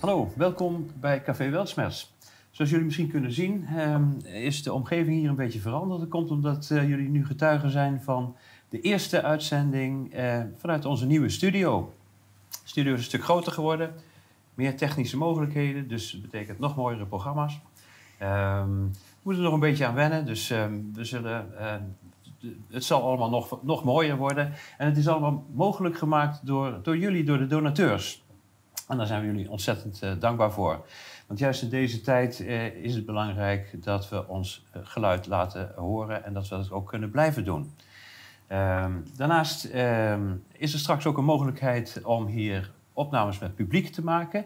Hallo, 0.00 0.32
welkom 0.36 0.90
bij 1.00 1.22
Café 1.22 1.50
Welsmers. 1.50 2.14
Zoals 2.50 2.70
jullie 2.70 2.86
misschien 2.86 3.08
kunnen 3.08 3.32
zien, 3.32 3.66
ehm, 3.76 4.04
is 4.24 4.62
de 4.62 4.72
omgeving 4.72 5.18
hier 5.18 5.28
een 5.28 5.36
beetje 5.36 5.60
veranderd. 5.60 6.00
Dat 6.00 6.08
komt 6.08 6.30
omdat 6.30 6.70
eh, 6.70 6.88
jullie 6.88 7.08
nu 7.08 7.26
getuigen 7.26 7.70
zijn 7.70 8.02
van 8.02 8.36
de 8.68 8.80
eerste 8.80 9.22
uitzending 9.22 10.14
eh, 10.14 10.40
vanuit 10.56 10.84
onze 10.84 11.06
nieuwe 11.06 11.28
studio. 11.28 11.92
De 12.50 12.56
studio 12.64 12.92
is 12.92 12.98
een 12.98 13.04
stuk 13.04 13.24
groter 13.24 13.52
geworden, 13.52 13.94
meer 14.54 14.76
technische 14.76 15.16
mogelijkheden, 15.16 15.88
dus 15.88 16.10
dat 16.10 16.22
betekent 16.22 16.58
nog 16.58 16.76
mooiere 16.76 17.06
programma's. 17.06 17.60
Ehm, 18.18 18.74
we 18.82 19.22
moeten 19.22 19.42
er 19.42 19.50
nog 19.50 19.52
een 19.52 19.68
beetje 19.68 19.86
aan 19.86 19.94
wennen, 19.94 20.26
dus 20.26 20.50
ehm, 20.50 20.80
we 20.94 21.04
zullen, 21.04 21.58
eh, 21.58 21.74
het 22.70 22.84
zal 22.84 23.02
allemaal 23.02 23.30
nog, 23.30 23.62
nog 23.62 23.84
mooier 23.84 24.16
worden. 24.16 24.52
En 24.76 24.86
het 24.86 24.96
is 24.96 25.08
allemaal 25.08 25.44
mogelijk 25.54 25.98
gemaakt 25.98 26.46
door, 26.46 26.78
door 26.82 26.98
jullie, 26.98 27.24
door 27.24 27.38
de 27.38 27.46
donateurs. 27.46 28.26
En 28.88 28.96
daar 28.96 29.06
zijn 29.06 29.20
we 29.20 29.26
jullie 29.26 29.50
ontzettend 29.50 30.02
eh, 30.02 30.10
dankbaar 30.18 30.52
voor. 30.52 30.86
Want 31.26 31.38
juist 31.38 31.62
in 31.62 31.68
deze 31.68 32.00
tijd 32.00 32.40
eh, 32.40 32.66
is 32.66 32.94
het 32.94 33.06
belangrijk 33.06 33.82
dat 33.82 34.08
we 34.08 34.28
ons 34.28 34.64
eh, 34.72 34.80
geluid 34.84 35.26
laten 35.26 35.72
horen 35.76 36.24
en 36.24 36.32
dat 36.32 36.48
we 36.48 36.56
dat 36.56 36.70
ook 36.70 36.88
kunnen 36.88 37.10
blijven 37.10 37.44
doen. 37.44 37.72
Ehm, 38.46 38.92
daarnaast 39.16 39.64
ehm, 39.64 40.34
is 40.52 40.72
er 40.72 40.78
straks 40.78 41.06
ook 41.06 41.18
een 41.18 41.24
mogelijkheid 41.24 42.00
om 42.04 42.26
hier 42.26 42.70
opnames 42.92 43.38
met 43.38 43.54
publiek 43.54 43.92
te 43.92 44.04
maken. 44.04 44.44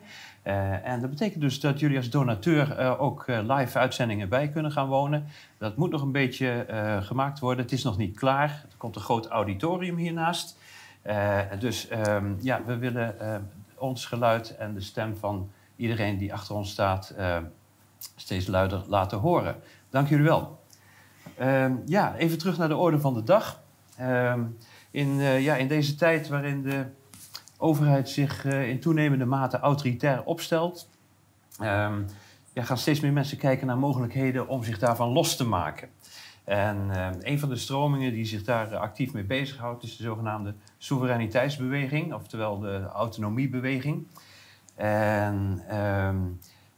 En 0.82 1.00
dat 1.00 1.10
betekent 1.10 1.40
dus 1.40 1.60
dat 1.60 1.80
jullie 1.80 1.96
als 1.96 2.10
donateur 2.10 2.98
ook 2.98 3.24
live 3.26 3.78
uitzendingen 3.78 4.28
bij 4.28 4.48
kunnen 4.48 4.72
gaan 4.72 4.88
wonen. 4.88 5.26
Dat 5.58 5.76
moet 5.76 5.90
nog 5.90 6.02
een 6.02 6.12
beetje 6.12 6.66
gemaakt 7.02 7.38
worden. 7.38 7.64
Het 7.64 7.72
is 7.72 7.82
nog 7.82 7.96
niet 7.96 8.16
klaar. 8.16 8.48
Er 8.48 8.76
komt 8.76 8.96
een 8.96 9.02
groot 9.02 9.26
auditorium 9.26 9.96
hiernaast. 9.96 10.58
Dus 11.58 11.88
ehm, 11.88 12.34
ja, 12.40 12.64
we 12.64 12.76
willen 12.76 13.14
ons 13.82 14.06
geluid 14.06 14.56
en 14.56 14.74
de 14.74 14.80
stem 14.80 15.16
van 15.16 15.50
iedereen 15.76 16.18
die 16.18 16.32
achter 16.32 16.54
ons 16.54 16.70
staat 16.70 17.10
eh, 17.10 17.38
steeds 18.16 18.46
luider 18.46 18.84
laten 18.86 19.18
horen. 19.18 19.56
Dank 19.90 20.08
jullie 20.08 20.24
wel. 20.24 20.60
Ehm, 21.36 21.72
ja, 21.86 22.16
even 22.16 22.38
terug 22.38 22.58
naar 22.58 22.68
de 22.68 22.76
orde 22.76 23.00
van 23.00 23.14
de 23.14 23.22
dag. 23.22 23.62
Ehm, 23.96 24.44
in, 24.90 25.20
eh, 25.20 25.42
ja, 25.42 25.56
in 25.56 25.68
deze 25.68 25.94
tijd 25.94 26.28
waarin 26.28 26.62
de 26.62 26.84
overheid 27.56 28.08
zich 28.08 28.44
eh, 28.44 28.68
in 28.68 28.80
toenemende 28.80 29.24
mate 29.24 29.58
autoritair 29.58 30.24
opstelt, 30.24 30.88
ehm, 31.58 32.02
ja, 32.52 32.62
gaan 32.62 32.78
steeds 32.78 33.00
meer 33.00 33.12
mensen 33.12 33.38
kijken 33.38 33.66
naar 33.66 33.78
mogelijkheden 33.78 34.48
om 34.48 34.64
zich 34.64 34.78
daarvan 34.78 35.08
los 35.08 35.36
te 35.36 35.44
maken. 35.44 35.88
En 36.44 36.90
eh, 36.90 37.08
een 37.20 37.38
van 37.38 37.48
de 37.48 37.56
stromingen 37.56 38.12
die 38.12 38.24
zich 38.24 38.42
daar 38.42 38.72
eh, 38.72 38.80
actief 38.80 39.12
mee 39.12 39.24
bezighoudt, 39.24 39.82
is 39.82 39.96
de 39.96 40.02
zogenaamde 40.02 40.54
soevereiniteitsbeweging, 40.78 42.14
oftewel 42.14 42.58
de 42.58 42.86
autonomiebeweging. 42.92 44.06
En 44.74 45.62
ehm, 45.68 46.16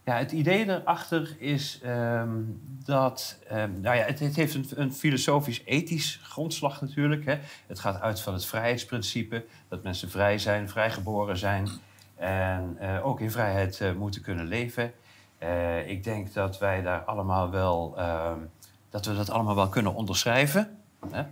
ja, 0.04 0.16
het 0.16 0.32
idee 0.32 0.64
daarachter 0.64 1.36
is 1.38 1.80
ehm, 1.82 2.42
dat, 2.84 3.38
ehm, 3.48 3.80
nou 3.80 3.96
ja, 3.96 4.04
het, 4.04 4.18
het 4.18 4.36
heeft 4.36 4.54
een, 4.54 4.66
een 4.74 4.92
filosofisch-ethisch 4.92 6.20
grondslag 6.22 6.80
natuurlijk. 6.80 7.24
Hè. 7.24 7.38
Het 7.66 7.78
gaat 7.78 8.00
uit 8.00 8.20
van 8.20 8.32
het 8.32 8.46
vrijheidsprincipe, 8.46 9.44
dat 9.68 9.82
mensen 9.82 10.10
vrij 10.10 10.38
zijn, 10.38 10.68
vrijgeboren 10.68 11.36
zijn 11.36 11.68
en 12.16 12.76
eh, 12.78 13.06
ook 13.06 13.20
in 13.20 13.30
vrijheid 13.30 13.94
moeten 13.98 14.22
kunnen 14.22 14.46
leven. 14.46 14.92
Ik 15.86 16.04
denk 16.04 16.32
dat 16.32 16.58
wij 16.58 16.82
daar 16.82 17.00
allemaal 17.00 17.50
wel, 17.50 17.96
dat 18.94 19.06
we 19.06 19.14
dat 19.14 19.30
allemaal 19.30 19.54
wel 19.54 19.68
kunnen 19.68 19.94
onderschrijven. 19.94 20.78
Hè. 21.10 21.22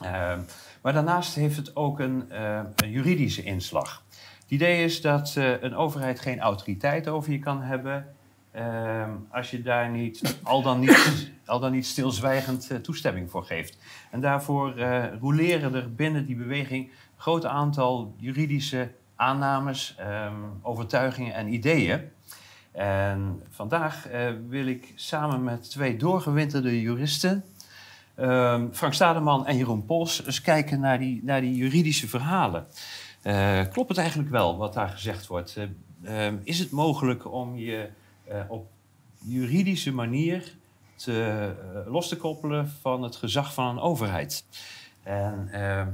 Ehm, 0.00 0.40
maar 0.82 0.92
daarnaast 0.92 1.34
heeft 1.34 1.56
het 1.56 1.76
ook 1.76 2.00
een, 2.00 2.30
eh, 2.30 2.60
een 2.76 2.90
juridische 2.90 3.42
inslag. 3.42 4.02
Het 4.42 4.50
idee 4.50 4.84
is 4.84 5.00
dat 5.00 5.34
eh, 5.36 5.62
een 5.62 5.74
overheid 5.74 6.20
geen 6.20 6.40
autoriteit 6.40 7.08
over 7.08 7.32
je 7.32 7.38
kan 7.38 7.62
hebben 7.62 8.14
ehm, 8.50 9.10
als 9.30 9.50
je 9.50 9.62
daar 9.62 9.90
niet 9.90 10.38
al 10.42 10.62
dan 10.62 10.80
niet, 10.80 11.30
al 11.46 11.60
dan 11.60 11.72
niet 11.72 11.86
stilzwijgend 11.86 12.70
eh, 12.70 12.78
toestemming 12.78 13.30
voor 13.30 13.44
geeft. 13.44 13.78
En 14.10 14.20
daarvoor 14.20 14.80
roleren 15.20 15.74
er 15.74 15.94
binnen 15.94 16.26
die 16.26 16.36
beweging 16.36 16.86
een 16.86 16.92
groot 17.16 17.44
aantal 17.44 18.14
juridische 18.16 18.90
aannames, 19.16 19.94
ehm, 19.98 20.34
overtuigingen 20.62 21.34
en 21.34 21.52
ideeën. 21.52 22.10
En 22.74 23.42
vandaag 23.50 24.08
eh, 24.08 24.30
wil 24.48 24.66
ik 24.66 24.92
samen 24.94 25.44
met 25.44 25.70
twee 25.70 25.96
doorgewinterde 25.96 26.80
juristen, 26.80 27.44
ehm, 28.14 28.66
Frank 28.72 28.94
Stademan 28.94 29.46
en 29.46 29.56
Jeroen 29.56 29.84
Pols, 29.84 30.24
eens 30.24 30.40
kijken 30.40 30.80
naar 30.80 30.98
die, 30.98 31.20
naar 31.24 31.40
die 31.40 31.54
juridische 31.54 32.08
verhalen. 32.08 32.66
Eh, 33.22 33.60
klopt 33.72 33.88
het 33.88 33.98
eigenlijk 33.98 34.30
wel 34.30 34.56
wat 34.56 34.74
daar 34.74 34.88
gezegd 34.88 35.26
wordt? 35.26 35.56
Eh, 35.56 36.26
ehm, 36.26 36.36
is 36.44 36.58
het 36.58 36.70
mogelijk 36.70 37.32
om 37.32 37.56
je 37.56 37.88
op 38.48 38.70
juridische 39.18 39.92
manier 39.92 40.54
te, 40.94 41.52
los 41.86 42.08
te 42.08 42.16
koppelen 42.16 42.68
van 42.80 43.02
het 43.02 43.16
gezag 43.16 43.54
van 43.54 43.66
een 43.66 43.78
overheid? 43.78 44.44
En 45.02 45.48
ehm, 45.52 45.88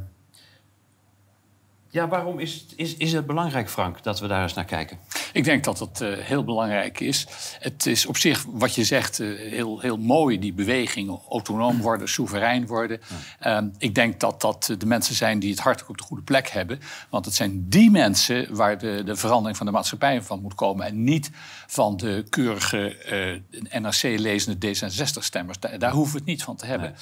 ja, 1.93 2.09
waarom 2.09 2.39
is 2.39 2.55
het, 2.55 2.73
is, 2.77 2.97
is 2.97 3.13
het 3.13 3.27
belangrijk, 3.27 3.71
Frank, 3.71 4.03
dat 4.03 4.21
we 4.21 4.27
daar 4.27 4.43
eens 4.43 4.55
naar 4.55 4.65
kijken? 4.65 4.99
Ik 5.33 5.45
denk 5.45 5.65
dat 5.65 5.79
dat 5.79 6.01
eh, 6.01 6.13
heel 6.13 6.45
belangrijk 6.45 7.01
is. 7.01 7.27
Het 7.59 7.87
is 7.87 8.07
op 8.07 8.17
zich, 8.17 8.45
wat 8.49 8.75
je 8.75 8.85
zegt, 8.85 9.21
eh, 9.21 9.29
heel, 9.37 9.81
heel 9.81 9.97
mooi, 9.97 10.39
die 10.39 10.53
bewegingen. 10.53 11.21
Autonoom 11.29 11.81
worden, 11.81 12.09
soeverein 12.09 12.67
worden. 12.67 13.01
Ehm, 13.39 13.69
ik 13.79 13.95
denk 13.95 14.21
dat 14.21 14.41
dat 14.41 14.75
de 14.79 14.87
mensen 14.87 15.15
zijn 15.15 15.39
die 15.39 15.51
het 15.51 15.61
hart 15.61 15.83
ook 15.83 15.89
op 15.89 15.99
de 15.99 16.05
goede 16.05 16.23
plek 16.23 16.49
hebben. 16.49 16.81
Want 17.09 17.25
het 17.25 17.35
zijn 17.35 17.69
die 17.69 17.91
mensen 17.91 18.55
waar 18.55 18.79
de, 18.79 19.03
de 19.05 19.17
verandering 19.17 19.57
van 19.57 19.67
de 19.67 19.73
maatschappij 19.73 20.23
van 20.23 20.41
moet 20.41 20.55
komen. 20.55 20.87
En 20.87 21.05
niet 21.05 21.31
van 21.67 21.97
de 21.97 22.25
keurige 22.29 22.97
eh, 22.97 23.81
NRC-lezende 23.81 24.75
D66-stemmers. 24.75 25.59
Daar, 25.59 25.79
daar 25.79 25.93
hoeven 25.93 26.13
we 26.13 26.19
het 26.19 26.29
niet 26.29 26.43
van 26.43 26.57
te 26.57 26.67
hebben. 26.67 26.95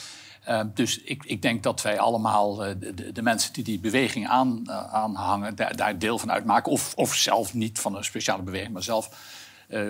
Uh, 0.49 0.61
dus 0.75 0.99
ik, 0.99 1.25
ik, 1.25 1.43
denk 1.43 1.63
dat 1.63 1.83
wij 1.83 1.99
allemaal, 1.99 2.67
uh, 2.67 2.75
de, 2.79 3.13
de, 3.13 3.23
mensen 3.23 3.53
die 3.53 3.65
die 3.65 3.79
beweging 3.79 4.29
aan, 4.29 4.63
uh, 4.67 4.95
aanhangen, 4.95 5.55
daar, 5.55 5.77
daar, 5.77 5.99
deel 5.99 6.19
van 6.19 6.33
uitmaken. 6.33 6.73
Of, 6.73 6.95
of 6.95 7.15
zelf 7.15 7.55
niet 7.55 7.79
van 7.79 7.97
een 7.97 8.05
speciale 8.05 8.43
beweging, 8.43 8.73
maar 8.73 8.83
zelf 8.83 9.37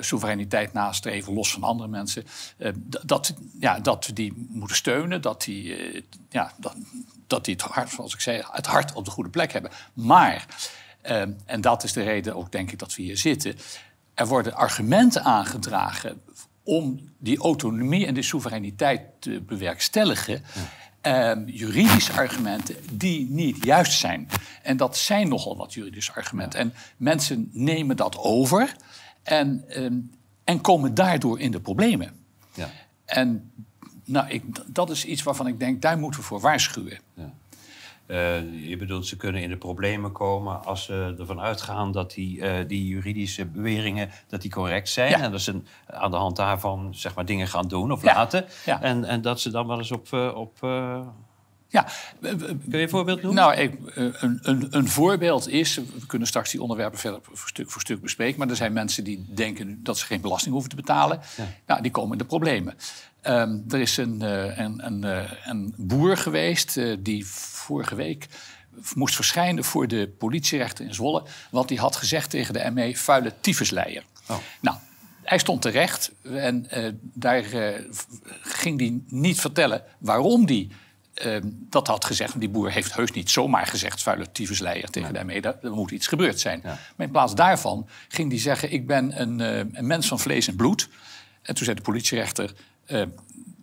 soevereiniteit 0.00 0.72
nastreven, 0.72 1.32
los 1.32 1.52
van 1.52 1.62
andere 1.62 1.88
mensen. 1.88 2.24
dat, 3.04 3.34
ja, 3.60 3.80
dat 3.80 4.06
we 4.06 4.12
die 4.12 4.46
moeten 4.48 4.76
steunen, 4.76 5.22
dat 5.22 5.42
die, 5.42 6.04
ja, 6.30 6.52
dat, 6.56 6.74
dat 7.26 7.44
die 7.44 7.54
het 7.54 7.62
hart, 7.62 7.90
zoals 7.90 8.14
ik 8.14 8.20
zei, 8.20 8.42
het 8.50 8.66
hart 8.66 8.92
op 8.92 9.04
de 9.04 9.10
goede 9.10 9.30
plek 9.30 9.52
hebben. 9.52 9.70
Maar, 9.92 10.46
en 11.44 11.60
dat 11.60 11.82
is 11.82 11.92
de 11.92 12.02
reden 12.02 12.36
ook, 12.36 12.52
denk 12.52 12.72
ik, 12.72 12.78
dat 12.78 12.94
we 12.94 13.02
hier 13.02 13.18
zitten. 13.18 13.56
Er 14.14 14.26
worden 14.26 14.54
argumenten 14.54 15.24
aangedragen 15.24 16.20
om 16.68 17.00
die 17.18 17.38
autonomie 17.38 18.06
en 18.06 18.14
die 18.14 18.22
soevereiniteit 18.22 19.00
te 19.18 19.40
bewerkstelligen. 19.40 20.42
Uh, 21.06 21.32
juridische 21.46 22.12
argumenten 22.12 22.76
die 22.92 23.30
niet 23.30 23.64
juist 23.64 23.98
zijn. 23.98 24.28
En 24.62 24.76
dat 24.76 24.96
zijn 24.96 25.28
nogal 25.28 25.56
wat 25.56 25.74
juridische 25.74 26.12
argumenten. 26.12 26.60
En 26.60 26.74
mensen 26.96 27.48
nemen 27.52 27.96
dat 27.96 28.18
over 28.18 28.76
en, 29.22 29.64
um, 29.82 30.10
en 30.44 30.60
komen 30.60 30.94
daardoor 30.94 31.40
in 31.40 31.50
de 31.50 31.60
problemen. 31.60 32.12
Ja. 32.54 32.70
En 33.04 33.52
nou, 34.04 34.28
ik, 34.28 34.42
dat 34.66 34.90
is 34.90 35.04
iets 35.04 35.22
waarvan 35.22 35.46
ik 35.46 35.58
denk, 35.58 35.82
daar 35.82 35.98
moeten 35.98 36.20
we 36.20 36.26
voor 36.26 36.40
waarschuwen. 36.40 36.98
Ja. 37.14 37.32
Uh, 38.10 38.68
je 38.68 38.76
bedoelt, 38.76 39.06
ze 39.06 39.16
kunnen 39.16 39.42
in 39.42 39.48
de 39.48 39.56
problemen 39.56 40.12
komen 40.12 40.64
als 40.64 40.84
ze 40.84 41.14
ervan 41.18 41.40
uitgaan 41.40 41.92
dat 41.92 42.10
die, 42.12 42.38
uh, 42.38 42.52
die 42.66 42.86
juridische 42.86 43.46
beweringen 43.46 44.10
dat 44.28 44.42
die 44.42 44.50
correct 44.50 44.88
zijn. 44.88 45.10
Ja. 45.10 45.20
En 45.20 45.30
dat 45.30 45.40
ze 45.40 45.60
aan 45.86 46.10
de 46.10 46.16
hand 46.16 46.36
daarvan 46.36 46.94
zeg 46.94 47.14
maar, 47.14 47.24
dingen 47.24 47.48
gaan 47.48 47.68
doen 47.68 47.92
of 47.92 48.02
Ja. 48.02 48.14
laten. 48.14 48.44
Ja. 48.64 48.82
En, 48.82 49.04
en 49.04 49.20
dat 49.22 49.40
ze 49.40 49.50
dan 49.50 49.66
wel 49.66 49.78
eens 49.78 49.92
op. 49.92 50.08
uh, 50.10 50.34
op 50.36 50.58
Ja, 51.70 51.86
kun 52.20 52.60
je 52.70 52.78
een 52.78 52.88
voorbeeld 52.88 53.22
noemen? 53.22 53.42
Nou, 53.42 53.56
ik, 53.56 53.74
een, 53.94 54.38
een, 54.42 54.66
een 54.70 54.88
voorbeeld 54.88 55.48
is, 55.48 55.74
we 55.74 56.06
kunnen 56.06 56.28
straks 56.28 56.50
die 56.50 56.62
onderwerpen 56.62 56.98
verder 56.98 57.20
voor 57.22 57.48
stuk 57.48 57.70
voor 57.70 57.80
stuk 57.80 58.00
bespreken, 58.00 58.38
maar 58.38 58.48
er 58.48 58.56
zijn 58.56 58.72
mensen 58.72 59.04
die 59.04 59.26
denken 59.34 59.82
dat 59.82 59.98
ze 59.98 60.06
geen 60.06 60.20
belasting 60.20 60.52
hoeven 60.52 60.70
te 60.70 60.76
betalen. 60.76 61.20
Ja. 61.36 61.46
Nou, 61.66 61.82
die 61.82 61.90
komen 61.90 62.12
in 62.12 62.18
de 62.18 62.24
problemen. 62.24 62.74
Um, 63.22 63.64
er 63.68 63.80
is 63.80 63.96
een, 63.96 64.22
uh, 64.22 64.58
een, 64.58 64.86
een, 64.86 65.04
uh, 65.04 65.30
een, 65.44 65.74
boer 65.76 66.16
geweest 66.16 66.76
uh, 66.76 66.96
die 67.00 67.26
vorige 67.26 67.94
week 67.94 68.26
moest 68.94 69.14
verschijnen 69.14 69.64
voor 69.64 69.88
de 69.88 70.14
politierechter 70.18 70.84
in 70.84 70.94
Zwolle, 70.94 71.22
want 71.50 71.68
die 71.68 71.78
had 71.78 71.96
gezegd 71.96 72.30
tegen 72.30 72.54
de 72.54 72.70
ME 72.70 72.96
vuile 72.96 73.32
tyfusleier. 73.40 74.04
Oh. 74.28 74.36
Nou, 74.60 74.76
hij 75.22 75.38
stond 75.38 75.62
terecht 75.62 76.12
en 76.22 76.66
daar 77.00 77.44
ging 78.42 78.80
hij 78.80 79.00
niet 79.06 79.40
vertellen 79.40 79.82
waarom 79.98 80.46
hij 80.46 80.68
uh, 81.26 81.36
dat 81.44 81.86
had 81.86 82.04
gezegd. 82.04 82.30
Want 82.30 82.40
die 82.40 82.50
boer 82.50 82.70
heeft 82.70 82.94
heus 82.94 83.10
niet 83.10 83.30
zomaar 83.30 83.66
gezegd... 83.66 84.02
vuile 84.02 84.32
tyfusleier 84.32 84.90
tegen 84.90 85.12
nee. 85.12 85.40
daarmee. 85.40 85.40
Er 85.62 85.72
moet 85.72 85.90
iets 85.90 86.06
gebeurd 86.06 86.40
zijn. 86.40 86.60
Ja. 86.62 86.78
Maar 86.96 87.06
in 87.06 87.12
plaats 87.12 87.34
daarvan 87.34 87.88
ging 88.08 88.30
hij 88.30 88.40
zeggen... 88.40 88.72
ik 88.72 88.86
ben 88.86 89.20
een, 89.20 89.38
uh, 89.38 89.56
een, 89.56 89.86
mens 89.86 90.08
van 90.08 90.18
vlees 90.18 90.48
en 90.48 90.56
bloed. 90.56 90.88
En 91.42 91.54
toen 91.54 91.64
zei 91.64 91.76
de 91.76 91.82
politierechter... 91.82 92.52
Uh, 92.86 93.02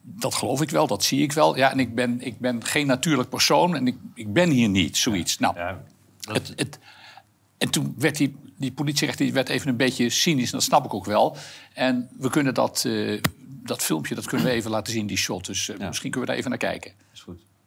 dat 0.02 0.34
geloof 0.34 0.62
ik 0.62 0.70
wel, 0.70 0.88
dat 0.88 1.04
zie 1.04 1.22
ik 1.22 1.32
wel. 1.32 1.58
Ja, 1.58 1.72
en 1.72 1.80
ik 1.80 1.96
ben, 1.96 2.22
ik 2.22 2.40
ben 2.40 2.64
geen 2.64 2.88
natuurlijk 2.88 3.30
persoon 3.30 3.76
en 3.76 3.88
ik, 3.88 3.96
ik 4.14 4.34
ben 4.34 4.50
hier 4.50 4.70
niet, 4.70 4.98
zoiets. 4.98 5.38
Ja. 5.40 5.52
Nou, 5.52 5.58
Ja, 5.58 5.84
dat... 6.20 6.36
het, 6.36 6.54
het, 6.56 6.80
en 7.58 7.70
toen 7.70 7.96
werd 7.98 8.18
hij 8.18 8.34
die 8.58 8.72
politierechter 8.72 9.26
die 9.26 9.34
werd 9.34 9.50
even 9.50 9.70
een 9.70 9.78
beetje 9.78 10.10
cynisch, 10.10 10.46
en 10.46 10.52
dat 10.52 10.64
snap 10.64 10.86
ik 10.86 10.94
ook 10.94 11.06
wel. 11.06 11.38
En 11.74 12.10
we 12.18 12.30
kunnen 12.30 12.54
dat, 12.54 12.84
uh, 12.88 13.22
dat 13.48 13.84
filmpje 13.84 14.16
dat 14.16 14.26
kunnen 14.26 14.48
we 14.48 14.54
even 14.54 14.72
laten 14.72 14.94
zien, 14.94 15.08
die 15.08 15.18
shot. 15.18 15.46
Dus 15.46 15.68
uh, 15.68 15.78
ja. 15.78 15.88
misschien 15.88 16.12
kunnen 16.12 16.30
we 16.30 16.36
daar 16.36 16.44
even 16.44 16.50
naar 16.50 16.70
kijken. 16.70 16.92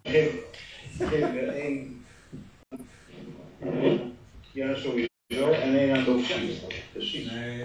Geef 0.09 1.23
er 1.23 1.49
één. 1.49 2.05
Ja, 4.53 4.75
sowieso. 4.75 5.51
En 5.51 5.79
één 5.79 5.91
aan 5.91 5.99
het 5.99 6.07
hoofd. 6.07 6.35
Precies. 6.93 7.31
Nee, 7.31 7.65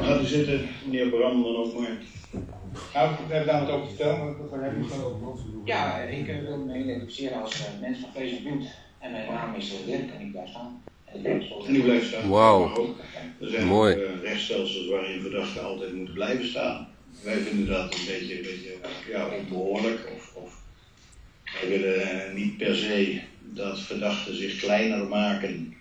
Gaat 0.00 0.20
u 0.20 0.24
zitten, 0.24 0.68
meneer 0.84 1.08
Bram, 1.08 1.42
dan 1.42 1.56
ook 1.56 1.78
maar. 1.78 1.98
Nou, 2.94 3.10
we 3.28 3.34
hebben 3.34 3.46
daar 3.46 3.66
wat 3.66 3.74
over 3.74 3.88
vertellen, 3.88 4.18
maar 4.18 4.36
wat 4.36 4.60
heb 4.60 4.72
je 4.76 5.60
Ja, 5.64 5.98
ik 5.98 6.28
uh, 6.28 6.40
wil 6.40 6.56
me 6.56 6.78
identificeren 6.78 7.42
als 7.42 7.60
uh, 7.60 7.80
mens 7.80 7.98
van 7.98 8.10
vlees 8.14 8.36
en 8.36 8.42
bloed. 8.42 8.66
En 8.98 9.12
mijn 9.12 9.26
naam 9.32 9.54
is 9.54 9.72
uh, 9.72 9.86
Dirk 9.86 10.10
en 10.14 10.20
ik 10.20 10.30
blijf 10.32 10.48
staan. 10.48 10.82
En 11.66 11.74
u 11.74 11.82
blijft 11.82 12.06
staan. 12.06 12.28
Wauw. 12.28 12.94
Er 13.40 13.48
zijn 13.48 13.66
Mooi. 13.66 13.94
ook 13.94 14.00
uh, 14.00 14.22
rechtsstelsels 14.22 14.88
waarin 14.88 15.20
verdachten 15.20 15.64
altijd 15.64 15.94
moeten 15.94 16.14
blijven 16.14 16.46
staan. 16.46 16.88
Wij 17.22 17.36
vinden 17.36 17.66
dat 17.66 17.94
een 17.94 18.04
beetje, 18.06 18.36
een 18.36 18.42
beetje 18.42 18.76
ja, 19.10 19.28
onbehoorlijk. 19.28 20.10
Of, 20.16 20.34
of 20.34 20.63
wij 21.60 21.68
willen 21.68 22.34
niet 22.34 22.56
per 22.56 22.76
se 22.76 23.20
dat 23.40 23.80
verdachten 23.80 24.36
zich 24.36 24.58
kleiner 24.58 25.06
maken 25.06 25.74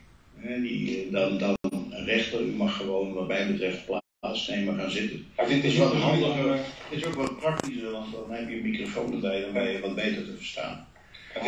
die, 0.61 1.11
dan, 1.11 1.37
dan 1.37 1.55
een 1.69 2.05
rechter. 2.05 2.41
U 2.41 2.51
mag 2.51 2.75
gewoon, 2.75 3.13
wat 3.13 3.27
mij 3.27 3.51
betreft, 3.51 3.85
plaatsnemen 4.19 4.79
gaan 4.79 4.91
zitten. 4.91 5.25
Ja, 5.37 5.47
het 5.47 5.63
is 5.63 5.77
wat 5.77 5.93
handiger, 5.93 6.51
het 6.53 6.63
is 6.89 7.05
ook 7.05 7.15
wat 7.15 7.39
praktischer, 7.39 7.91
want 7.91 8.11
dan 8.11 8.31
heb 8.31 8.49
je 8.49 8.55
een 8.55 8.69
microfoon 8.69 9.13
erbij, 9.13 9.41
dan 9.41 9.53
ben 9.53 9.71
je 9.71 9.79
wat 9.79 9.95
beter 9.95 10.25
te 10.25 10.35
verstaan. 10.37 10.87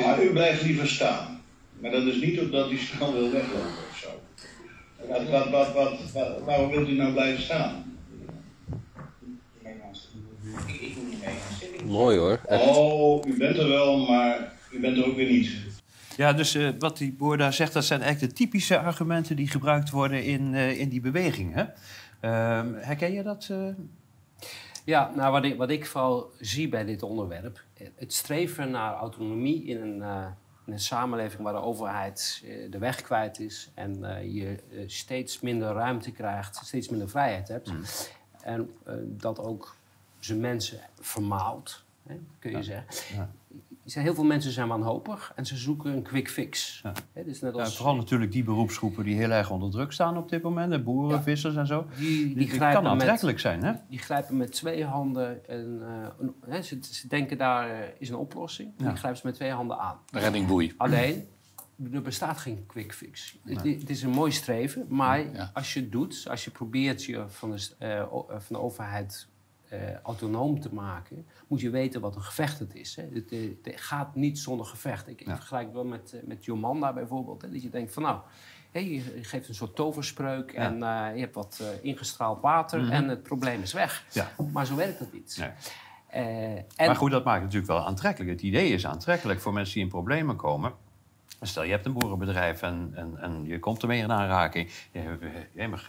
Maar 0.02 0.24
u 0.24 0.32
blijft 0.32 0.64
liever 0.64 0.88
staan. 0.88 1.44
Maar 1.80 1.92
dat 1.92 2.06
is 2.06 2.22
niet 2.22 2.40
omdat 2.40 2.72
u 2.72 2.78
snel 2.78 3.14
wil 3.14 3.32
weglopen 3.32 3.84
of 3.90 3.98
zo. 3.98 4.22
Wat, 5.08 5.30
wat, 5.30 5.74
wat, 5.74 6.12
wat, 6.14 6.42
waarom 6.46 6.70
wilt 6.70 6.90
u 6.90 6.94
nou 6.94 7.14
blijven 7.14 7.42
staan? 7.44 7.98
Ik, 10.68 10.82
ik 10.82 10.96
moet 10.96 11.10
niet 11.10 11.26
mee 11.26 11.34
Mooi 11.86 12.18
hoor. 12.18 12.40
Oh, 12.46 13.26
u 13.28 13.38
bent 13.38 13.58
er 13.58 13.68
wel, 13.68 14.08
maar 14.08 14.54
u 14.72 14.80
bent 14.80 14.98
er 14.98 15.06
ook 15.06 15.16
weer 15.16 15.30
niet. 15.32 15.52
Ja, 16.18 16.34
dus 16.34 16.56
uh, 16.56 16.70
wat 16.80 16.98
die 16.98 17.14
boer 17.14 17.38
daar 17.38 17.54
zegt, 17.54 17.74
dat 17.74 17.86
zijn 17.86 18.02
eigenlijk 18.02 18.32
de 18.32 18.44
typische 18.44 18.80
argumenten 18.80 19.36
die 19.36 19.48
gebruikt 19.48 19.90
worden 19.90 20.24
in, 20.24 20.54
uh, 20.54 20.80
in 20.80 20.90
die 20.90 21.02
beweging. 21.02 21.54
Hè? 21.54 21.64
Uh, 21.64 22.72
herken 22.76 23.14
je 23.14 23.24
dat? 23.24 23.48
Uh? 23.52 23.68
Ja, 24.86 25.12
nou, 25.16 25.32
wat, 25.32 25.46
ik, 25.46 25.58
wat 25.58 25.70
ik 25.70 25.86
vooral 25.86 26.32
zie 26.40 26.70
bij 26.70 26.86
dit 26.86 27.04
onderwerp, 27.04 27.64
het 27.96 28.14
streven 28.14 28.72
naar 28.72 28.94
autonomie 28.94 29.66
in 29.66 29.82
een, 29.82 30.02
in 30.66 30.74
een 30.74 30.80
samenleving 30.80 31.44
waar 31.44 31.54
de 31.54 31.62
overheid 31.62 32.44
de 32.70 32.78
weg 32.78 33.02
kwijt 33.02 33.40
is 33.40 33.72
en 33.74 34.00
je 34.34 34.60
steeds 34.86 35.40
minder 35.40 35.74
ruimte 35.74 36.12
krijgt, 36.12 36.56
steeds 36.64 36.90
minder 36.90 37.10
vrijheid 37.10 37.48
hebt. 37.48 37.72
Mm. 37.72 37.82
En 38.42 38.70
dat 39.18 39.40
ook 39.40 39.76
zijn 40.26 40.40
mensen 40.40 40.80
vermaalt, 41.00 41.86
hè, 42.08 42.16
kun 42.40 42.52
je 42.52 42.58
ja. 42.58 42.64
zeggen. 42.64 43.16
Ja 43.16 43.30
zijn, 43.92 44.06
heel 44.06 44.16
veel 44.16 44.24
mensen 44.24 44.52
zijn 44.52 44.68
wanhopig 44.68 45.32
en 45.36 45.46
ze 45.46 45.58
zoeken 45.58 45.92
een 45.92 46.02
quick 46.02 46.30
fix. 46.30 46.82
Ja. 46.84 47.24
dus 47.24 47.42
net 47.42 47.54
als, 47.54 47.70
ja, 47.70 47.76
vooral 47.76 47.96
natuurlijk 47.96 48.32
die 48.32 48.44
beroepsgroepen 48.44 49.04
die 49.04 49.16
heel 49.16 49.30
erg 49.30 49.50
onder 49.50 49.72
druk 49.72 49.92
staan 49.92 50.18
op 50.18 50.30
dit 50.30 50.42
moment. 50.42 50.72
De 50.72 50.84
boeren, 50.84 51.24
vissers 51.24 51.56
en 51.56 51.68
zo. 51.68 51.86
Die, 51.98 52.26
die, 52.26 52.36
die 52.36 52.58
kan 52.58 52.88
aantrekkelijk 52.88 53.40
zijn, 53.40 53.64
hè? 53.64 53.74
Die 53.90 54.00
grijpen 54.00 54.38
met 54.38 54.52
twee 54.52 54.86
handen. 54.86 55.50
En, 55.50 55.82
uh, 55.82 56.28
hè, 56.46 56.62
ze, 56.62 56.78
ze, 56.82 57.08
denken 57.08 57.38
daar 57.38 57.70
uh, 57.70 57.88
is 57.98 58.10
een 58.10 58.16
oplossing. 58.16 58.72
Die 58.78 58.96
grijpen 58.96 59.20
ze 59.20 59.26
met 59.26 59.36
twee 59.36 59.52
handen 59.52 59.80
aan. 59.80 59.98
De 60.12 60.20
reddingboei. 60.20 60.74
Alleen, 60.78 61.28
er 61.94 62.02
bestaat 62.02 62.38
geen 62.38 62.66
quick 62.68 62.94
fix. 62.94 63.38
Het, 63.44 63.64
het, 63.64 63.90
is 63.90 64.04
een 64.04 64.10
mooi 64.10 64.32
streven, 64.32 64.86
maar 64.90 65.50
als 65.54 65.74
je 65.74 65.80
het 65.80 65.92
doet, 65.92 66.26
als 66.30 66.44
je 66.44 66.52
probeert 66.52 67.04
je 67.04 67.24
van 67.28 67.52
de, 67.52 67.76
uh, 67.80 68.40
van 68.40 68.56
de 68.56 68.60
overheid 68.60 69.28
autonoom 70.04 70.60
te 70.60 70.74
maken, 70.74 71.28
moet 71.48 71.62
je 71.62 71.70
weten 71.70 72.02
wat 72.02 72.16
een 72.16 72.22
gevecht 72.22 72.60
het 72.60 72.76
is. 72.76 72.96
Hè. 72.96 73.04
Het, 73.14 73.30
het, 73.64 73.82
gaat 73.82 74.16
niet 74.16 74.40
zonder 74.40 74.66
gevecht. 74.66 75.08
Ik, 75.08 75.26
ja. 75.26 75.36
vergelijk 75.36 75.74
wel 75.74 75.86
met, 75.86 76.12
uh, 76.16 76.22
met 76.24 76.46
Jomanda 76.46 76.94
bijvoorbeeld. 76.94 77.42
Hè, 77.42 77.50
dat 77.50 77.62
je 77.62 77.70
denkt 77.70 77.94
van 77.94 78.04
nou, 78.04 78.20
je 78.72 79.02
geeft 79.22 79.48
een 79.48 79.56
soort 79.56 79.76
toverspreuk 79.76 80.52
ja. 80.52 80.60
en 80.60 80.74
uh, 80.76 81.16
je 81.16 81.22
hebt 81.22 81.36
wat 81.36 81.64
ingestraald 81.82 82.42
water 82.42 82.80
mm 82.80 82.86
-hmm. 82.86 82.94
en 82.94 83.08
het 83.08 83.24
probleem 83.24 83.62
is 83.62 83.74
weg. 83.74 84.06
Ja. 84.12 84.32
Maar 84.52 84.66
zo 84.66 84.76
werkt 84.76 85.00
dat 85.00 85.14
niet. 85.14 85.38
Nee. 85.40 85.50
En... 86.76 86.86
Maar 86.86 86.96
goed, 86.96 87.12
dat 87.12 87.24
maakt 87.24 87.42
het 87.42 87.54
natuurlijk 87.54 87.72
wel 87.72 87.88
aantrekkelijk. 87.88 88.32
Het 88.32 88.42
idee 88.42 88.70
is 88.70 88.88
aantrekkelijk 88.88 89.40
voor 89.40 89.54
mensen 89.54 89.74
die 89.74 89.84
in 89.84 89.90
problemen 89.90 90.36
komen. 90.36 90.74
Stel, 91.48 91.64
je 91.64 91.72
hebt 91.72 91.86
een 91.86 91.94
boerenbedrijf 91.94 92.62
en, 92.62 92.92
en, 92.96 93.18
en 93.18 93.46
je 93.46 93.60
komt 93.60 93.82
ermee 93.82 94.02
in 94.02 94.12
aanraking. 94.12 94.70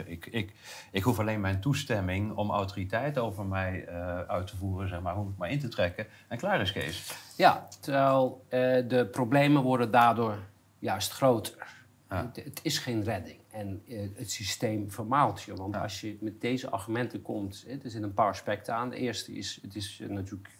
ik, 0.07 0.27
ik, 0.27 0.53
ik 0.91 1.03
hoef 1.03 1.19
alleen 1.19 1.41
mijn 1.41 1.61
toestemming 1.61 2.33
om 2.33 2.51
autoriteit 2.51 3.19
over 3.19 3.45
mij 3.45 3.89
uh, 3.89 4.21
uit 4.21 4.47
te 4.47 4.57
voeren, 4.57 4.89
zeg 4.89 5.01
maar, 5.01 5.15
hoef 5.15 5.29
ik 5.29 5.37
maar 5.37 5.51
in 5.51 5.59
te 5.59 5.69
trekken. 5.69 6.07
En 6.29 6.39
klaar 6.39 6.61
is 6.61 6.73
Kees. 6.73 7.13
Ja, 7.37 7.69
terwijl 7.81 8.45
uh, 8.45 8.61
de 8.89 9.09
problemen 9.11 9.63
worden 9.63 9.91
daardoor 9.91 10.39
juist 10.79 11.13
groter. 11.13 11.75
Ja. 12.09 12.17
Het, 12.17 12.45
het, 12.45 12.61
is 12.63 12.79
geen 12.79 13.05
redding. 13.05 13.39
En 13.51 13.83
uh, 13.87 14.01
het 14.15 14.31
systeem 14.31 14.91
vermaalt 14.91 15.43
je. 15.43 15.55
Want 15.55 15.75
ja. 15.75 15.83
als 15.83 16.01
je 16.01 16.17
met 16.21 16.41
deze 16.41 16.71
argumenten 16.71 17.23
komt, 17.23 17.65
er 17.69 17.79
zitten 17.83 18.03
een 18.03 18.15
paar 18.15 18.31
aspecten 18.31 18.75
aan. 18.75 18.91
De 18.91 18.97
eerste 18.97 19.33
is, 19.33 19.59
het 19.63 19.75
is 19.75 20.03
natuurlijk 20.09 20.56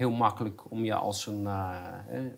heel 0.00 0.10
makkelijk 0.10 0.70
om 0.70 0.84
je 0.84 0.94
als 0.94 1.26
een, 1.26 1.42
uh, 1.42 1.76
een, 2.08 2.36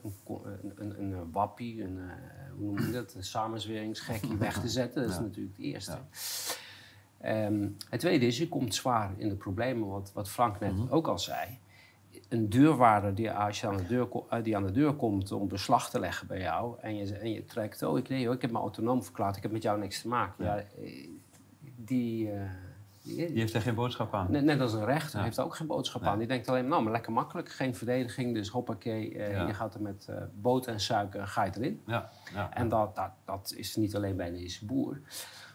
een, 0.77 1.01
een, 1.01 1.31
wappie, 1.33 1.83
een, 1.83 1.97
uh, 1.97 2.13
hoe 2.57 2.67
noem 2.67 2.87
je 2.87 2.93
dat, 2.93 3.15
een 3.15 3.25
samenzweringsgekkie 3.25 4.37
weg 4.37 4.61
te 4.61 4.69
zetten. 4.69 5.03
Dat 5.03 5.11
is 5.11 5.19
natuurlijk 5.29 5.57
het 5.57 5.67
eerste. 5.67 5.99
Ja. 7.23 7.47
Um, 7.47 7.77
het 7.91 8.01
tweede 8.01 8.27
is, 8.27 8.39
je 8.39 8.49
komt 8.49 8.75
zwaar 8.75 9.11
in 9.17 9.29
de 9.29 9.35
problemen, 9.35 9.89
wat, 9.89 10.13
wat 10.15 10.31
Frank 10.31 10.61
net 10.61 10.73
mm 10.73 10.79
-hmm. 10.79 10.91
ook 10.91 11.09
al 11.09 11.19
zei. 11.19 11.59
Een 12.29 12.49
deurwaarder 12.49 13.15
die, 13.15 13.31
als 13.31 13.61
je 13.61 13.67
aan 13.67 13.77
de 13.77 13.87
deur, 13.87 14.09
die 14.43 14.57
aan 14.57 14.67
de 14.67 14.73
deur 14.73 14.95
komt 14.95 15.33
om 15.33 15.49
beslag 15.49 15.91
te 15.91 16.01
leggen 16.01 16.27
bij 16.27 16.41
jou 16.41 16.77
en 16.81 16.97
je, 16.97 17.15
en 17.19 17.33
je 17.33 17.45
trekt, 17.45 17.83
oh 17.83 17.99
ik, 17.99 18.09
nee, 18.09 18.25
hoor, 18.25 18.35
ik 18.35 18.43
heb 18.43 18.51
me 18.51 18.59
autonoom 18.59 19.03
verklaard, 19.03 19.37
ik 19.37 19.43
heb 19.43 19.53
met 19.53 19.63
jou 19.63 19.79
niks 19.79 20.01
te 20.01 20.09
maken. 20.09 20.45
Ja, 20.45 20.65
die... 21.77 22.27
Uh, 22.27 22.43
die, 23.03 23.39
heeft 23.39 23.55
er 23.55 23.61
geen 23.61 23.75
boodschap 23.75 24.15
aan. 24.15 24.27
Net, 24.31 24.45
net 24.45 24.61
als 24.61 24.73
een 24.73 24.85
rechter 24.85 25.19
ja. 25.19 25.25
heeft 25.25 25.41
ook 25.41 25.57
geen 25.57 25.67
boodschap 25.67 26.03
aan. 26.03 26.19
Die 26.19 26.27
denkt 26.27 26.49
alleen, 26.49 26.69
nou, 26.69 26.83
maar 26.83 26.93
lekker 26.93 27.13
makkelijk, 27.13 27.49
geen 27.49 27.75
verdediging, 27.75 28.35
dus 28.35 28.49
hoppakee, 28.49 29.17
ja. 29.17 29.47
je 29.47 29.55
gaat 29.55 29.75
er 29.75 29.83
met 29.83 30.07
uh, 30.11 30.17
boter 30.35 30.73
en 30.73 30.81
suiker, 30.81 31.27
ga 31.27 31.45
je 31.45 31.51
erin. 31.57 31.83
Ja. 31.87 32.11
En 32.51 32.69
dat, 32.69 32.97
dat, 32.97 33.11
dat 33.25 33.55
is 33.57 33.77
niet 33.77 33.97
alleen 33.97 34.17
bij 34.17 34.31
deze 34.31 34.65
boer. 34.65 35.01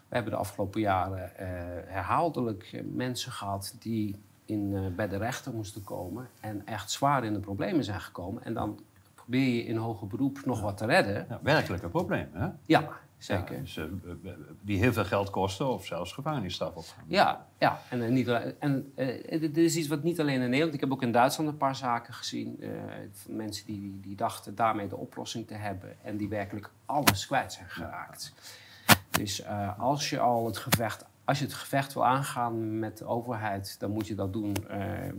We 0.08 0.16
hebben 0.16 0.32
de 0.32 0.40
afgelopen 0.40 0.82
jaren 0.82 1.32
uh, 1.34 1.48
herhaaldelijk 1.86 2.84
mensen 2.94 3.32
gehad 3.32 3.76
die 3.80 4.22
in, 4.46 4.94
bij 4.96 5.08
de 5.08 5.18
rechter 5.18 5.54
moesten 5.54 5.84
komen 5.84 6.30
en 6.40 6.66
echt 6.66 6.92
zwaar 6.92 7.24
in 7.24 7.34
de 7.34 7.40
problemen 7.40 7.84
zijn 7.84 8.02
gekomen. 8.02 8.44
En 8.44 8.54
dan 8.54 8.80
probeer 9.16 9.56
je 9.56 9.66
in 9.66 9.76
hoger 9.76 10.08
beroep 10.08 10.46
nog 10.46 10.62
wat 10.62 10.78
te 10.78 10.86
redden. 10.86 11.40
werkelijke 11.42 11.90
problemen, 11.90 12.42
hè? 12.42 12.48
Ja, 12.66 12.90
Zeker. 13.18 13.56
Ja, 13.56 13.62
dus, 13.62 13.78
uh, 13.78 13.86
die 14.62 14.78
heel 14.78 14.94
veel 14.94 15.06
geld 15.06 15.30
kosten 15.30 15.68
of 15.68 15.86
zelfs 15.86 16.14
gevangenisstraf 16.14 16.76
opgaan. 16.76 17.04
Ja, 17.08 17.48
ja. 17.58 17.82
en, 17.90 18.02
uh, 18.02 18.10
niet, 18.10 18.28
en 18.60 18.92
uh, 18.96 19.42
dit 19.42 19.58
is 19.58 19.76
iets 19.76 19.88
wat 19.88 20.04
niet 20.04 20.20
alleen 20.20 20.42
in 20.42 20.50
Nederland... 20.50 20.74
Ik 20.74 20.80
heb 20.80 20.92
ook 20.92 21.02
in 21.02 21.12
Duitsland 21.12 21.50
een 21.50 21.58
paar 21.58 21.76
zaken 21.76 22.14
gezien... 22.14 22.64
van 23.12 23.36
mensen 23.36 23.66
die, 23.66 24.00
die 24.02 24.16
dachten 24.16 24.56
daarmee 24.56 24.88
de 24.88 24.98
oplossing 24.98 25.48
te 25.48 25.54
hebben... 25.54 26.04
en 26.04 26.18
die 26.18 26.30
werkelijk 26.30 26.72
alles 26.86 27.28
kwijt 27.28 27.54
zijn 27.54 27.70
geraakt. 27.70 28.34
Dus 29.10 29.46
als 29.78 30.10
je 30.10 30.20
al 30.20 30.46
het 30.46 30.58
gevecht... 30.58 31.06
Als 31.24 31.40
je 31.40 31.46
het 31.46 31.54
gevecht 31.54 31.94
wil 31.94 32.06
aangaan 32.06 32.80
met 32.80 32.98
de 32.98 33.06
overheid... 33.06 33.80
dan 33.80 33.92
moet 33.92 34.08
je 34.08 34.16
dat 34.16 34.34
doen 34.34 34.56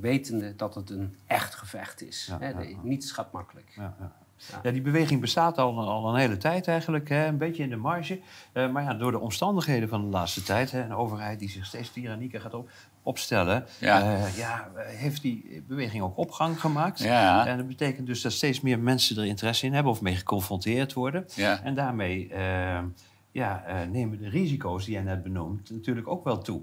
wetende 0.01 0.57
dat 0.57 0.75
het 0.75 0.91
een 0.91 1.17
echt 1.27 1.55
gevecht 1.55 2.03
is. 2.03 2.27
Ja, 2.27 2.39
Hè? 2.39 2.65
Niets 2.83 3.13
gaat 3.13 3.33
makkelijk. 3.33 3.73
Ja, 3.77 3.95
ja. 4.51 4.61
ja. 4.63 4.71
die 4.71 4.83
beweging 4.83 5.21
bestaat 5.21 5.59
al, 5.59 5.89
al 5.89 6.09
een 6.09 6.21
hele 6.21 6.37
tijd 6.37 6.69
eigenlijk, 6.69 7.09
hè, 7.09 7.27
een 7.27 7.39
beetje 7.39 7.63
in 7.63 7.71
de 7.71 7.77
marge. 7.77 8.21
Uh, 8.53 8.71
maar 8.71 8.83
ja, 8.83 8.95
door 8.95 9.11
de 9.11 9.19
omstandigheden 9.19 9.89
van 9.89 10.01
de 10.01 10.07
laatste 10.07 10.43
tijd, 10.43 10.71
hè, 10.71 10.83
een 10.83 10.95
overheid 10.95 11.39
die 11.39 11.51
zich 11.51 11.67
steeds 11.67 11.93
tyrannieker 11.93 12.41
gaat 12.41 12.55
op, 12.55 12.71
opstellen, 13.03 13.67
ja. 13.79 14.03
Uh, 14.03 14.37
ja, 14.37 14.71
heeft 14.77 15.23
die 15.23 15.65
beweging 15.69 16.03
ook 16.03 16.17
opgang 16.17 16.61
gemaakt. 16.61 16.99
Ja. 16.99 17.47
En 17.47 17.57
dat 17.57 17.69
betekent 17.69 18.07
dus 18.07 18.23
dat 18.23 18.33
steeds 18.33 18.61
meer 18.61 18.79
mensen 18.79 19.17
er 19.17 19.25
interesse 19.25 19.67
in 19.67 19.75
hebben 19.75 19.93
of 19.93 20.01
mee 20.01 20.17
geconfronteerd 20.17 20.93
worden. 20.93 21.25
Ja. 21.35 21.63
En 21.63 21.75
daarmee 21.75 22.29
uh, 22.31 22.79
ja, 23.33 23.65
nemen 23.91 24.19
de 24.19 24.29
risico's 24.29 24.85
die 24.85 24.95
jij 24.95 25.03
net 25.03 25.23
benoemt 25.23 25.71
natuurlijk 25.71 26.09
ook 26.09 26.25
wel 26.25 26.39
toe. 26.39 26.63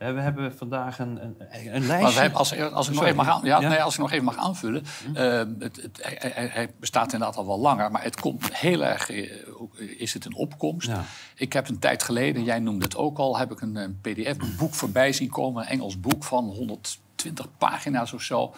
We 0.00 0.20
hebben 0.20 0.56
vandaag 0.56 0.98
een, 0.98 1.22
een, 1.22 1.36
een 1.74 1.86
lijstje. 1.86 2.20
Maar 2.20 2.38
als, 2.38 2.58
als, 2.58 2.88
ik 2.88 2.94
nog 2.94 3.04
even 3.04 3.16
mag, 3.16 3.28
aan, 3.28 3.40
ja, 3.44 3.60
ja? 3.60 3.68
Nee, 3.68 3.82
als 3.82 3.94
ik 3.94 4.00
nog 4.00 4.10
even 4.10 4.24
mag 4.24 4.36
aanvullen. 4.36 4.84
Uh, 5.14 5.42
het, 5.58 5.82
het, 5.82 5.98
hij, 6.02 6.50
hij, 6.52 6.70
bestaat 6.78 7.12
inderdaad 7.12 7.36
al 7.36 7.46
wel 7.46 7.58
langer, 7.58 7.90
maar 7.90 8.02
het 8.02 8.20
komt 8.20 8.56
heel 8.56 8.84
erg. 8.84 9.10
Is 9.76 10.14
het 10.14 10.24
een 10.24 10.34
opkomst? 10.34 10.86
Ja. 10.86 11.04
Ik 11.34 11.52
heb 11.52 11.68
een 11.68 11.78
tijd 11.78 12.02
geleden, 12.02 12.44
jij 12.44 12.58
noemde 12.58 12.84
het 12.84 12.96
ook 12.96 13.18
al, 13.18 13.38
heb 13.38 13.52
ik 13.52 13.60
een, 13.60 13.76
een 13.76 14.00
PDF-boek 14.00 14.74
voorbij 14.74 15.12
zien 15.12 15.28
komen. 15.28 15.62
Een 15.62 15.68
Engels 15.68 16.00
boek 16.00 16.24
van 16.24 16.44
120 16.44 17.46
pagina's 17.58 18.12
of 18.12 18.22
zo. 18.22 18.54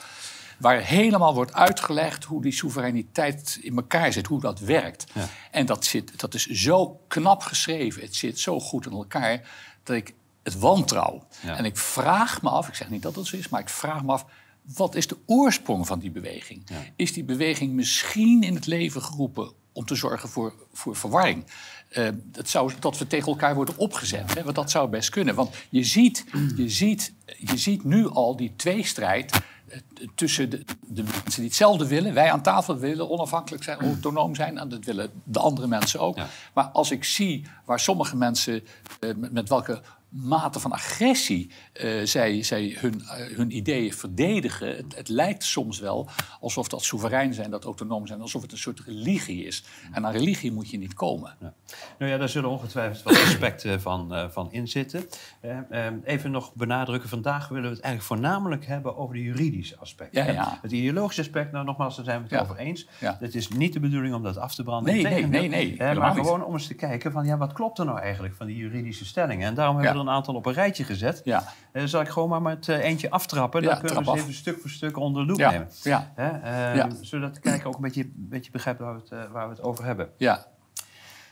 waar 0.59 0.81
helemaal 0.81 1.35
wordt 1.35 1.55
uitgelegd 1.55 2.25
hoe 2.25 2.43
die 2.43 2.53
soevereiniteit 2.53 3.59
in 3.63 3.77
elkaar 3.77 4.13
zit, 4.13 4.27
hoe 4.27 4.41
dat 4.41 4.61
werkt. 4.61 5.13
En 5.51 5.67
dat, 5.67 5.85
zit, 5.85 6.21
dat 6.21 6.35
is 6.35 6.47
zo 6.47 7.01
knap 7.09 7.43
geschreven, 7.43 8.03
het 8.03 8.15
zit 8.15 8.39
zo 8.39 8.61
goed 8.61 8.87
in 8.87 8.93
elkaar, 8.93 9.41
dat 9.83 9.97
ik 9.97 10.15
het 10.43 10.59
wantrouw. 10.59 11.27
Ja. 11.43 11.57
En 11.57 11.65
ik 11.65 11.77
vraag 11.77 12.43
me 12.43 12.51
af, 12.51 12.69
ik 12.69 12.75
zeg 12.75 12.91
niet 12.91 13.03
dat 13.03 13.17
het 13.17 13.27
zo 13.27 13.37
is, 13.37 13.49
maar 13.49 13.61
ik 13.61 13.69
vraag 13.69 14.03
me 14.05 14.13
af, 14.13 14.25
wat 14.63 14.95
is 14.95 15.07
de 15.07 15.17
oorsprong 15.27 15.87
van 15.87 15.99
die 15.99 16.11
beweging? 16.11 16.63
Ja. 16.65 16.77
Is 16.97 17.13
die 17.13 17.25
beweging 17.25 17.73
misschien 17.73 18.43
in 18.43 18.55
het 18.55 18.67
leven 18.67 19.03
geroepen 19.03 19.53
om 19.73 19.85
te 19.85 19.95
zorgen 19.95 20.29
voor, 20.29 20.55
voor 20.73 20.97
verwarring? 20.97 21.45
Eh, 21.89 22.09
dat, 22.15 22.49
zou, 22.49 22.73
dat 22.81 22.99
we 22.99 23.07
tegen 23.07 23.29
elkaar 23.29 23.55
worden 23.55 23.77
opgezet, 23.77 24.35
hè? 24.35 24.43
want 24.43 24.57
dat 24.57 24.71
zou 24.71 24.89
best 24.89 25.09
kunnen. 25.09 25.35
Want 25.35 25.55
je 25.69 25.85
ziet, 25.85 26.25
je 26.57 26.69
ziet, 26.69 27.13
je 27.39 27.57
ziet 27.57 27.85
nu 27.85 28.09
al 28.09 28.37
die 28.37 28.53
tweestrijd 28.57 29.33
eh, 29.69 29.79
tussen 30.15 30.51
de, 30.51 30.65
de 30.81 31.03
mensen 31.03 31.35
die 31.35 31.45
hetzelfde 31.45 31.87
willen. 31.87 32.15
Wij 32.15 32.33
aan 32.33 32.43
tafel 32.43 32.77
willen 32.77 33.11
onafhankelijk 33.11 33.65
zijn, 33.65 33.79
autonoom 33.79 34.35
zijn. 34.35 34.59
En 34.59 34.69
dat 34.69 34.85
willen 34.85 35.11
de 35.25 35.39
andere 35.39 35.67
mensen 35.67 36.01
ook. 36.01 36.17
Ja. 36.17 36.29
Maar 36.53 36.65
als 36.65 36.91
ik 36.91 37.05
zie 37.05 37.47
waar 37.65 37.81
sommige 37.81 38.17
mensen, 38.17 38.65
eh, 39.01 39.15
met, 39.15 39.33
met 39.33 39.49
welke 39.49 39.83
mate 40.13 40.61
van 40.61 40.73
agressie 40.73 41.51
eh, 41.73 42.05
zij, 42.05 42.43
zij 42.43 42.77
hun, 42.79 43.01
eh, 43.01 43.37
hun 43.37 43.57
ideeën 43.57 43.93
verdedigen. 43.93 44.77
Het, 44.77 44.97
het 44.97 45.09
lijkt 45.09 45.45
soms 45.45 45.79
wel 45.79 46.09
alsof 46.41 46.69
dat 46.69 46.83
soeverein 46.83 47.35
zijn, 47.35 47.51
dat 47.51 47.65
autonoom 47.65 48.07
zijn, 48.07 48.21
alsof 48.21 48.43
het 48.43 48.53
een 48.53 48.59
soort 48.59 48.81
religie 48.81 49.45
is. 49.45 49.65
En 49.93 50.07
aan 50.07 50.13
religie 50.13 50.53
moet 50.53 50.71
je 50.71 50.79
niet 50.79 50.95
komen. 50.95 51.37
Ja. 51.41 51.53
Nou 51.99 52.11
ja, 52.11 52.19
daar 52.19 52.29
zullen 52.29 52.51
ongetwijfeld 52.51 53.03
wat 53.03 53.23
aspecten 53.23 53.81
van, 53.89 54.15
eh, 54.15 54.29
van 54.29 54.53
in 54.53 54.69
zitten. 54.69 55.05
Eh, 55.41 55.87
eh, 55.87 55.93
even 56.05 56.31
nog 56.31 56.55
benadrukken, 56.55 57.09
vandaag 57.09 57.49
willen 57.49 57.69
we 57.69 57.75
het 57.75 57.81
eigenlijk 57.81 58.15
voornamelijk 58.15 58.67
hebben 58.67 58.97
over 58.97 59.15
de 59.15 59.23
juridische 59.23 59.77
aspecten. 59.79 60.25
Ja, 60.25 60.33
ja. 60.33 60.59
Het 60.63 60.73
ideologische 60.73 61.21
aspect, 61.21 61.53
nou 61.53 61.65
nogmaals, 61.65 61.97
daar 61.97 62.05
zijn 62.05 62.23
we 62.23 62.35
het 62.35 62.43
over 62.43 62.57
eens. 62.57 62.89
Het 62.99 63.35
is 63.35 63.49
niet 63.49 63.73
de 63.73 63.81
bedoeling 63.81 64.15
om 64.15 64.23
dat 64.23 64.37
af 64.37 64.55
te 64.55 64.63
branden. 64.63 64.95
Nee, 64.95 65.03
nee, 65.03 65.27
nee, 65.27 65.49
nee, 65.49 65.75
helemaal 65.79 66.15
maar 66.15 66.25
gewoon 66.25 66.45
om 66.45 66.53
eens 66.53 66.67
te 66.67 66.75
kijken 66.75 67.13
van, 67.13 67.27
ja, 67.27 67.37
wat 67.37 67.53
klopt 67.53 67.79
er 67.79 67.85
nou 67.85 67.99
eigenlijk 67.99 68.35
van 68.35 68.47
die 68.47 68.57
juridische 68.57 69.05
stellingen? 69.05 69.47
En 69.47 69.55
daarom 69.55 69.77
hebben 69.77 70.02
we 70.02 70.02
een 70.03 70.11
aantal 70.15 70.35
op 70.35 70.47
een 70.47 70.53
rijtje 70.53 70.85
gezet. 70.85 71.21
Ja, 71.25 71.45
Eh, 71.73 71.85
zal 71.85 72.01
ik 72.01 72.09
gewoon 72.09 72.29
maar 72.29 72.43
met 72.43 72.69
eh, 72.69 72.85
eentje 72.85 73.11
aftrappen? 73.11 73.63
Ja, 73.63 73.69
Dan 73.69 73.79
kunnen 73.81 74.05
we 74.05 74.11
ze 74.11 74.17
even 74.17 74.35
stuk 74.35 74.61
voor 74.61 74.71
stuk 74.71 74.97
onder 74.97 75.23
de 75.23 75.29
loep 75.29 75.39
ja, 75.39 75.51
nemen. 75.51 75.69
ja, 75.83 76.13
Hè? 76.15 76.29
Eh, 76.29 76.77
Ja. 76.77 76.89
Zodat 77.01 77.35
de 77.35 77.41
kijker 77.41 77.67
ook 77.69 77.75
een 77.75 77.81
beetje, 77.81 78.03
een 78.03 78.13
beetje 78.17 78.51
begrijpt 78.51 78.81
waar 78.81 78.95
we, 78.95 79.01
het, 79.01 79.11
eh, 79.11 79.33
waar 79.33 79.49
we 79.49 79.55
het 79.55 79.63
over 79.63 79.85
hebben. 79.85 80.11
ja. 80.17 80.47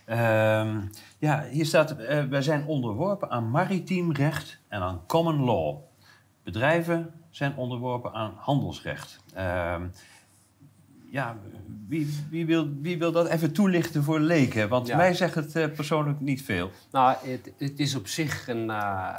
Ehm, 0.06 0.80
ja, 1.18 1.44
hier 1.50 1.66
staat, 1.66 1.96
wij 2.28 2.42
zijn 2.42 2.66
onderworpen 2.66 3.30
aan 3.30 3.50
maritiem 3.50 4.12
recht 4.12 4.58
en 4.68 4.80
aan 4.80 5.00
common 5.06 5.44
law. 5.44 5.76
Bedrijven 6.44 7.12
zijn 7.30 7.56
onderworpen 7.56 8.12
aan 8.12 8.32
handelsrecht. 8.36 9.18
Ja, 11.10 11.36
wie, 11.88 12.18
wie, 12.30 12.46
wil, 12.46 12.68
wie 12.80 12.98
wil 12.98 13.12
dat 13.12 13.28
even 13.28 13.52
toelichten 13.52 14.02
voor 14.04 14.20
leken? 14.20 14.68
Want 14.68 14.86
Ja. 14.86 14.96
mij 14.96 15.14
zegt 15.14 15.34
het 15.34 15.56
eh, 15.56 15.68
persoonlijk 15.74 16.20
niet 16.20 16.42
veel. 16.42 16.70
Nou, 16.90 17.16
het, 17.22 17.52
het 17.58 17.78
is 17.80 17.94
op 17.94 18.06
zich 18.08 18.48
een. 18.48 18.70
eh, 18.70 19.14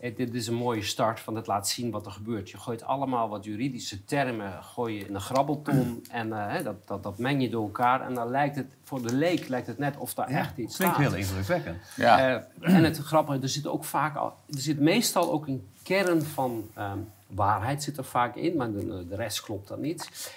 het, 0.00 0.16
dit 0.16 0.34
is 0.34 0.46
een 0.46 0.54
mooie 0.54 0.82
start 0.82 1.20
van 1.20 1.34
het 1.36 1.46
laat 1.46 1.68
zien 1.68 1.90
wat 1.90 2.06
er 2.06 2.12
gebeurt. 2.12 2.50
Je 2.50 2.58
gooit 2.58 2.82
allemaal 2.84 3.28
wat 3.28 3.44
juridische 3.44 4.04
termen 4.04 4.62
gooi 4.62 4.98
je 4.98 5.06
in 5.06 5.14
een 5.14 5.20
grabbelton 5.20 6.04
en 6.10 6.32
eh, 6.32 6.46
hè, 6.52 6.62
dat, 6.62 6.86
dat, 6.86 7.02
dat 7.02 7.18
meng 7.18 7.42
je 7.42 7.48
door 7.50 7.62
elkaar. 7.62 8.00
En 8.00 8.14
dan 8.14 8.28
lijkt 8.30 8.56
het, 8.56 8.66
voor 8.84 9.02
de 9.02 9.14
leek 9.14 9.48
lijkt 9.48 9.66
het 9.66 9.78
net 9.78 9.96
of 9.96 10.14
daar 10.14 10.28
echt 10.28 10.58
iets 10.58 10.76
klinkt 10.76 10.94
staat. 10.96 11.08
heel 11.10 11.18
indrukwekkend. 11.20 11.76
ja. 11.96 12.18
Eh, 12.60 12.74
en 12.74 12.84
het 12.84 12.98
grappige, 12.98 13.38
er 13.42 13.48
zit 13.48 13.66
ook 13.66 13.84
vaak 13.84 14.16
al, 14.16 14.26
er 14.48 14.60
zit 14.60 14.80
meestal 14.80 15.32
ook 15.32 15.46
een 15.46 15.66
kern 15.82 16.22
van 16.22 16.68
ehm, 16.74 16.98
waarheid 17.34 17.82
zit 17.82 17.96
er 17.96 18.04
vaak 18.04 18.36
in, 18.36 18.56
maar 18.56 18.72
de, 18.72 19.06
de 19.08 19.16
rest 19.16 19.40
klopt 19.40 19.68
dan 19.68 19.80
niet. 19.80 20.30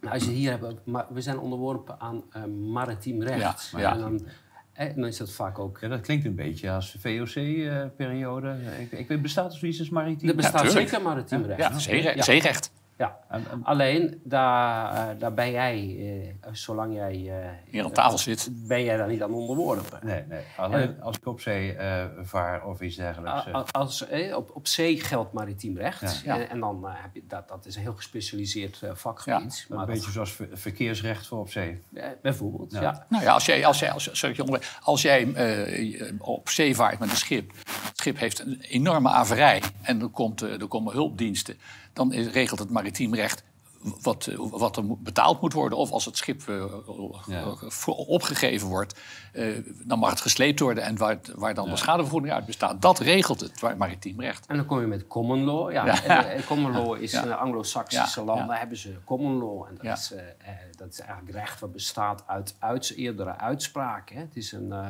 Nou, 0.00 0.14
als 0.14 0.24
je 0.24 0.30
hier 0.30 0.50
hebt, 0.50 0.74
we 1.08 1.20
zijn 1.20 1.38
onderworpen 1.38 2.00
aan 2.00 2.22
eh, 2.32 2.44
maritiem 2.44 3.22
recht. 3.22 3.70
Ja, 3.72 3.78
ja. 3.78 3.92
En, 3.92 3.98
dan, 3.98 4.26
eh, 4.72 4.94
dan 4.94 5.06
is 5.06 5.16
dat 5.16 5.32
vaak 5.32 5.58
ook. 5.58 5.78
Ja, 5.80 5.88
dat 5.88 6.00
klinkt 6.00 6.24
een 6.24 6.34
beetje 6.34 6.70
als 6.70 6.96
VOC-periode. 6.98 8.56
ik, 8.80 8.92
ik 8.92 9.08
weet, 9.08 9.22
bestaat 9.22 9.52
er 9.52 9.58
zoiets 9.58 9.78
als 9.78 9.88
maritiem? 9.88 10.28
Er 10.28 10.34
bestaat 10.34 10.70
zeker 10.70 11.02
maritiem 11.02 11.44
recht. 11.44 11.84
ja 11.84 12.22
zeerecht. 12.22 12.72
Ja. 12.98 13.18
Alleen, 13.62 14.20
daar, 14.24 14.92
eh, 15.10 15.18
daar 15.20 15.34
ben 15.34 15.50
jij, 15.50 15.96
eh, 16.40 16.48
zolang 16.52 16.94
jij... 16.94 17.12
eh, 17.42 17.48
Hier 17.70 17.84
aan 17.84 17.92
tafel 17.92 18.18
zit. 18.18 18.48
Ben 18.52 18.82
jij 18.84 18.96
daar 18.96 19.08
niet 19.08 19.22
aan 19.22 19.32
onderworpen. 19.32 19.98
nee, 20.02 20.22
nee. 20.28 20.42
Alleen 20.56 21.02
als 21.02 21.16
ik 21.16 21.26
op 21.26 21.40
zee 21.40 21.72
eh, 21.72 22.04
vaar 22.22 22.66
of 22.66 22.80
iets 22.80 22.96
dergelijks. 22.96 23.72
Als, 23.72 24.08
eh, 24.08 24.36
op, 24.36 24.50
op 24.54 24.66
zee 24.66 25.00
geldt 25.00 25.32
maritiem 25.32 25.76
recht. 25.78 26.20
Ja. 26.24 26.38
En, 26.38 26.48
en 26.50 26.60
dan 26.60 26.82
heb 26.86 27.14
je 27.14 27.22
dat, 27.28 27.48
dat 27.48 27.66
is 27.66 27.76
een 27.76 27.82
heel 27.82 27.94
gespecialiseerd 27.94 28.80
vakgebied. 28.92 29.66
een 29.68 29.76
maar 29.76 29.86
beetje 29.86 30.02
dat- 30.02 30.12
zoals 30.12 30.32
ver- 30.32 30.48
verkeersrecht 30.52 31.26
voor 31.26 31.38
op 31.38 31.50
zee. 31.50 31.82
bijvoorbeeld, 32.22 32.72
Ja. 32.72 32.80
ja. 32.80 33.06
Nou 33.08 33.24
ja, 33.24 33.32
als 33.32 33.46
jij, 33.46 33.66
als 33.66 33.78
jij, 33.78 33.90
als, 33.92 34.08
sorry, 34.12 34.60
als 34.82 35.02
jij 35.02 35.32
eh, 35.34 36.12
op 36.18 36.48
zee 36.48 36.74
vaart 36.74 36.98
met 36.98 37.10
een 37.10 37.16
schip, 37.16 37.52
het 37.64 37.98
schip 37.98 38.18
heeft 38.18 38.38
een 38.40 38.60
enorme 38.60 39.08
averij 39.08 39.62
en 39.82 40.00
er, 40.00 40.08
komt, 40.08 40.40
er 40.40 40.68
komen 40.68 40.92
hulpdiensten, 40.92 41.58
dan 41.96 42.12
is- 42.12 42.26
regelt 42.32 42.58
het 42.58 42.70
maritiem 42.70 43.14
recht 43.14 43.44
wat, 44.02 44.26
eh, 44.26 44.36
wat 44.38 44.76
er 44.76 44.84
betaald 44.98 45.40
moet 45.40 45.52
worden. 45.52 45.78
Of 45.78 45.90
als 45.90 46.04
het 46.04 46.16
schip 46.16 46.48
eh, 46.48 46.64
Ja. 47.26 47.54
voor- 47.58 47.94
opgegeven 47.94 48.68
wordt, 48.68 49.00
eh, 49.32 49.46
dan 49.84 49.98
mag 49.98 50.10
het 50.10 50.20
gesleept 50.20 50.60
worden 50.60 50.82
en 50.84 50.96
waar, 50.96 51.18
waar 51.34 51.54
dan 51.54 51.64
Ja. 51.64 51.70
de 51.70 51.76
schadevergoeding 51.76 52.34
uit 52.34 52.46
bestaat. 52.46 52.82
Dat 52.82 52.98
regelt 52.98 53.40
het 53.40 53.76
maritiem 53.78 54.20
recht. 54.20 54.46
En 54.46 54.56
dan 54.56 54.66
kom 54.66 54.80
je 54.80 54.86
met 54.86 55.06
common 55.06 55.44
law. 55.44 55.72
Ja, 55.72 55.84
Ja. 55.86 56.02
En, 56.04 56.36
eh, 56.36 56.46
common 56.46 56.72
law 56.72 57.02
is 57.02 57.12
Ja. 57.12 57.22
in 57.22 57.28
de 57.28 57.34
Anglo-Saxische 57.34 58.20
Ja, 58.20 58.26
landen 58.26 58.46
ja. 58.46 58.58
hebben 58.58 58.76
ze 58.76 58.94
common 59.04 59.38
law. 59.38 59.64
En 59.68 59.74
dat, 59.74 59.84
Ja. 59.84 59.92
is, 59.92 60.12
eh, 60.12 60.20
eh, 60.20 60.54
dat 60.76 60.88
is 60.92 61.00
eigenlijk 61.00 61.36
recht 61.38 61.60
wat 61.60 61.72
bestaat 61.72 62.22
uit, 62.26 62.54
uit 62.58 62.90
eerdere 62.96 63.38
uitspraken. 63.38 64.16
hè. 64.16 64.22
Het 64.22 64.36
is 64.36 64.52
een 64.52 64.72
eh, 64.72 64.88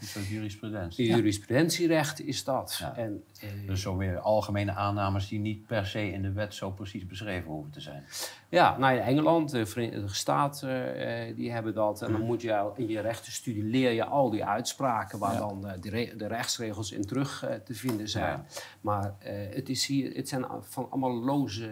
Een 0.00 0.06
soort 0.06 0.26
jurisprudentie. 0.26 1.06
jurisprudentierecht 1.06 2.20
is 2.20 2.44
dat. 2.44 2.76
Ja. 2.80 2.96
En, 2.96 3.22
eh, 3.40 3.48
Dus 3.66 3.80
zo 3.80 3.96
weer 3.96 4.18
algemene 4.18 4.72
aannames 4.72 5.28
die 5.28 5.38
niet 5.38 5.66
per 5.66 5.86
se 5.86 6.12
in 6.12 6.22
de 6.22 6.32
wet 6.32 6.54
zo 6.54 6.70
precies 6.70 7.06
beschreven 7.06 7.50
hoeven 7.50 7.70
te 7.70 7.80
zijn. 7.80 8.04
Ja, 8.50 8.78
nou 8.78 8.96
in 8.96 9.02
Engeland, 9.02 9.50
de 9.50 9.66
Verenigde 9.66 10.14
Staten, 10.14 10.96
eh, 10.96 11.36
die 11.36 11.52
hebben 11.52 11.74
dat. 11.74 12.02
En 12.02 12.12
dan 12.12 12.20
moet 12.20 12.42
je 12.42 12.70
in 12.76 12.88
je 12.88 13.00
rechtenstudie 13.00 13.62
leer 13.62 13.92
je 13.92 14.04
al 14.04 14.30
die 14.30 14.44
uitspraken 14.44 15.18
waar 15.18 15.32
Ja. 15.32 15.38
dan 15.38 15.66
eh, 15.66 15.80
de, 15.80 16.14
de 16.16 16.26
rechtsregels 16.26 16.92
in 16.92 17.06
terug 17.06 17.46
te 17.64 17.74
vinden 17.74 18.08
zijn. 18.08 18.36
Ja. 18.36 18.44
Maar 18.80 19.14
het, 19.50 19.68
is 19.68 19.86
hier, 19.86 20.14
het 20.14 20.28
zijn 20.28 20.46
van 20.60 20.86
allemaal 20.90 21.14
loze 21.14 21.70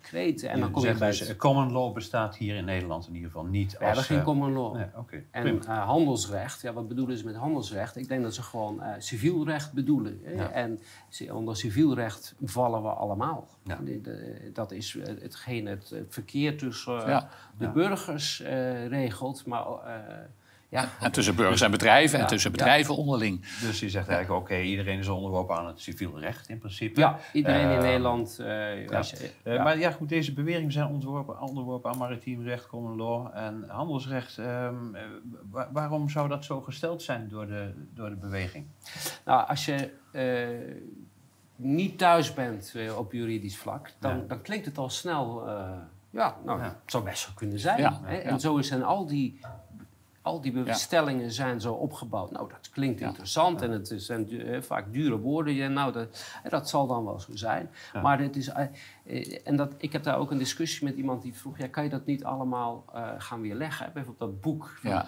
kreten. 0.00 0.50
En 0.50 0.60
dan 0.60 0.70
kom 0.70 0.84
je 0.84 0.94
bij 0.94 1.10
dus, 1.10 1.36
common 1.36 1.72
law 1.72 1.94
bestaat 1.94 2.36
hier 2.36 2.56
in 2.56 2.64
Nederland 2.64 3.06
in 3.08 3.14
ieder 3.14 3.30
geval 3.30 3.44
niet 3.46 3.76
ja, 3.80 3.88
als... 3.88 3.98
er 3.98 4.04
geen 4.04 4.22
common 4.22 4.52
law. 4.52 4.74
Nee, 4.74 4.86
oké. 4.96 5.24
En 5.30 5.64
handelsrecht, 5.66 6.60
ja, 6.60 6.72
wat 6.72 6.88
bedoelen 6.88 7.18
ze 7.18 7.24
met 7.24 7.34
handelsrecht? 7.34 7.96
Ik 7.96 8.08
denk 8.08 8.22
dat 8.22 8.34
ze 8.34 8.42
gewoon 8.42 8.82
civiel 8.98 9.44
recht 9.44 9.72
bedoelen. 9.72 10.24
En 10.52 10.80
onder 11.32 11.56
civiel 11.56 11.94
recht 11.94 12.34
vallen 12.44 12.82
we 12.82 12.88
allemaal. 12.88 13.48
Ja. 13.64 13.78
Dat 14.52 14.72
is 14.72 14.96
eh, 14.96 15.06
hetgeen 15.20 15.66
het, 15.66 15.90
het 15.90 16.06
verkeer 16.08 16.58
tussen 16.58 17.02
eh, 17.02 17.08
Ja. 17.08 17.28
de 17.58 17.68
burgers 17.68 18.40
eh, 18.40 18.86
regelt. 18.86 19.46
Maar 19.46 19.66
eh, 19.66 20.14
ja, 20.74 20.88
En 21.00 21.12
tussen 21.12 21.34
burgers 21.36 21.60
en 21.60 21.70
bedrijven 21.70 22.18
en 22.20 22.26
tussen 22.26 22.50
bedrijven 22.52 22.96
onderling. 22.96 23.40
Dus 23.60 23.80
je 23.80 23.90
zegt 23.90 24.08
eigenlijk, 24.08 24.40
oké, 24.40 24.56
iedereen 24.60 24.98
is 24.98 25.08
onderworpen 25.08 25.56
aan 25.56 25.66
het 25.66 25.80
civiel 25.80 26.18
recht 26.20 26.48
in 26.48 26.58
principe. 26.58 27.00
ja, 27.00 27.18
iedereen 27.32 27.70
in 27.70 27.76
Eh, 27.76 27.82
Nederland. 27.82 28.38
eh, 28.38 28.46
je- 28.46 29.30
Eh, 29.42 29.54
ja. 29.54 29.62
Maar 29.62 29.78
ja, 29.78 29.90
goed, 29.90 30.08
deze 30.08 30.32
beweringen 30.32 30.72
zijn 30.72 30.86
onderworpen, 30.86 31.40
onderworpen 31.40 31.90
aan 31.90 31.98
maritiem 31.98 32.42
recht, 32.42 32.66
common 32.66 32.96
law 32.96 33.26
en 33.34 33.64
handelsrecht. 33.68 34.38
Ehm, 34.38 34.94
eh, 34.94 35.02
wa- 35.50 35.68
waarom 35.72 36.08
zou 36.08 36.28
dat 36.28 36.44
zo 36.44 36.60
gesteld 36.60 37.02
zijn 37.02 37.28
door 37.28 37.46
de, 37.46 37.72
door 37.94 38.08
de 38.10 38.16
beweging? 38.16 38.66
Nou, 39.24 39.48
als 39.48 39.64
je 39.64 39.90
eh, 40.12 40.74
niet 41.56 41.98
thuis 41.98 42.34
bent 42.34 42.74
op 42.96 43.12
juridisch 43.12 43.56
vlak, 43.56 43.90
dan, 43.98 44.16
Ja. 44.16 44.22
dan 44.28 44.42
klinkt 44.42 44.66
het 44.66 44.78
al 44.78 44.90
snel. 44.90 45.48
eh, 45.48 45.68
ja, 46.10 46.36
nou, 46.44 46.58
Ja. 46.58 46.64
het 46.64 46.90
zou 46.90 47.04
best 47.04 47.18
zo 47.22 47.30
kunnen 47.34 47.58
zijn. 47.58 47.80
Ja, 47.80 48.00
hè? 48.02 48.16
ja. 48.16 48.22
En 48.22 48.40
zo 48.40 48.62
zijn 48.62 48.82
al 48.82 49.06
die, 49.06 49.40
al 50.24 50.40
die 50.40 50.52
bestellingen 50.52 51.32
zijn 51.32 51.60
zo 51.60 51.72
opgebouwd. 51.72 52.30
Nou, 52.30 52.48
dat 52.48 52.70
klinkt 52.70 53.00
Ja. 53.00 53.06
interessant 53.06 53.62
en 53.62 53.70
het 53.70 53.94
zijn 53.96 54.30
eh, 54.30 54.62
vaak 54.62 54.92
dure 54.92 55.18
woorden. 55.18 55.54
Ja, 55.54 55.68
nou, 55.68 55.92
dat, 55.92 56.24
dat 56.48 56.68
zal 56.68 56.86
dan 56.86 57.04
wel 57.04 57.20
zo 57.20 57.36
zijn. 57.36 57.70
Maar 58.02 58.18
het 58.20 58.36
is, 58.36 58.48
eh, 58.48 58.66
eh, 59.04 59.40
en 59.44 59.56
dat, 59.56 59.74
ik 59.78 59.92
heb 59.92 60.02
daar 60.02 60.18
ook 60.18 60.30
een 60.30 60.38
discussie 60.38 60.84
met 60.84 60.96
iemand 60.96 61.22
die 61.22 61.34
vroeg: 61.34 61.58
ja, 61.58 61.66
kan 61.68 61.84
je 61.84 61.90
dat 61.90 62.06
niet 62.06 62.24
allemaal 62.24 62.84
gaan 63.18 63.40
weerleggen? 63.40 63.90
Bijvoorbeeld 63.94 64.30
dat 64.30 64.40
boek. 64.40 64.78
Van, 64.82 65.02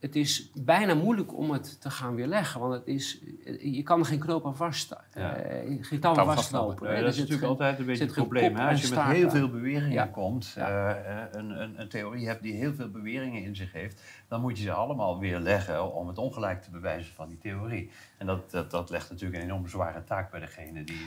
het 0.00 0.16
is 0.16 0.50
bijna 0.54 0.94
moeilijk 0.94 1.36
om 1.36 1.50
het 1.50 1.80
te 1.80 1.90
gaan 1.90 2.14
weerleggen. 2.14 2.60
Want 2.60 2.72
het 2.72 2.86
is, 2.86 3.20
je 3.60 3.82
kan 3.82 3.98
er 3.98 4.06
geen 4.06 4.18
knoop 4.18 4.46
aan 4.46 4.56
vast, 4.56 4.94
Ja. 5.14 5.34
eh, 5.36 5.76
geen 5.80 6.00
touw 6.00 6.16
aan 6.18 6.34
vastlopen. 6.34 6.88
Ja, 6.88 6.94
hè. 6.94 7.00
dat 7.00 7.02
Er 7.04 7.08
is 7.08 7.14
natuurlijk 7.16 7.40
geen- 7.40 7.48
altijd 7.48 7.78
een 7.78 7.86
beetje 7.86 8.04
het 8.04 8.12
probleem. 8.12 8.56
Hè? 8.56 8.68
Als 8.68 8.82
je 8.82 8.94
met 8.94 9.04
heel 9.04 9.30
veel 9.30 9.50
beweringen 9.50 9.90
Ja. 9.92 10.06
komt, 10.06 10.52
Ja. 10.56 10.94
eh, 10.94 11.22
een, 11.40 11.62
een, 11.62 11.80
een 11.80 11.88
theorie 11.88 12.26
hebt 12.26 12.42
die 12.42 12.52
heel 12.54 12.74
veel 12.74 12.88
beweringen 12.90 13.42
in 13.42 13.56
zich 13.56 13.72
heeft, 13.72 14.02
dan 14.28 14.40
moet 14.40 14.56
je 14.58 14.64
ze 14.64 14.72
allemaal 14.72 15.18
weer 15.18 15.38
leggen 15.38 15.94
om 15.94 16.08
het 16.08 16.18
ongelijk 16.18 16.62
te 16.62 16.70
bewijzen 16.70 17.14
van 17.14 17.28
die 17.28 17.38
theorie. 17.38 17.90
En 18.18 18.26
dat, 18.26 18.50
dat, 18.50 18.70
dat 18.70 18.90
legt 18.90 19.10
natuurlijk 19.10 19.42
een 19.42 19.48
enorm 19.48 19.68
zware 19.68 20.04
taak 20.04 20.30
bij 20.30 20.40
degene 20.40 20.84
die 20.84 21.00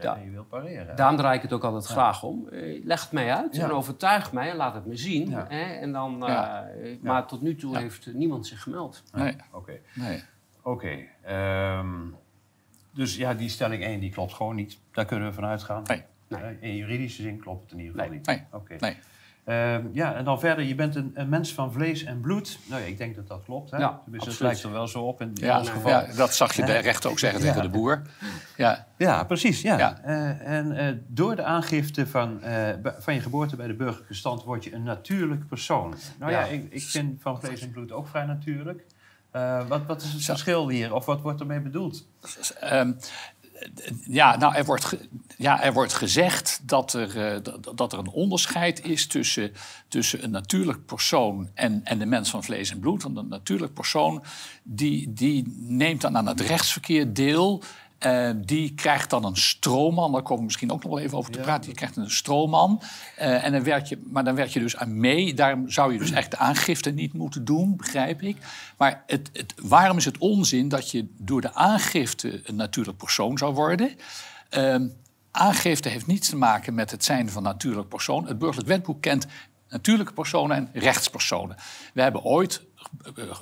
Ja. 0.00 0.16
je 0.24 0.30
wil 0.30 0.44
pareren. 0.44 0.96
Daarom 0.96 1.16
draai 1.16 1.36
ik 1.36 1.42
het 1.42 1.52
ook 1.52 1.64
altijd 1.64 1.86
graag 1.86 2.22
om. 2.22 2.48
Eh, 2.48 2.84
leg 2.84 3.02
het 3.02 3.12
mij 3.12 3.34
uit 3.34 3.56
Ja. 3.56 3.64
en 3.64 3.70
overtuig 3.70 4.32
mij 4.32 4.50
en 4.50 4.56
laat 4.56 4.74
het 4.74 4.86
me 4.86 4.96
zien. 4.96 5.30
Ja. 5.30 5.46
Hè? 5.48 5.62
En 5.62 5.92
dan, 5.92 6.16
Ja. 6.26 6.66
eh, 6.68 6.96
Maar 7.00 7.26
tot 7.26 7.42
nu 7.42 7.56
toe 7.56 7.76
heeft 7.78 8.06
eh, 8.06 8.14
niemand 8.14 8.46
zich 8.46 8.62
gemeld. 8.62 9.02
Nee, 9.12 9.36
Oké, 9.52 9.78
nee. 9.94 10.22
oké. 10.62 10.98
ehm, 11.22 11.90
dus 12.90 13.16
ja, 13.16 13.34
die 13.34 13.48
stelling 13.48 13.84
1 13.84 14.00
die 14.00 14.10
klopt 14.10 14.32
gewoon 14.34 14.54
niet. 14.54 14.78
Daar 14.90 15.04
kunnen 15.04 15.28
we 15.28 15.34
vanuit 15.34 15.62
gaan. 15.62 15.82
Nee. 15.86 16.02
Nee. 16.28 16.40
Eh, 16.42 16.62
In 16.62 16.76
juridische 16.76 17.22
zin 17.22 17.38
klopt 17.40 17.62
het 17.62 17.72
in 17.72 17.78
ieder 17.78 17.92
geval 17.94 18.08
Nee. 18.10 18.18
niet. 18.68 18.80
Nee. 18.80 18.96
Ehm, 19.44 19.86
ja, 19.92 20.14
en 20.14 20.24
dan 20.24 20.40
verder, 20.40 20.64
je 20.64 20.74
bent 20.74 20.94
een, 20.94 21.10
een 21.14 21.28
mens 21.28 21.54
van 21.54 21.72
vlees 21.72 22.04
en 22.04 22.20
bloed. 22.20 22.58
Nou 22.68 22.80
ja, 22.82 22.86
ik 22.86 22.98
denk 22.98 23.14
dat 23.16 23.28
dat 23.28 23.42
klopt. 23.44 23.70
Hè? 23.70 23.76
Ja, 23.78 24.00
Tenminste, 24.02 24.30
dat 24.30 24.40
lijkt 24.40 24.62
er 24.62 24.72
wel 24.72 24.88
zo 24.88 25.00
op 25.02 25.20
in, 25.20 25.28
in 25.34 25.46
Ja, 25.46 25.58
ons 25.58 25.68
geval. 25.68 25.90
ja, 25.90 26.06
dat 26.16 26.34
zag 26.34 26.54
je 26.54 26.64
de 26.64 26.78
rechter 26.78 27.10
ook 27.10 27.18
zeggen 27.18 27.40
tegen 27.40 27.62
de 27.62 27.68
boer. 27.68 28.02
Ja, 28.56 28.86
Ja, 28.96 29.24
precies. 29.24 29.60
Ja. 29.62 30.00
Eh, 30.02 30.46
en 30.48 30.72
eh, 30.76 30.94
door 31.06 31.36
de 31.36 31.42
aangifte 31.42 32.06
van, 32.06 32.42
eh, 32.42 32.68
van 32.98 33.14
je 33.14 33.20
geboorte 33.20 33.56
bij 33.56 33.66
de 33.66 33.74
burgerlijke 33.74 34.14
stand 34.14 34.42
word 34.44 34.64
je 34.64 34.74
een 34.74 34.82
natuurlijk 34.82 35.46
persoon. 35.46 35.94
Nou 36.18 36.32
ja, 36.32 36.44
ik, 36.44 36.66
ik 36.70 36.82
vind 36.82 37.22
van 37.22 37.40
vlees 37.40 37.60
en 37.60 37.70
bloed 37.70 37.92
ook 37.92 38.08
vrij 38.08 38.24
natuurlijk. 38.24 38.84
Eh, 39.30 39.66
wat, 39.68 39.86
wat 39.86 40.02
is 40.02 40.12
het 40.12 40.24
verschil 40.24 40.68
hier? 40.68 40.94
Of 40.94 41.04
wat 41.04 41.20
wordt 41.20 41.40
ermee 41.40 41.60
bedoeld? 41.60 42.06
Ehm, 42.60 42.92
ja, 44.06 44.36
nou, 44.36 44.54
er 44.54 44.64
wordt, 44.64 44.96
ja, 45.36 45.62
er 45.62 45.72
wordt 45.72 45.92
gezegd 45.92 46.60
dat 46.62 46.92
er, 46.92 47.34
eh, 47.34 47.54
dat 47.74 47.92
er 47.92 47.98
een 47.98 48.10
onderscheid 48.10 48.84
is 48.84 49.06
tussen, 49.06 49.52
tussen 49.88 50.24
een 50.24 50.30
natuurlijk 50.30 50.86
persoon 50.86 51.50
en, 51.54 51.80
en 51.84 51.98
de 51.98 52.06
mens 52.06 52.30
van 52.30 52.44
vlees 52.44 52.70
en 52.70 52.80
bloed. 52.80 53.02
Want 53.02 53.16
een 53.16 53.28
natuurlijk 53.28 53.74
persoon 53.74 54.22
die, 54.62 55.12
die 55.12 55.54
neemt 55.56 56.00
dan 56.00 56.16
aan 56.16 56.26
het 56.26 56.40
rechtsverkeer 56.40 57.14
deel. 57.14 57.62
Eh, 58.02 58.30
die 58.36 58.74
krijgt 58.74 59.10
dan 59.10 59.24
een 59.24 59.36
stroomman, 59.36 60.12
daar 60.12 60.22
komen 60.22 60.38
we 60.38 60.44
misschien 60.44 60.72
ook 60.72 60.82
nog 60.82 60.92
wel 60.92 61.00
even 61.02 61.18
over 61.18 61.32
te 61.32 61.38
Ja. 61.38 61.44
praten. 61.44 61.64
Die 61.64 61.74
krijgt 61.74 61.96
een 61.96 62.10
stroomman. 62.10 62.82
Eh, 63.16 63.44
en 63.44 63.52
dan 63.52 63.62
werk 63.62 63.86
je, 63.86 64.02
maar 64.10 64.24
dan 64.24 64.34
werk 64.34 64.48
je 64.48 64.60
dus 64.60 64.76
aan 64.76 65.00
mee. 65.00 65.34
Daarom 65.34 65.70
zou 65.70 65.92
je 65.92 65.98
dus 65.98 66.10
echt 66.10 66.30
de 66.30 66.36
aangifte 66.36 66.90
niet 66.90 67.12
moeten 67.12 67.44
doen, 67.44 67.76
begrijp 67.76 68.22
ik. 68.22 68.36
Maar 68.78 69.02
het, 69.06 69.30
het, 69.32 69.54
waarom 69.62 69.96
is 69.96 70.04
het 70.04 70.18
onzin 70.18 70.68
dat 70.68 70.90
je 70.90 71.06
door 71.18 71.40
de 71.40 71.54
aangifte 71.54 72.40
een 72.44 72.56
natuurlijk 72.56 72.98
persoon 72.98 73.38
zou 73.38 73.54
worden? 73.54 73.90
Ehm, 74.48 74.86
aangifte 75.30 75.88
heeft 75.88 76.06
niets 76.06 76.28
te 76.28 76.36
maken 76.36 76.74
met 76.74 76.90
het 76.90 77.04
zijn 77.04 77.30
van 77.30 77.42
natuurlijk 77.42 77.88
persoon. 77.88 78.26
Het 78.26 78.38
burgerlijk 78.38 78.68
wetboek 78.68 79.00
kent 79.00 79.26
natuurlijke 79.68 80.12
personen 80.12 80.56
en 80.56 80.68
rechtspersonen. 80.72 81.56
We 81.94 82.02
hebben 82.02 82.22
ooit 82.22 82.62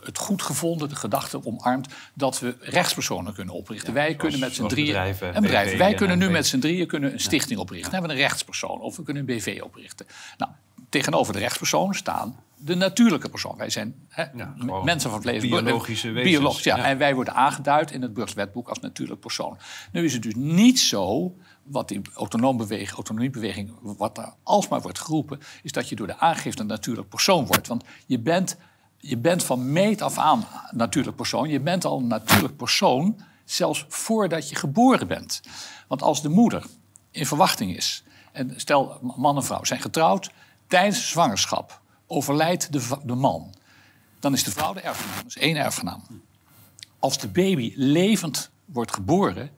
het 0.04 0.18
goed 0.18 0.42
gevonden, 0.42 0.88
de 0.88 0.96
gedachte 0.96 1.46
omarmd, 1.46 1.88
dat 2.14 2.40
we 2.40 2.56
rechtspersonen 2.60 3.34
kunnen 3.34 3.54
oprichten. 3.54 3.92
Wij 3.92 4.14
kunnen 4.14 4.40
met 4.40 4.54
z'n 4.54 4.66
drieën. 4.66 4.86
bedrijven, 4.86 5.34
en 5.34 5.42
bedrijven. 5.42 5.78
Wij 5.78 5.94
kunnen 5.94 6.20
en 6.20 6.26
nu 6.26 6.30
met 6.30 6.46
z'n 6.46 6.58
drieën 6.58 6.86
kunnen 6.86 7.12
een 7.12 7.20
stichting 7.20 7.58
oprichten. 7.60 7.90
Dan 7.90 8.00
hebben 8.00 8.16
we 8.16 8.22
een 8.22 8.28
rechtspersoon 8.28 8.80
of 8.80 8.96
we 8.96 9.02
kunnen 9.02 9.28
een 9.28 9.36
BV 9.36 9.60
oprichten. 9.62 10.06
Nou, 10.38 10.52
tegenover 10.88 11.32
de 11.32 11.38
rechtspersonen 11.38 11.94
staan 11.94 12.36
de 12.64 12.74
natuurlijke 12.74 13.28
persoon. 13.28 13.56
Wij 13.56 13.70
zijn 13.70 13.94
hè, 14.08 14.24
Ja, 14.34 14.54
mensen 14.84 15.10
van 15.10 15.22
vlees 15.22 15.42
en 15.42 15.48
bloed. 15.48 15.64
biologische 15.64 16.10
wezens. 16.10 16.36
Biologisch, 16.36 16.64
ja. 16.64 16.76
Ja. 16.76 16.84
En 16.84 16.98
wij 16.98 17.14
worden 17.14 17.34
aangeduid 17.34 17.90
in 17.90 18.02
het 18.02 18.14
burgerwetboek 18.14 18.68
als 18.68 18.78
natuurlijk 18.80 19.20
persoon. 19.20 19.58
Nu 19.92 20.04
is 20.04 20.12
het 20.12 20.22
dus 20.22 20.34
niet 20.34 20.80
zo, 20.80 21.36
wat 21.62 21.88
die 21.88 22.00
autonomiebeweging, 22.14 22.90
autonomiebeweging, 22.90 23.72
wat 23.82 24.14
daar 24.14 24.34
alsmaar 24.42 24.80
wordt 24.82 24.98
geroepen, 24.98 25.40
is 25.62 25.72
dat 25.72 25.88
je 25.88 25.96
door 25.96 26.06
de 26.06 26.18
aangifte 26.18 26.62
een 26.62 26.68
natuurlijk 26.68 27.08
persoon 27.08 27.46
wordt. 27.46 27.66
Want 27.66 27.84
je 28.06 28.18
bent, 28.18 28.56
je 29.00 29.16
bent 29.16 29.44
van 29.44 29.72
meet 29.72 30.02
af 30.02 30.18
aan 30.18 30.44
natuurlijk 30.70 31.16
persoon. 31.16 31.48
Je 31.48 31.60
bent 31.60 31.84
al 31.84 31.98
een 31.98 32.06
natuurlijk 32.06 32.56
persoon, 32.56 33.20
zelfs 33.44 33.84
voordat 33.88 34.48
je 34.48 34.54
geboren 34.54 35.06
bent. 35.06 35.40
Want 35.88 36.02
als 36.02 36.22
de 36.22 36.28
moeder 36.28 36.64
in 37.10 37.26
verwachting 37.26 37.76
is, 37.76 38.02
en 38.32 38.52
stel 38.56 38.98
man 39.16 39.36
en 39.36 39.44
vrouw 39.44 39.64
zijn 39.64 39.80
getrouwd, 39.80 40.30
tijdens 40.66 41.08
zwangerschap 41.08 41.80
overlijdt 42.06 42.72
de, 42.72 42.88
de 43.04 43.14
man, 43.14 43.54
dan 44.20 44.32
is 44.32 44.44
de 44.44 44.50
vrouw 44.50 44.72
de 44.72 44.80
erfgenaam. 44.80 45.16
Dat 45.16 45.26
is 45.26 45.36
één 45.36 45.56
erfgenaam. 45.56 46.02
Als 46.98 47.18
de 47.18 47.28
baby 47.28 47.72
levend 47.76 48.50
wordt 48.64 48.94
geboren, 48.94 49.50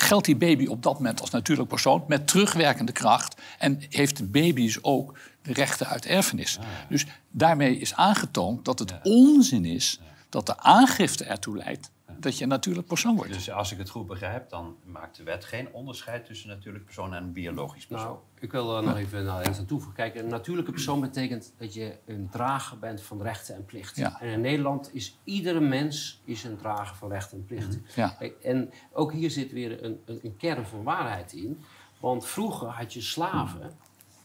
geldt 0.00 0.26
die 0.26 0.36
baby 0.36 0.66
op 0.66 0.82
dat 0.82 0.94
moment 0.94 1.20
als 1.20 1.30
natuurlijk 1.30 1.68
persoon 1.68 2.04
met 2.06 2.26
terugwerkende 2.26 2.92
kracht. 2.92 3.40
En 3.58 3.80
heeft 3.88 4.16
de 4.16 4.24
baby 4.24 4.62
dus 4.62 4.82
ook 4.82 5.18
de 5.42 5.52
rechten 5.52 5.86
uit 5.86 6.06
erfenis. 6.06 6.58
Dus 6.88 7.06
daarmee 7.30 7.78
is 7.78 7.94
aangetoond 7.94 8.64
dat 8.64 8.78
het 8.78 8.94
onzin 9.02 9.64
is 9.64 10.00
dat 10.28 10.46
de 10.46 10.58
aangifte 10.58 11.24
ertoe 11.24 11.56
leidt 11.56 11.90
dat 12.20 12.36
je 12.36 12.42
een 12.42 12.48
natuurlijk 12.48 12.86
persoon 12.86 13.16
wordt. 13.16 13.32
Dus 13.32 13.50
als 13.50 13.72
ik 13.72 13.78
het 13.78 13.88
goed 13.88 14.06
begrijp, 14.06 14.48
dan 14.50 14.76
maakt 14.84 15.16
de 15.16 15.22
wet 15.22 15.44
geen 15.44 15.72
onderscheid 15.72 16.24
tussen 16.26 16.48
natuurlijk 16.48 16.84
persoon 16.84 17.14
en 17.14 17.32
biologisch 17.32 17.86
persoon. 17.86 18.06
Nou, 18.06 18.18
ik 18.40 18.52
wil 18.52 18.76
er 18.76 18.82
nog 18.82 18.96
even 18.96 19.24
nou, 19.24 19.42
eens 19.42 19.58
aan 19.58 19.64
toevoegen. 19.66 19.96
Kijk, 19.96 20.14
een 20.14 20.28
natuurlijke 20.28 20.70
persoon 20.70 21.00
betekent 21.00 21.52
dat 21.58 21.74
je 21.74 21.98
een 22.06 22.28
drager 22.30 22.78
bent 22.78 23.02
van 23.02 23.22
rechten 23.22 23.54
en 23.54 23.64
plichten. 23.64 24.02
Ja. 24.02 24.20
En 24.20 24.28
in 24.28 24.40
Nederland 24.40 24.94
is 24.94 25.18
iedere 25.24 25.60
mens 25.60 26.20
is 26.24 26.44
een 26.44 26.56
drager 26.56 26.96
van 26.96 27.10
rechten 27.10 27.38
en 27.38 27.44
plichten. 27.44 27.86
Ja. 27.94 28.08
Kijk, 28.18 28.34
En 28.42 28.70
ook 28.92 29.12
hier 29.12 29.30
zit 29.30 29.52
weer 29.52 29.84
een, 29.84 30.00
een, 30.04 30.20
een 30.22 30.36
kern 30.36 30.66
van 30.66 30.82
waarheid 30.82 31.32
in. 31.32 31.64
Want 32.00 32.26
vroeger 32.26 32.68
had 32.68 32.92
je 32.92 33.00
slaven. 33.00 33.70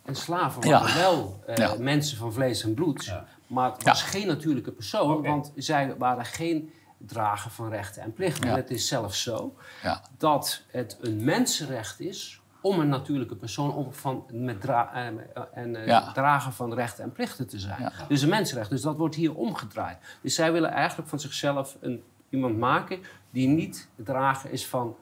En 0.05 0.15
slaven 0.15 0.67
Ja. 0.67 0.79
waren 0.79 0.95
wel 0.95 1.43
eh, 1.47 1.55
Ja. 1.55 1.75
mensen 1.79 2.17
van 2.17 2.33
vlees 2.33 2.63
en 2.63 2.73
bloed. 2.73 3.05
Ja. 3.05 3.27
Maar 3.47 3.71
het 3.71 3.83
was 3.83 4.01
geen 4.03 4.27
natuurlijke 4.27 4.71
persoon. 4.71 5.21
Want 5.21 5.51
zij 5.55 5.95
waren 5.97 6.25
geen 6.25 6.71
drager 7.05 7.51
van 7.51 7.69
rechten 7.69 8.01
en 8.01 8.13
plichten. 8.13 8.45
Ja. 8.47 8.51
En 8.51 8.59
het 8.59 8.69
is 8.71 8.87
zelfs 8.87 9.23
zo 9.23 9.55
Ja. 9.83 10.01
dat 10.17 10.63
het 10.71 10.97
een 11.01 11.23
mensenrecht 11.23 11.99
is 11.99 12.41
om 12.61 12.79
een 12.79 12.89
natuurlijke 12.89 13.35
persoon 13.35 13.73
om 13.73 13.93
van, 13.93 14.25
met 14.31 14.61
dra 14.61 14.93
eh, 14.93 15.05
en 15.53 15.75
eh, 15.75 15.87
Ja. 15.87 16.11
drager 16.11 16.51
van 16.51 16.73
rechten 16.73 17.03
en 17.03 17.11
plichten 17.11 17.47
te 17.47 17.59
zijn. 17.59 17.81
Ja. 17.81 17.91
Dus 18.07 18.21
een 18.21 18.29
mensenrecht. 18.29 18.69
Dus 18.69 18.81
dat 18.81 18.97
wordt 18.97 19.15
hier 19.15 19.35
omgedraaid. 19.35 19.97
Dus 20.21 20.35
zij 20.35 20.51
willen 20.51 20.71
eigenlijk 20.71 21.09
van 21.09 21.19
zichzelf 21.19 21.77
een, 21.81 22.03
iemand 22.29 22.57
maken 22.57 22.99
die 23.31 23.47
niet 23.47 23.89
drager 23.95 24.51
is 24.51 24.67
van 24.67 24.95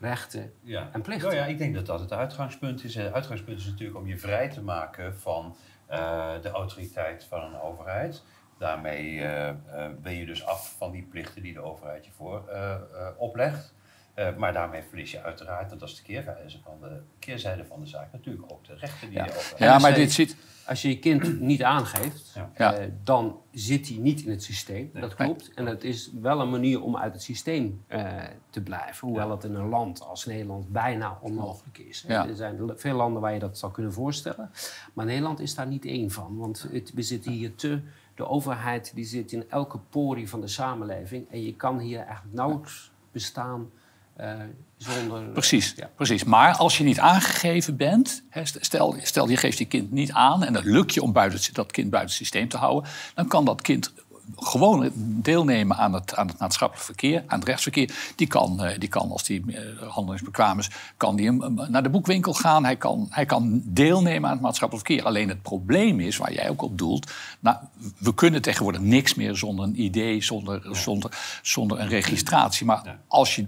rechten 0.00 0.52
Ja. 0.62 0.88
en 0.92 1.00
plichten. 1.02 1.28
Nou 1.28 1.40
ja, 1.40 1.46
ik 1.46 1.58
denk 1.58 1.74
dat 1.74 1.86
dat 1.86 2.00
het 2.00 2.12
uitgangspunt 2.12 2.84
is. 2.84 2.94
Het 2.94 3.12
uitgangspunt 3.12 3.58
is 3.58 3.66
natuurlijk 3.66 3.98
om 3.98 4.06
je 4.06 4.18
vrij 4.18 4.48
te 4.48 4.60
maken 4.62 5.16
van 5.18 5.56
eh, 5.86 6.30
de 6.42 6.50
autoriteit 6.50 7.24
van 7.24 7.42
een 7.42 7.60
overheid. 7.60 8.22
Daarmee 8.58 9.20
eh, 9.20 9.48
eh, 9.48 9.56
ben 10.02 10.14
je 10.14 10.26
dus 10.26 10.44
af 10.46 10.74
van 10.78 10.90
die 10.92 11.02
plichten 11.02 11.42
die 11.42 11.52
de 11.52 11.60
overheid 11.60 12.04
je 12.04 12.10
voor 12.16 12.48
eh, 12.48 12.70
eh, 12.72 12.78
oplegt. 13.16 13.74
Eh, 14.14 14.36
maar 14.36 14.52
daarmee 14.52 14.82
verlies 14.88 15.10
je 15.10 15.22
uiteraard, 15.22 15.72
en 15.72 15.78
dat 15.78 15.88
is 15.88 15.96
de 15.96 16.02
keerzijde 16.02 16.50
van 16.62 16.72
de, 16.80 17.00
keerzijde 17.18 17.64
van 17.64 17.80
de 17.80 17.86
zaak, 17.86 18.12
natuurlijk 18.12 18.52
ook 18.52 18.64
de 18.64 18.74
rechten 18.74 19.08
die 19.08 19.18
Ja. 19.18 19.24
de 19.24 19.30
overheid 19.30 19.58
Ja, 19.58 19.74
als 19.74 19.82
maar 19.82 19.94
dit 19.94 20.12
zit. 20.12 20.36
Als 20.66 20.82
je 20.82 20.88
je 20.88 20.98
kind 20.98 21.40
niet 21.40 21.62
aangeeft, 21.62 22.32
Ja. 22.34 22.50
Ja. 22.56 22.74
eh, 22.74 22.86
dan 23.04 23.40
zit 23.52 23.88
hij 23.88 23.96
niet 23.96 24.20
in 24.22 24.30
het 24.30 24.42
systeem. 24.42 24.90
Dat 24.94 25.14
klopt. 25.14 25.50
En 25.54 25.64
dat 25.64 25.82
is 25.82 26.10
wel 26.20 26.40
een 26.40 26.50
manier 26.50 26.82
om 26.82 26.96
uit 26.96 27.12
het 27.12 27.22
systeem 27.22 27.84
eh, 27.86 28.12
te 28.50 28.62
blijven. 28.62 29.08
Hoewel 29.08 29.30
het 29.30 29.44
in 29.44 29.54
een 29.54 29.68
land 29.68 30.00
als 30.02 30.26
Nederland 30.26 30.68
bijna 30.68 31.18
onmogelijk 31.20 31.78
is. 31.78 32.04
Er 32.08 32.36
zijn 32.36 32.72
veel 32.76 32.94
landen 32.96 33.22
waar 33.22 33.32
je 33.32 33.38
dat 33.38 33.58
zou 33.58 33.72
kunnen 33.72 33.92
voorstellen. 33.92 34.50
Maar 34.94 35.06
Nederland 35.06 35.40
is 35.40 35.54
daar 35.54 35.66
niet 35.66 35.84
één 35.84 36.10
van. 36.10 36.36
Want 36.36 36.66
het, 36.72 36.92
we 36.94 37.02
zitten 37.02 37.32
hier 37.32 37.54
te... 37.54 37.80
De 38.18 38.28
overheid 38.28 38.92
die 38.94 39.04
zit 39.04 39.32
in 39.32 39.44
elke 39.50 39.78
porie 39.78 40.28
van 40.28 40.40
de 40.40 40.48
samenleving. 40.48 41.30
En 41.30 41.42
je 41.42 41.54
kan 41.54 41.78
hier 41.78 41.98
eigenlijk 41.98 42.34
nauwelijks 42.34 42.90
bestaan 43.12 43.70
eh, 44.16 44.34
zonder... 44.76 45.22
Precies, 45.22 45.74
Ja. 45.76 45.90
precies. 45.96 46.24
Maar 46.24 46.56
als 46.56 46.78
je 46.78 46.84
niet 46.84 46.98
aangegeven 46.98 47.76
bent, 47.76 48.24
hè, 48.28 48.44
stel, 48.44 48.96
stel 49.02 49.28
je 49.28 49.36
geeft 49.36 49.58
je 49.58 49.64
kind 49.64 49.90
niet 49.90 50.12
aan 50.12 50.44
en 50.44 50.54
het 50.54 50.64
lukt 50.64 50.94
je 50.94 51.02
om 51.02 51.12
buiten, 51.12 51.54
dat 51.54 51.72
kind 51.72 51.90
buiten 51.90 52.10
het 52.10 52.18
systeem 52.18 52.48
te 52.48 52.56
houden, 52.56 52.90
dan 53.14 53.28
kan 53.28 53.44
dat 53.44 53.62
kind 53.62 53.92
gewoon 54.36 54.90
deelnemen 54.94 55.76
aan 55.76 55.92
het, 55.92 56.16
aan 56.16 56.26
het 56.26 56.38
maatschappelijk 56.38 56.86
verkeer, 56.86 57.22
aan 57.26 57.38
het 57.38 57.48
rechtsverkeer. 57.48 58.12
Die 58.16 58.26
kan, 58.26 58.62
eh, 58.62 58.78
die 58.78 58.88
kan 58.88 59.10
als 59.10 59.24
die 59.24 59.44
eh, 59.46 59.88
handelingsbekwaam 59.88 60.58
is, 60.58 60.70
kan 60.96 61.16
die 61.16 61.28
eh, 61.28 61.68
naar 61.68 61.82
de 61.82 61.88
boekwinkel 61.88 62.32
gaan. 62.34 62.64
Hij 62.64 62.76
kan, 62.76 63.06
hij 63.10 63.26
kan 63.26 63.62
deelnemen 63.64 64.28
aan 64.28 64.34
het 64.34 64.44
maatschappelijk 64.44 64.86
verkeer. 64.86 65.06
Alleen 65.06 65.28
het 65.28 65.42
probleem 65.42 66.00
is, 66.00 66.16
waar 66.16 66.32
jij 66.32 66.50
ook 66.50 66.62
op 66.62 66.78
doelt, 66.78 67.10
nou, 67.40 67.56
we 67.98 68.14
kunnen 68.14 68.42
tegenwoordig 68.42 68.80
niks 68.80 69.14
meer 69.14 69.36
zonder 69.36 69.64
een 69.64 69.82
idee, 69.82 70.22
zonder, 70.22 70.76
zonder, 70.76 71.10
zonder 71.42 71.80
een 71.80 71.88
registratie. 71.88 72.66
Maar 72.66 72.98
als 73.08 73.36
je 73.36 73.44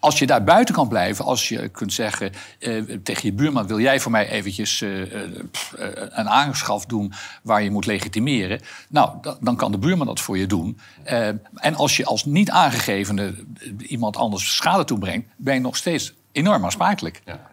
als 0.00 0.18
je 0.18 0.26
daar 0.26 0.44
buiten 0.44 0.74
kan 0.74 0.88
blijven, 0.88 1.24
als 1.24 1.48
je 1.48 1.68
kunt 1.68 1.92
zeggen 1.92 2.32
eh, 2.58 2.82
tegen 3.02 3.22
je 3.28 3.32
buurman: 3.32 3.66
wil 3.66 3.80
jij 3.80 4.00
voor 4.00 4.10
mij 4.10 4.28
eventjes 4.28 4.80
eh, 4.80 5.22
eh, 5.24 5.30
pff, 5.50 5.72
eh, 5.72 5.88
een 5.94 6.28
aanschaf 6.28 6.86
doen 6.86 7.12
waar 7.42 7.62
je 7.62 7.70
moet 7.70 7.86
legitimeren? 7.86 8.60
Nou, 8.88 9.16
da- 9.20 9.36
dan 9.40 9.56
kan 9.56 9.72
de 9.72 9.78
buurman 9.78 10.06
dat 10.06 10.20
voor 10.20 10.38
je 10.38 10.46
doen. 10.46 10.78
Eh, 11.02 11.28
en 11.54 11.74
als 11.74 11.96
je 11.96 12.04
als 12.04 12.24
niet 12.24 12.50
aangegevene 12.50 13.34
iemand 13.78 14.16
anders 14.16 14.56
schade 14.56 14.84
toebrengt, 14.84 15.28
ben 15.36 15.54
je 15.54 15.60
nog 15.60 15.76
steeds 15.76 16.14
enorm 16.32 16.64
aansprakelijk. 16.64 17.22
Ja, 17.24 17.48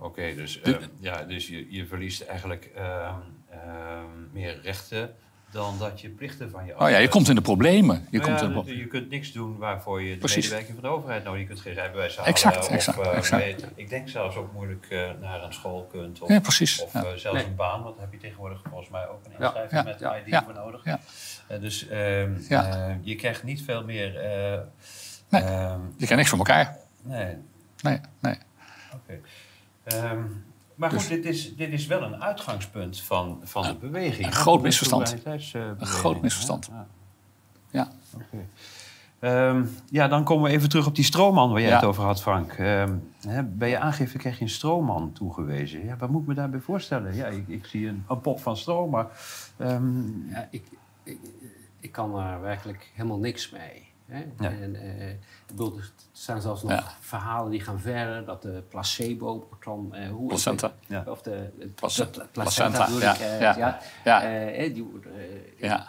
Oké, 0.00 0.34
dus, 0.34 0.60
eh, 0.60 0.74
ja, 1.00 1.22
dus 1.22 1.46
je, 1.48 1.66
je 1.70 1.86
verliest 1.86 2.20
eigenlijk 2.22 2.70
ehm, 2.76 3.14
ehm, 3.50 4.04
meer 4.32 4.60
rechten 4.62 5.10
dan 5.50 5.78
dat 5.78 6.00
je 6.00 6.08
plichten 6.08 6.50
van 6.50 6.64
je 6.66 6.80
Oh 6.80 6.90
ja, 6.90 6.96
je 6.98 7.08
komt 7.08 7.28
in 7.28 7.34
de 7.34 7.40
problemen. 7.40 8.06
Je, 8.10 8.18
Nou 8.18 8.28
komt 8.30 8.40
ja, 8.40 8.46
in 8.46 8.52
de 8.54 8.62
pro- 8.62 8.72
je 8.72 8.86
kunt 8.86 9.10
niks 9.10 9.32
doen 9.32 9.56
waarvoor 9.58 10.02
je 10.02 10.12
de 10.12 10.18
Precies. 10.18 10.42
medewerking 10.44 10.78
van 10.80 10.90
de 10.90 10.96
overheid 10.96 11.24
nodig 11.24 11.38
hebt. 11.38 11.48
Je 11.50 11.54
kunt 11.54 11.66
geen 11.66 11.82
rijbewijs 11.84 12.16
halen. 12.16 12.32
Exact, 12.32 12.56
of, 12.58 12.68
exact, 12.68 12.98
eh, 13.00 13.16
exact. 13.16 13.44
weet- 13.44 13.66
ik 13.74 13.88
denk 13.88 14.08
zelfs 14.08 14.36
ook 14.36 14.52
moeilijk 14.52 14.86
eh, 14.90 15.10
naar 15.20 15.42
een 15.42 15.52
school 15.52 15.88
kunt. 15.90 16.20
Of, 16.20 16.28
Ja, 16.28 16.40
precies, 16.40 16.82
Of 16.82 16.92
ja. 16.92 17.00
eh, 17.04 17.12
zelfs 17.14 17.38
Nee. 17.38 17.46
een 17.46 17.54
baan, 17.56 17.82
want 17.82 17.94
daar 17.96 18.04
heb 18.04 18.12
je 18.14 18.18
tegenwoordig 18.20 18.60
volgens 18.68 18.88
mij 18.90 19.08
ook 19.08 19.24
een 19.24 19.30
inschrijving 19.38 19.70
ja, 19.70 19.82
met 19.82 20.00
ja, 20.00 20.16
ID 20.16 20.26
ja, 20.26 20.44
voor 20.44 20.54
nodig. 20.54 20.84
ja. 20.84 21.00
Eh, 21.46 21.60
dus 21.60 21.88
ehm, 21.88 22.32
Ja. 22.48 22.88
eh, 22.88 22.94
je 23.00 23.14
krijgt 23.16 23.42
niet 23.42 23.62
veel 23.62 23.84
meer... 23.84 24.16
eh, 24.16 24.58
Nee. 25.28 25.42
ehm, 25.42 25.80
Je 25.96 26.04
krijgt 26.04 26.16
niks 26.16 26.28
van 26.28 26.38
elkaar. 26.38 26.76
nee, 27.02 27.36
Nee, 27.82 28.00
nee. 28.20 28.34
Oké. 28.94 29.20
Ehm, 29.84 30.22
maar 30.78 30.90
goed, 30.90 31.08
dit, 31.08 31.24
is, 31.24 31.56
dit 31.56 31.72
is 31.72 31.86
wel 31.86 32.02
een 32.02 32.22
uitgangspunt 32.22 33.00
van, 33.00 33.40
van 33.44 33.62
de 33.62 33.74
beweging. 33.74 34.26
een 34.26 34.32
groot 34.32 34.62
misverstand. 34.62 35.16
Een 35.24 35.86
groot 35.86 36.14
hè? 36.14 36.20
misverstand. 36.20 36.68
Ja. 36.72 36.86
Ja. 37.70 37.88
Oké. 38.14 38.46
Ehm, 39.18 39.64
ja, 39.90 40.08
dan 40.08 40.24
komen 40.24 40.50
we 40.50 40.56
even 40.56 40.68
terug 40.68 40.86
op 40.86 40.94
die 40.94 41.04
stroomman 41.04 41.50
waar 41.50 41.60
jij 41.60 41.68
Ja. 41.70 41.76
het 41.76 41.84
over 41.84 42.04
had, 42.04 42.22
Frank. 42.22 42.52
Ehm, 42.52 42.94
hè, 43.26 43.42
bij 43.42 43.68
je 43.68 43.78
aangifte 43.78 44.18
krijg 44.18 44.36
je 44.38 44.44
een 44.44 44.50
stroomman 44.50 45.12
toegewezen. 45.12 45.84
Ja, 45.84 45.96
wat 45.96 46.10
moet 46.10 46.20
ik 46.22 46.26
me 46.28 46.34
daarbij 46.34 46.60
voorstellen? 46.60 47.14
Ja, 47.14 47.26
ik, 47.26 47.48
ik 47.48 47.64
zie 47.66 47.88
een, 47.88 48.04
een 48.08 48.20
pop 48.20 48.40
van 48.40 48.56
stroom, 48.56 48.90
maar... 48.90 49.06
ehm, 49.56 50.28
Ja, 50.30 50.48
ik, 50.50 50.62
ik, 51.02 51.18
ik 51.80 51.92
kan 51.92 52.12
daar 52.12 52.40
werkelijk 52.40 52.90
helemaal 52.94 53.18
niks 53.18 53.50
mee. 53.50 53.86
Hè? 54.06 54.18
Ja. 54.38 54.50
En, 54.50 54.74
eh, 54.76 55.14
bedoel, 55.56 55.76
er 55.76 55.90
zijn 56.12 56.40
zelfs 56.40 56.62
nog 56.62 56.70
Ja. 56.72 56.84
verhalen 57.00 57.50
die 57.50 57.60
gaan 57.60 57.80
verder 57.80 58.24
dat 58.24 58.42
de 58.42 58.62
placebo 58.68 59.48
dan. 59.64 59.94
eh, 59.94 60.08
hoe 60.10 60.28
Placenta. 60.28 60.72
Ja. 60.86 61.02
Of 61.06 61.22
de, 61.22 61.50
de 61.58 61.66
Place- 61.68 62.10
de 62.10 62.26
placenta, 62.32 62.84
bedoel 62.84 63.00
ja, 63.00 63.14
ik, 63.14 63.20
eh, 63.20 63.40
ja, 63.40 63.56
ja. 63.56 63.78
ja. 64.04 64.22
Eh, 64.22 64.64
eh, 64.66 64.74
die, 64.74 64.82
wordt, 64.84 65.06
eh, 65.06 65.68
Ja, 65.68 65.86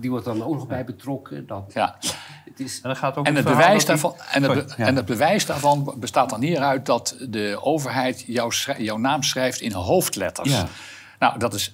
die 0.00 0.10
wordt 0.10 0.24
dan 0.24 0.42
ook 0.42 0.54
nog 0.54 0.66
bij 0.66 0.84
betrokken. 0.84 1.46
Dat, 1.46 1.70
ja. 1.74 1.96
het 2.44 2.60
is, 2.60 2.74
en 2.76 2.82
dan 2.82 2.96
gaat 2.96 3.16
ook 3.16 3.26
En 3.26 3.34
het, 3.36 3.44
bewijs 3.44 3.78
dat 3.78 3.86
daarvan, 3.86 4.14
en, 4.32 4.42
het, 4.42 4.52
be- 4.52 4.58
Sorry, 4.68 4.82
ja. 4.82 4.86
en 4.88 4.96
het 4.96 5.04
bewijs 5.04 5.46
daarvan 5.46 5.94
bestaat 5.96 6.30
dan 6.30 6.40
hieruit 6.40 6.86
dat 6.86 7.16
de 7.28 7.58
overheid 7.62 8.20
jouw, 8.26 8.50
jouw 8.78 8.96
naam 8.96 9.22
schrijft 9.22 9.60
in 9.60 9.72
hoofdletters. 9.72 10.50
Ja. 10.50 10.66
Nou, 11.18 11.38
dat 11.38 11.54
is. 11.54 11.72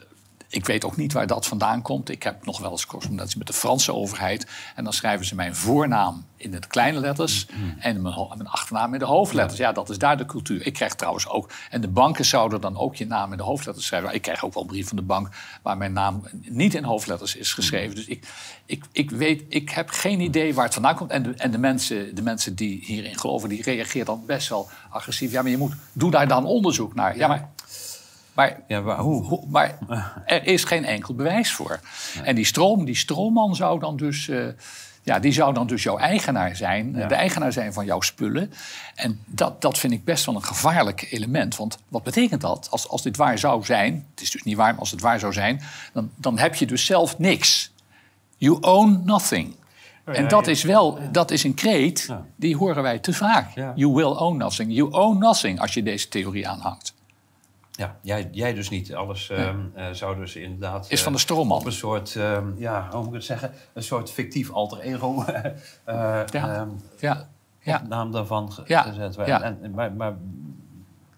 Ik 0.51 0.67
weet 0.67 0.85
ook 0.85 0.97
niet 0.97 1.13
waar 1.13 1.27
dat 1.27 1.47
vandaan 1.47 1.83
komt. 1.83 2.09
Ik 2.09 2.23
heb 2.23 2.45
nog 2.45 2.59
wel 2.59 2.71
eens 2.71 2.87
correspondentie 2.87 3.39
met 3.39 3.47
de 3.47 3.53
Franse 3.53 3.95
overheid. 3.95 4.47
En 4.75 4.85
dan 4.85 4.93
schrijven 4.93 5.27
ze 5.27 5.35
mijn 5.35 5.55
voornaam 5.55 6.27
in 6.37 6.51
de 6.51 6.59
kleine 6.69 7.01
letters. 7.01 7.47
En 7.79 8.03
mijn, 8.03 8.15
mijn 8.29 8.49
achternaam 8.49 8.93
in 8.93 8.99
de 8.99 9.05
hoofdletters. 9.05 9.59
Ja, 9.59 9.73
dat 9.73 9.91
is 9.91 9.99
daar 9.99 10.17
de 10.17 10.27
cultuur. 10.27 10.67
Ik 10.67 10.73
krijg 10.73 10.95
trouwens 10.95 11.29
ook. 11.29 11.51
En 11.71 11.81
de 11.81 11.89
banken 11.89 12.25
zouden 12.25 12.61
dan 12.61 12.77
ook 12.77 12.97
je 12.97 13.07
naam 13.07 13.31
in 13.31 13.37
de 13.37 13.43
hoofdletters 13.43 13.87
schrijven. 13.87 14.15
Ik 14.15 14.23
krijg 14.23 14.45
ook 14.45 14.55
wel 14.55 14.63
een 14.63 14.69
brief 14.69 14.89
van 14.89 14.97
de 14.97 15.03
bank 15.03 15.29
waar 15.63 15.77
mijn 15.77 15.93
naam 15.93 16.23
niet 16.43 16.75
in 16.75 16.85
hoofdletters 16.85 17.37
is 17.37 17.53
geschreven. 17.53 17.95
Dus 17.95 18.07
ik, 18.07 18.27
ik, 18.67 18.85
ik 18.93 19.11
weet, 19.11 19.45
ik 19.49 19.71
heb 19.71 19.91
geen 19.91 20.21
idee 20.21 20.55
waar 20.55 20.65
het 20.65 20.75
vandaan 20.75 20.95
komt. 20.95 21.11
En 21.11 21.23
de, 21.23 21.35
en 21.35 21.51
de, 21.51 21.59
mensen, 21.59 22.15
de 22.15 22.23
mensen 22.23 22.55
die 22.55 22.85
hierin 22.85 23.19
geloven, 23.19 23.49
die 23.49 23.63
reageren 23.63 24.07
dan 24.07 24.23
best 24.27 24.49
wel 24.49 24.69
agressief. 24.91 25.33
Ja, 25.33 25.43
maar 25.43 25.51
je 25.51 25.57
moet, 25.59 25.75
doe 25.93 26.11
daar 26.11 26.29
dan 26.29 26.45
onderzoek 26.45 26.95
naar. 26.95 27.17
Ja, 27.17 27.29
maar. 27.29 27.49
Maar 28.39 28.61
Ja, 28.67 28.81
maar 28.81 28.99
hoe? 28.99 29.25
Ho- 29.25 29.45
Maar 29.49 29.79
er 30.27 30.47
is 30.47 30.65
geen 30.65 30.85
enkel 30.85 31.15
bewijs 31.15 31.53
voor. 31.53 31.81
En 32.25 32.35
die, 32.35 32.45
stroom, 32.45 32.85
die 32.85 32.97
stroomman 32.97 33.57
zou 33.57 33.79
dan 33.81 33.97
dus, 33.97 34.29
eh, 34.29 34.47
ja, 35.03 35.19
die 35.19 35.33
zou 35.33 35.55
dan 35.55 35.67
dus 35.67 35.83
jouw 35.83 35.99
eigenaar 35.99 36.57
zijn. 36.57 36.93
Ja. 36.97 37.07
De 37.07 37.15
eigenaar 37.15 37.53
zijn 37.53 37.73
van 37.73 37.85
jouw 37.85 38.01
spullen. 38.01 38.53
En 38.95 39.21
dat, 39.27 39.61
dat 39.63 39.79
vind 39.79 39.93
ik 39.93 40.05
best 40.05 40.25
wel 40.27 40.35
een 40.35 40.45
gevaarlijk 40.45 41.07
element. 41.11 41.57
Want 41.57 41.79
wat 41.89 42.03
betekent 42.03 42.41
dat? 42.41 42.69
Als, 42.71 42.89
als 42.89 43.03
dit 43.03 43.17
waar 43.17 43.39
zou 43.39 43.65
zijn, 43.65 44.07
het 44.11 44.21
is 44.23 44.31
dus 44.31 44.43
niet 44.43 44.57
waar, 44.57 44.71
maar 44.71 44.81
als 44.81 44.91
het 44.91 45.01
waar 45.01 45.19
zou 45.19 45.33
zijn... 45.33 45.61
dan, 45.93 46.11
dan 46.17 46.39
heb 46.39 46.55
je 46.55 46.67
dus 46.67 46.85
zelf 46.85 47.19
niks. 47.19 47.73
You 48.37 48.59
own 48.61 49.03
nothing. 49.05 49.55
Oh 50.07 50.15
ja, 50.15 50.21
en 50.21 50.29
dat 50.29 50.47
is 50.47 50.63
wel, 50.63 50.99
dat 51.13 51.31
is 51.31 51.45
een 51.45 51.55
kreet, 51.55 52.09
die 52.37 52.57
horen 52.57 52.83
wij 52.83 52.99
te 52.99 53.13
vaak. 53.13 53.55
You 53.75 53.93
will 53.93 54.05
own 54.17 54.37
nothing. 54.37 54.73
You 54.75 54.91
own 54.93 55.19
nothing 55.19 55.61
als 55.61 55.75
je 55.75 55.83
deze 55.83 56.09
theorie 56.09 56.49
aanhangt. 56.49 56.97
Ja, 57.79 57.97
jij, 58.03 58.29
jij 58.33 58.55
dus 58.55 58.69
niet. 58.71 58.95
Alles 58.95 59.31
ehm, 59.31 59.59
eh, 59.75 59.91
zou 59.93 60.17
dus 60.17 60.37
inderdaad... 60.37 60.87
Is 60.91 61.03
van 61.03 61.13
de 61.13 61.19
eh, 61.19 61.25
stroomman. 61.25 61.59
Op 61.59 61.67
een 61.67 61.73
soort, 61.73 62.17
ehm, 62.17 62.47
ja, 62.57 62.89
hoe 62.91 62.99
moet 62.99 63.09
ik 63.09 63.15
het 63.15 63.25
zeggen? 63.25 63.53
Een 63.73 63.83
soort 63.83 64.11
fictief 64.11 64.51
alter 64.51 64.79
ego. 64.79 65.23
eh 65.25 65.55
Ja. 65.85 66.25
ehm, 66.33 66.69
Ja, 66.99 67.29
ja. 67.61 67.83
naam 67.89 68.13
daarvan 68.13 68.53
ge- 68.53 68.63
Ja, 68.67 68.83
gezet. 68.83 69.15
ja. 69.15 69.43
En, 69.43 69.59
en, 69.63 69.71
maar, 69.71 69.93
maar, 69.93 70.17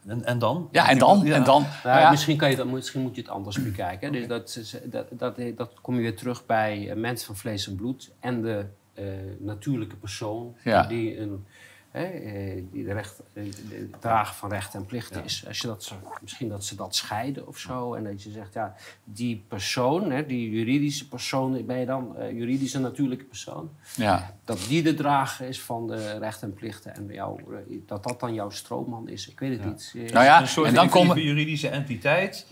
en, 0.06 0.24
en 0.24 0.38
dan? 0.38 0.68
Ja, 0.72 0.88
en 0.88 0.98
dan? 0.98 1.20
Ja. 1.24 1.34
En 1.34 1.44
dan 1.44 1.62
Nou, 1.62 1.74
nou 1.84 2.00
ja, 2.00 2.10
misschien, 2.10 2.36
kan 2.36 2.50
je 2.50 2.56
dat, 2.56 2.66
misschien 2.66 3.00
moet 3.02 3.14
je 3.14 3.20
het 3.20 3.30
anders 3.30 3.62
bekijken. 3.62 4.12
Dus 4.12 4.26
dat, 4.26 4.60
dat, 4.84 5.06
dat, 5.10 5.36
dat 5.56 5.70
kom 5.80 5.94
je 5.94 6.00
weer 6.00 6.16
terug 6.16 6.46
bij 6.46 6.92
mensen 6.96 7.26
van 7.26 7.36
vlees 7.36 7.66
en 7.68 7.74
bloed 7.76 8.10
en 8.20 8.42
de 8.42 8.66
eh, 8.94 9.04
natuurlijke 9.38 9.96
persoon 9.96 10.54
Ja. 10.64 10.82
die, 10.82 11.20
een, 11.20 11.46
hè, 11.90 12.05
eh, 12.05 12.62
die 12.72 12.85
de, 12.85 12.92
recht, 12.92 13.20
de 13.33 13.90
drager 14.00 14.35
van 14.35 14.50
rechten 14.50 14.81
en 14.81 14.87
plichten 14.87 15.24
is. 15.24 15.44
Als 15.46 15.59
je 15.59 15.66
dat, 15.66 15.94
misschien 16.22 16.48
dat 16.48 16.64
ze 16.64 16.76
dat 16.76 16.94
scheiden 16.94 17.46
of 17.46 17.59
zo. 17.59 17.94
En 17.94 18.05
dat 18.05 18.22
je 18.22 18.31
zegt, 18.31 18.55
ja, 18.55 18.74
die 19.05 19.44
persoon, 19.48 20.11
hè, 20.11 20.26
die 20.26 20.50
juridische 20.50 21.09
persoon, 21.09 21.66
ben 21.66 21.79
je 21.79 21.87
dan 21.87 22.16
eh, 22.16 22.33
juridische 22.33 22.81
natuurlijke 22.81 23.24
persoon? 23.24 23.70
ja. 23.96 24.35
Dat 24.44 24.64
die 24.68 24.83
de 24.83 24.94
drager 24.94 25.48
is 25.48 25.61
van 25.61 25.87
de 25.87 26.18
rechten 26.18 26.48
en 26.48 26.55
plichten 26.55 26.94
en 26.94 27.07
jou, 27.11 27.40
eh, 27.40 27.76
dat 27.87 28.03
dat 28.03 28.20
dan 28.20 28.35
jouw 28.35 28.50
stroomman 28.50 29.09
is. 29.09 29.29
Ik 29.29 29.38
weet 29.38 29.59
het 29.59 29.64
niet. 29.64 30.12
Nou 30.12 30.24
ja, 30.24 30.40
een 30.40 30.48
soort 30.48 30.68
en 30.68 30.74
dan 30.74 30.88
komen. 30.88 31.22
juridische 31.22 31.68
entiteit. 31.68 32.46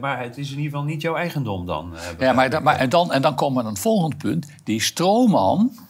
maar 0.00 0.22
het 0.22 0.38
is 0.38 0.50
in 0.50 0.56
ieder 0.56 0.70
geval 0.70 0.86
niet 0.86 1.02
jouw 1.02 1.16
eigendom 1.16 1.66
dan. 1.66 1.94
Ja, 2.18 2.32
maar, 2.32 2.78
en, 2.78 2.88
dan, 2.88 3.12
en 3.12 3.22
dan 3.22 3.34
komen 3.34 3.56
we 3.56 3.68
aan 3.68 3.74
een 3.74 3.80
volgend 3.80 4.18
punt. 4.18 4.46
Die 4.64 4.80
stroomman. 4.80 5.88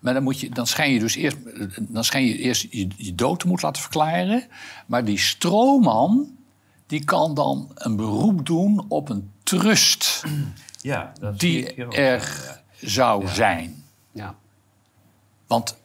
Maar 0.00 0.14
dan, 0.14 0.22
moet 0.22 0.40
je, 0.40 0.50
dan 0.50 0.66
schijn 0.66 0.92
je 0.92 0.98
dus 0.98 1.14
eerst, 1.14 1.36
dan 1.80 2.04
schijn 2.04 2.24
je, 2.26 2.38
eerst 2.38 2.66
je, 2.70 2.88
je 2.96 3.14
dood 3.14 3.40
te 3.40 3.46
moeten 3.46 3.66
laten 3.66 3.82
verklaren. 3.82 4.46
Maar 4.86 5.04
die 5.04 5.18
stroomman. 5.18 6.36
die 6.86 7.04
kan 7.04 7.34
dan 7.34 7.70
een 7.74 7.96
beroep 7.96 8.46
doen 8.46 8.84
op 8.88 9.08
een 9.08 9.30
trust. 9.42 10.22
ja, 10.82 11.12
dat 11.20 11.40
die 11.40 11.74
er 11.90 12.58
zou 12.80 13.28
zijn. 13.28 13.84
ja. 14.12 14.34
Want 15.46 15.76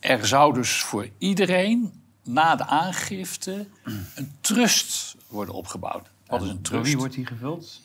er 0.00 0.26
zou 0.26 0.54
dus 0.54 0.82
voor 0.82 1.08
iedereen 1.18 1.92
na 2.22 2.56
de 2.56 2.66
aangifte 2.66 3.66
een 4.14 4.32
trust 4.40 5.16
worden 5.28 5.54
opgebouwd. 5.54 6.10
Wat 6.26 6.42
is 6.42 6.48
een 6.48 6.54
Door 6.54 6.62
trust? 6.62 6.84
wie 6.84 6.96
wordt 6.96 7.14
die 7.14 7.26
gevuld? 7.26 7.80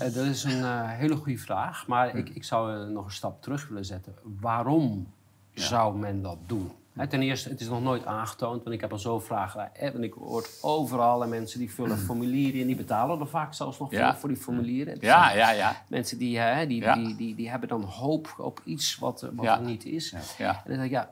Eh, 0.00 0.14
dat 0.14 0.24
is 0.24 0.44
een 0.44 0.62
eh, 0.64 0.80
hele 0.90 1.16
goede 1.16 1.38
vraag. 1.38 1.86
Maar 1.86 2.16
ik, 2.16 2.28
ik 2.28 2.44
zou 2.44 2.74
eh, 2.74 2.86
nog 2.88 3.04
een 3.04 3.10
stap 3.12 3.42
terug 3.42 3.68
willen 3.68 3.84
zetten. 3.84 4.14
Waarom 4.40 5.08
zou 5.54 5.96
men 5.98 6.22
dat 6.22 6.38
doen? 6.46 6.70
Hè, 6.92 7.06
ten 7.06 7.22
eerste, 7.22 7.48
het 7.48 7.60
is 7.60 7.68
nog 7.68 7.82
nooit 7.82 8.06
aangetoond, 8.06 8.62
want 8.62 8.74
ik 8.74 8.80
heb 8.80 8.92
al 8.92 8.98
zo 8.98 9.18
vragen. 9.18 9.76
En 9.76 10.02
ik 10.02 10.12
hoor 10.12 10.46
overal 10.60 11.22
en 11.22 11.28
mensen 11.28 11.58
die 11.58 11.72
vullen 11.72 11.98
formulieren 11.98 12.60
in, 12.60 12.66
die 12.66 12.76
betalen 12.76 13.20
er 13.20 13.26
vaak 13.28 13.54
zelfs 13.54 13.78
nog 13.78 13.90
Ja. 13.90 14.16
voor, 14.16 14.28
die 14.28 14.38
formulieren. 14.38 14.96
Ja, 15.00 15.24
zijn 15.24 15.36
ja, 15.38 15.50
ja. 15.50 15.82
Mensen 15.88 16.18
die, 16.18 16.38
hè, 16.38 16.66
die, 16.66 16.80
Ja. 16.82 16.94
die, 16.94 17.16
die, 17.16 17.34
die 17.34 17.50
hebben 17.50 17.68
dan 17.68 17.82
hoop 17.82 18.34
op 18.38 18.60
iets 18.64 18.98
wat, 18.98 19.28
wat 19.34 19.44
Ja. 19.44 19.58
er 19.58 19.64
niet 19.64 19.84
is. 19.84 20.14
ja. 20.38 20.62
En 20.64 20.70
dan 20.70 20.74
zeg 20.76 20.84
ik, 20.84 20.90
ja, 20.90 21.10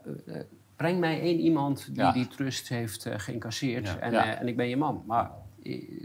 breng 0.76 0.98
mij 1.00 1.20
één 1.20 1.38
iemand 1.38 1.94
die 1.94 2.12
die 2.12 2.28
trust 2.28 2.68
heeft 2.68 3.06
eh, 3.06 3.18
geïncasseerd 3.18 3.98
en, 3.98 4.38
en 4.38 4.48
ik 4.48 4.56
ben 4.56 4.68
je 4.68 4.76
man. 4.76 5.02
Maar 5.06 5.30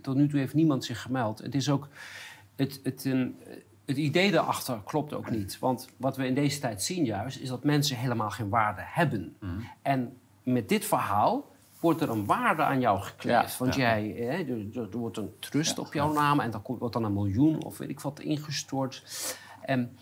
tot 0.01 0.15
nu 0.15 0.27
toe 0.29 0.39
heeft 0.39 0.53
niemand 0.53 0.85
zich 0.85 1.01
gemeld. 1.01 1.39
Het 1.39 1.55
is 1.55 1.69
ook, 1.69 1.87
het, 2.55 2.79
het, 2.83 3.05
een, 3.05 3.37
het 3.85 3.97
idee 3.97 4.31
daarachter 4.31 4.81
klopt 4.85 5.13
ook 5.13 5.29
niet. 5.29 5.59
Want 5.59 5.87
wat 5.97 6.17
we 6.17 6.27
in 6.27 6.33
deze 6.33 6.59
tijd 6.59 6.83
zien 6.83 7.05
juist, 7.05 7.39
is 7.39 7.49
dat 7.49 7.63
mensen 7.63 7.97
helemaal 7.97 8.29
geen 8.29 8.49
waarde 8.49 8.81
hebben. 8.83 9.35
Mhm. 9.39 9.51
En 9.81 10.17
met 10.43 10.69
dit 10.69 10.85
verhaal 10.85 11.51
wordt 11.79 12.01
er 12.01 12.09
een 12.09 12.25
waarde 12.25 12.63
aan 12.63 12.79
jou 12.79 12.99
gekleefd. 12.99 13.51
Ja, 13.51 13.57
Want 13.57 13.75
jij, 13.75 14.13
hè, 14.17 14.25
er, 14.25 14.89
er 14.91 14.97
wordt 14.97 15.17
een 15.17 15.31
trust 15.39 15.79
op 15.79 15.93
jouw 15.93 16.13
naam 16.13 16.39
en 16.39 16.51
dan 16.51 16.61
wordt 16.65 16.93
dan 16.93 17.03
een 17.03 17.13
miljoen 17.13 17.63
of 17.63 17.77
weet 17.77 17.89
ik 17.89 17.99
wat 17.99 18.19
ingestort. 18.19 19.03
En, 19.61 19.97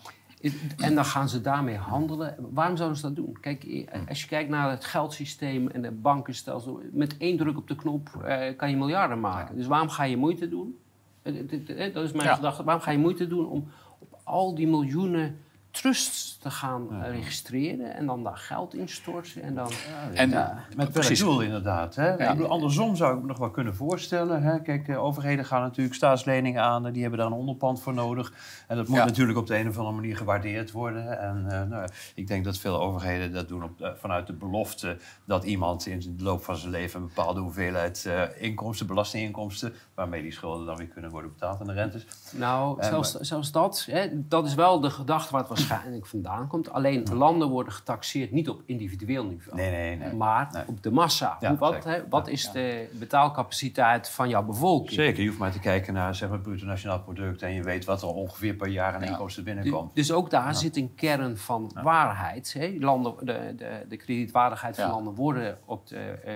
en 0.76 0.94
dan 0.94 1.04
gaan 1.04 1.28
ze 1.28 1.40
daarmee 1.40 1.76
handelen. 1.76 2.36
Waarom 2.50 2.76
zouden 2.76 2.98
ze 2.98 3.06
dat 3.06 3.16
doen? 3.16 3.36
Kijk, 3.40 3.64
eh, 3.64 4.08
als 4.08 4.20
je 4.20 4.28
kijkt 4.28 4.50
naar 4.50 4.70
het 4.70 4.84
geldsysteem 4.84 5.68
en 5.68 5.84
het 5.84 6.02
bankenstelsel, 6.02 6.80
met 6.92 7.16
één 7.16 7.36
druk 7.36 7.56
op 7.56 7.68
de 7.68 7.76
knop 7.76 8.22
eh, 8.24 8.56
kan 8.56 8.70
je 8.70 8.76
miljarden 8.76 9.20
maken. 9.20 9.56
Dus 9.56 9.66
waarom 9.66 9.88
ga 9.88 10.04
je 10.04 10.16
moeite 10.16 10.48
doen? 10.48 10.78
Eh, 11.22 11.94
Dat 11.94 12.04
is 12.04 12.12
mijn 12.12 12.28
Ja. 12.28 12.34
gedachte. 12.34 12.64
Waarom 12.64 12.82
ga 12.82 12.90
je 12.90 12.98
moeite 12.98 13.26
doen 13.26 13.48
om 13.48 13.68
op 13.98 14.18
al 14.24 14.54
die 14.54 14.66
miljoenen 14.66 15.36
trusts 15.72 16.38
te 16.38 16.50
gaan 16.50 16.86
eh, 17.02 17.10
registreren 17.10 17.94
en 17.94 18.06
dan 18.06 18.22
daar 18.22 18.36
geld 18.36 18.74
instorten. 18.74 19.42
En 19.42 19.54
dan, 19.54 19.70
En, 20.14 20.30
ja, 20.30 20.64
Met 20.68 20.76
welk 20.76 20.90
precies. 20.92 21.18
doel 21.20 21.40
inderdaad. 21.40 21.94
Hè? 21.94 22.12
Ik 22.22 22.28
bedoel, 22.28 22.48
andersom 22.48 22.96
zou 22.96 23.14
ik 23.16 23.20
me 23.20 23.26
nog 23.26 23.38
wel 23.38 23.50
kunnen 23.50 23.74
voorstellen. 23.74 24.42
Hè? 24.42 24.60
Kijk, 24.60 24.88
eh, 24.88 25.04
overheden 25.04 25.44
gaan 25.44 25.60
natuurlijk 25.62 25.94
staatsleningen 25.96 26.62
aan. 26.62 26.86
eh, 26.86 26.92
Die 26.92 27.00
hebben 27.02 27.20
daar 27.20 27.28
een 27.28 27.32
onderpand 27.36 27.82
voor 27.82 27.94
nodig. 27.94 28.32
En 28.68 28.76
dat 28.76 28.88
moet 28.88 28.96
Ja. 28.96 29.04
natuurlijk 29.04 29.38
op 29.38 29.46
de 29.46 29.58
een 29.58 29.68
of 29.68 29.76
andere 29.78 29.94
manier 29.96 30.16
gewaardeerd 30.16 30.70
worden. 30.70 31.18
En 31.20 31.46
eh, 31.50 31.62
nou, 31.68 31.88
ik 32.14 32.26
denk 32.26 32.44
dat 32.44 32.58
veel 32.58 32.80
overheden 32.80 33.32
dat 33.32 33.48
doen 33.48 33.62
op, 33.64 33.80
eh, 33.80 33.90
vanuit 33.96 34.26
de 34.26 34.32
belofte... 34.32 34.96
dat 35.24 35.44
iemand 35.44 35.86
in 35.86 36.00
de 36.16 36.22
loop 36.24 36.44
van 36.44 36.56
zijn 36.56 36.70
leven 36.70 37.00
een 37.00 37.06
bepaalde 37.06 37.40
hoeveelheid 37.40 38.06
eh, 38.06 38.22
inkomsten, 38.42 38.86
belastinginkomsten... 38.86 39.74
waarmee 39.94 40.22
die 40.22 40.32
schulden 40.32 40.66
dan 40.66 40.76
weer 40.76 40.86
kunnen 40.86 41.10
worden 41.10 41.32
betaald 41.32 41.60
en 41.60 41.66
de 41.66 41.72
rentes. 41.72 42.06
Nou, 42.32 42.80
En, 42.80 42.84
zelfs, 42.88 43.12
zelfs 43.20 43.52
dat, 43.52 43.86
hè, 43.90 44.06
dat 44.12 44.46
is 44.46 44.54
wel 44.54 44.80
de 44.80 44.90
gedachte 44.90 45.32
waar 45.32 45.40
het 45.40 45.50
waarschijnlijk 45.68 46.06
vandaan 46.06 46.48
komt. 46.48 46.72
Alleen 46.72 47.04
landen 47.12 47.48
worden 47.48 47.72
getaxeerd 47.72 48.30
niet 48.30 48.48
op 48.48 48.62
individueel 48.66 49.24
niveau. 49.24 49.56
Nee, 49.60 49.70
nee, 49.70 49.96
nee. 49.96 50.12
Maar 50.12 50.48
Nee. 50.52 50.62
op 50.66 50.82
de 50.82 50.90
massa. 50.90 51.36
Ja, 51.40 51.48
Hoe- 51.48 51.58
wat, 51.58 51.84
hè, 51.84 52.08
wat 52.08 52.28
is 52.28 52.50
de 52.50 52.88
betaalcapaciteit 52.98 54.08
van 54.10 54.28
jouw 54.28 54.42
bevolking? 54.42 54.92
Zeker, 54.92 55.20
je 55.22 55.26
hoeft 55.28 55.38
maar 55.40 55.52
te 55.52 55.60
kijken 55.60 55.94
naar 55.94 56.14
zeg 56.14 56.28
maar, 56.28 56.38
het 56.38 56.46
bruto 56.46 56.66
nationaal 56.66 57.00
product... 57.00 57.42
en 57.42 57.52
je 57.54 57.62
weet 57.62 57.84
wat 57.84 58.02
er 58.02 58.08
ongeveer 58.08 58.54
per 58.54 58.68
jaar 58.68 58.94
aan 58.94 59.02
inkomsten 59.02 59.44
Du- 59.44 59.54
binnenkomt. 59.54 59.94
Dus 59.94 60.12
ook 60.12 60.30
daar 60.30 60.54
zit 60.54 60.76
een 60.76 60.94
kern 60.94 61.36
van 61.38 61.70
waarheid. 61.82 62.52
Hè? 62.52 62.76
Landen, 62.78 63.14
de, 63.26 63.54
de, 63.56 63.84
de 63.88 63.96
kredietwaardigheid 63.96 64.76
van 64.76 64.84
Ja. 64.84 64.90
landen 64.90 65.14
worden 65.14 65.58
op 65.64 65.86
de, 65.86 65.96
eh, 66.00 66.34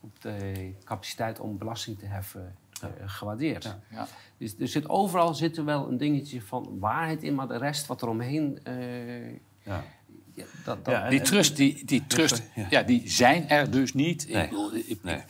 op 0.00 0.20
de 0.20 0.72
capaciteit 0.84 1.40
om 1.40 1.58
belasting 1.58 1.98
te 1.98 2.06
heffen 2.06 2.54
eh, 2.82 2.88
gewaardeerd. 3.06 3.76
Ja. 3.90 4.06
Dus 4.38 4.54
er 4.58 4.68
zit 4.68 4.88
overal 4.88 5.34
zit 5.34 5.56
er 5.56 5.64
wel 5.64 5.88
een 5.88 5.96
dingetje 5.96 6.42
van 6.42 6.76
waarheid 6.78 7.22
in, 7.22 7.34
maar 7.34 7.48
de 7.48 7.56
rest 7.58 7.86
wat 7.86 8.02
er 8.02 8.08
omheen. 8.08 8.58
eh, 8.62 9.30
Ja. 9.62 9.84
ja, 10.34 10.44
dat, 10.64 10.84
dat, 10.84 10.94
Ja, 10.94 11.08
Die 11.08 11.20
trust, 11.20 11.56
die, 11.56 11.84
die 11.84 12.06
trust, 12.06 12.42
Ja. 12.54 12.66
ja, 12.70 12.82
die 12.82 13.02
zijn 13.10 13.48
er 13.48 13.70
dus 13.70 13.94
niet. 13.94 14.28
Nee. 14.28 14.42
Ik 14.44 14.48
bedoel, 14.50 14.74
ik- 14.74 14.98
Nee. 15.02 15.20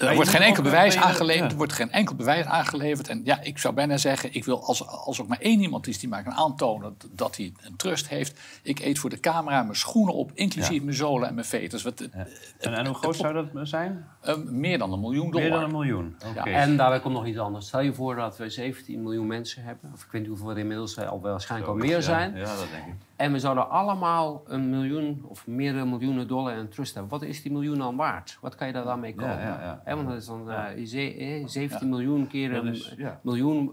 Er 0.00 0.14
wordt 0.14 0.30
geen 0.30 0.40
enkel 0.42 0.62
bewijs 0.62 0.96
aangeleverd. 0.96 1.50
Er 1.50 1.56
wordt 1.56 1.72
geen 1.72 1.90
enkel 1.90 2.14
bewijs 2.14 2.44
aangeleverd. 2.44 3.08
En 3.08 3.20
ja, 3.24 3.40
ik 3.42 3.58
zou 3.58 3.74
bijna 3.74 3.96
zeggen, 3.96 4.34
ik 4.34 4.44
wil 4.44 4.64
als, 4.64 4.86
als 4.86 5.20
ook 5.20 5.28
maar 5.28 5.38
één 5.40 5.60
iemand 5.60 5.86
is 5.86 5.98
die 5.98 6.08
maar 6.08 6.22
kan 6.22 6.32
aantonen 6.32 6.96
dat, 7.10 7.36
hij 7.36 7.52
een 7.60 7.76
trust 7.76 8.08
heeft. 8.08 8.38
Ik 8.62 8.80
eet 8.80 8.98
voor 8.98 9.10
de 9.10 9.20
camera 9.20 9.62
mijn 9.62 9.76
schoenen 9.76 10.14
op, 10.14 10.30
inclusief 10.34 10.76
Ja. 10.78 10.82
mijn 10.84 10.96
zolen 10.96 11.28
en 11.28 11.34
mijn 11.34 11.46
veters. 11.46 11.82
Wat, 11.82 12.00
En, 12.00 12.74
en 12.74 12.86
hoe 12.86 12.94
groot 12.94 13.16
zou 13.16 13.34
dat 13.52 13.68
zijn? 13.68 14.06
eh, 14.20 14.36
meer 14.36 14.78
dan 14.78 14.92
een 14.92 15.00
miljoen 15.00 15.30
dollar. 15.30 15.48
Meer 15.48 15.58
dan 15.58 15.64
een 15.64 15.70
miljoen. 15.76 16.16
Oké. 16.36 16.50
En 16.50 16.76
daarbij 16.76 17.00
komt 17.00 17.14
nog 17.14 17.26
iets 17.26 17.38
anders. 17.38 17.66
Stel 17.66 17.80
je 17.80 17.94
voor 17.94 18.16
dat 18.16 18.36
we 18.36 18.50
17 18.50 19.02
miljoen 19.02 19.26
mensen 19.26 19.62
hebben. 19.62 19.90
Of 19.94 20.04
ik 20.04 20.10
weet 20.10 20.20
niet 20.20 20.30
hoeveel 20.30 20.50
er 20.50 20.58
inmiddels 20.58 20.96
eh, 20.96 21.08
al 21.08 21.20
waarschijnlijk 21.20 21.70
al 21.70 21.76
meer 21.76 21.88
Ja, 21.90 22.00
zijn. 22.00 22.36
Ja, 22.36 22.44
dat 22.44 22.66
denk 22.72 22.86
ik. 22.86 22.94
En 23.20 23.32
we 23.32 23.38
zouden 23.38 23.70
allemaal 23.70 24.42
een 24.46 24.70
miljoen 24.70 25.24
of 25.28 25.46
meerdere 25.46 25.84
miljoenen 25.84 26.28
dollar 26.28 26.56
in 26.56 26.68
trust 26.68 26.94
hebben. 26.94 27.10
Wat 27.12 27.22
is 27.22 27.42
die 27.42 27.52
miljoen 27.52 27.78
dan 27.78 27.96
waard? 27.96 28.38
Wat 28.40 28.54
kan 28.54 28.66
je 28.66 28.72
daar 28.72 28.84
dan 28.84 29.00
mee 29.00 29.14
kopen? 29.14 29.38
ja, 29.40 29.60
ja. 29.62 29.80
Hè, 29.84 29.94
want 29.96 30.08
dat 30.08 30.16
is 30.16 30.26
dan 30.26 30.50
eh, 30.50 30.86
ze- 30.86 31.14
eh, 31.14 31.46
17 31.46 31.88
miljoen 31.88 32.26
keer 32.26 32.54
een 32.54 32.76
ja. 32.96 33.20
miljoen. 33.22 33.72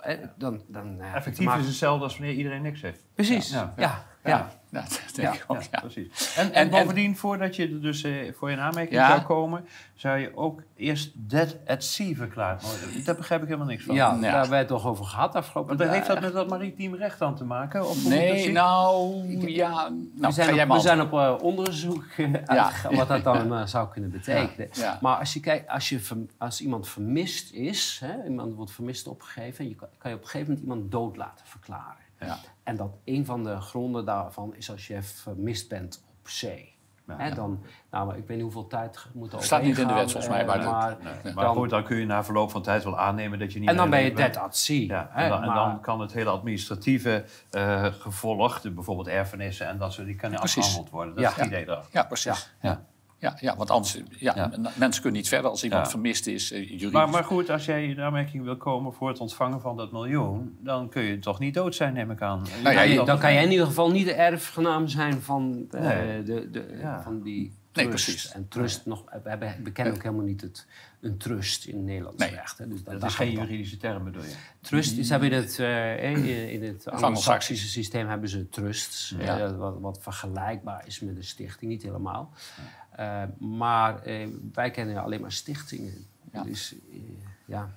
eh, 0.00 0.18
dan, 0.36 0.60
dan, 0.68 1.00
eh, 1.00 1.14
Effectief 1.14 1.56
is 1.56 1.66
hetzelfde 1.66 2.04
als 2.04 2.18
wanneer 2.18 2.36
iedereen 2.36 2.62
niks 2.62 2.80
heeft. 2.82 3.04
Precies, 3.14 3.50
Ja, 3.76 4.04
ja. 4.24 4.50
ja. 4.70 4.80
dat 4.80 5.00
denk 5.14 5.28
Ja, 5.28 5.34
ik 5.34 5.44
ook. 5.46 5.62
Ja, 5.62 5.68
Ja. 5.70 5.80
precies. 5.80 6.34
En, 6.36 6.46
en, 6.46 6.52
En- 6.52 6.70
bovendien, 6.70 7.16
voordat 7.16 7.56
je 7.56 7.62
er 7.68 7.80
dus 7.82 8.02
eh, 8.02 8.12
voor 8.34 8.50
je 8.50 8.56
in 8.56 8.62
aanmerking 8.62 8.94
Ja. 9.00 9.08
zou 9.08 9.20
komen, 9.22 9.66
zou 9.94 10.18
je 10.18 10.36
ook 10.36 10.62
eerst 10.76 11.10
dead 11.14 11.56
at 11.66 11.84
sea 11.84 12.14
verklaard 12.14 12.62
worden. 12.62 13.04
Daar 13.04 13.14
begrijp 13.14 13.40
ik 13.40 13.46
helemaal 13.46 13.68
niks 13.68 13.84
van. 13.84 13.94
Ja, 13.94 14.16
daar 14.18 14.30
hebben 14.30 14.50
wij 14.50 14.58
het 14.58 14.68
toch 14.68 14.86
over 14.86 15.04
gehad 15.04 15.34
afgelopen 15.34 15.76
Want 15.76 15.90
heeft 15.90 16.06
dat 16.06 16.20
met 16.20 16.32
dat 16.32 16.48
maritiem 16.48 16.94
recht 16.94 17.18
dan 17.18 17.36
te 17.36 17.44
maken? 17.44 17.88
Of 17.88 18.02
ik 18.02 18.08
Nee, 18.08 18.52
nou, 18.52 19.24
ja. 19.50 19.88
We 19.90 20.10
Nou, 20.14 20.32
zijn, 20.32 20.70
op, 20.70 20.76
we 20.76 20.80
zijn 20.80 21.00
op 21.00 21.12
eh, 21.12 21.34
onderzoek 21.42 22.04
eh, 22.16 22.32
uitgegaan 22.44 22.94
wat 23.04 23.08
dat 23.08 23.24
dan 23.24 23.54
eh, 23.54 23.66
zou 23.66 23.88
kunnen 23.88 24.10
betekenen. 24.10 24.68
Ja. 24.72 24.98
Maar 25.00 25.16
als, 25.18 25.32
je 25.32 25.40
kijkt, 25.40 25.68
als, 25.68 25.88
je 25.88 26.26
als 26.38 26.60
iemand 26.60 26.88
vermist 26.88 27.52
is, 27.52 28.00
hè, 28.04 28.24
iemand 28.24 28.54
wordt 28.54 28.70
vermist 28.72 29.06
opgegeven, 29.06 29.68
je 29.68 29.74
kan, 29.74 29.88
kan 29.98 30.10
je 30.10 30.16
op 30.16 30.22
een 30.22 30.28
gegeven 30.28 30.52
moment 30.54 30.70
iemand 30.72 30.92
dood 30.92 31.16
laten 31.16 31.46
verklaren. 31.46 32.02
Ja. 32.20 32.38
En 32.64 32.76
dat 32.76 32.90
een 33.04 33.24
van 33.26 33.44
de 33.44 33.60
gronden 33.60 34.04
daarvan 34.04 34.54
is 34.56 34.70
als 34.70 34.86
je 34.86 35.02
vermist 35.02 35.68
bent 35.68 36.04
op 36.20 36.28
zee. 36.28 36.72
Ja, 37.18 37.30
dan, 37.30 37.62
nou, 37.90 38.16
ik 38.16 38.26
weet 38.26 38.28
niet 38.36 38.40
hoeveel 38.42 38.66
tijd 38.66 39.06
moet 39.12 39.32
er 39.32 39.42
Staat 39.42 39.62
niet 39.62 39.78
in 39.78 39.86
de 39.86 39.92
wet, 39.94 40.10
volgens 40.12 40.32
mij, 40.32 40.44
maar 40.44 40.58
eh, 40.60 40.66
maar 40.70 40.96
Maar 41.34 41.44
dan- 41.44 41.54
goed, 41.54 41.70
dan 41.70 41.84
kun 41.84 41.96
je 41.96 42.06
na 42.06 42.24
verloop 42.24 42.50
van 42.50 42.62
tijd 42.62 42.84
wel 42.84 42.98
aannemen 42.98 43.38
dat 43.38 43.52
je 43.52 43.58
niet 43.60 43.68
en 43.68 43.76
dan 43.76 43.90
ben 43.90 44.02
je 44.02 44.12
dead 44.14 44.36
at 44.36 44.56
sea. 44.56 44.86
Ja, 44.86 45.08
hè, 45.12 45.22
en, 45.22 45.28
dan, 45.28 45.40
en 45.42 45.46
maar- 45.46 45.56
dan 45.56 45.80
kan 45.80 46.00
het 46.00 46.12
hele 46.12 46.30
administratieve 46.30 47.24
eh, 47.50 47.84
gevolg, 47.84 48.62
bijvoorbeeld 48.62 49.08
erfenissen 49.08 49.66
en 49.68 49.78
dat 49.78 49.92
soort, 49.92 50.06
die 50.06 50.16
kunnen 50.16 50.38
afgehandeld 50.40 50.90
worden. 50.90 51.14
Dat 51.14 51.22
Ja. 51.24 51.30
is 51.30 51.36
het 51.36 51.46
idee 51.46 51.62
erachter. 51.62 51.90
Ja, 51.92 52.02
precies. 52.02 52.54
Ja. 52.60 52.84
Ja. 53.24 53.36
Ja, 53.40 53.56
want 53.56 53.70
anders, 53.70 53.98
ja, 54.18 54.50
mensen 54.76 55.02
kunnen 55.02 55.20
niet 55.20 55.28
verder 55.28 55.50
als 55.50 55.64
iemand 55.64 55.84
Ja. 55.84 55.90
vermist 55.90 56.26
is, 56.26 56.52
eh, 56.52 56.62
juridisch. 56.62 56.90
Maar, 56.90 57.08
maar 57.08 57.24
goed, 57.24 57.50
als 57.50 57.64
jij 57.64 57.86
in 57.86 58.00
aanmerking 58.00 58.44
wil 58.44 58.56
komen 58.56 58.92
voor 58.92 59.08
het 59.08 59.20
ontvangen 59.20 59.60
van 59.60 59.76
dat 59.76 59.92
miljoen, 59.92 60.56
dan 60.60 60.88
kun 60.88 61.02
je 61.02 61.18
toch 61.18 61.38
niet 61.38 61.54
dood 61.54 61.74
zijn, 61.74 61.92
neem 61.94 62.10
ik 62.10 62.22
aan. 62.22 62.42
Nou 62.62 62.88
ja, 62.88 63.04
dan 63.04 63.18
kan 63.18 63.32
jij 63.32 63.42
in 63.44 63.50
ieder 63.50 63.66
geval 63.66 63.90
niet 63.90 64.06
de 64.06 64.14
erfgenaam 64.14 64.88
zijn 64.88 65.22
van, 65.22 65.66
de, 65.70 65.78
Nee. 65.78 66.22
de, 66.22 66.50
de, 66.50 66.78
Ja. 66.80 67.02
van 67.02 67.22
die 67.22 67.52
Nee, 67.74 67.88
precies. 67.88 68.32
En 68.32 68.48
trust 68.48 68.86
nog, 68.86 69.04
we, 69.22 69.28
hebben, 69.28 69.72
kennen 69.72 69.94
ook 69.94 70.02
helemaal 70.02 70.24
niet 70.24 70.40
het, 70.40 70.66
een 71.00 71.16
trust 71.18 71.64
in 71.64 71.84
Nederlands 71.84 72.18
Nee. 72.18 72.30
recht. 72.30 72.58
Hè. 72.58 72.68
Dus 72.68 72.82
Dat 72.82 73.02
is 73.02 73.14
geen 73.14 73.30
juridische 73.32 73.76
term, 73.76 74.04
bedoel 74.04 74.22
je? 74.22 74.34
Trust 74.60 74.98
is, 74.98 75.08
hebben 75.08 75.30
in 75.30 75.36
het, 75.36 75.58
eh, 75.58 76.52
in 76.52 76.62
het 76.62 76.88
Anglo-Saxische 76.88 77.68
systeem 77.68 78.08
hebben 78.08 78.28
ze 78.28 78.48
trusts. 78.48 79.14
Ja. 79.18 79.38
eh, 79.38 79.56
wat, 79.56 79.80
wat 79.80 80.02
vergelijkbaar 80.02 80.86
is 80.86 81.00
met 81.00 81.16
een 81.16 81.24
stichting, 81.24 81.70
niet 81.70 81.82
helemaal. 81.82 82.32
Eh, 82.90 83.22
maar 83.38 84.02
eh, 84.02 84.28
wij 84.52 84.70
kennen 84.70 85.02
alleen 85.02 85.20
maar 85.20 85.32
stichtingen. 85.32 86.06
Ja. 86.32 86.42
Dus 86.42 86.74
eh, 86.92 86.98
ja. 87.46 87.74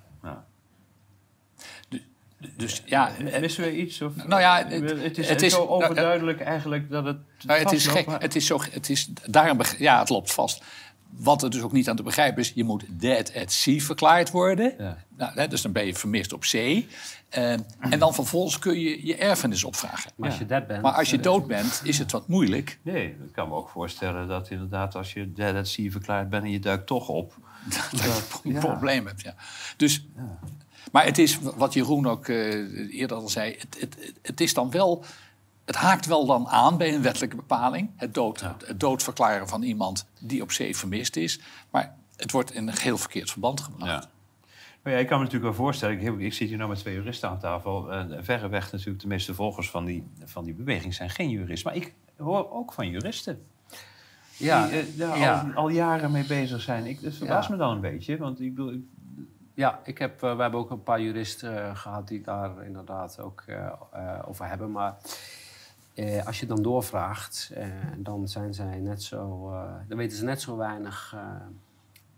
Dus 2.56 2.82
ja, 2.84 3.10
eh, 3.16 3.40
Missen 3.40 3.64
we 3.64 3.76
iets? 3.76 4.02
Of, 4.02 4.12
Nou 4.26 4.40
ja, 4.40 4.64
het- 4.68 4.90
het 5.02 5.18
is, 5.18 5.28
het 5.28 5.42
is- 5.42 5.52
zo 5.52 5.58
nou, 5.58 5.68
overduidelijk 5.70 6.40
eigenlijk 6.40 6.90
dat 6.90 7.04
het. 7.04 7.16
nou, 7.46 7.58
het 7.60 7.72
is 7.72 7.86
gek. 7.86 8.06
maar- 8.06 8.20
Het 8.20 8.36
is 8.36 8.46
zo, 8.46 8.60
het 8.70 8.88
is, 8.90 9.08
daarom, 9.26 9.60
ja, 9.78 9.98
het 9.98 10.08
loopt 10.08 10.32
vast. 10.32 10.62
Wat 11.10 11.42
er 11.42 11.50
dus 11.50 11.62
ook 11.62 11.72
niet 11.72 11.88
aan 11.88 11.96
te 11.96 12.02
begrijpen 12.02 12.40
is, 12.42 12.52
je 12.54 12.64
moet 12.64 12.84
dead 12.88 13.32
at 13.36 13.52
sea 13.52 13.78
verklaard 13.80 14.30
worden. 14.30 14.74
Ja. 14.78 14.96
Nou, 15.16 15.32
hè, 15.34 15.48
dus 15.48 15.62
dan 15.62 15.72
ben 15.72 15.86
je 15.86 15.94
vermist 15.94 16.32
op 16.32 16.44
zee. 16.44 16.88
Eh, 17.28 17.52
en 17.80 17.98
dan 17.98 18.14
vervolgens 18.14 18.58
kun 18.58 18.80
je 18.80 19.06
je 19.06 19.16
erfenis 19.16 19.64
opvragen. 19.64 20.10
Maar 20.16 20.28
als 20.30 20.38
je 20.38 20.46
dat 20.46 20.66
bent... 20.66 20.82
Maar 20.82 20.92
als 20.92 21.10
je 21.10 21.16
eh, 21.16 21.22
dood 21.22 21.46
bent, 21.46 21.80
is 21.84 21.98
het 21.98 22.12
wat 22.12 22.28
moeilijk. 22.28 22.78
Nee, 22.82 23.04
ik 23.06 23.32
kan 23.32 23.48
me 23.48 23.54
ook 23.54 23.68
voorstellen 23.68 24.28
dat 24.28 24.50
inderdaad 24.50 24.94
als 24.94 25.12
je 25.12 25.32
dead 25.32 25.54
at 25.56 25.68
sea 25.68 25.90
verklaard 25.90 26.28
bent 26.30 26.44
en 26.44 26.50
je 26.50 26.58
duikt 26.58 26.86
toch 26.86 27.08
op. 27.08 27.34
dat 27.90 28.00
je 28.02 28.22
een 28.44 28.52
ja. 28.52 28.58
probleem 28.60 29.06
hebt. 29.06 29.22
Ja. 29.22 29.34
Dus, 29.76 30.06
Maar 30.92 31.04
het 31.04 31.18
is, 31.18 31.38
wat 31.56 31.72
Jeroen 31.74 32.06
ook 32.06 32.28
eh, 32.28 32.98
eerder 33.00 33.16
al 33.16 33.28
zei, 33.28 33.56
het, 33.58 33.76
het, 33.80 34.12
het 34.22 34.40
is 34.40 34.54
dan 34.54 34.70
wel... 34.70 35.04
Het 35.64 35.76
haakt 35.76 36.06
wel 36.06 36.26
dan 36.26 36.46
aan 36.48 36.76
bij 36.76 36.94
een 36.94 37.02
wettelijke 37.02 37.36
bepaling. 37.36 37.90
Het, 37.96 38.14
dood, 38.14 38.40
het 38.40 38.80
doodverklaren 38.80 39.48
van 39.48 39.62
iemand 39.62 40.06
die 40.20 40.42
op 40.42 40.52
zee 40.52 40.76
vermist 40.76 41.16
is. 41.16 41.40
Maar 41.70 41.94
het 42.16 42.30
wordt 42.32 42.52
in 42.54 42.68
een 42.68 42.78
heel 42.78 42.98
verkeerd 42.98 43.30
verband 43.30 43.60
gebracht. 43.60 43.90
Ja. 44.04 44.10
Maar 44.82 44.92
ja, 44.92 44.98
ik 44.98 45.06
kan 45.06 45.18
me 45.18 45.24
natuurlijk 45.24 45.54
wel 45.56 45.64
voorstellen, 45.64 45.94
ik, 45.96 46.02
heb- 46.02 46.18
ik 46.20 46.32
zit 46.32 46.48
hier 46.48 46.58
nu 46.58 46.66
met 46.66 46.78
twee 46.78 46.94
juristen 46.94 47.28
aan 47.28 47.38
tafel. 47.38 47.92
En 47.92 48.24
verreweg 48.24 48.72
natuurlijk 48.72 49.00
de 49.00 49.06
meeste 49.06 49.34
volgers 49.34 49.70
van 49.70 49.84
die, 49.84 50.04
van 50.24 50.44
die 50.44 50.54
beweging 50.54 50.94
zijn 50.94 51.10
geen 51.10 51.30
juristen. 51.30 51.72
Maar 51.72 51.82
ik 51.82 51.94
hoor 52.16 52.50
ook 52.52 52.72
van 52.72 52.88
juristen 52.90 53.42
Ja, 54.36 54.66
die 54.68 54.78
eh, 54.80 54.86
daar 54.96 55.18
ja. 55.18 55.40
al, 55.54 55.62
al 55.62 55.68
jaren 55.68 56.10
mee 56.10 56.24
bezig 56.26 56.60
zijn. 56.62 56.86
Ik, 56.86 57.02
dat 57.02 57.14
verbaast 57.14 57.48
Ja. 57.48 57.54
me 57.54 57.60
dan 57.60 57.70
een 57.74 57.80
beetje, 57.80 58.16
want 58.16 58.40
ik 58.40 58.54
bedoel... 58.54 58.84
Ja, 59.58 59.80
ik 59.84 59.98
heb, 59.98 60.22
eh, 60.22 60.36
we 60.36 60.42
hebben 60.42 60.60
ook 60.60 60.70
een 60.70 60.82
paar 60.82 61.00
juristen 61.00 61.64
eh, 61.64 61.76
gehad 61.76 62.08
die 62.08 62.20
daar 62.20 62.64
inderdaad 62.64 63.20
ook 63.20 63.44
eh, 63.46 64.22
over 64.26 64.48
hebben. 64.48 64.70
Maar 64.70 64.96
als 66.24 66.40
je 66.40 66.46
dan 66.46 66.62
doorvraagt, 66.62 67.52
dan 67.96 68.28
zijn 68.28 68.54
zij 68.54 68.78
net 68.78 69.02
zo, 69.02 69.50
dan 69.88 69.98
weten 69.98 70.16
ze 70.16 70.24
net 70.24 70.40
zo 70.40 70.56
weinig 70.56 71.16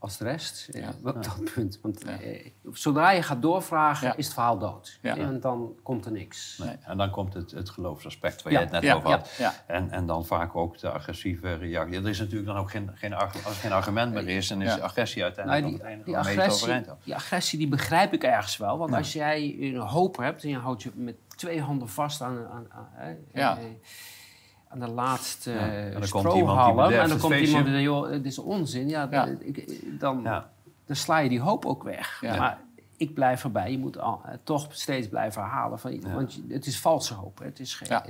als 0.00 0.16
de 0.16 0.24
rest. 0.24 0.68
eh, 0.68 0.88
op 1.04 1.22
dat 1.22 1.44
punt. 1.54 1.78
Want 1.82 2.02
Ja. 2.06 2.20
eh, 2.20 2.46
zodra 2.72 3.10
je 3.10 3.22
gaat 3.22 3.42
doorvragen, 3.42 4.06
Ja. 4.06 4.16
is 4.16 4.24
het 4.24 4.34
verhaal 4.34 4.58
dood. 4.58 4.98
Ja. 5.02 5.16
En 5.16 5.40
dan 5.40 5.74
komt 5.82 6.04
er 6.06 6.12
niks. 6.12 6.58
Nee. 6.64 6.76
En 6.82 6.96
dan 6.96 7.10
komt 7.10 7.34
het, 7.34 7.50
het 7.50 7.70
geloofsaspect 7.70 8.42
waar 8.42 8.52
Ja. 8.52 8.58
je 8.58 8.64
het 8.64 8.74
net 8.74 8.82
Ja, 8.82 8.94
over 8.94 9.10
had. 9.10 9.30
ja. 9.38 9.54
En, 9.66 9.90
en 9.90 10.06
dan 10.06 10.26
vaak 10.26 10.56
ook 10.56 10.78
de 10.78 10.90
agressieve 10.90 11.54
reactie. 11.54 11.96
Er 11.98 12.08
is 12.08 12.18
natuurlijk 12.18 12.46
dan 12.46 12.56
ook 12.56 12.70
geen, 12.70 12.90
geen, 12.94 13.14
als 13.14 13.34
er 13.34 13.40
geen 13.52 13.72
argument 13.72 14.12
meer 14.12 14.28
is, 14.28 14.48
dan 14.48 14.62
is 14.62 14.74
Ja. 14.74 14.80
agressie 14.80 15.22
Nou, 15.22 15.34
uiteindelijk 15.36 15.66
die, 15.82 15.86
ook 15.90 15.96
het 15.96 16.04
die, 16.04 16.16
agressie, 16.16 16.84
die 17.04 17.14
agressie 17.14 17.58
die 17.58 17.68
begrijp 17.68 18.12
ik 18.12 18.22
ergens 18.24 18.56
wel. 18.56 18.78
Want 18.78 18.94
als 18.94 19.12
jij 19.12 19.56
een 19.60 19.76
hoop 19.76 20.16
hebt 20.16 20.42
en 20.42 20.48
je 20.48 20.58
houdt 20.58 20.82
je 20.82 20.90
met 20.94 21.16
twee 21.28 21.60
handen 21.60 21.88
vast 21.88 22.22
aan, 22.22 22.46
aan, 22.50 23.16
Ja. 23.32 23.58
eh, 23.58 23.64
aan 24.72 24.78
de 24.78 24.88
laatste 24.88 25.50
Ja, 25.50 25.58
en 25.58 25.92
dan 25.92 26.02
eh, 26.02 26.10
komt 26.10 26.24
En 26.92 27.08
dan 27.08 27.18
komt 27.18 27.32
feestje. 27.32 27.46
iemand 27.46 27.64
die 27.64 27.74
zegt, 27.74 27.84
joh, 27.84 28.10
dit 28.10 28.24
is 28.26 28.38
onzin. 28.38 28.88
Ja, 28.88 29.08
Ja. 29.10 29.26
ik- 29.40 30.00
dan, 30.00 30.20
Ja. 30.22 30.50
dan 30.86 30.96
sla 30.96 31.18
je 31.18 31.28
die 31.28 31.40
hoop 31.40 31.64
ook 31.66 31.82
weg. 31.82 32.18
Ja. 32.20 32.36
Maar 32.36 32.58
ik 32.96 33.14
blijf 33.14 33.44
erbij. 33.44 33.70
Je 33.70 33.78
moet 33.78 33.98
al, 33.98 34.20
eh, 34.24 34.34
toch 34.44 34.66
steeds 34.70 35.08
blijven 35.08 35.42
herhalen. 35.42 35.78
Van, 35.78 36.00
Want 36.14 36.40
het 36.48 36.66
is 36.66 36.80
valse 36.80 37.14
hoop. 37.14 37.38
hè. 37.38 37.44
Het 37.44 37.60
is 37.60 37.74
geen, 37.74 37.88
Ja. 37.88 38.04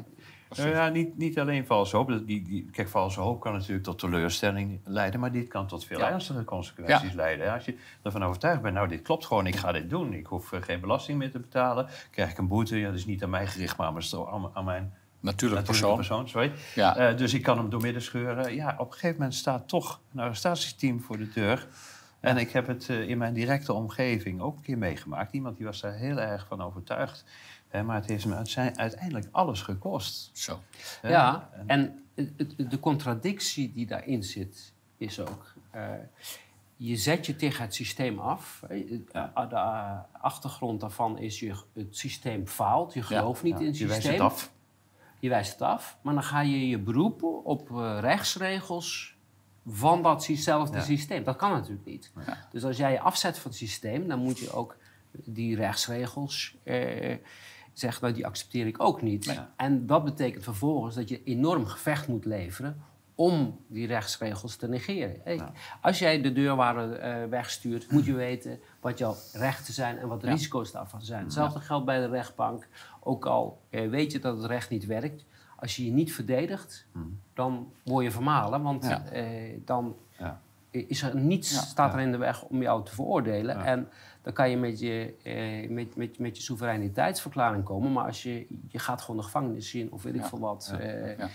Nou 0.57 0.69
ja, 0.69 0.89
niet, 0.89 1.19
niet 1.19 1.39
alleen 1.39 1.67
valse 1.67 1.97
hoop. 1.97 2.09
Die, 2.27 2.43
die, 2.43 2.69
kijk, 2.73 2.89
valse 2.89 3.21
hoop 3.21 3.41
kan 3.41 3.53
natuurlijk 3.53 3.83
tot 3.85 3.99
teleurstelling 3.99 4.81
leiden, 4.85 5.21
maar 5.21 5.33
dit 5.33 5.49
kan 5.49 5.67
tot 5.67 5.85
veel 5.85 5.99
Ja. 5.99 6.11
ernstige 6.11 6.45
consequenties 6.45 7.11
Ja. 7.11 7.17
leiden. 7.17 7.53
Als 7.53 7.65
je 7.65 7.77
ervan 8.03 8.25
overtuigd 8.25 8.63
bent, 8.63 8.75
nou, 8.75 8.89
dit 8.89 9.03
klopt 9.03 9.27
gewoon, 9.27 9.47
ik 9.47 9.57
ga 9.57 9.73
dit 9.73 9.91
doen. 9.91 10.13
Ik 10.13 10.27
hoef 10.27 10.53
eh, 10.53 10.63
geen 10.63 10.81
belasting 10.81 11.19
meer 11.19 11.31
te 11.31 11.39
betalen. 11.39 11.87
Krijg 12.11 12.31
ik 12.31 12.39
een 12.39 12.49
boete, 12.49 12.79
ja, 12.79 12.87
dat 12.89 12.99
is 12.99 13.07
niet 13.07 13.23
aan 13.23 13.31
mij 13.31 13.47
gericht, 13.47 13.77
maar 13.77 13.87
aan 13.87 13.93
mijn, 13.93 14.05
sto- 14.05 14.27
aan, 14.29 14.51
aan 14.53 14.65
mijn 14.65 14.93
Natuurlijk 15.21 15.65
persoon. 15.65 15.97
persoon. 15.97 16.29
sorry. 16.29 16.53
Ja. 16.75 16.97
Eh, 16.97 17.17
dus 17.17 17.35
ik 17.35 17.43
kan 17.43 17.59
hem 17.59 17.71
doormidden 17.71 18.03
scheuren. 18.03 18.55
Ja, 18.55 18.75
op 18.79 18.87
een 18.87 18.93
gegeven 18.93 19.17
moment 19.17 19.35
staat 19.35 19.69
toch 19.69 20.01
een 20.15 20.21
arrestatieteam 20.21 21.01
voor 21.01 21.19
de 21.19 21.29
deur. 21.29 21.69
En 22.21 22.37
ik 22.37 22.51
heb 22.51 22.67
het 22.67 22.89
eh, 22.89 23.09
in 23.09 23.19
mijn 23.19 23.35
directe 23.35 23.73
omgeving 23.73 24.41
ook 24.41 24.57
een 24.57 24.63
keer 24.63 24.79
meegemaakt. 24.79 25.33
Iemand 25.33 25.57
die 25.57 25.67
was 25.67 25.81
daar 25.81 25.95
heel 25.95 26.19
erg 26.21 26.47
van 26.47 26.63
overtuigd. 26.63 27.25
Maar 27.85 27.95
het 27.97 28.07
heeft 28.07 28.27
me 28.27 28.35
uiteindelijk 28.77 29.27
alles 29.31 29.63
gekost. 29.63 30.31
Zo. 30.33 30.61
Ja, 31.03 31.51
en 31.67 32.05
de 32.57 32.81
contradictie 32.81 33.73
die 33.73 33.87
daarin 33.87 34.23
zit, 34.25 34.73
is 34.97 35.21
ook... 35.21 35.53
eh, 35.71 35.89
je 36.77 36.97
zet 36.97 37.27
je 37.27 37.37
tegen 37.37 37.65
het 37.65 37.75
systeem 37.75 38.19
af. 38.19 38.63
Ja. 39.13 39.33
De 39.49 40.19
achtergrond 40.19 40.81
daarvan 40.81 41.19
is, 41.19 41.41
je, 41.41 41.55
het 41.75 41.97
systeem 41.97 42.47
faalt. 42.47 42.95
Je 42.95 43.03
gelooft 43.03 43.43
niet 43.43 43.53
Ja, 43.55 43.61
in 43.61 43.67
het 43.67 43.79
je 43.79 43.87
wijst 43.87 44.03
systeem. 44.03 44.23
het 44.25 44.33
af. 44.33 44.51
Je 45.21 45.29
wijst 45.29 45.53
het 45.53 45.63
af. 45.63 45.99
Maar 46.03 46.15
dan 46.15 46.23
ga 46.23 46.41
je 46.41 46.69
je 46.69 46.79
beroepen 46.79 47.45
op 47.45 47.71
eh, 47.71 47.99
rechtsregels 48.01 49.17
van 49.67 50.03
datzelfde 50.03 50.77
Ja. 50.77 50.83
systeem. 50.85 51.25
Dat 51.25 51.37
kan 51.37 51.51
natuurlijk 51.51 51.87
niet. 51.87 52.13
Dus 52.53 52.65
als 52.65 52.77
jij 52.77 52.93
je 52.93 53.01
afzet 53.01 53.39
van 53.39 53.51
het 53.51 53.61
systeem, 53.61 54.09
dan 54.09 54.19
moet 54.19 54.39
je 54.39 54.53
ook 54.53 54.77
die 55.25 55.57
rechtsregels 55.57 56.57
eh, 56.63 57.17
zeggen, 57.73 58.03
nou 58.03 58.15
die 58.15 58.27
accepteer 58.27 58.67
ik 58.67 58.81
ook 58.83 59.03
niet. 59.03 59.41
En 59.57 59.87
dat 59.87 60.05
betekent 60.05 60.45
vervolgens 60.45 60.95
dat 60.95 61.09
je 61.09 61.25
enorm 61.25 61.67
gevecht 61.67 62.09
moet 62.09 62.25
leveren 62.25 62.83
om 63.21 63.61
die 63.67 63.87
rechtsregels 63.87 64.57
te 64.57 64.69
negeren. 64.69 65.21
Hey, 65.25 65.41
Als 65.81 65.99
jij 65.99 66.21
de 66.21 66.33
deurwaarder 66.33 66.93
eh, 66.93 67.25
wegstuurt, 67.29 67.91
moet 67.91 68.05
je 68.05 68.15
weten 68.15 68.61
wat 68.81 68.99
jouw 68.99 69.17
rechten 69.33 69.75
zijn 69.75 69.99
en 69.99 70.09
wat 70.09 70.21
de 70.21 70.27
Ja. 70.27 70.33
risico's 70.33 70.73
daarvan 70.73 71.03
zijn. 71.03 71.25
Hetzelfde 71.25 71.61
geldt 71.61 71.85
bij 71.85 72.01
de 72.01 72.09
rechtbank. 72.09 72.67
Ook 73.01 73.27
al 73.27 73.61
eh, 73.71 73.89
weet 73.91 74.13
je 74.13 74.19
dat 74.19 74.37
het 74.37 74.47
recht 74.47 74.71
niet 74.71 74.87
werkt, 74.87 75.25
als 75.57 75.77
je 75.77 75.85
je 75.85 75.91
niet 75.93 76.13
verdedigt, 76.15 76.87
dan 77.35 77.73
word 77.85 78.05
je 78.05 78.11
vermalen. 78.11 78.63
Want 78.63 78.85
eh, 79.13 79.25
dan 79.65 79.97
Ja. 80.19 80.41
is 80.71 81.03
er 81.03 81.17
niets 81.17 81.59
staat 81.59 81.95
er 81.95 82.01
in 82.01 82.11
de 82.13 82.19
weg 82.19 82.43
om 82.43 82.63
jou 82.63 82.85
te 82.85 82.95
veroordelen. 82.95 83.65
En 83.65 83.89
dan 84.23 84.33
kan 84.33 84.51
je 84.51 84.57
met 84.57 84.79
je, 84.81 85.15
eh, 85.23 85.71
met, 85.71 85.97
met, 85.97 86.19
met 86.19 86.37
je 86.37 86.43
soevereiniteitsverklaring 86.43 87.65
komen. 87.65 87.93
Maar 87.93 88.05
als 88.05 88.23
je, 88.23 88.47
je 88.69 88.79
gaat 88.79 89.01
gewoon 89.01 89.17
de 89.17 89.23
gevangenis 89.23 89.75
in 89.75 89.93
of 89.93 90.03
weet 90.03 90.15
ik 90.15 90.21
Ja. 90.21 90.29
veel 90.29 90.39
wat. 90.39 90.75
eh, 90.81 91.19
Ja. 91.19 91.29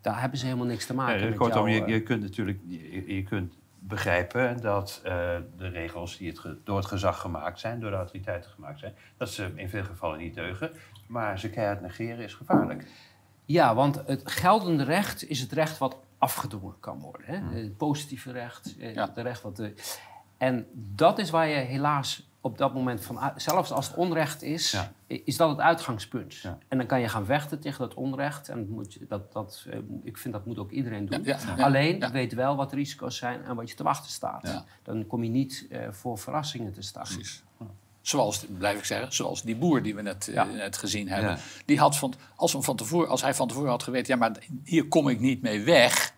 Daar 0.00 0.20
hebben 0.20 0.38
ze 0.38 0.44
helemaal 0.44 0.66
niks 0.66 0.86
te 0.86 0.94
maken 0.94 1.28
met 1.28 1.38
kortom, 1.38 1.68
jou, 1.68 1.78
je, 1.80 1.84
eh. 1.84 1.88
je 1.92 2.02
kunt 2.02 2.22
natuurlijk 2.22 2.58
je, 2.66 3.14
je 3.14 3.22
kunt 3.22 3.54
begrijpen 3.78 4.60
dat 4.60 5.00
eh, 5.04 5.12
de 5.56 5.68
regels 5.68 6.16
die 6.16 6.28
het 6.30 6.56
door 6.64 6.76
het 6.76 6.86
gezag 6.86 7.20
gemaakt 7.20 7.60
zijn, 7.60 7.80
door 7.80 7.90
de 7.90 7.96
autoriteiten 7.96 8.50
gemaakt 8.50 8.78
zijn, 8.78 8.94
dat 9.16 9.30
ze 9.30 9.52
in 9.54 9.68
veel 9.68 9.84
gevallen 9.84 10.18
niet 10.18 10.34
deugen. 10.34 10.70
Maar 11.06 11.38
ze 11.38 11.50
keihard 11.50 11.80
negeren 11.80 12.24
is 12.24 12.34
gevaarlijk. 12.34 12.86
Ja, 13.44 13.74
want 13.74 14.02
het 14.06 14.30
geldende 14.30 14.84
recht 14.84 15.28
is 15.28 15.40
het 15.40 15.52
recht 15.52 15.78
wat 15.78 15.96
afgedwongen 16.18 16.80
kan 16.80 17.00
worden. 17.00 17.26
Hè? 17.26 17.58
Het 17.60 17.76
positieve 17.76 18.32
recht, 18.32 18.74
Ja. 18.78 19.06
het 19.14 19.18
recht 19.18 19.42
wat... 19.42 19.56
De, 19.56 19.74
en 20.38 20.66
dat 20.74 21.18
is 21.18 21.30
waar 21.30 21.48
je 21.48 21.54
helaas 21.56 22.30
op 22.44 22.58
dat 22.58 22.74
moment 22.74 23.04
van... 23.04 23.20
uit- 23.20 23.42
Zelfs 23.42 23.70
als 23.72 23.86
het 23.86 23.96
onrecht 23.96 24.42
is, 24.42 24.70
Ja. 24.70 24.92
is 25.06 25.36
dat 25.36 25.48
het 25.50 25.58
uitgangspunt. 25.60 26.34
Ja. 26.34 26.58
En 26.68 26.78
dan 26.78 26.86
kan 26.86 27.00
je 27.00 27.08
gaan 27.08 27.24
vechten 27.24 27.60
tegen 27.60 27.78
dat 27.80 27.94
onrecht. 27.94 28.48
En 28.48 28.68
moet, 28.70 28.92
je- 28.92 29.06
dat, 29.08 29.32
dat, 29.32 29.66
eh, 29.70 29.78
ik 30.04 30.18
vind 30.18 30.34
dat 30.34 30.46
moet 30.46 30.58
ook 30.58 30.70
iedereen 30.70 31.06
doen. 31.06 31.24
Ja. 31.24 31.38
Alleen, 31.58 32.10
weet 32.12 32.32
wel 32.34 32.56
wat 32.56 32.70
de 32.70 32.76
risico's 32.76 33.16
zijn 33.16 33.44
en 33.44 33.54
wat 33.56 33.70
je 33.70 33.76
te 33.76 33.82
wachten 33.82 34.10
staat. 34.10 34.64
Dan 34.82 35.06
kom 35.06 35.22
je 35.24 35.30
niet 35.30 35.66
eh, 35.70 35.80
voor 35.90 36.18
verrassingen 36.18 36.72
te 36.72 36.82
staan. 36.82 37.02
Precies. 37.02 37.42
Zoals, 38.00 38.46
blijf 38.58 38.78
ik 38.78 38.84
zeggen, 38.84 39.12
zoals 39.12 39.42
die 39.42 39.56
boer 39.56 39.82
die 39.82 39.94
we 39.94 40.02
net, 40.02 40.28
eh, 40.28 40.34
Ja. 40.34 40.44
net 40.44 40.76
gezien 40.76 41.08
hebben. 41.08 41.30
Ja. 41.30 41.38
Die 41.64 41.78
had 41.78 41.96
van, 41.96 42.14
als, 42.36 42.56
van 42.58 42.76
tevoren, 42.76 43.08
als 43.08 43.22
hij 43.22 43.34
van 43.34 43.48
tevoren 43.48 43.70
had 43.70 43.82
geweten, 43.82 44.12
ja, 44.14 44.18
maar 44.18 44.32
hier 44.64 44.88
kom 44.88 45.08
ik 45.08 45.20
niet 45.20 45.42
mee 45.42 45.62
weg. 45.64 46.14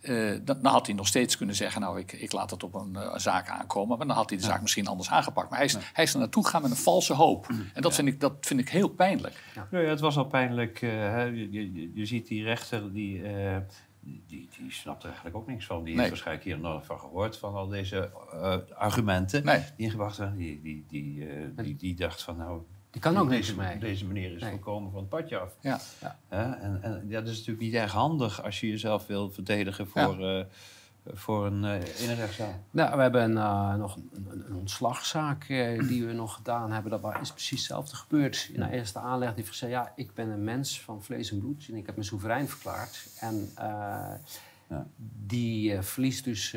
Eh, 0.00 0.30
dan, 0.42 0.62
dan 0.62 0.72
had 0.72 0.86
hij 0.86 0.94
nog 0.94 1.06
steeds 1.06 1.36
kunnen 1.36 1.54
zeggen, 1.54 1.80
nou, 1.80 1.98
ik, 1.98 2.12
ik 2.12 2.32
laat 2.32 2.50
het 2.50 2.62
op 2.62 2.74
een 2.74 2.96
eh, 2.96 3.16
zaak 3.16 3.48
aankomen. 3.48 3.98
Maar 3.98 4.06
dan 4.06 4.16
had 4.16 4.28
hij 4.30 4.38
de 4.38 4.44
zaak 4.44 4.60
misschien 4.60 4.86
anders 4.86 5.10
aangepakt. 5.10 5.48
Maar 5.50 5.58
hij 5.58 5.66
is, 5.66 5.76
hij 5.92 6.04
is 6.04 6.12
er 6.12 6.18
naartoe 6.18 6.44
gegaan 6.44 6.62
met 6.62 6.70
een 6.70 6.76
valse 6.76 7.14
hoop. 7.14 7.46
En 7.74 7.82
dat, 7.82 7.94
vind, 7.94 8.08
ik, 8.08 8.20
dat 8.20 8.34
vind 8.40 8.60
ik 8.60 8.68
heel 8.68 8.88
pijnlijk. 8.88 9.42
Nou 9.70 9.84
ja, 9.84 9.90
het 9.90 10.00
was 10.00 10.16
al 10.16 10.24
pijnlijk. 10.26 10.82
eh. 10.82 11.26
Je, 11.34 11.52
je, 11.52 11.90
je 11.94 12.06
ziet 12.06 12.26
die 12.26 12.42
rechter, 12.44 12.92
die, 12.92 13.22
die, 14.00 14.48
die 14.58 14.72
snapt 14.72 15.00
er 15.02 15.06
eigenlijk 15.08 15.36
ook 15.36 15.46
niks 15.46 15.66
van. 15.66 15.76
Die 15.76 15.84
Nee. 15.86 15.96
heeft 15.96 16.08
waarschijnlijk 16.08 16.46
hier 16.46 16.58
nog 16.58 16.86
van 16.86 16.98
gehoord, 17.00 17.36
van 17.36 17.54
al 17.54 17.68
deze 17.68 18.10
argumenten 18.74 19.44
Nee. 19.44 19.62
die 19.76 19.84
ingebracht 19.86 20.16
werden. 20.16 20.36
Die, 20.36 20.60
die, 20.62 20.84
die, 20.88 21.26
die, 21.56 21.76
die 21.76 21.94
dacht 21.94 22.22
van, 22.22 22.36
nou, 22.36 22.60
Die 23.02 23.10
kan 23.12 23.16
ook 23.22 23.28
niks 23.28 23.46
deze, 23.46 23.58
mee. 23.60 23.78
deze 23.78 24.04
meneer 24.06 24.34
is 24.34 24.40
Nee. 24.42 24.50
volkomen 24.50 24.90
van 24.90 25.00
het 25.00 25.08
padje 25.08 25.38
af. 25.38 25.52
Ja. 25.60 25.80
Hè? 26.28 26.50
En, 26.52 26.82
en 26.82 27.04
ja, 27.08 27.20
dat 27.20 27.28
is 27.28 27.36
natuurlijk 27.36 27.60
niet 27.66 27.74
erg 27.74 27.92
handig 27.92 28.42
als 28.42 28.60
je 28.60 28.68
jezelf 28.68 29.06
wil 29.06 29.30
verdedigen 29.30 29.88
voor, 29.88 30.28
eh, 30.28 30.44
voor 31.14 31.46
een, 31.46 31.64
in 31.98 32.08
een 32.10 32.14
rechtszaal. 32.16 32.64
Nou, 32.70 32.96
we 32.96 33.02
hebben 33.02 33.36
eh, 33.36 33.74
nog 33.74 33.96
een, 33.96 34.10
een, 34.30 34.44
een 34.48 34.54
ontslagzaak 34.56 35.46
die 35.88 36.06
we 36.06 36.12
nog 36.12 36.34
gedaan 36.34 36.72
hebben. 36.72 36.90
Dat 36.90 37.20
is 37.22 37.30
precies 37.32 37.58
hetzelfde 37.58 37.96
gebeurd. 37.96 38.50
In 38.52 38.60
de 38.60 38.70
eerste 38.70 38.98
aanleg 38.98 39.34
die 39.34 39.44
gezegd, 39.44 39.72
ja, 39.72 39.92
ik 39.96 40.14
ben 40.14 40.28
een 40.28 40.44
mens 40.44 40.80
van 40.80 41.02
vlees 41.02 41.30
en 41.30 41.38
bloed 41.40 41.66
en 41.68 41.76
ik 41.76 41.86
heb 41.86 41.96
me 41.96 42.02
soeverein 42.02 42.48
verklaard. 42.48 43.06
En 43.20 43.48
Ja. 44.68 44.86
die 45.26 45.82
verliest 45.82 46.24
dus 46.24 46.50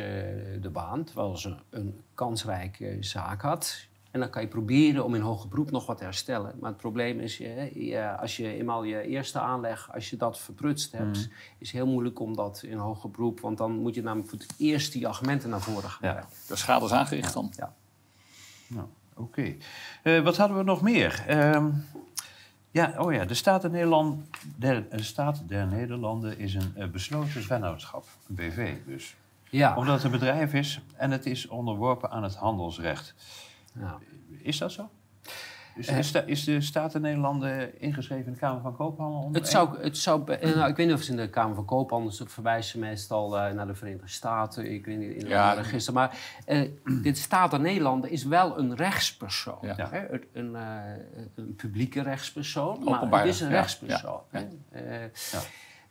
de 0.61 0.69
baan, 0.71 1.03
terwijl 1.03 1.37
ze 1.37 1.55
een 1.69 1.99
kansrijke 2.13 2.97
zaak 2.99 3.41
had. 3.41 3.89
En 4.11 4.19
dan 4.19 4.29
kan 4.29 4.41
je 4.41 4.47
proberen 4.47 5.05
om 5.05 5.15
in 5.15 5.21
hoger 5.21 5.49
beroep 5.49 5.71
nog 5.71 5.85
wat 5.85 5.97
te 5.97 6.03
herstellen. 6.03 6.55
Maar 6.59 6.69
het 6.69 6.79
probleem 6.79 7.19
is, 7.19 7.37
je, 7.37 8.15
als 8.19 8.37
je 8.37 8.53
eenmaal 8.53 8.83
je 8.83 9.01
eerste 9.01 9.39
aanleg, 9.39 9.93
als 9.93 10.09
je 10.09 10.17
dat 10.17 10.39
verprutst 10.39 10.91
hebt, 10.91 11.17
Mm. 11.17 11.33
is 11.57 11.67
het 11.67 11.71
heel 11.71 11.87
moeilijk 11.87 12.19
om 12.19 12.35
dat 12.35 12.63
in 12.63 12.77
hoger 12.77 13.11
beroep. 13.11 13.39
Want 13.39 13.57
dan 13.57 13.71
moet 13.71 13.95
je 13.95 14.01
namelijk 14.03 14.29
voor 14.29 14.39
het 14.39 14.53
eerst 14.57 14.91
die 14.91 15.07
argumenten 15.07 15.49
naar 15.49 15.61
voren 15.61 15.89
gaan 15.89 16.09
Ja. 16.15 16.27
De 16.47 16.55
schade 16.55 16.85
is 16.85 16.91
aangericht 16.91 17.33
dan. 17.33 17.53
Ja. 17.55 17.73
Nou, 18.67 18.87
oké. 19.15 19.55
Eh, 20.03 20.19
wat 20.23 20.37
hadden 20.37 20.57
we 20.57 20.63
nog 20.63 20.81
meer? 20.81 21.23
Ehm, 21.27 21.69
ja, 22.71 22.93
oh 22.97 23.13
ja, 23.13 23.25
de 23.25 23.33
Staat 23.33 23.61
der, 23.61 23.69
Nederland, 23.71 24.23
der, 24.57 24.89
de 24.89 25.03
Staat 25.03 25.43
der 25.47 25.67
Nederlanden 25.67 26.37
is 26.39 26.53
een 26.53 26.71
eh, 26.75 26.87
besloten 26.87 27.41
vennootschap, 27.43 28.05
een 28.29 28.35
BV 28.35 28.75
dus. 28.85 29.15
Ja. 29.49 29.75
Omdat 29.75 29.93
het 29.95 30.03
een 30.03 30.11
bedrijf 30.11 30.53
is 30.53 30.81
en 30.95 31.11
het 31.11 31.25
is 31.25 31.47
onderworpen 31.47 32.09
aan 32.11 32.23
het 32.23 32.35
handelsrecht. 32.35 33.13
Ja. 33.79 33.97
Is 34.41 34.57
dat 34.57 34.71
zo? 34.71 34.89
Is, 35.75 35.87
Eh. 35.87 35.97
is, 35.97 36.11
de, 36.11 36.23
is 36.25 36.43
de 36.43 36.61
Staat 36.61 36.91
der 36.91 37.01
Nederlanden 37.01 37.81
ingeschreven 37.81 38.25
in 38.25 38.33
de 38.33 38.39
Kamer 38.39 38.61
van 38.61 38.75
Koophandel? 38.75 39.29
Het 39.31 39.47
zou, 39.47 39.81
het 39.81 39.97
zou, 39.97 40.31
eh, 40.31 40.55
nou, 40.55 40.69
ik 40.69 40.75
weet 40.75 40.85
niet 40.87 40.95
of 40.95 41.01
ze 41.01 41.11
in 41.11 41.17
de 41.17 41.29
Kamer 41.29 41.55
van 41.55 41.65
Koophandel 41.65 42.11
ze 42.11 42.27
verwijzen 42.27 42.79
meestal 42.79 43.37
eh, 43.37 43.53
naar 43.53 43.67
de 43.67 43.75
Verenigde 43.75 44.07
Staten. 44.07 44.71
Ik 44.71 44.85
weet 44.85 44.97
niet 44.97 45.11
in 45.23 45.27
Ja. 45.27 45.49
het 45.55 45.65
register. 45.65 45.93
Maar 45.93 46.17
eh, 46.45 46.69
dit 47.03 47.17
Staat 47.17 47.51
der 47.51 47.59
Nederlanden 47.59 48.09
is 48.09 48.23
wel 48.23 48.57
een 48.59 48.75
rechtspersoon. 48.75 49.57
Ja. 49.61 49.89
Hè? 49.91 50.07
Een, 50.33 50.55
eh, 50.55 50.63
een 51.35 51.55
publieke 51.55 52.01
rechtspersoon. 52.01 52.83
Maar 52.83 52.93
Openbaar, 52.95 53.19
het 53.25 53.29
is 53.29 53.41
een 53.41 53.49
ja, 53.49 53.55
rechtspersoon. 53.55 54.21
ja, 54.31 54.39
hè. 54.69 54.79
Eh, 55.03 55.09
Ja. 55.31 55.39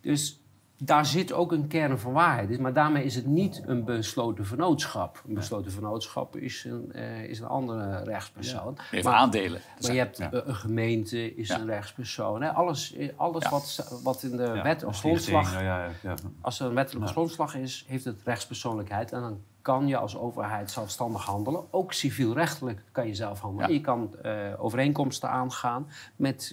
Dus 0.00 0.40
daar 0.82 1.06
zit 1.06 1.32
ook 1.32 1.52
een 1.52 1.66
kern 1.66 1.98
van 1.98 2.12
waarheid 2.12 2.50
in. 2.50 2.60
Maar 2.62 2.72
daarmee 2.72 3.04
is 3.04 3.14
het 3.14 3.26
niet 3.26 3.62
een 3.66 3.84
besloten 3.84 4.46
vennootschap. 4.46 5.22
Een 5.28 5.34
besloten 5.34 5.72
vennootschap 5.72 6.36
is 6.36 6.64
een, 6.64 6.92
eh, 6.92 7.24
is 7.24 7.38
een 7.40 7.46
andere 7.46 8.02
rechtspersoon. 8.04 8.78
Even 8.90 9.10
Maar- 9.10 9.20
aandelen. 9.20 9.60
maar 9.80 9.92
je 9.92 9.98
hebt 9.98 10.18
Ja. 10.18 10.32
eh, 10.32 10.40
een 10.44 10.54
gemeente, 10.54 11.34
is 11.34 11.48
Ja. 11.48 11.58
een 11.60 11.66
rechtspersoon. 11.66 12.42
Hè? 12.42 12.50
Alles, 12.50 12.94
eh, 12.94 13.08
alles 13.16 13.42
Ja. 13.44 13.50
wat, 13.50 14.00
wat 14.02 14.22
in 14.22 14.36
de 14.36 14.42
Ja, 14.42 14.62
wet 14.62 14.84
of 14.84 14.98
grondslag... 14.98 15.52
ja, 15.62 15.88
ja, 16.02 16.14
Als 16.40 16.60
er 16.60 16.66
een 16.66 16.74
wettelijke 16.74 17.06
Ja. 17.08 17.12
grondslag 17.14 17.54
is, 17.54 17.84
heeft 17.88 18.04
het 18.04 18.20
rechtspersoonlijkheid. 18.24 19.12
En 19.12 19.20
dan 19.20 19.40
kan 19.62 19.86
je 19.88 19.96
als 19.96 20.16
overheid 20.16 20.70
zelfstandig 20.70 21.24
handelen. 21.24 21.62
Ook 21.72 21.92
civielrechtelijk 21.92 22.82
kan 22.92 23.06
je 23.06 23.14
zelf 23.14 23.40
handelen. 23.40 23.68
Ja. 23.68 23.74
Je 23.74 23.80
kan 23.80 24.14
eh, 24.22 24.32
overeenkomsten 24.58 25.30
aangaan 25.30 25.88
met, 26.16 26.52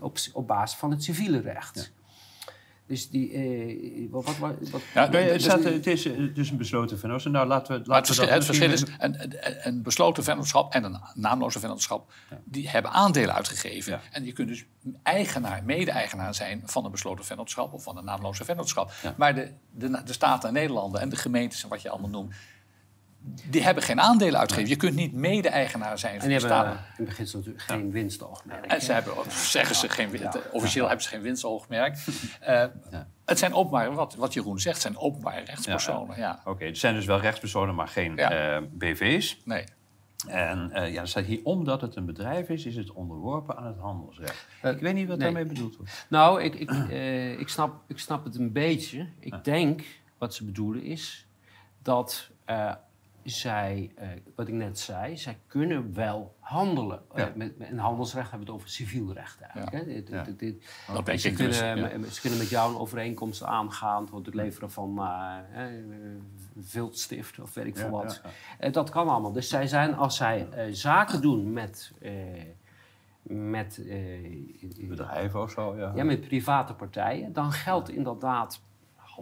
op, 0.00 0.16
op 0.32 0.46
basis 0.46 0.78
van 0.78 0.90
het 0.90 1.02
civiele 1.02 1.40
recht. 1.40 1.92
Dus 2.86 3.10
die... 3.10 3.32
eh, 3.32 4.10
wat, 4.10 4.24
wat, 4.24 4.38
wat, 4.38 4.70
wat- 4.70 4.82
Ja, 4.94 5.06
Nee, 5.08 5.30
het, 5.30 5.42
staat, 5.42 5.64
het 5.64 5.86
is 5.86 6.04
eh, 6.06 6.34
dus 6.34 6.50
een 6.50 6.56
besloten 6.56 6.98
vennootschap. 6.98 7.32
Nou, 7.32 7.46
laten 7.46 7.82
we, 7.82 7.88
laten 7.88 7.94
het 7.94 8.08
we 8.08 8.14
verschil, 8.14 8.26
dat 8.26 8.34
het 8.34 8.44
verschil 8.44 8.72
is, 8.72 8.82
een, 8.98 9.66
een, 9.68 9.82
besloten 9.82 10.24
vennootschap 10.24 10.72
en 10.72 10.84
een 10.84 11.00
naamloze 11.14 11.60
vennootschap, 11.60 12.12
die 12.44 12.68
hebben 12.68 12.90
aandelen 12.90 13.34
uitgegeven. 13.34 13.92
Ja. 13.92 14.00
En 14.10 14.24
je 14.24 14.32
kunt 14.32 14.48
dus 14.48 14.64
eigenaar, 15.02 15.64
mede-eigenaar 15.64 16.34
zijn 16.34 16.62
van 16.64 16.84
een 16.84 16.90
besloten 16.90 17.24
vennootschap 17.24 17.72
of 17.72 17.82
van 17.82 17.96
een 17.96 18.04
naamloze 18.04 18.44
vennootschap. 18.44 18.92
Ja. 19.02 19.14
Maar 19.16 19.34
de, 19.34 19.52
de, 19.70 20.02
de 20.04 20.12
Staten 20.12 20.48
en 20.48 20.54
Nederlanden 20.54 21.00
en 21.00 21.08
de 21.08 21.16
gemeentes 21.16 21.62
en 21.62 21.68
wat 21.68 21.82
je 21.82 21.90
allemaal 21.90 22.10
noemt, 22.10 22.34
die 23.50 23.62
hebben 23.62 23.82
geen 23.82 24.00
aandelen 24.00 24.40
uitgegeven. 24.40 24.70
Je 24.70 24.76
kunt 24.76 24.94
niet 24.94 25.12
mede-eigenaar 25.12 25.98
zijn 25.98 26.14
En 26.14 26.20
van 26.20 26.28
die 26.28 26.38
die 26.38 26.48
hebben 26.48 26.78
in 26.98 27.04
beginsel 27.04 27.38
natuurlijk 27.38 27.64
geen 27.64 27.90
winstoogmerk. 27.90 28.64
En 28.66 28.82
ze 28.82 28.92
hebben, 28.92 29.14
zeggen 29.30 29.76
ze 29.76 29.88
geen, 29.88 30.10
win- 30.10 30.30
officieel 30.52 30.86
hebben 30.86 31.02
ze 31.04 31.08
geen 31.08 31.22
winstoogmerk. 31.22 31.96
Eh, 32.40 32.64
Het 33.24 33.38
zijn 33.38 33.54
openbare, 33.54 33.92
wat, 33.92 34.14
wat 34.14 34.32
Jeroen 34.34 34.60
zegt, 34.60 34.80
zijn 34.80 34.96
openbare 34.98 35.40
rechtspersonen. 35.44 36.16
Ja, 36.18 36.40
Oké, 36.44 36.64
het 36.64 36.78
zijn 36.78 36.94
dus 36.94 37.04
wel 37.06 37.20
rechtspersonen, 37.20 37.74
maar 37.74 37.88
geen 37.88 38.16
Ja. 38.16 38.30
eh, 38.56 38.62
BV's. 38.70 39.40
Nee. 39.44 39.64
En 40.28 40.70
eh, 40.72 40.92
ja, 40.92 41.00
er 41.00 41.08
staat 41.08 41.24
hier, 41.24 41.40
omdat 41.44 41.80
het 41.80 41.96
een 41.96 42.06
bedrijf 42.06 42.48
is, 42.48 42.66
is 42.66 42.76
het 42.76 42.92
onderworpen 42.92 43.56
aan 43.56 43.66
het 43.66 43.78
handelsrecht. 43.78 44.46
ik 44.62 44.80
weet 44.80 44.94
niet 44.94 45.08
wat 45.08 45.18
nee. 45.18 45.26
daarmee 45.32 45.44
bedoeld 45.52 45.76
wordt. 45.76 46.06
Nou, 46.08 46.42
ik, 46.42 46.54
ik, 46.54 46.70
eh, 46.70 47.40
ik, 47.40 47.48
snap, 47.48 47.74
ik 47.86 47.98
snap 47.98 48.24
het 48.24 48.36
een 48.38 48.52
beetje. 48.52 49.06
Ik 49.18 49.44
denk 49.44 49.82
wat 50.18 50.34
ze 50.34 50.44
bedoelen 50.44 50.82
is 50.82 51.26
dat 51.82 52.28
eh, 52.44 52.72
zij, 53.24 53.92
eh, 53.96 54.08
wat 54.36 54.48
ik 54.48 54.54
net 54.54 54.78
zei, 54.78 55.16
zij 55.16 55.38
kunnen 55.46 55.94
wel 55.94 56.34
handelen. 56.38 57.02
Eh, 57.14 57.24
Ja. 57.24 57.32
met, 57.34 57.58
met, 57.58 57.68
in 57.68 57.78
handelsrecht 57.78 58.30
hebben 58.30 58.46
we 58.46 58.52
het 58.52 58.62
over 58.62 58.74
civiel 58.74 59.12
recht 59.12 59.40
eigenlijk. 59.40 59.72
Hè? 59.72 59.84
Dit, 59.84 60.08
Ja. 60.08 60.22
dit, 60.22 60.38
dit- 60.38 60.64
Dat 60.94 61.06
denk 61.06 61.18
ze, 61.18 61.32
dus. 61.32 61.58
kunnen, 61.58 62.00
met- 62.00 62.14
ze 62.14 62.20
kunnen 62.20 62.38
met 62.38 62.48
jou 62.48 62.72
een 62.74 62.78
overeenkomst 62.80 63.42
aangaan 63.42 64.08
het 64.24 64.34
leveren 64.34 64.70
van 64.70 64.98
eh, 64.98 65.36
viltstift 66.60 67.40
of 67.40 67.54
weet 67.54 67.66
ik 67.66 67.76
veel 67.76 67.90
wat. 67.90 68.20
dat 68.70 68.90
kan 68.90 69.08
allemaal. 69.08 69.32
Dus 69.32 69.48
zij 69.48 69.66
zijn, 69.66 69.94
als 69.94 70.16
zij 70.16 70.48
zaken 70.70 71.20
doen 71.20 71.52
met, 71.52 71.92
met, 73.22 73.82
eh, 73.88 74.88
Bedrijven 74.88 75.42
of 75.42 75.50
zo, 75.50 75.76
ja. 75.76 75.92
ja, 75.94 76.04
met 76.04 76.20
private 76.20 76.74
partijen, 76.74 77.32
dan 77.32 77.52
geldt 77.52 77.88
inderdaad 77.90 78.60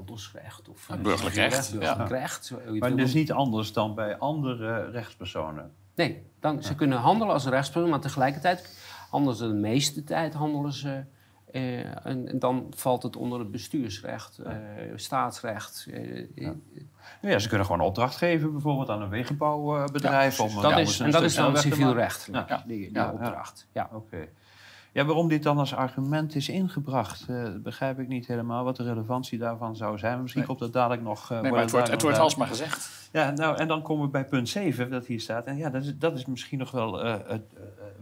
handelsrecht 0.04 0.68
of 0.68 0.88
Ja, 0.88 0.96
burgerlijk 0.96 1.34
recht, 1.36 1.70
burgerlijk 1.72 2.10
ja. 2.10 2.16
recht. 2.18 2.50
Maar 2.50 2.88
het 2.88 2.98
dus 2.98 3.12
wil 3.12 3.20
niet 3.20 3.32
anders 3.32 3.72
dan 3.72 3.94
bij 3.94 4.18
andere 4.18 4.90
rechtspersonen. 4.90 5.72
Nee, 5.94 6.22
dan, 6.40 6.62
ze 6.62 6.74
kunnen 6.74 6.98
handelen 6.98 7.32
als 7.34 7.44
een 7.44 7.50
rechtspersoon, 7.50 7.90
maar 7.90 8.00
tegelijkertijd 8.00 8.78
handelen 9.10 9.36
ze 9.36 9.46
de 9.48 9.54
meeste 9.54 10.04
tijd 10.04 10.34
handelen 10.34 10.72
ze. 10.72 11.04
eh, 11.52 12.06
en, 12.06 12.28
en 12.28 12.38
dan 12.38 12.66
valt 12.76 13.02
het 13.02 13.16
onder 13.16 13.38
het 13.38 13.50
bestuursrecht, 13.50 14.38
eh, 14.38 14.52
staatsrecht. 14.94 15.86
eh, 15.90 16.50
Ja, 17.22 17.38
ze 17.38 17.48
kunnen 17.48 17.66
gewoon 17.66 17.80
opdracht 17.86 18.16
geven, 18.16 18.52
bijvoorbeeld 18.52 18.88
aan 18.88 19.02
een 19.02 19.08
wegenbouwbedrijf. 19.08 20.36
Ja, 20.36 20.44
om 20.44 20.54
dat 20.54 20.64
anders 20.64 20.90
is, 20.90 20.98
een 20.98 21.06
en 21.06 21.12
dat 21.12 21.22
is 21.22 21.34
dan 21.34 21.56
civiel 21.56 21.92
recht, 21.94 22.28
Ja. 22.32 22.62
die, 22.66 22.76
die 22.78 22.94
Ja, 22.94 23.02
ja. 23.04 23.12
opdracht. 23.12 23.66
Ja. 23.72 23.90
Oké. 23.92 24.28
Ja, 24.92 25.04
waarom 25.04 25.28
dit 25.28 25.42
dan 25.42 25.58
als 25.58 25.74
argument 25.74 26.34
is 26.34 26.48
ingebracht, 26.48 27.24
eh, 27.28 27.48
begrijp 27.62 27.98
ik 27.98 28.08
niet 28.08 28.26
helemaal 28.26 28.64
wat 28.64 28.76
de 28.76 28.82
relevantie 28.82 29.38
daarvan 29.38 29.76
zou 29.76 29.98
zijn. 29.98 30.12
Maar 30.12 30.20
Misschien 30.20 30.42
Nee. 30.46 30.50
komt 30.56 30.60
dat 30.62 30.72
dadelijk 30.72 31.02
nog. 31.02 31.30
eh, 31.30 31.40
Nee, 31.40 31.50
maar 31.50 31.60
het 31.60 31.70
wordt, 31.70 31.90
het 31.90 32.02
wordt 32.02 32.18
alsmaar 32.18 32.46
gezegd. 32.46 33.08
Ja, 33.12 33.30
nou, 33.30 33.56
en 33.56 33.68
dan 33.68 33.82
komen 33.82 34.04
we 34.04 34.10
bij 34.10 34.24
punt 34.24 34.48
7, 34.48 34.90
dat 34.90 35.06
hier 35.06 35.20
staat. 35.20 35.44
En 35.44 35.56
ja, 35.56 35.70
dat 35.70 35.82
is, 35.84 35.98
dat 35.98 36.16
is 36.18 36.26
misschien 36.26 36.58
nog 36.58 36.70
wel 36.70 37.02
eh, 37.04 37.14
het, 37.26 37.42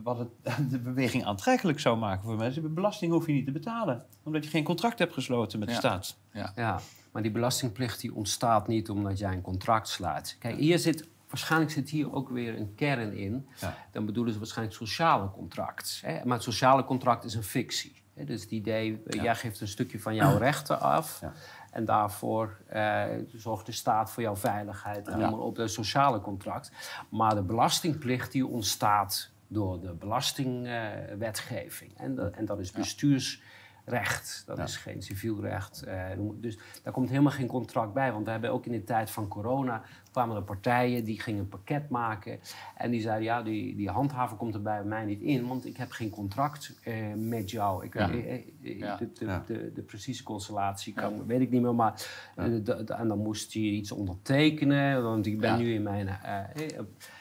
wat 0.03 0.18
het, 0.18 0.28
de 0.70 0.78
beweging 0.78 1.24
aantrekkelijk 1.24 1.80
zou 1.80 1.97
maken 1.99 2.24
voor 2.24 2.36
mensen. 2.36 2.74
Belasting 2.74 3.12
hoef 3.12 3.26
je 3.26 3.32
niet 3.32 3.45
te 3.47 3.53
betalen, 3.53 4.05
omdat 4.22 4.45
je 4.45 4.51
geen 4.51 4.64
contract 4.64 4.99
hebt 4.99 5.12
gesloten 5.12 5.59
met 5.59 5.68
de 5.68 5.74
Ja. 5.74 5.80
staat. 5.80 6.16
Ja, 6.57 6.80
maar 7.12 7.22
die 7.22 7.30
belastingplicht 7.32 8.01
die 8.01 8.14
ontstaat 8.14 8.68
niet 8.68 8.91
omdat 8.91 9.18
jij 9.18 9.32
een 9.32 9.41
contract 9.41 9.89
sluit. 9.89 10.36
Kijk, 10.39 10.57
hier 10.57 10.78
zit, 10.78 11.09
waarschijnlijk 11.29 11.70
zit 11.72 11.91
hier 11.91 12.12
ook 12.12 12.29
weer 12.29 12.59
een 12.59 12.74
kern 12.74 13.12
in. 13.16 13.49
Ja. 13.61 13.76
Dan 13.93 14.07
bedoelen 14.07 14.33
ze 14.33 14.39
waarschijnlijk 14.39 14.76
sociale 14.76 15.31
contract. 15.31 16.01
Hè? 16.05 16.24
Maar 16.24 16.35
het 16.35 16.43
sociale 16.43 16.85
contract 16.85 17.24
is 17.24 17.35
een 17.35 17.43
fictie. 17.43 18.03
Hè? 18.14 18.24
Dus 18.24 18.43
het 18.43 18.51
idee, 18.51 19.03
eh, 19.07 19.22
jij 19.22 19.35
geeft 19.35 19.61
een 19.61 19.68
stukje 19.68 20.01
van 20.01 20.14
jouw 20.14 20.39
rechten 20.49 20.81
af. 20.81 21.20
Ja. 21.20 21.33
En 21.70 21.85
daarvoor 21.85 22.57
eh, 22.66 23.05
zorgt 23.35 23.66
de 23.66 23.72
staat 23.72 24.11
voor 24.11 24.22
jouw 24.22 24.37
veiligheid 24.37 25.09
en 25.09 25.33
op 25.33 25.57
het 25.57 25.70
sociale 25.70 26.20
contract. 26.20 26.70
Maar 27.09 27.35
de 27.35 27.43
belastingplicht 27.43 28.33
die 28.33 28.47
ontstaat 28.47 29.31
door 29.49 29.81
de 29.81 29.93
belastingwetgeving. 29.95 31.93
en, 31.97 32.14
dat- 32.14 32.33
en 32.33 32.45
dat 32.45 32.59
is 32.59 32.70
bestuursrecht. 32.70 34.43
Dat 34.47 34.59
is 34.59 34.76
geen 34.76 35.03
civiel 35.03 35.41
recht. 35.41 35.83
eh, 35.83 36.05
dus 36.35 36.59
daar 36.83 36.93
komt 36.93 37.09
helemaal 37.09 37.33
geen 37.33 37.47
contract 37.47 37.93
bij. 37.93 38.12
Want 38.12 38.24
we 38.24 38.31
hebben 38.31 38.51
ook 38.53 38.66
in 38.66 38.72
de 38.72 38.85
tijd 38.85 39.11
van 39.11 39.29
corona 39.29 39.83
kwamen 40.11 40.36
er 40.36 40.42
partijen 40.42 41.04
die 41.04 41.20
gingen 41.20 41.40
een 41.40 41.48
pakket 41.48 41.88
maken. 41.88 42.38
En 42.76 42.90
die 42.90 43.00
zeiden, 43.00 43.24
ja, 43.24 43.42
die, 43.42 43.76
die 43.76 43.88
handhaver 43.90 44.36
komt 44.36 44.54
er 44.54 44.62
bij 44.62 44.84
mij 44.84 45.04
niet 45.04 45.20
in, 45.20 45.46
want 45.46 45.66
ik 45.66 45.76
heb 45.76 45.90
geen 45.90 46.11
contract 46.11 46.78
eh, 46.82 46.94
met 47.16 47.50
jou. 47.50 47.84
Ik, 47.84 47.94
Ja. 47.94 48.11
eh, 48.11 48.34
eh, 48.34 48.40
Ja. 48.78 48.96
De, 48.96 49.12
de, 49.12 49.24
Ja. 49.24 49.44
de, 49.46 49.72
de 49.74 49.82
precieze 49.82 50.22
constellatie 50.22 50.92
kan, 50.92 51.26
weet 51.26 51.40
ik 51.40 51.50
niet 51.50 51.62
meer, 51.62 51.74
maar 51.74 52.06
de- 52.34 52.62
de- 52.62 52.94
en 52.94 53.09
dan 53.09 53.18
moest 53.18 53.52
je 53.52 53.61
iets 53.61 53.92
ondertekenen, 53.92 55.02
want 55.02 55.26
ik 55.26 55.40
ben 55.40 55.50
Ja. 55.50 55.56
nu 55.56 55.74
in 55.74 55.82
mijn... 55.82 56.06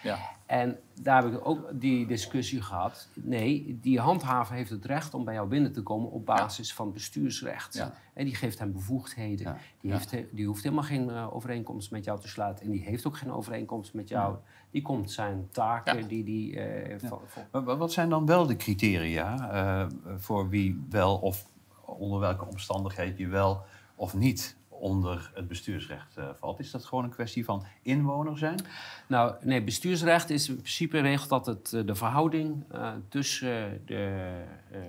Ja. 0.03 0.19
en 0.45 0.77
daar 1.01 1.23
heb 1.23 1.33
ik 1.33 1.47
ook 1.47 1.69
die 1.73 2.07
discussie 2.07 2.61
gehad. 2.61 3.07
Nee, 3.13 3.77
die 3.81 3.99
handhaver 3.99 4.55
heeft 4.55 4.69
het 4.69 4.85
recht 4.85 5.13
om 5.13 5.25
bij 5.25 5.33
jou 5.33 5.47
binnen 5.47 5.71
te 5.73 5.81
komen 5.83 6.11
op 6.11 6.25
basis 6.25 6.73
van 6.73 6.93
bestuursrecht. 6.93 7.75
En 8.17 8.25
die 8.25 8.35
geeft 8.35 8.59
hem 8.59 8.71
bevoegdheden. 8.71 9.45
Ja. 9.45 9.57
Die, 9.81 9.91
heeft, 9.91 10.11
he- 10.11 10.25
die 10.31 10.45
hoeft 10.47 10.63
helemaal 10.63 10.83
geen 10.83 11.09
eh, 11.09 11.35
overeenkomst 11.35 11.91
met 11.91 12.03
jou 12.05 12.19
te 12.19 12.27
sluiten. 12.27 12.65
En 12.65 12.71
die 12.71 12.81
heeft 12.81 13.07
ook 13.07 13.17
geen 13.17 13.31
overeenkomst 13.31 13.93
met 13.93 14.09
jou. 14.09 14.35
Die 14.71 14.81
komt 14.81 15.11
zijn 15.11 15.47
taken, 15.51 15.97
Ja. 16.01 16.07
die 16.07 16.23
die... 16.23 16.59
eh, 16.59 17.11
Maar 17.51 17.77
wat 17.77 17.91
zijn 17.91 18.09
dan 18.09 18.25
wel 18.25 18.45
de 18.47 18.55
criteria 18.55 19.51
eh, 19.51 19.87
voor 20.17 20.49
wie 20.49 20.85
wel 20.89 21.17
of 21.17 21.45
onder 21.85 22.19
welke 22.19 22.45
omstandigheden 22.45 23.17
je 23.17 23.27
wel 23.27 23.63
of 23.95 24.13
niet 24.13 24.55
onder 24.69 25.31
het 25.33 25.47
bestuursrecht 25.47 26.17
eh, 26.17 26.29
valt? 26.39 26.59
Is 26.59 26.71
dat 26.71 26.85
gewoon 26.85 27.03
een 27.03 27.09
kwestie 27.09 27.45
van 27.45 27.63
inwoner 27.81 28.37
zijn? 28.37 28.59
Nou, 29.07 29.35
nee, 29.41 29.63
bestuursrecht 29.63 30.29
is 30.29 30.49
in 30.49 30.55
principe 30.55 30.99
regelt 30.99 31.29
dat 31.29 31.45
het 31.45 31.73
eh, 31.73 31.85
de 31.85 31.95
verhouding 31.95 32.63
eh, 32.71 32.91
tussen 33.09 33.81
de 33.85 33.93
eh, 33.95 34.41
eh, 34.81 34.87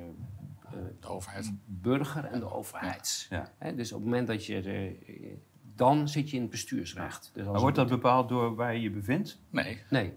De 1.01 1.09
overheid. 1.09 1.53
burger 1.67 2.25
en 2.25 2.41
de 2.41 2.53
overheid. 2.53 3.27
Ja. 3.31 3.53
Dus 3.73 3.93
op 3.93 3.99
het 3.99 4.09
moment 4.09 4.27
dat 4.27 4.47
je... 4.47 4.61
eh, 4.61 5.37
dan 5.75 6.09
zit 6.09 6.31
je 6.31 6.37
in 6.37 6.43
het 6.43 6.51
bestuursrecht. 6.51 7.31
Dus 7.35 7.43
als 7.43 7.53
Maar 7.53 7.61
wordt 7.61 7.77
dat 7.77 7.89
bepaald 7.89 8.29
door 8.29 8.55
waar 8.55 8.75
je 8.75 8.81
je 8.81 8.91
bevindt? 8.91 9.41
Nee. 9.51 9.83
Nee. 9.91 10.13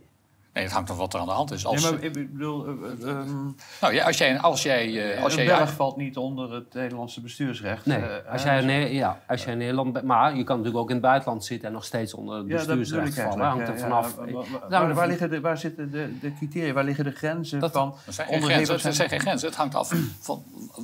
Nee, 0.53 0.63
het 0.63 0.73
hangt 0.73 0.87
van 0.89 0.97
wat 0.97 1.13
er 1.13 1.19
aan 1.19 1.25
de 1.25 1.31
hand 1.31 1.51
is. 1.51 1.65
Als, 1.65 1.83
nee, 1.83 1.91
maar 1.91 2.03
ik 2.03 2.13
bedoel, 2.13 2.65
eh, 2.65 2.71
eh, 3.01 3.09
ehm, 3.09 3.43
nou, 3.81 3.93
ja, 3.93 4.05
als 4.05 4.17
jij, 4.17 4.39
als 4.39 4.63
jij, 4.63 5.13
eh, 5.15 5.23
als 5.23 5.35
een 5.35 5.43
jij 5.43 5.57
Belg 5.57 5.71
valt 5.71 5.97
niet 5.97 6.17
onder 6.17 6.53
het 6.53 6.73
Nederlandse 6.73 7.21
bestuursrecht. 7.21 7.85
Nee, 7.85 7.97
eh, 7.97 8.31
als 8.31 8.43
jij, 8.43 8.59
in 8.59 8.65
Ne- 8.65 8.73
ja, 8.93 9.21
als 9.27 9.43
jij 9.43 9.51
in 9.51 9.57
Nederland 9.57 9.93
bent... 9.93 10.05
Maar 10.05 10.35
je 10.35 10.43
kan 10.43 10.57
natuurlijk 10.57 10.83
ook 10.83 10.89
in 10.89 10.95
het 10.95 11.05
buitenland 11.05 11.45
zitten... 11.45 11.67
en 11.67 11.73
nog 11.73 11.85
steeds 11.85 12.13
onder 12.13 12.37
het 12.37 12.47
Ja, 12.47 12.63
dat 12.65 12.77
bestuursrecht 12.77 13.29
vallen. 13.29 13.45
Hangt 13.45 13.67
er 13.67 13.79
vanaf... 13.79 14.15
ja. 14.25 14.31
Waar- 14.69 14.69
nou, 14.69 15.07
liggen 15.07 15.29
de, 15.29 15.39
waar 15.41 15.57
zitten 15.57 15.91
de, 15.91 16.19
de 16.21 16.33
criteria, 16.33 16.73
waar 16.73 16.83
liggen 16.83 17.03
de 17.03 17.11
grenzen 17.11 17.59
Dat- 17.59 17.71
van 17.71 17.95
Er 18.05 18.13
zijn 18.13 18.27
geen 18.27 18.41
grenzen. 18.43 18.73
Er 18.73 18.79
zijn? 18.79 18.93
zijn 18.93 19.09
geen 19.09 19.19
grenzen. 19.19 19.47
Het 19.47 19.57
hangt 19.57 19.75
af 19.75 19.93
van 20.19 20.43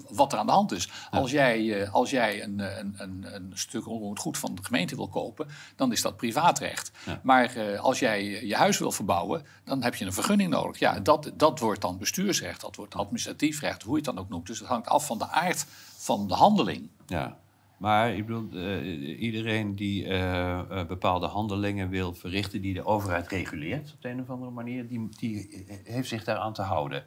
wat 0.09 0.34
er 0.34 0.39
aan 0.39 0.45
de 0.45 0.51
hand 0.51 0.72
is. 0.72 0.89
Als 1.11 1.32
jij, 1.32 1.82
eh, 1.82 1.93
als 1.93 2.09
jij 2.09 2.43
een, 2.43 2.59
een, 2.59 2.95
een, 2.97 3.26
een 3.36 3.51
stuk 3.53 3.88
onroerend 3.88 4.20
goed 4.20 4.38
van 4.38 4.55
de 4.55 4.63
gemeente 4.63 4.95
wil 4.95 5.07
kopen, 5.07 5.47
dan 5.76 5.91
is 5.91 6.01
dat 6.01 6.18
privaatrecht. 6.18 6.91
Maar 7.22 7.55
eh, 7.55 7.80
als 7.80 7.99
jij 7.99 8.45
je 8.45 8.55
huis 8.55 8.78
wil 8.80 8.91
verbouwen, 8.91 9.41
dan 9.68 9.84
heb 9.84 9.95
je 9.95 10.05
een 10.05 10.13
vergunning 10.13 10.49
nodig. 10.49 10.80
Ja, 10.80 10.99
dat, 10.99 11.32
dat 11.36 11.59
wordt 11.59 11.82
dan 11.82 11.97
bestuursrecht, 11.97 12.61
dat 12.61 12.76
wordt 12.76 12.95
administratief 12.95 13.61
recht, 13.61 13.84
hoe 13.84 13.91
je 13.91 14.05
het 14.05 14.15
dan 14.15 14.24
ook 14.24 14.30
noemt. 14.30 14.47
Dus 14.47 14.59
het 14.59 14.68
hangt 14.68 14.88
af 14.88 15.05
van 15.05 15.18
de 15.18 15.30
aard 15.30 15.65
van 15.97 16.28
de 16.28 16.34
handeling. 16.34 16.89
Ja, 17.05 17.38
maar 17.78 18.15
ik 18.15 18.26
bedoel, 18.26 18.49
eh, 18.51 19.22
iedereen 19.22 19.76
die 19.76 20.05
eh, 20.05 20.59
eh, 20.59 20.88
bepaalde 20.88 21.26
handelingen 21.26 21.89
wil 21.89 22.13
verrichten 22.13 22.61
die 22.61 22.74
de 22.74 22.86
overheid 22.86 23.28
reguleert 23.28 23.93
op 23.93 24.01
de 24.01 24.09
een 24.09 24.22
of 24.22 24.30
andere 24.30 24.51
manier, 24.51 24.88
die, 24.88 25.09
die 25.20 25.65
heeft 25.84 26.07
zich 26.07 26.24
daaraan 26.24 26.53
te 26.53 26.61
houden. 26.61 27.03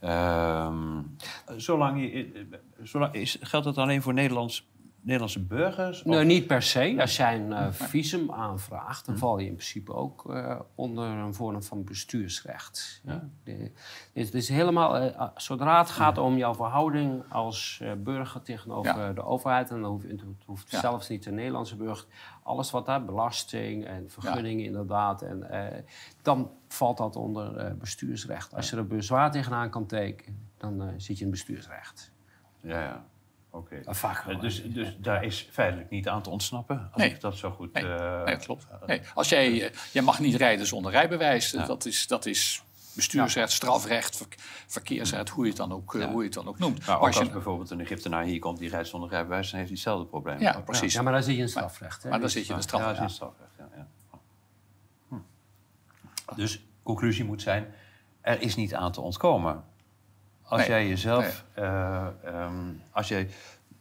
Ehm, 0.00 1.02
zolang 1.56 2.00
je, 2.00 2.30
is, 3.12 3.38
geldt 3.40 3.66
dat 3.66 3.78
alleen 3.78 4.02
voor 4.02 4.14
Nederlands, 4.14 4.68
Nederlandse 5.02 5.42
burgers? 5.44 5.98
Of- 5.98 6.04
Nou, 6.06 6.24
niet 6.24 6.46
per 6.46 6.62
se. 6.62 6.96
Als 6.98 7.16
jij 7.16 7.34
een 7.40 7.52
eh, 7.52 7.66
visum 7.72 8.32
aanvraagt, 8.32 9.06
dan 9.06 9.18
val 9.18 9.38
je 9.38 9.46
in 9.46 9.54
principe 9.54 9.92
ook 9.94 10.30
eh, 10.34 10.60
onder 10.74 11.06
een 11.08 11.34
vorm 11.34 11.62
van 11.62 11.84
bestuursrecht. 11.84 13.00
Ja. 13.04 13.28
De, 13.44 13.70
is 14.12 14.48
helemaal, 14.48 14.96
eh, 14.96 15.28
zodra 15.36 15.78
het 15.78 15.90
gaat 15.90 16.18
om 16.18 16.36
jouw 16.36 16.54
verhouding 16.54 17.22
als 17.28 17.82
burger 17.98 18.42
tegenover 18.42 18.96
Ja. 18.98 19.12
de 19.12 19.24
overheid, 19.24 19.70
en 19.70 19.80
dan 19.80 19.90
hoeft, 19.90 20.08
het 20.08 20.22
hoeft 20.46 20.70
Ja. 20.70 20.80
zelfs 20.80 21.08
niet 21.08 21.22
de 21.22 21.30
Nederlandse 21.30 21.76
burger, 21.76 22.06
alles 22.42 22.70
wat 22.70 22.86
daar, 22.86 23.04
belasting 23.04 23.84
en 23.86 24.04
vergunningen 24.10 24.64
inderdaad, 24.64 25.22
en, 25.22 25.46
dan 26.22 26.50
valt 26.68 26.96
dat 26.96 27.16
onder 27.16 27.76
bestuursrecht. 27.76 28.54
Als 28.54 28.70
je 28.70 28.76
er 28.76 28.86
bezwaar 28.86 29.30
tegenaan 29.30 29.70
kan 29.70 29.86
tekenen, 29.86 30.48
dan 30.56 30.92
zit 30.96 31.18
je 31.18 31.24
in 31.24 31.30
bestuursrecht. 31.30 32.10
Ja, 32.62 32.80
ja. 32.80 33.04
Oké. 33.50 33.74
Uh, 33.74 33.80
vaak 33.86 34.22
wel, 34.22 34.34
Eh, 34.34 34.40
Dus, 34.40 34.62
dus 34.64 34.96
daar 34.98 35.24
is 35.24 35.48
feitelijk 35.50 35.90
niet 35.90 36.08
aan 36.08 36.22
te 36.22 36.30
ontsnappen, 36.30 36.88
als 36.92 37.02
Nee. 37.02 37.10
ik 37.10 37.20
dat 37.20 37.36
zo 37.36 37.50
goed... 37.50 37.72
Nee, 37.72 37.94
eh, 37.94 38.24
nee 38.24 38.34
dat 38.36 38.44
klopt. 38.44 38.66
Nee. 38.86 39.00
Als 39.14 39.28
jij, 39.28 39.66
eh, 39.70 39.76
jij 39.92 40.02
mag 40.02 40.18
niet 40.20 40.34
rijden 40.34 40.66
zonder 40.66 40.92
rijbewijs, 40.92 41.52
eh, 41.54 41.66
dat, 41.66 41.84
is, 41.84 42.06
dat 42.06 42.26
is 42.26 42.62
bestuursrecht, 42.94 43.52
strafrecht, 43.52 44.16
ver- 44.16 44.26
verkeersrecht, 44.66 45.28
hoe 45.28 45.42
je 45.44 45.48
het 45.50 45.58
dan 45.58 45.72
ook, 45.72 45.94
eh, 45.94 46.04
hoe 46.04 46.18
je 46.18 46.24
het 46.24 46.32
dan 46.34 46.48
ook 46.48 46.58
noemt. 46.58 46.78
Maar 46.78 46.86
Maar 46.86 46.96
ook 46.98 47.06
als 47.06 47.16
als 47.16 47.26
je- 47.26 47.32
bijvoorbeeld 47.32 47.70
een 47.70 47.80
Egyptenaar 47.80 48.24
hier 48.24 48.38
komt 48.38 48.58
die 48.58 48.68
rijdt 48.68 48.88
zonder 48.88 49.10
rijbewijs, 49.10 49.50
dan 49.50 49.58
heeft 49.58 49.70
hij 49.70 49.78
hetzelfde 49.78 50.06
probleem. 50.06 50.40
ja, 50.40 50.60
precies. 50.60 50.92
Ja, 50.92 51.02
maar 51.02 51.12
dan 51.12 51.22
zit 51.22 51.36
je 51.36 51.40
in 51.42 51.48
strafrecht. 51.48 52.02
Hè? 52.02 52.10
Maar 52.10 52.20
dan 52.20 52.30
zit 52.30 52.46
je 52.46 52.52
in 52.54 52.60
de 52.60 52.66
Ja, 52.76 53.04
is 53.04 53.12
strafrecht. 53.14 53.56
Ja, 53.58 53.68
ja. 53.76 53.86
Hm. 55.08 55.16
Dus 56.36 56.64
conclusie 56.82 57.24
moet 57.24 57.42
zijn, 57.42 57.74
er 58.20 58.40
is 58.40 58.56
niet 58.56 58.74
aan 58.74 58.92
te 58.92 59.00
ontkomen. 59.00 59.64
Als 60.50 60.60
Nee, 60.60 60.68
jij 60.70 60.88
jezelf, 60.88 61.44
eh, 61.54 62.06
ehm, 62.24 62.72
als 62.92 63.08
jij 63.08 63.30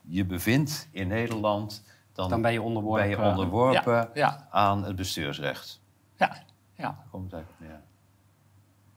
je 0.08 0.26
bevindt 0.26 0.88
in 0.92 1.08
Nederland, 1.08 1.84
dan, 2.14 2.30
Dan 2.30 2.42
ben 2.42 2.52
je 2.52 2.62
onderworpen. 2.62 3.02
ben 3.02 3.10
je 3.10 3.30
onderworpen 3.30 3.94
Ja, 3.94 4.10
ja. 4.14 4.48
aan 4.52 4.84
het 4.84 4.96
bestuursrecht. 4.96 5.80
Ja, 6.18 6.44
ja. 6.74 7.04
Komt 7.12 7.32
neer. 7.58 7.82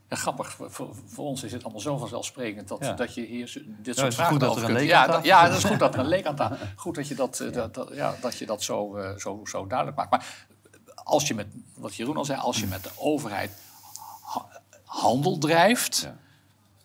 Ja, 0.09 0.17
grappig, 0.17 0.51
voor, 0.53 0.71
voor- 1.07 1.25
ons 1.25 1.43
is 1.43 1.53
het 1.53 1.63
allemaal 1.63 1.81
zo 1.81 1.97
vanzelfsprekend 1.97 2.69
dat, 2.69 2.79
Ja. 2.85 2.93
dat 2.93 3.15
je 3.15 3.21
hier 3.25 3.53
dit 3.67 3.87
het 3.87 3.99
soort 3.99 4.15
vragen 4.15 4.39
dat 4.39 4.51
over 4.51 4.65
kunt. 4.67 4.81
ja, 4.81 5.21
ja, 5.23 5.49
dat 5.49 5.57
is 5.57 5.65
goed 5.65 5.79
dat 5.79 5.95
er 5.95 6.01
een 6.01 6.07
leek 6.07 6.27
aan 6.27 6.37
tafel 6.37 6.57
Goed 6.77 6.95
dat 6.95 7.09
je 7.09 7.15
dat, 7.15 7.41
eh, 7.41 7.53
dat, 7.53 7.75
dat- 7.75 7.91
ja, 7.95 8.15
dat, 8.21 8.39
je 8.39 8.47
dat 8.47 8.63
zo, 8.63 8.97
eh, 8.97 9.17
zo, 9.17 9.41
zo 9.45 9.67
duidelijk 9.67 9.97
maakt. 9.99 10.11
Maar 10.11 10.47
als 10.95 11.29
je 11.29 11.35
met, 11.35 11.47
wat 11.77 11.95
Jeroen 11.95 12.17
al 12.17 12.25
zei, 12.25 12.41
als 12.41 12.61
je 12.61 12.67
met 12.67 12.83
de 12.83 12.91
overheid 12.99 13.51
ha- 14.25 14.61
handel 14.85 15.39
drijft, 15.39 16.09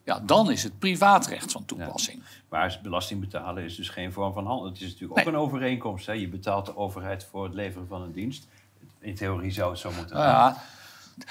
Ja. 0.07 0.19
dan 0.19 0.51
is 0.51 0.63
het 0.63 0.79
privaatrecht 0.79 1.51
van 1.51 1.65
toepassing. 1.65 2.23
Maar 2.49 2.79
belasting 2.83 3.19
betalen 3.19 3.63
is 3.63 3.75
dus 3.75 3.89
geen 3.89 4.11
vorm 4.13 4.33
van 4.33 4.45
handel. 4.45 4.65
Het 4.65 4.81
is 4.81 4.91
natuurlijk 4.91 5.19
ook 5.19 5.25
een 5.25 5.35
overeenkomst. 5.35 6.05
Hè? 6.05 6.13
Je 6.13 6.27
betaalt 6.27 6.65
de 6.65 6.77
overheid 6.77 7.23
voor 7.25 7.43
het 7.43 7.53
leveren 7.53 7.87
van 7.87 8.01
een 8.01 8.11
dienst. 8.11 8.47
In 8.99 9.15
theorie 9.15 9.51
zou 9.51 9.69
het 9.69 9.79
zo 9.79 9.91
moeten 9.91 10.15
gaan. 10.15 10.25
ja, 10.25 10.63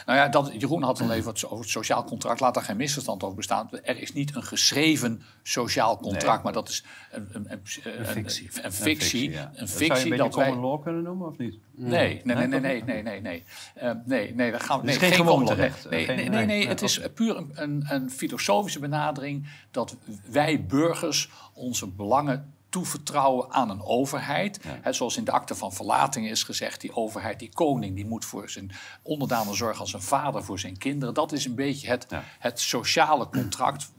nou 0.07 0.19
ja, 0.19 0.29
dat, 0.29 0.53
Jeroen 0.59 0.83
had 0.83 1.01
al 1.01 1.13
even 1.13 1.31
over 1.35 1.59
het 1.59 1.69
sociaal 1.69 2.05
contract. 2.05 2.41
Laat 2.41 2.55
daar 2.55 2.63
geen 2.63 2.77
misverstand 2.77 3.23
over 3.23 3.37
bestaan. 3.37 3.69
Er 3.83 4.01
is 4.01 4.13
niet 4.13 4.35
een 4.35 4.43
geschreven 4.43 5.23
sociaal 5.43 5.97
contract, 5.99 6.35
Nee. 6.35 6.43
maar 6.43 6.53
dat 6.53 6.69
is 6.69 6.85
een, 7.11 7.29
een, 7.33 7.47
een, 7.53 7.61
een, 7.99 8.07
fictie. 8.07 8.49
Een, 8.63 8.73
fictie. 8.73 9.31
ja. 9.31 9.51
Een 9.55 9.59
Dat 9.59 9.69
zou 9.69 9.85
je 9.85 9.91
fictie 9.91 10.17
dat 10.17 10.35
wij. 10.35 10.47
common 10.49 10.65
law 10.71 10.83
kunnen 10.83 11.03
noemen, 11.03 11.29
of 11.29 11.39
niet? 11.39 11.59
Nee, 11.75 12.21
nee, 12.25 12.37
nee, 12.37 12.47
nee, 12.47 12.61
nee, 12.61 12.83
nee, 12.85 13.03
nee, 13.03 13.21
nee. 13.21 13.43
Eh, 13.75 13.91
nee, 14.05 14.35
nee, 14.35 14.51
dat 14.51 14.63
gaan 14.63 14.81
we. 14.81 14.87
Nee, 14.87 14.99
geen 14.99 15.17
common 15.17 15.33
gewoonterecht. 15.39 15.85
law. 15.85 15.93
Nee, 15.93 16.05
Geen- 16.05 16.17
nee, 16.17 16.29
nee, 16.29 16.37
nee, 16.37 16.47
nee, 16.47 16.59
nee, 16.59 16.69
het 16.69 16.83
is 16.83 17.01
puur 17.15 17.37
een, 17.37 17.51
een, 17.55 17.85
een 17.89 18.11
filosofische 18.11 18.79
benadering 18.79 19.49
dat 19.71 19.97
wij 20.31 20.65
burgers 20.67 21.31
onze 21.53 21.87
belangen 21.87 22.55
toevertrouwen 22.69 23.53
aan 23.53 23.71
een 23.71 23.83
overheid. 23.83 24.61
Zoals 24.91 25.17
in 25.17 25.25
de 25.25 25.31
akte 25.31 25.55
van 25.55 25.73
verlating 25.73 26.29
is 26.29 26.43
gezegd, 26.43 26.81
die 26.81 26.95
overheid, 26.97 27.39
die 27.39 27.53
koning, 27.55 27.95
die 27.95 28.07
moet 28.07 28.25
voor 28.25 28.51
zijn 28.51 28.71
onderdanen 29.03 29.55
zorgen 29.55 29.81
als 29.81 29.93
een 29.93 30.03
vader 30.03 30.45
voor 30.45 30.59
zijn 30.59 30.77
kinderen. 30.79 31.15
Dat 31.15 31.33
is 31.33 31.45
een 31.45 31.55
beetje 31.55 31.89
het, 31.89 32.07
Ja. 32.09 32.23
het 32.39 32.61
sociale 32.61 33.29
contract, 33.29 33.93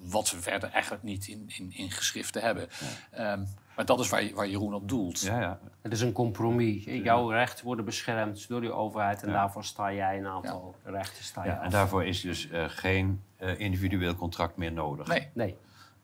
wat 0.00 0.30
we 0.30 0.40
verder 0.40 0.70
eigenlijk 0.70 1.02
niet 1.02 1.28
in, 1.28 1.44
in, 1.46 1.72
in 1.72 1.90
geschriften 1.90 2.42
hebben. 2.42 2.68
Ehm, 3.10 3.44
maar 3.76 3.84
dat 3.86 4.00
is 4.00 4.08
waar, 4.08 4.30
waar 4.34 4.48
Jeroen 4.48 4.74
op 4.74 4.88
doelt. 4.88 5.20
Ja, 5.20 5.40
ja. 5.40 5.58
Het 5.82 5.92
is 5.92 6.00
een 6.00 6.12
compromis. 6.12 6.84
Jouw 6.84 7.28
rechten 7.30 7.64
worden 7.64 7.84
beschermd 7.84 8.48
door 8.48 8.60
die 8.60 8.72
overheid 8.72 9.22
en 9.22 9.32
daarvoor 9.32 9.64
sta 9.64 9.92
jij 9.92 10.18
een 10.18 10.26
aantal 10.26 10.74
rechten 10.84 11.24
sta 11.24 11.44
je 11.44 11.50
ja. 11.50 11.62
En 11.62 11.70
daarvoor 11.70 12.04
is 12.04 12.20
dus 12.20 12.48
eh, 12.48 12.64
geen 12.68 13.22
eh, 13.36 13.58
individueel 13.60 14.14
contract 14.14 14.56
meer 14.56 14.72
nodig. 14.72 15.06
Nee, 15.06 15.28
Nee. 15.34 15.56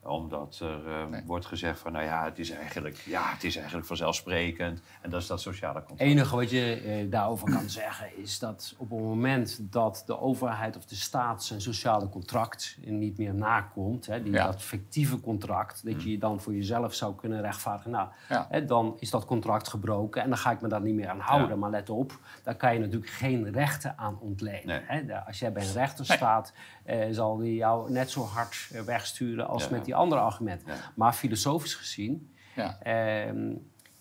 Omdat 0.05 0.59
er 0.63 0.87
eh, 0.87 1.07
Nee. 1.07 1.23
wordt 1.27 1.47
gezegd 1.47 1.79
van, 1.79 1.93
nou 1.93 2.05
ja 2.05 2.25
het, 2.25 2.39
is 2.39 2.51
eigenlijk, 2.51 2.97
ja, 2.97 3.23
het 3.25 3.45
is 3.45 3.57
eigenlijk 3.57 3.87
vanzelfsprekend. 3.87 4.81
En 5.03 5.11
dat 5.11 5.21
is 5.21 5.27
dat 5.27 5.41
sociale 5.41 5.75
Het 5.79 5.85
contract. 5.87 6.11
enige 6.11 6.37
wat 6.37 6.51
je 6.51 6.75
eh, 6.75 7.11
daarover 7.11 7.51
kan 7.51 7.69
zeggen 7.81 8.17
is 8.17 8.39
dat 8.39 8.75
op 8.79 8.91
het 8.91 8.99
moment 9.01 9.59
dat 9.73 10.03
de 10.07 10.21
overheid 10.21 10.77
of 10.77 10.85
de 10.85 10.95
staat 10.95 11.45
zijn 11.45 11.61
sociale 11.61 12.09
contract 12.09 12.77
niet 12.85 13.19
meer 13.19 13.35
nakomt, 13.35 14.07
hè, 14.07 14.23
die, 14.23 14.33
Ja. 14.33 14.45
dat 14.47 14.63
fictieve 14.63 15.21
contract, 15.21 15.85
dat 15.85 16.03
je 16.03 16.11
je 16.11 16.19
dan 16.19 16.41
voor 16.41 16.55
jezelf 16.55 16.95
zou 16.95 17.15
kunnen 17.15 17.41
rechtvaardigen, 17.41 17.91
nou, 17.91 18.09
Ja. 18.29 18.47
hè, 18.51 18.65
dan 18.65 18.97
is 18.99 19.11
dat 19.11 19.25
contract 19.25 19.69
gebroken 19.69 20.23
en 20.23 20.29
dan 20.29 20.39
ga 20.39 20.51
ik 20.51 20.61
me 20.61 20.69
daar 20.69 20.81
niet 20.83 20.95
meer 20.95 21.09
aan 21.09 21.21
houden. 21.21 21.49
Ja. 21.49 21.57
Maar 21.57 21.71
let 21.71 21.91
op, 21.91 22.19
daar 22.43 22.57
kan 22.57 22.73
je 22.75 22.81
natuurlijk 22.81 23.11
geen 23.13 23.53
rechten 23.53 23.99
aan 23.99 24.19
ontlenen. 24.21 24.67
Nee. 24.89 25.03
Hè. 25.05 25.21
Als 25.27 25.39
jij 25.39 25.53
bij 25.53 25.67
een 25.67 25.73
rechter 25.73 26.05
staat, 26.05 26.53
eh, 26.85 27.07
zal 27.11 27.37
die 27.37 27.55
jou 27.55 27.91
net 27.93 28.11
zo 28.11 28.25
hard 28.25 28.69
eh, 28.73 28.81
wegsturen 28.81 29.49
als 29.49 29.69
met 29.69 29.85
die 29.85 29.92
andere 29.95 30.21
argumenten. 30.21 30.69
Ja. 30.69 30.93
Maar 30.95 31.13
filosofisch 31.13 31.75
gezien 31.75 32.35
ja. 32.55 32.79
ehm, 32.83 33.55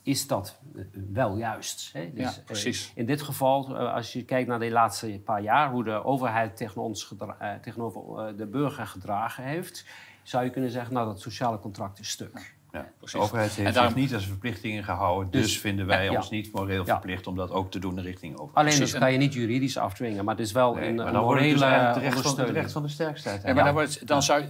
is 0.04 0.28
dat 0.28 0.60
eh, 0.76 0.84
wel 1.12 1.38
juist. 1.38 1.90
Hè? 1.94 2.12
Ja, 2.16 2.30
eh, 2.30 2.44
precies. 2.46 2.92
in 2.96 3.06
dit 3.06 3.22
geval, 3.22 3.78
eh, 3.78 3.94
als 3.94 4.14
je 4.14 4.26
kijkt 4.26 4.48
naar 4.48 4.60
de 4.60 4.72
laatste 4.72 5.22
paar 5.26 5.42
jaar, 5.42 5.72
hoe 5.72 5.84
de 5.84 6.04
overheid 6.04 6.58
tegen 6.58 6.82
ons 6.82 7.04
gedra- 7.04 7.60
tegenover 7.62 8.36
de 8.38 8.48
burger 8.48 8.88
gedragen 8.88 9.44
heeft, 9.44 9.86
zou 10.24 10.44
je 10.44 10.50
kunnen 10.50 10.72
zeggen, 10.72 10.94
nou, 10.94 11.08
dat 11.08 11.22
sociale 11.22 11.60
contract 11.60 12.00
is 12.00 12.10
stuk. 12.10 12.56
Ja. 12.72 12.88
Precies. 12.98 13.20
De 13.20 13.26
overheid 13.26 13.52
heeft 13.52 13.74
daarom- 13.74 13.94
zich 13.94 14.02
niet 14.02 14.14
als 14.14 14.26
verplichtingen 14.26 14.84
gehouden. 14.84 15.32
Dus, 15.32 15.42
Dus- 15.42 15.60
vinden 15.60 15.86
wij 15.86 16.06
ja, 16.06 16.12
ja. 16.12 16.18
ons 16.18 16.30
niet 16.30 16.52
moreel 16.54 16.86
Ja. 16.86 16.94
verplicht 16.94 17.28
om 17.28 17.36
dat 17.36 17.52
ook 17.52 17.72
te 17.72 17.80
doen 17.80 18.02
richting 18.02 18.34
overheid. 18.40 18.68
Alleen 18.68 18.80
dat 18.80 19.00
kan 19.00 19.12
je 19.12 19.18
niet 19.18 19.34
juridisch 19.34 19.78
afdwingen, 19.78 20.26
maar 20.26 20.36
het 20.36 20.46
is 20.46 20.52
wel 20.52 20.74
Nee, 20.74 20.88
een, 20.90 20.96
maar 20.96 21.08
een 21.08 21.14
het 21.14 21.94
dus 21.94 22.04
recht 22.04 22.22
van, 22.22 22.40
het 22.40 22.50
recht 22.50 22.72
van 22.72 22.82
de 22.82 22.88
sterkste 22.90 23.30
Ja, 23.44 23.54
maar 23.54 23.64
dan, 23.64 23.74
wordt, 23.74 24.08
dan 24.08 24.24
zou 24.24 24.44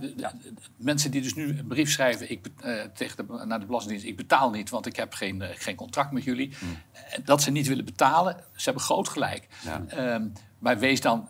mensen 0.78 1.12
die 1.12 1.22
dus 1.22 1.34
nu 1.34 1.58
een 1.60 1.68
brief 1.68 1.92
schrijven 1.92 2.32
ik, 2.32 2.46
eh, 2.62 2.74
tegen 2.94 3.18
de, 3.28 3.46
naar 3.46 3.60
de 3.60 3.66
Belastingdienst, 3.66 4.10
ik 4.10 4.18
betaal 4.18 4.50
niet, 4.50 4.70
want 4.70 4.86
ik 4.86 4.96
heb 4.96 5.14
geen, 5.14 5.42
eh, 5.42 5.50
geen 5.54 5.76
contract 5.76 6.12
met 6.12 6.24
jullie. 6.24 6.54
Eh, 6.92 7.20
Dat 7.26 7.42
ze 7.42 7.52
niet 7.52 7.68
willen 7.68 7.86
betalen, 7.86 8.36
ze 8.56 8.64
hebben 8.64 8.84
groot 8.84 9.10
gelijk. 9.10 9.48
Ja. 9.66 9.84
Ehm, 9.88 10.28
maar 10.60 10.80
wees 10.80 11.02
dan, 11.02 11.28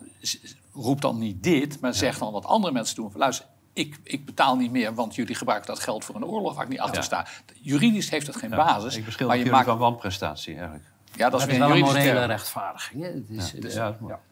roep 0.72 1.00
dan 1.00 1.18
niet 1.18 1.42
dit, 1.42 1.80
maar 1.80 1.94
zeg 1.94 2.18
dan 2.18 2.32
wat 2.32 2.44
andere 2.44 2.72
mensen 2.72 2.96
doen. 2.96 3.12
Luister, 3.14 3.46
ik, 3.72 3.98
ik 4.02 4.24
betaal 4.24 4.56
niet 4.56 4.70
meer, 4.70 4.94
want 4.94 5.14
jullie 5.14 5.34
gebruiken 5.34 5.66
dat 5.74 5.80
geld 5.82 6.04
voor 6.04 6.14
een 6.14 6.24
oorlog 6.24 6.54
waar 6.54 6.62
ik 6.64 6.68
niet 6.70 6.80
achter 6.80 6.96
Ja. 6.96 7.02
sta. 7.02 7.26
Juridisch 7.60 8.10
heeft 8.10 8.26
dat 8.26 8.36
geen 8.36 8.50
Ja, 8.50 8.56
basis. 8.56 8.92
Ik 8.92 8.96
maar 8.98 9.04
beschuldig 9.06 9.32
je 9.36 9.38
jullie 9.38 9.52
maakt, 9.56 9.66
van 9.66 9.78
wanprestatie 9.78 10.54
eigenlijk. 10.54 10.84
ja, 11.14 11.30
dat 11.30 11.40
is 11.40 11.46
Dat 11.46 11.48
is 11.48 11.54
een 11.54 11.60
wel 11.60 11.68
een 11.70 11.74
juridische 11.76 11.98
morele 11.98 12.18
term. 12.18 12.30
rechtvaardiging. 12.30 13.02
Hè? 13.02 13.08
Het 13.08 13.64
is. 13.64 13.74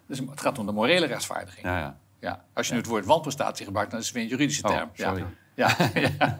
Dus 0.06 0.20
gaat 0.34 0.58
om 0.58 0.66
de 0.66 0.72
morele 0.72 1.06
rechtvaardiging. 1.06 1.66
Ja, 1.66 1.78
ja. 1.78 1.96
Ja. 2.20 2.44
Als 2.54 2.66
je 2.66 2.72
nu 2.72 2.78
het 2.78 2.88
woord 2.88 3.04
wanprestatie 3.06 3.66
gebruikt, 3.66 3.90
dan 3.90 4.00
is 4.00 4.06
het 4.06 4.14
weer 4.14 4.24
een 4.24 4.30
juridische 4.30 4.62
Oh, 4.68 4.70
term. 4.70 4.88
sorry. 4.94 5.24
Ja. 5.54 5.76
Ja. 5.94 6.38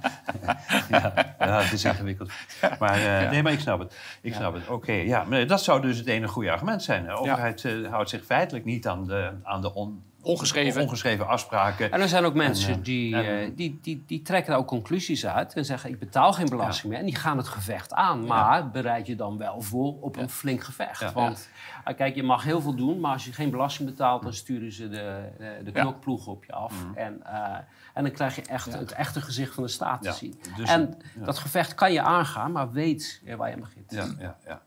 ja, 0.89 1.35
ja, 1.39 1.61
het 1.63 1.73
is 1.73 1.85
ingewikkeld. 1.85 2.31
Maar, 2.79 3.23
eh, 3.23 3.31
Nee, 3.31 3.43
maar 3.43 3.53
ik 3.53 3.61
snap 3.61 3.79
het. 3.79 3.97
Ik 4.21 4.35
snap 4.35 4.55
het. 4.55 4.69
Oké, 4.69 4.93
ja. 4.93 5.25
Maar 5.25 5.47
dat 5.47 5.63
zou 5.63 5.81
dus 5.83 5.99
het 5.99 6.07
enige 6.07 6.33
goede 6.33 6.51
argument 6.51 6.83
zijn. 6.83 7.05
De 7.05 7.11
overheid 7.13 7.65
eh, 7.65 7.91
houdt 7.91 8.11
zich 8.11 8.25
feitelijk 8.25 8.65
niet 8.65 8.87
aan 8.89 9.07
de, 9.07 9.31
aan 9.43 9.61
de 9.61 9.75
on- 9.75 10.03
Ongeschreven. 10.23 10.83
ongeschreven 10.83 11.27
afspraken. 11.29 11.93
En 11.93 12.01
er 12.01 12.09
zijn 12.09 12.25
ook 12.25 12.35
mensen 12.35 12.73
En, 12.73 12.79
eh, 12.79 12.85
die, 12.85 13.17
en- 13.17 13.41
eh, 13.45 13.51
die, 13.57 13.79
die, 13.83 14.03
die 14.07 14.23
trekken 14.23 14.51
daar 14.51 14.61
ook 14.61 14.67
conclusies 14.67 15.27
uit 15.27 15.55
en 15.55 15.65
zeggen: 15.65 15.91
Ik 15.91 15.99
betaal 15.99 16.33
geen 16.33 16.49
belasting 16.49 16.89
meer. 16.93 16.99
En 17.01 17.07
die 17.07 17.15
gaan 17.17 17.37
het 17.37 17.49
gevecht 17.49 17.93
aan. 17.93 18.27
Maar 18.27 18.71
bereid 18.71 19.07
je 19.07 19.17
dan 19.17 19.39
wel 19.39 19.61
voor 19.63 20.01
op 20.01 20.17
een 20.17 20.31
flink 20.31 20.63
gevecht. 20.63 21.01
Want 21.13 21.49
eh, 21.85 21.97
kijk, 21.97 22.15
je 22.15 22.23
mag 22.23 22.45
heel 22.45 22.61
veel 22.61 22.75
doen, 22.75 23.01
maar 23.01 23.13
als 23.13 23.25
je 23.25 23.33
geen 23.33 23.51
belasting 23.51 23.89
betaalt, 23.89 24.23
dan 24.23 24.33
sturen 24.35 24.73
ze 24.73 24.89
de, 24.89 25.21
eh, 25.39 25.47
de 25.65 25.73
knokploeg 25.83 26.27
op 26.27 26.45
je 26.45 26.53
af. 26.53 26.75
En, 26.95 27.23
eh, 27.27 27.57
en 27.95 28.03
dan 28.03 28.13
krijg 28.13 28.37
je 28.37 28.43
echt 28.43 28.73
het 28.73 28.93
echte 28.93 29.21
gezicht 29.21 29.55
van 29.55 29.63
de 29.63 29.69
staat 29.69 30.03
te 30.03 30.13
zien. 30.13 30.41
Dus- 30.57 30.69
en 30.71 30.99
dat 31.15 31.39
gevecht 31.39 31.75
kan 31.75 31.93
je 31.93 32.03
aangaan, 32.03 32.53
maar 32.53 32.73
weet 32.73 33.21
eh, 33.25 33.35
waar 33.35 33.51
je 33.51 33.57
begint. 33.57 33.91
Ja, 33.93 34.07
ja, 34.19 34.37
ja. 34.47 34.61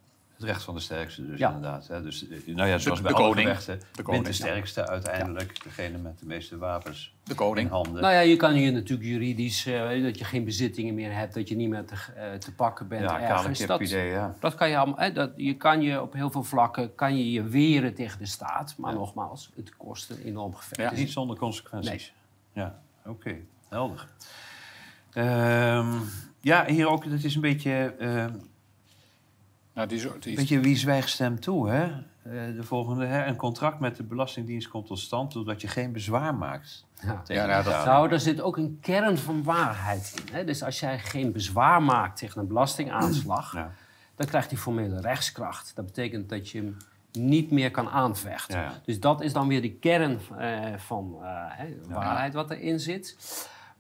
Het 0.43 0.51
recht 0.51 0.63
van 0.63 0.73
de 0.75 0.79
sterkste 0.81 1.25
dus 1.25 1.39
Ja. 1.39 1.47
inderdaad. 1.53 1.87
Hè. 1.87 2.01
Dus, 2.01 2.27
eh, 2.27 2.55
nou 2.55 2.69
ja, 2.69 2.77
zoals 2.77 2.97
De- 2.97 3.03
bij 3.03 3.11
de 3.13 3.17
alle 3.17 3.35
De 3.35 4.01
koning, 4.03 4.23
de 4.23 4.29
ja. 4.29 4.33
sterkste 4.35 4.87
uiteindelijk. 4.87 5.63
Degene 5.63 5.97
met 5.97 6.19
de 6.19 6.25
meeste 6.25 6.57
wapens 6.57 7.13
De 7.23 7.35
koning. 7.35 7.67
in 7.67 7.73
handen. 7.73 8.01
Nou 8.01 8.13
ja, 8.13 8.19
je 8.19 8.35
kan 8.35 8.53
hier 8.53 8.71
natuurlijk 8.71 9.09
juridisch, 9.09 9.65
eh, 9.65 10.03
dat 10.03 10.17
je 10.17 10.23
geen 10.23 10.43
bezittingen 10.43 10.93
meer 10.93 11.13
hebt, 11.15 11.33
dat 11.33 11.49
je 11.49 11.55
niet 11.55 11.69
meer 11.69 11.85
te, 11.85 11.95
eh, 12.15 12.33
te 12.33 12.53
pakken 12.53 12.87
bent 12.87 13.01
ja, 13.01 13.21
ergens. 13.21 13.65
Dat, 13.65 13.81
idee, 13.81 14.09
ja. 14.09 14.35
Dat 14.39 14.55
kan 14.55 14.69
je 14.69 14.77
allemaal. 14.77 14.97
Hè, 14.99 15.11
dat, 15.11 15.31
je 15.35 15.57
kan 15.57 15.81
je 15.81 16.01
op 16.01 16.13
heel 16.13 16.31
veel 16.31 16.43
vlakken 16.43 16.95
kan 16.95 17.17
je, 17.17 17.31
je 17.31 17.43
weren 17.43 17.93
tegen 17.93 18.19
de 18.19 18.25
staat. 18.25 18.75
Maar 18.77 18.93
nogmaals, 18.93 19.51
het 19.55 19.75
kost 19.77 20.09
een 20.09 20.21
enorm 20.25 20.55
gevecht. 20.55 20.81
Ja. 20.81 20.89
Dus 20.89 20.99
Niet 20.99 21.11
zonder 21.11 21.37
consequenties. 21.37 22.13
Ja, 22.53 22.79
oké. 23.05 23.35
Helder. 23.69 24.07
Ehm, 25.13 25.93
ja, 26.41 26.65
hier 26.65 26.87
ook, 26.87 27.03
het 27.05 27.23
is 27.23 27.35
een 27.35 27.41
beetje, 27.41 27.95
ehm, 27.99 28.33
Nou, 29.74 29.88
die, 29.88 30.05
een 30.05 30.36
beetje 30.36 30.59
wie 30.59 30.78
zwijgt 30.78 31.09
stemt 31.09 31.41
toe, 31.41 31.69
hè? 31.69 31.84
Eh, 31.84 32.55
de 32.55 32.63
volgende, 32.63 33.05
hè? 33.05 33.26
Een 33.26 33.36
contract 33.36 33.80
met 33.80 33.95
de 33.95 34.03
Belastingdienst 34.03 34.67
komt 34.67 34.88
tot 34.88 34.99
stand 34.99 35.32
doordat 35.32 35.61
je 35.61 35.67
geen 35.67 35.91
bezwaar 35.91 36.36
maakt. 36.36 36.86
Ja. 37.01 37.21
tegen 37.24 37.47
Ja, 37.47 37.61
nou. 37.61 37.86
Nou, 37.86 38.09
daar 38.09 38.19
zit 38.19 38.41
ook 38.41 38.57
een 38.57 38.78
kern 38.82 39.17
van 39.17 39.43
waarheid 39.43 40.13
in. 40.26 40.36
Hè? 40.36 40.43
Dus 40.45 40.63
als 40.63 40.80
jij 40.80 40.99
geen 40.99 41.32
bezwaar 41.32 41.84
maakt 41.84 42.17
tegen 42.17 42.41
een 42.41 42.47
belastingaanslag, 42.47 43.53
Ja. 43.53 43.71
dan 44.15 44.28
krijgt 44.28 44.49
die 44.49 44.57
formele 44.57 45.01
rechtskracht. 45.01 45.71
Dat 45.76 45.86
betekent 45.86 46.30
dat 46.30 46.49
je 46.49 46.57
hem 46.57 46.78
niet 47.11 47.51
meer 47.51 47.71
kan 47.71 47.89
aanvechten. 47.89 48.59
Ja. 48.59 48.82
Dus 48.86 48.99
dat 48.99 49.21
is 49.21 49.34
dan 49.34 49.47
weer 49.47 49.61
de 49.61 49.74
kern 49.74 50.19
eh, 50.38 50.59
van 50.78 51.17
eh, 51.21 51.28
hè, 51.47 51.67
waarheid 51.88 52.34
wat 52.34 52.51
erin 52.51 52.80
zit. 52.80 53.17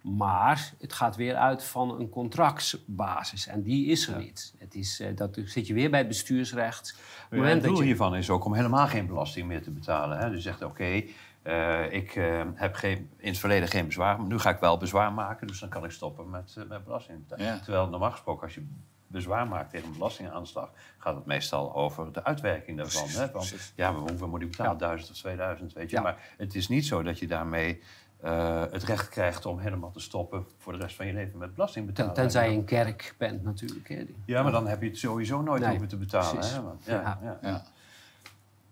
Maar 0.03 0.73
het 0.79 0.93
gaat 0.93 1.15
weer 1.15 1.35
uit 1.35 1.63
van 1.63 1.99
een 1.99 2.09
contractsbasis. 2.09 3.47
En 3.47 3.61
die 3.61 3.85
is 3.87 4.07
er 4.07 4.17
niet. 4.17 4.53
Het 4.57 4.75
is, 4.75 4.99
eh, 4.99 5.15
dat 5.15 5.39
zit 5.45 5.67
je 5.67 5.73
weer 5.73 5.89
bij 5.89 5.99
het 5.99 6.07
bestuursrecht. 6.07 6.99
Het 7.29 7.43
dat 7.53 7.63
doel 7.63 7.77
je- 7.79 7.83
hiervan 7.83 8.15
is 8.15 8.29
ook 8.29 8.45
om 8.45 8.53
helemaal 8.53 8.87
geen 8.87 9.07
belasting 9.07 9.47
meer 9.47 9.61
te 9.63 9.71
betalen. 9.71 10.17
Hè? 10.17 10.25
Dus 10.27 10.35
je 10.35 10.49
zegt, 10.49 10.61
oké, 10.63 11.03
eh, 11.41 11.91
ik 11.91 12.15
eh, 12.15 12.41
heb 12.53 12.75
geen, 12.75 13.09
in 13.17 13.27
het 13.29 13.37
verleden 13.37 13.67
geen 13.67 13.85
bezwaar, 13.85 14.17
maar 14.17 14.27
nu 14.27 14.39
ga 14.39 14.49
ik 14.49 14.59
wel 14.59 14.77
bezwaar 14.77 15.13
maken, 15.13 15.47
dus 15.47 15.59
dan 15.59 15.69
kan 15.69 15.83
ik 15.83 15.91
stoppen 15.91 16.29
met, 16.29 16.55
met 16.67 16.83
belasting. 16.83 17.19
Ja. 17.37 17.59
Terwijl 17.59 17.87
normaal 17.89 18.11
gesproken, 18.11 18.43
als 18.43 18.53
je 18.55 18.65
bezwaar 19.07 19.47
maakt 19.47 19.69
tegen 19.69 19.87
een 19.87 19.93
belastingaanslag, 19.93 20.69
gaat 20.97 21.15
het 21.15 21.25
meestal 21.25 21.75
over 21.75 22.13
de 22.13 22.23
uitwerking 22.23 22.77
daarvan. 22.77 23.09
Hè? 23.09 23.29
Precies. 23.29 23.73
ja, 23.75 23.91
maar 23.91 24.09
hoeveel 24.09 24.27
moet 24.27 24.41
ik 24.41 24.49
betalen? 24.49 24.77
1000 24.77 25.11
of 25.11 25.17
2000, 25.17 25.73
weet 25.73 25.89
je. 25.89 25.95
Ja. 25.95 26.01
Maar 26.01 26.17
het 26.37 26.55
is 26.55 26.67
niet 26.67 26.85
zo 26.85 27.03
dat 27.03 27.19
je 27.19 27.27
daarmee 27.27 27.81
eh, 28.23 28.61
het 28.71 28.83
recht 28.83 29.09
krijgt 29.09 29.45
om 29.45 29.59
helemaal 29.59 29.91
te 29.91 29.99
stoppen 29.99 30.45
voor 30.57 30.73
de 30.73 30.79
rest 30.79 30.95
van 30.95 31.05
je 31.07 31.13
leven 31.13 31.37
met 31.39 31.53
belasting 31.53 31.85
Ten- 31.85 31.93
betalen. 31.93 32.13
tenzij 32.13 32.51
je 32.51 32.57
een 32.57 32.65
kerk 32.65 33.15
bent 33.17 33.43
natuurlijk. 33.43 33.89
Hè. 33.89 34.05
Die- 34.05 34.15
Ja, 34.25 34.43
maar 34.43 34.51
dan 34.51 34.67
heb 34.67 34.81
je 34.81 34.87
het 34.87 34.97
sowieso 34.97 35.41
nooit 35.41 35.61
Nee, 35.61 35.69
hoeven 35.69 35.87
te 35.87 35.97
betalen. 35.97 36.45
Hè? 36.45 36.61
Want- 36.61 36.85
ja, 36.85 36.93
Ja. 36.93 37.19
ja. 37.23 37.37
Ja. 37.49 37.63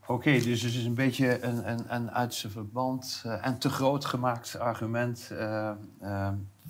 Oké, 0.05 0.31
dus 0.31 0.61
het 0.61 0.73
is 0.73 0.85
een 0.85 0.93
beetje 0.93 1.43
een, 1.43 1.69
een, 1.69 1.95
een 1.95 2.11
uit 2.11 2.33
zijn 2.33 2.51
verband 2.51 3.21
eh, 3.25 3.45
en 3.45 3.57
te 3.57 3.69
groot 3.69 4.05
gemaakt 4.05 4.59
argument 4.59 5.29
eh, 5.31 5.71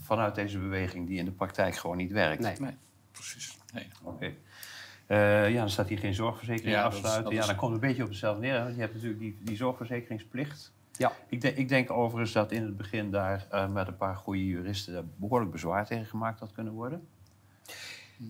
vanuit 0.04 0.36
deze 0.36 0.60
beweging 0.60 1.08
die 1.08 1.18
in 1.18 1.26
de 1.26 1.32
praktijk 1.32 1.76
gewoon 1.76 1.98
niet 1.98 2.12
werkt. 2.12 2.42
Nee. 2.42 2.56
Nee, 2.60 2.78
precies. 3.12 3.58
Nee. 3.74 3.88
Oké. 4.04 4.34
Eh, 5.08 5.50
ja, 5.52 5.60
dan 5.60 5.70
staat 5.70 5.88
hier 5.88 5.98
geen 6.00 6.14
zorgverzekering 6.14 6.76
Ja, 6.76 6.84
dat 6.84 6.92
is- 6.92 6.98
afsluiten. 6.98 7.24
dat 7.24 7.34
ja, 7.34 7.40
is- 7.40 7.46
dan 7.48 7.56
komt 7.56 7.72
het 7.74 7.82
een 7.82 7.88
beetje 7.88 8.04
op 8.04 8.10
hetzelfde 8.10 8.42
neer. 8.42 8.60
Want 8.64 8.76
je 8.76 8.82
hebt 8.82 8.94
natuurlijk 8.94 9.20
die, 9.22 9.38
die 9.42 9.56
zorgverzekeringsplicht. 9.56 10.72
Ja. 11.02 11.12
Ik, 11.30 11.42
denk- 11.42 11.56
ik 11.58 11.68
denk 11.70 11.92
overigens 11.92 12.32
dat 12.32 12.52
in 12.52 12.64
het 12.64 12.78
begin 12.78 13.12
daar 13.12 13.48
eh, 13.52 13.70
met 13.70 13.88
een 13.88 13.98
paar 13.98 14.16
goede 14.16 14.46
juristen 14.46 14.94
daar 14.94 15.04
behoorlijk 15.16 15.52
bezwaar 15.52 15.86
tegen 15.86 16.06
gemaakt 16.06 16.40
had 16.40 16.52
kunnen 16.52 16.74
worden. 16.74 17.08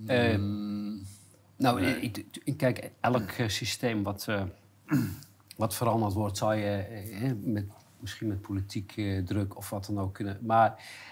Eh, 0.07 0.35
Mm, 0.37 1.01
Nou, 1.57 1.81
ik, 1.85 2.25
ik- 2.43 2.57
kijk, 2.57 2.91
elk 2.99 3.29
eh, 3.31 3.47
systeem 3.47 4.03
wat, 4.03 4.25
eh, 4.27 4.43
wat 5.57 5.75
veranderd 5.75 6.13
wordt, 6.13 6.37
zou 6.37 6.55
je 6.55 6.77
eh, 6.77 7.31
met, 7.43 7.65
misschien 8.01 8.27
met 8.27 8.41
politiek 8.41 8.93
eh, 8.97 9.23
druk 9.23 9.57
of 9.57 9.69
wat 9.69 9.85
dan 9.85 9.99
ook 9.99 10.13
kunnen. 10.13 10.37
Maar 10.41 10.69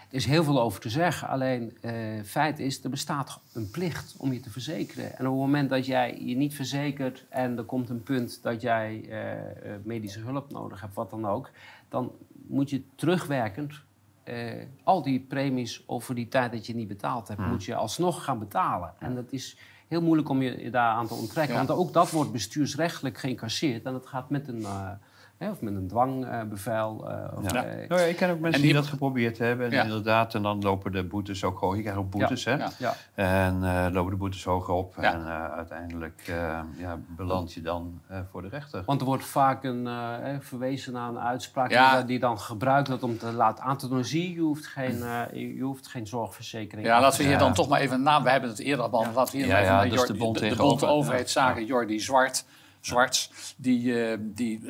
er 0.09 0.15
is 0.15 0.25
heel 0.25 0.43
veel 0.43 0.61
over 0.61 0.81
te 0.81 0.89
zeggen. 0.89 1.27
Alleen, 1.27 1.77
eh 1.81 1.97
feit 2.23 2.59
is, 2.59 2.83
er 2.83 2.89
bestaat 2.89 3.39
een 3.53 3.71
plicht 3.71 4.15
om 4.17 4.33
je 4.33 4.39
te 4.39 4.49
verzekeren. 4.49 5.17
En 5.17 5.25
op 5.25 5.31
het 5.31 5.41
moment 5.41 5.69
dat 5.69 5.85
jij 5.85 6.21
je 6.21 6.35
niet 6.35 6.55
verzekert 6.55 7.25
en 7.29 7.57
er 7.57 7.63
komt 7.63 7.89
een 7.89 8.03
punt 8.03 8.39
dat 8.41 8.61
jij 8.61 9.05
eh, 9.09 9.31
eh, 9.31 9.79
medische 9.83 10.19
hulp 10.19 10.51
nodig 10.51 10.81
hebt, 10.81 10.93
wat 10.93 11.09
dan 11.09 11.25
ook, 11.25 11.51
dan 11.89 12.11
moet 12.47 12.69
je 12.69 12.83
terugwerkend 12.95 13.81
eh, 14.23 14.65
al 14.83 15.01
die 15.01 15.19
premies 15.19 15.83
over 15.87 16.15
die 16.15 16.27
tijd 16.27 16.51
dat 16.51 16.65
je 16.65 16.75
niet 16.75 16.87
betaald 16.87 17.27
hebt, 17.27 17.47
moet 17.47 17.63
je 17.63 17.75
alsnog 17.75 18.23
gaan 18.23 18.39
betalen. 18.39 18.93
En 18.99 19.15
dat 19.15 19.31
is 19.31 19.57
heel 19.87 20.01
moeilijk 20.01 20.29
om 20.29 20.41
je 20.41 20.69
daar 20.69 20.91
aan 20.91 21.07
te 21.07 21.13
onttrekken. 21.13 21.55
Ja. 21.55 21.65
Want 21.65 21.79
ook 21.79 21.93
dat 21.93 22.11
wordt 22.11 22.31
bestuursrechtelijk 22.31 23.17
geïncasseerd. 23.17 23.85
En 23.85 23.91
dat 23.91 24.07
gaat 24.07 24.29
met 24.29 24.47
een, 24.47 24.65
hè, 25.39 25.49
of 25.49 25.61
met 25.61 25.75
een 25.75 25.87
dwangbevel. 25.87 27.09
eh, 27.09 27.37
of, 27.37 27.51
Ja. 27.51 27.63
eh, 27.65 27.89
Nou 27.89 28.01
ja, 28.01 28.07
ik 28.07 28.15
ken 28.15 28.29
ook 28.29 28.39
mensen 28.39 28.61
En 28.61 28.65
die 28.65 28.73
die- 28.73 28.81
dat 28.81 28.89
geprobeerd 28.89 29.37
hebben. 29.37 29.65
En 29.65 29.71
Ja. 29.71 29.83
inderdaad, 29.83 30.33
en 30.35 30.41
dan 30.41 30.61
lopen 30.61 30.91
de 30.91 31.03
boetes 31.03 31.43
ook 31.43 31.59
hoog. 31.59 31.75
Je 31.75 31.81
krijgt 31.81 31.99
ook 31.99 32.09
boetes, 32.09 32.45
hè? 32.45 32.53
ja. 32.55 32.69
ja. 32.77 32.93
En 33.15 33.63
eh, 33.63 33.85
lopen 33.91 34.11
de 34.11 34.17
boetes 34.17 34.43
hoger 34.43 34.73
op. 34.73 34.93
Ja. 35.01 35.13
En 35.13 35.25
eh, 35.25 35.51
uiteindelijk 35.57 36.21
eh, 36.27 36.59
ja, 36.77 36.97
beland 37.07 37.53
je 37.53 37.61
dan 37.61 38.01
eh, 38.07 38.19
voor 38.31 38.41
de 38.41 38.47
rechter. 38.47 38.83
Want 38.85 38.99
er 39.01 39.07
wordt 39.07 39.25
vaak 39.25 39.63
een, 39.63 39.87
eh, 39.87 39.93
hè, 40.21 40.41
verwezen 40.41 40.93
naar 40.93 41.09
een 41.09 41.19
uitspraak 41.19 41.71
Ja. 41.71 42.01
die, 42.01 42.19
dan 42.19 42.39
gebruikt 42.39 42.87
wordt 42.87 43.03
om 43.03 43.17
te 43.17 43.31
laten 43.31 43.63
aan 43.63 43.77
te 43.77 43.87
doen. 43.87 44.03
Zie, 44.05 44.33
je 44.33 44.39
hoeft 44.41 44.65
geen, 44.67 45.03
eh, 45.03 45.55
je 45.55 45.61
hoeft 45.61 45.87
geen 45.87 46.07
zorgverzekering 46.07 46.87
Ja, 46.87 47.01
laten 47.01 47.17
we 47.17 47.23
hier 47.23 47.33
Ja. 47.33 47.39
dan 47.39 47.53
toch 47.53 47.67
maar 47.69 47.79
even 47.79 47.95
een 47.95 48.03
naam. 48.03 48.23
We 48.23 48.29
hebben 48.29 48.49
het 48.49 48.59
eerder 48.59 48.89
behandeld. 48.89 49.15
Laten 49.17 49.31
we 49.31 49.37
hier 49.39 49.47
Ja, 49.47 49.59
even 49.83 49.97
ja, 49.97 50.05
de 50.05 50.13
bond 50.13 50.33
de, 50.37 50.41
de 50.43 50.49
tegenover. 50.49 50.87
bond 50.87 50.91
overheidszaken, 50.97 51.61
Ja. 51.61 51.67
Jordi 51.67 51.99
Zwart. 51.99 52.45
Zwarts, 52.81 53.31
die, 53.57 54.03
eh, 54.03 54.17
die 54.21 54.61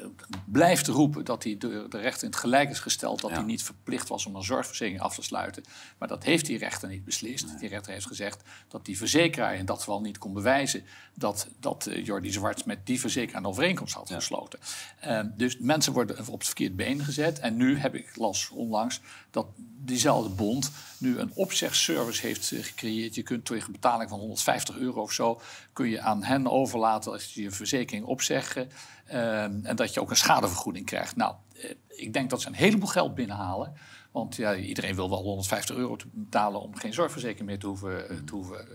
blijft 0.46 0.88
roepen 0.88 1.26
dat 1.26 1.44
hij 1.44 1.58
de, 1.58 1.86
de 1.90 1.98
rechter 1.98 2.24
in 2.24 2.30
het 2.30 2.40
gelijk 2.40 2.70
is 2.70 2.80
gesteld 2.80 3.22
dat 3.22 3.32
hij 3.32 3.42
niet 3.42 3.64
verplicht 3.64 4.08
was 4.08 4.26
om 4.26 4.36
een 4.36 4.44
zorgverzekering 4.44 5.02
af 5.02 5.16
te 5.16 5.22
sluiten. 5.22 5.64
Maar 5.98 6.08
dat 6.08 6.24
heeft 6.24 6.46
die 6.46 6.58
rechter 6.58 6.90
niet 6.90 7.06
beslist. 7.06 7.60
Die 7.60 7.70
rechter 7.70 7.94
heeft 7.94 8.08
gezegd 8.08 8.44
dat 8.68 8.86
die 8.86 8.98
verzekeraar 8.98 9.56
in 9.56 9.66
dat 9.66 9.78
geval 9.78 10.02
niet 10.02 10.18
kon 10.18 10.34
bewijzen 10.34 10.84
dat, 11.14 11.48
dat 11.60 11.86
eh, 11.86 12.06
Jordi 12.06 12.32
Zwarts 12.32 12.64
met 12.64 12.86
die 12.86 13.00
verzekeraar 13.00 13.42
een 13.42 13.48
overeenkomst 13.48 13.94
had 13.94 14.12
gesloten. 14.12 14.60
Eh, 15.00 15.22
dus 15.38 15.58
mensen 15.58 15.94
worden 15.94 16.20
op 16.28 16.38
het 16.38 16.46
verkeerde 16.46 16.76
been 16.76 17.04
gezet. 17.04 17.40
En 17.40 17.56
nu 17.56 17.78
heb 17.78 17.96
ik 17.96 18.16
las 18.16 18.50
onlangs 18.50 19.02
dat 19.32 19.48
diezelfde 19.82 20.30
bond 20.30 20.72
nu 20.98 21.20
een 21.20 21.32
opzegservice 21.34 22.28
heeft 22.28 22.52
eh, 22.52 22.64
gecreëerd. 22.64 23.16
Je 23.16 23.24
kunt 23.24 23.46
tegen 23.46 23.72
betaling 23.72 24.10
van 24.10 24.20
150 24.20 24.78
euro 24.78 25.02
of 25.02 25.12
zo... 25.12 25.42
kun 25.74 25.90
je 25.90 26.02
aan 26.02 26.24
hen 26.24 26.48
overlaten 26.48 27.12
als 27.12 27.34
je 27.34 27.42
je 27.42 27.52
verzekering 27.52 28.06
opzeggen... 28.06 28.70
eh, 29.06 29.44
en 29.44 29.76
dat 29.76 29.94
je 29.94 30.02
ook 30.02 30.10
een 30.10 30.16
schadevergoeding 30.16 30.86
krijgt. 30.86 31.16
Nou, 31.16 31.36
eh, 31.54 31.70
ik 31.88 32.14
denk 32.14 32.30
dat 32.30 32.42
ze 32.42 32.48
een 32.48 32.54
heleboel 32.54 32.90
geld 32.90 33.16
binnenhalen... 33.16 33.74
Want 34.12 34.36
ja, 34.36 34.56
iedereen 34.56 34.96
wil 34.96 35.10
wel 35.10 35.22
150 35.22 35.76
euro 35.76 35.96
te 35.96 36.06
betalen 36.12 36.62
om 36.62 36.76
geen 36.76 36.94
zorgverzekering 36.94 37.48
meer 37.48 37.60
te 37.60 37.68
hoeven, 37.68 38.10
eh, 38.10 38.18
te 38.18 38.36
hoeven 38.36 38.68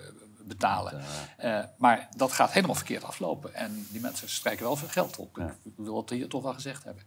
betalen. 0.46 1.02
Maar 1.76 2.08
dat 2.16 2.32
gaat 2.32 2.52
helemaal 2.52 2.74
verkeerd 2.74 3.04
aflopen. 3.04 3.54
En 3.54 3.86
die 3.90 4.00
mensen 4.00 4.28
strijken 4.28 4.64
wel 4.64 4.76
veel 4.76 4.88
geld 4.88 5.16
op. 5.16 5.36
Ja. 5.36 5.56
Ik 5.64 5.72
wil 5.76 5.96
het 5.96 6.10
hier 6.10 6.28
toch 6.28 6.42
wel 6.42 6.52
gezegd 6.54 6.84
hebben. 6.84 7.02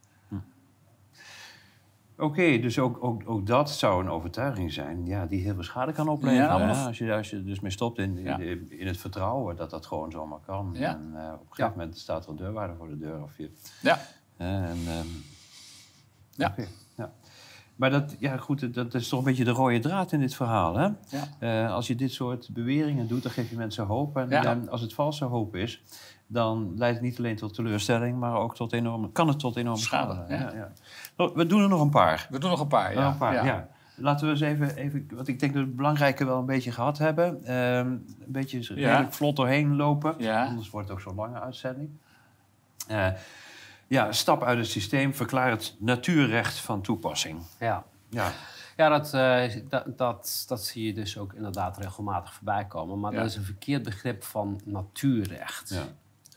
Oké, 2.18 2.60
dus 2.60 2.80
ook, 2.80 3.04
ook, 3.04 3.22
ook 3.26 3.48
dat 3.48 3.70
zou 3.70 4.04
een 4.04 4.10
overtuiging 4.10 4.74
zijn 4.74 5.06
ja, 5.06 5.26
die 5.26 5.42
heel 5.42 5.54
veel 5.54 5.64
schade 5.64 5.92
kan 5.92 6.08
opleveren. 6.08 6.44
Ja, 6.60 6.86
als, 6.86 6.98
je, 6.98 7.14
als 7.14 7.30
je 7.30 7.36
er 7.36 7.46
dus 7.46 7.60
mee 7.60 7.72
stopt 7.72 7.98
in, 8.00 8.18
in, 8.18 8.24
Ja. 8.24 8.38
in 8.70 8.88
het 8.88 8.98
vertrouwen 8.98 9.56
dat 9.56 9.70
dat 9.70 9.86
gewoon 9.86 10.12
zomaar 10.12 10.40
kan. 10.46 10.70
Ja. 10.74 10.90
En 10.96 11.12
eh, 11.16 11.34
op 11.34 11.40
een 11.50 11.56
gegeven 11.56 11.78
moment 11.78 11.98
staat 11.98 12.24
er 12.24 12.30
een 12.30 12.36
deurwaarde 12.36 12.74
voor 12.78 12.88
de 12.88 12.98
deur. 12.98 13.24
Of 13.24 13.38
je, 13.38 13.52
Ja, 13.82 14.00
hè, 14.38 14.66
en, 14.68 14.78
ehm, 14.88 15.08
ja. 16.32 16.48
oké, 16.48 16.68
ja. 16.98 17.12
Maar 17.76 17.90
dat, 17.90 18.16
ja, 18.20 18.38
goed, 18.38 18.74
dat 18.74 18.94
is 18.94 19.08
toch 19.08 19.20
een 19.20 19.26
beetje 19.26 19.44
de 19.44 19.52
rode 19.52 19.80
draad 19.80 20.12
in 20.12 20.20
dit 20.20 20.36
verhaal. 20.36 20.76
Hè? 20.78 20.84
ja. 21.10 21.28
Eh, 21.40 21.74
als 21.74 21.88
je 21.88 21.96
dit 21.96 22.12
soort 22.12 22.50
beweringen 22.54 23.08
doet, 23.08 23.24
dan 23.24 23.32
geef 23.32 23.50
je 23.50 23.56
mensen 23.56 23.86
hoop. 23.86 24.18
En 24.18 24.30
Ja. 24.30 24.42
dan, 24.42 24.70
als 24.70 24.82
het 24.82 24.94
valse 24.94 25.26
hoop 25.26 25.56
is, 25.56 25.84
dan 26.28 26.74
leidt 26.76 26.96
het 26.96 27.04
niet 27.06 27.18
alleen 27.18 27.36
tot 27.36 27.54
teleurstelling, 27.54 28.20
maar 28.20 28.34
ook 28.36 28.56
tot 28.56 28.74
enorme, 28.74 29.12
kan 29.12 29.28
het 29.28 29.40
tot 29.40 29.56
enorme 29.56 29.80
schade. 29.80 30.26
Ja. 30.30 30.36
Ja, 30.40 30.72
ja. 31.16 31.32
We 31.34 31.46
doen 31.46 31.62
er 31.62 31.70
nog 31.70 31.82
een 31.82 31.90
paar. 31.90 32.28
We 32.30 32.40
doen 32.40 32.50
nog 32.50 32.60
een 32.60 32.68
paar. 32.68 32.94
Ja. 32.94 33.08
een 33.08 33.18
paar, 33.18 33.46
ja. 33.46 33.68
Laten 34.00 34.26
we 34.26 34.32
eens 34.32 34.42
even, 34.42 34.76
even, 34.76 35.08
want 35.14 35.28
ik 35.28 35.40
denk 35.40 35.54
dat 35.54 35.62
we 35.62 35.68
het 35.68 35.78
belangrijke 35.78 36.26
wel 36.26 36.40
een 36.40 36.46
beetje 36.46 36.72
gehad 36.72 36.98
hebben. 36.98 37.44
Ehm, 37.44 37.88
een 37.88 38.06
beetje 38.28 38.60
redelijk 38.74 39.14
vlot 39.14 39.36
doorheen 39.36 39.76
lopen, 39.76 40.16
anders 40.48 40.70
wordt 40.70 40.88
het 40.88 40.98
ook 40.98 41.04
zo'n 41.04 41.16
lange 41.16 41.40
uitzending. 41.40 41.90
Eh, 42.88 43.08
ja, 43.88 44.12
stap 44.12 44.44
uit 44.44 44.58
het 44.58 44.68
systeem, 44.68 45.14
verklaar 45.14 45.50
het 45.50 45.76
natuurrecht 45.80 46.60
van 46.60 46.82
toepassing. 46.82 47.40
Ja. 47.60 47.84
Ja, 48.10 48.32
Ja, 48.78 48.90
dat, 48.90 49.14
eh, 49.14 49.62
dat, 49.70 49.98
dat, 49.98 50.46
dat 50.48 50.64
zie 50.64 50.86
je 50.86 50.94
dus 50.94 51.18
ook 51.18 51.34
inderdaad 51.34 51.78
regelmatig 51.78 52.34
voorbij 52.34 52.66
komen. 52.66 53.00
Maar 53.00 53.12
Ja. 53.14 53.18
dat 53.18 53.28
is 53.30 53.36
een 53.36 53.44
verkeerd 53.44 53.84
begrip 53.84 54.24
van 54.24 54.60
natuurrecht. 54.66 55.70
ja. 55.70 55.84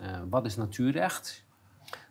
Eh, 0.01 0.07
wat 0.31 0.45
is 0.47 0.57
natuurrecht? 0.57 1.45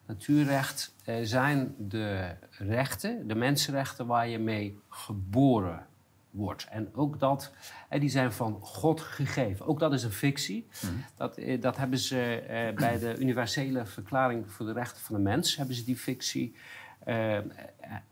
Natuurrecht 0.06 0.96
eh, 1.06 1.16
zijn 1.22 1.76
de 1.78 2.36
rechten, 2.50 3.28
de 3.28 3.36
mensenrechten 3.36 4.06
waar 4.08 4.28
je 4.28 4.40
mee 4.40 4.80
geboren 4.90 5.86
wordt. 6.32 6.68
En 6.70 6.90
ook 6.96 7.20
dat, 7.20 7.52
eh, 7.90 8.00
die 8.00 8.10
zijn 8.10 8.32
van 8.34 8.58
God 8.62 9.02
gegeven. 9.02 9.66
Ook 9.68 9.80
dat 9.80 9.94
is 9.94 10.04
een 10.04 10.12
fictie. 10.12 10.68
Dat, 11.16 11.38
eh, 11.38 11.62
dat 11.62 11.78
hebben 11.78 12.00
ze 12.00 12.40
eh, 12.48 12.76
bij 12.76 13.00
de 13.00 13.18
universele 13.20 13.86
verklaring 13.86 14.52
voor 14.52 14.66
de 14.66 14.74
rechten 14.74 15.02
van 15.02 15.16
de 15.16 15.22
mens, 15.22 15.56
hebben 15.56 15.76
ze 15.76 15.84
die 15.84 15.98
fictie. 15.98 16.56
eh, 17.00 17.38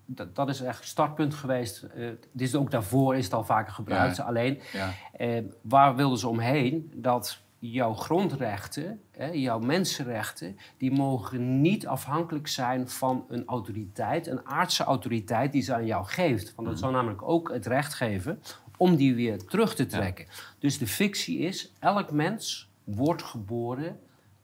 dat, 0.05 0.35
dat 0.35 0.49
is 0.49 0.61
echt 0.61 0.79
het 0.79 0.87
startpunt 0.87 1.33
geweest. 1.33 1.81
Eh, 1.83 2.07
dit 2.31 2.47
is 2.47 2.55
ook 2.55 2.71
daarvoor 2.71 3.15
is 3.15 3.23
het 3.25 3.33
al 3.33 3.43
vaker 3.43 3.73
gebruikt. 3.73 4.15
Ja. 4.17 4.23
Alleen, 4.23 4.61
Ja. 4.73 4.93
eh, 5.13 5.43
waar 5.61 5.95
wilden 5.95 6.17
ze 6.19 6.27
omheen? 6.27 6.91
Dat 6.95 7.41
jouw 7.59 7.93
grondrechten, 7.93 9.01
hè, 9.11 9.27
jouw 9.27 9.59
mensenrechten, 9.59 10.57
die 10.77 10.91
mogen 10.91 11.61
niet 11.61 11.87
afhankelijk 11.87 12.47
zijn 12.47 12.89
van 12.89 13.25
een 13.29 13.45
autoriteit, 13.45 14.27
een 14.27 14.45
aardse 14.45 14.83
autoriteit 14.83 15.51
die 15.51 15.61
ze 15.61 15.73
aan 15.73 15.85
jou 15.85 16.05
geeft. 16.05 16.55
Want 16.55 16.67
dat 16.67 16.79
zou 16.79 16.91
namelijk 16.91 17.21
ook 17.21 17.51
het 17.51 17.65
recht 17.65 17.93
geven 17.93 18.41
om 18.77 18.95
die 18.95 19.15
weer 19.15 19.45
terug 19.45 19.75
te 19.75 19.85
trekken. 19.85 20.25
Dus 20.59 20.77
de 20.77 20.87
fictie 20.87 21.39
is, 21.39 21.73
elk 21.79 22.11
mens 22.11 22.69
wordt 22.83 23.23
geboren 23.23 23.99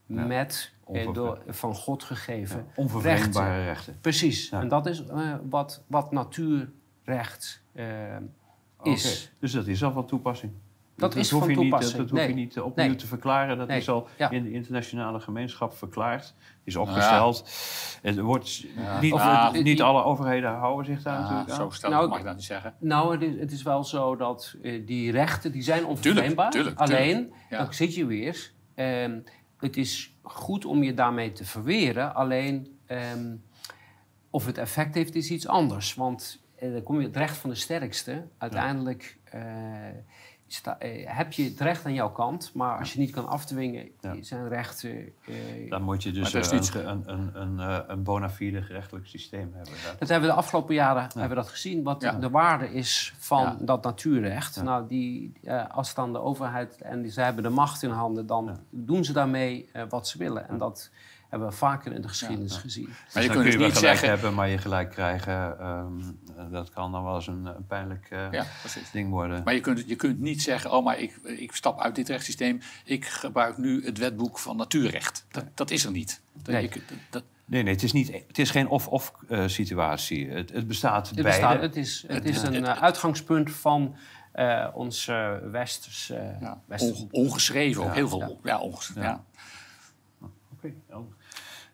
met 0.06 0.72
eh, 0.92 1.12
door, 1.12 1.42
van 1.46 1.74
God 1.74 2.02
gegeven 2.02 2.66
Onvervreemdbare 2.74 3.54
rechten. 3.54 3.64
rechten. 3.64 3.98
Precies. 4.00 4.48
Ja. 4.48 4.60
En 4.60 4.68
dat 4.68 4.86
is 4.86 5.06
eh, 5.06 5.34
wat, 5.48 5.84
wat 5.86 6.12
natuurrecht 6.12 7.62
eh, 7.72 8.16
is. 8.82 9.32
Dus 9.38 9.52
dat 9.52 9.66
is 9.66 9.84
al 9.84 9.92
van 9.92 10.06
toepassing. 10.06 10.52
Dat 10.96 11.16
is 11.16 11.30
hoef 11.30 11.40
van 11.40 11.50
je 11.50 11.56
niet, 11.56 11.70
dat 11.70 12.10
hoef 12.10 12.26
je 12.26 12.34
niet 12.34 12.60
opnieuw 12.60 12.86
Nee. 12.86 12.96
te 12.96 13.06
verklaren. 13.06 13.58
Dat 13.58 13.68
Nee. 13.68 13.76
is 13.78 13.88
al 13.88 14.08
Ja. 14.18 14.30
in 14.30 14.42
de 14.42 14.50
internationale 14.52 15.20
gemeenschap 15.20 15.74
verklaard. 15.76 16.34
Is 16.64 16.74
Nou 16.74 16.86
opgesteld. 16.88 17.50
Het 18.02 18.18
wordt 18.18 18.64
niet, 19.00 19.12
het- 19.12 19.52
het- 19.54 19.62
niet 19.64 19.82
alle 19.82 20.02
overheden 20.04 20.50
houden 20.54 20.84
zich 20.94 21.02
daar 21.02 21.14
Ja, 21.14 21.20
natuurlijk 21.20 21.50
aan. 21.50 21.56
zo 21.56 21.70
stel 21.70 21.90
Nou, 21.90 22.08
mag 22.08 22.18
ik 22.18 22.24
dat 22.24 22.34
niet 22.34 22.44
zeggen. 22.44 22.74
Nou, 22.78 23.12
het 23.12 23.22
is, 23.22 23.38
het 23.40 23.52
is 23.52 23.62
wel 23.62 23.84
zo 23.84 24.16
dat 24.16 24.54
eh, 24.62 24.86
die 24.86 25.10
rechten, 25.10 25.52
die 25.52 25.62
zijn 25.62 25.84
onvervreemdbaar. 25.86 26.50
tuurlijk, 26.50 26.78
Alleen, 26.78 27.32
Ja. 27.50 27.58
dan 27.64 27.72
zit 27.74 27.94
je 27.94 28.06
weer. 28.06 28.52
ehm, 28.74 29.18
het 29.58 29.76
is 29.76 30.14
goed 30.22 30.64
om 30.64 30.82
je 30.82 30.94
daarmee 30.94 31.32
te 31.32 31.44
verweren. 31.44 32.14
Alleen, 32.14 32.78
ehm, 32.86 33.34
of 34.30 34.46
het 34.46 34.58
effect 34.58 34.94
heeft, 34.94 35.14
is 35.14 35.30
iets 35.30 35.46
anders. 35.48 35.94
Want 35.94 36.42
eh, 36.56 36.72
dan 36.72 36.82
kom 36.82 37.00
je 37.00 37.06
het 37.06 37.16
recht 37.16 37.36
van 37.36 37.50
de 37.50 37.56
sterkste. 37.56 38.26
Uiteindelijk 38.38 39.18
eh, 39.24 39.40
sta- 40.46 40.78
eh, 40.78 41.02
heb 41.16 41.32
je 41.32 41.44
het 41.44 41.60
recht 41.60 41.86
aan 41.86 41.94
jouw 41.94 42.10
kant, 42.10 42.50
maar 42.54 42.78
als 42.78 42.92
je 42.92 42.98
niet 42.98 43.10
kan 43.10 43.26
afdwingen 43.28 43.88
Ja. 44.00 44.14
zijn 44.20 44.48
rechten. 44.48 44.90
eh, 45.26 45.70
Dan 45.70 45.82
moet 45.82 46.02
je 46.02 46.12
dus 46.12 46.34
eh, 46.34 46.42
een, 46.50 46.88
een, 46.88 47.02
een, 47.06 47.40
een, 47.40 47.60
eh, 47.60 47.78
een 47.86 48.02
bona 48.02 48.30
fide 48.30 48.62
gerechtelijk 48.62 49.06
systeem 49.06 49.52
hebben. 49.54 49.72
Dat- 49.84 49.98
Dat 49.98 50.08
hebben 50.08 50.28
we 50.28 50.34
de 50.34 50.40
afgelopen 50.40 50.74
jaren 50.74 51.02
hebben 51.02 51.28
we 51.28 51.34
dat 51.34 51.48
gezien, 51.48 51.82
wat 51.82 52.02
Ja. 52.02 52.12
de 52.12 52.30
waarde 52.30 52.72
is 52.72 53.14
van 53.18 53.42
Ja. 53.42 53.56
dat 53.60 53.82
natuurrecht. 53.84 54.62
Nou, 54.62 54.86
die, 54.88 55.32
eh, 55.42 55.64
als 55.70 55.94
dan 55.94 56.12
de 56.12 56.20
overheid 56.20 56.80
en 56.82 57.02
die, 57.02 57.10
ze 57.10 57.20
hebben 57.20 57.42
de 57.42 57.48
macht 57.48 57.82
in 57.82 57.90
handen, 57.90 58.26
dan 58.26 58.58
doen 58.70 59.04
ze 59.04 59.12
daarmee 59.12 59.68
eh, 59.72 59.82
wat 59.88 60.08
ze 60.08 60.18
willen. 60.18 60.48
En 60.48 60.58
dat 60.58 60.90
hebben 61.28 61.48
we 61.48 61.54
vaker 61.54 61.92
in 61.92 62.02
de 62.02 62.08
geschiedenis 62.08 62.56
gezien. 62.56 62.88
Maar 63.14 63.22
je 63.22 63.28
kunt 63.28 63.42
kun 63.42 63.50
dus 63.50 63.60
niet 63.66 63.76
gelijk 63.76 63.76
zeggen... 63.78 64.08
hebben, 64.08 64.34
maar 64.34 64.48
je 64.48 64.58
gelijk 64.58 64.90
krijgen. 64.90 65.58
ehm, 65.58 65.98
eh, 66.36 66.44
dat 66.50 66.70
kan 66.70 66.92
dan 66.92 67.04
wel 67.04 67.14
eens 67.14 67.26
een, 67.26 67.44
een 67.46 67.66
pijnlijk 67.66 68.06
eh, 68.10 68.26
Ja, 68.30 68.44
ding 68.92 69.10
worden. 69.10 69.42
Maar 69.44 69.54
je 69.54 69.60
kunt, 69.60 69.84
je 69.86 69.96
kunt 69.96 70.18
niet 70.20 70.42
zeggen, 70.42 70.70
oh, 70.72 70.84
maar 70.84 70.98
ik, 70.98 71.16
ik 71.24 71.54
stap 71.54 71.80
uit 71.80 71.94
dit 71.94 72.08
rechtssysteem. 72.08 72.60
Ik 72.84 73.04
gebruik 73.06 73.58
nu 73.58 73.84
het 73.84 73.98
wetboek 73.98 74.38
van 74.38 74.56
natuurrecht. 74.56 75.26
Dat, 75.30 75.44
dat 75.54 75.70
is 75.70 75.84
er 75.84 75.90
niet. 75.90 76.20
Dat, 76.32 76.54
Nee. 76.54 76.62
je 76.62 76.68
kunt- 76.68 76.84
dat, 77.10 77.22
Nee, 77.46 77.62
nee, 77.62 77.72
het 77.72 77.82
is, 77.82 77.92
niet, 77.92 78.12
het 78.26 78.38
is 78.38 78.50
geen 78.50 78.68
of-of 78.68 79.12
eh, 79.28 79.42
situatie. 79.46 80.28
Het, 80.30 80.52
het 80.52 80.66
bestaat 80.66 81.06
Het, 81.10 81.22
beide. 81.22 81.40
bestaat, 81.40 81.60
het 81.60 81.76
is, 81.76 82.04
het 82.06 82.24
is 82.24 82.42
een 82.42 82.66
uitgangspunt 82.66 83.50
van 83.50 83.96
eh, 84.32 84.66
ons 84.72 85.06
westerse... 85.50 86.36
ja, 86.40 86.60
westerse- 86.66 87.02
on- 87.02 87.08
ongeschreven 87.10 87.82
ook. 87.82 87.88
Ja, 87.88 87.94
Heel 87.94 88.08
veel. 88.08 88.18
ja. 88.20 88.28
Ja, 88.42 88.58
ongeschreven. 88.60 89.02
Ja. 89.02 89.08
Ja. 89.32 89.33
Oké, 90.64 90.74
helder. 90.86 91.12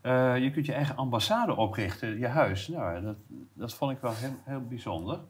Eh, 0.00 0.42
je 0.42 0.50
kunt 0.50 0.66
je 0.66 0.72
eigen 0.72 0.96
ambassade 0.96 1.56
oprichten, 1.56 2.18
je 2.18 2.26
huis. 2.26 2.68
Nou, 2.68 3.02
dat, 3.02 3.16
dat 3.52 3.74
vond 3.74 3.92
ik 3.92 3.98
wel 4.00 4.14
heel, 4.14 4.34
heel 4.44 4.62
bijzonder. 4.68 5.20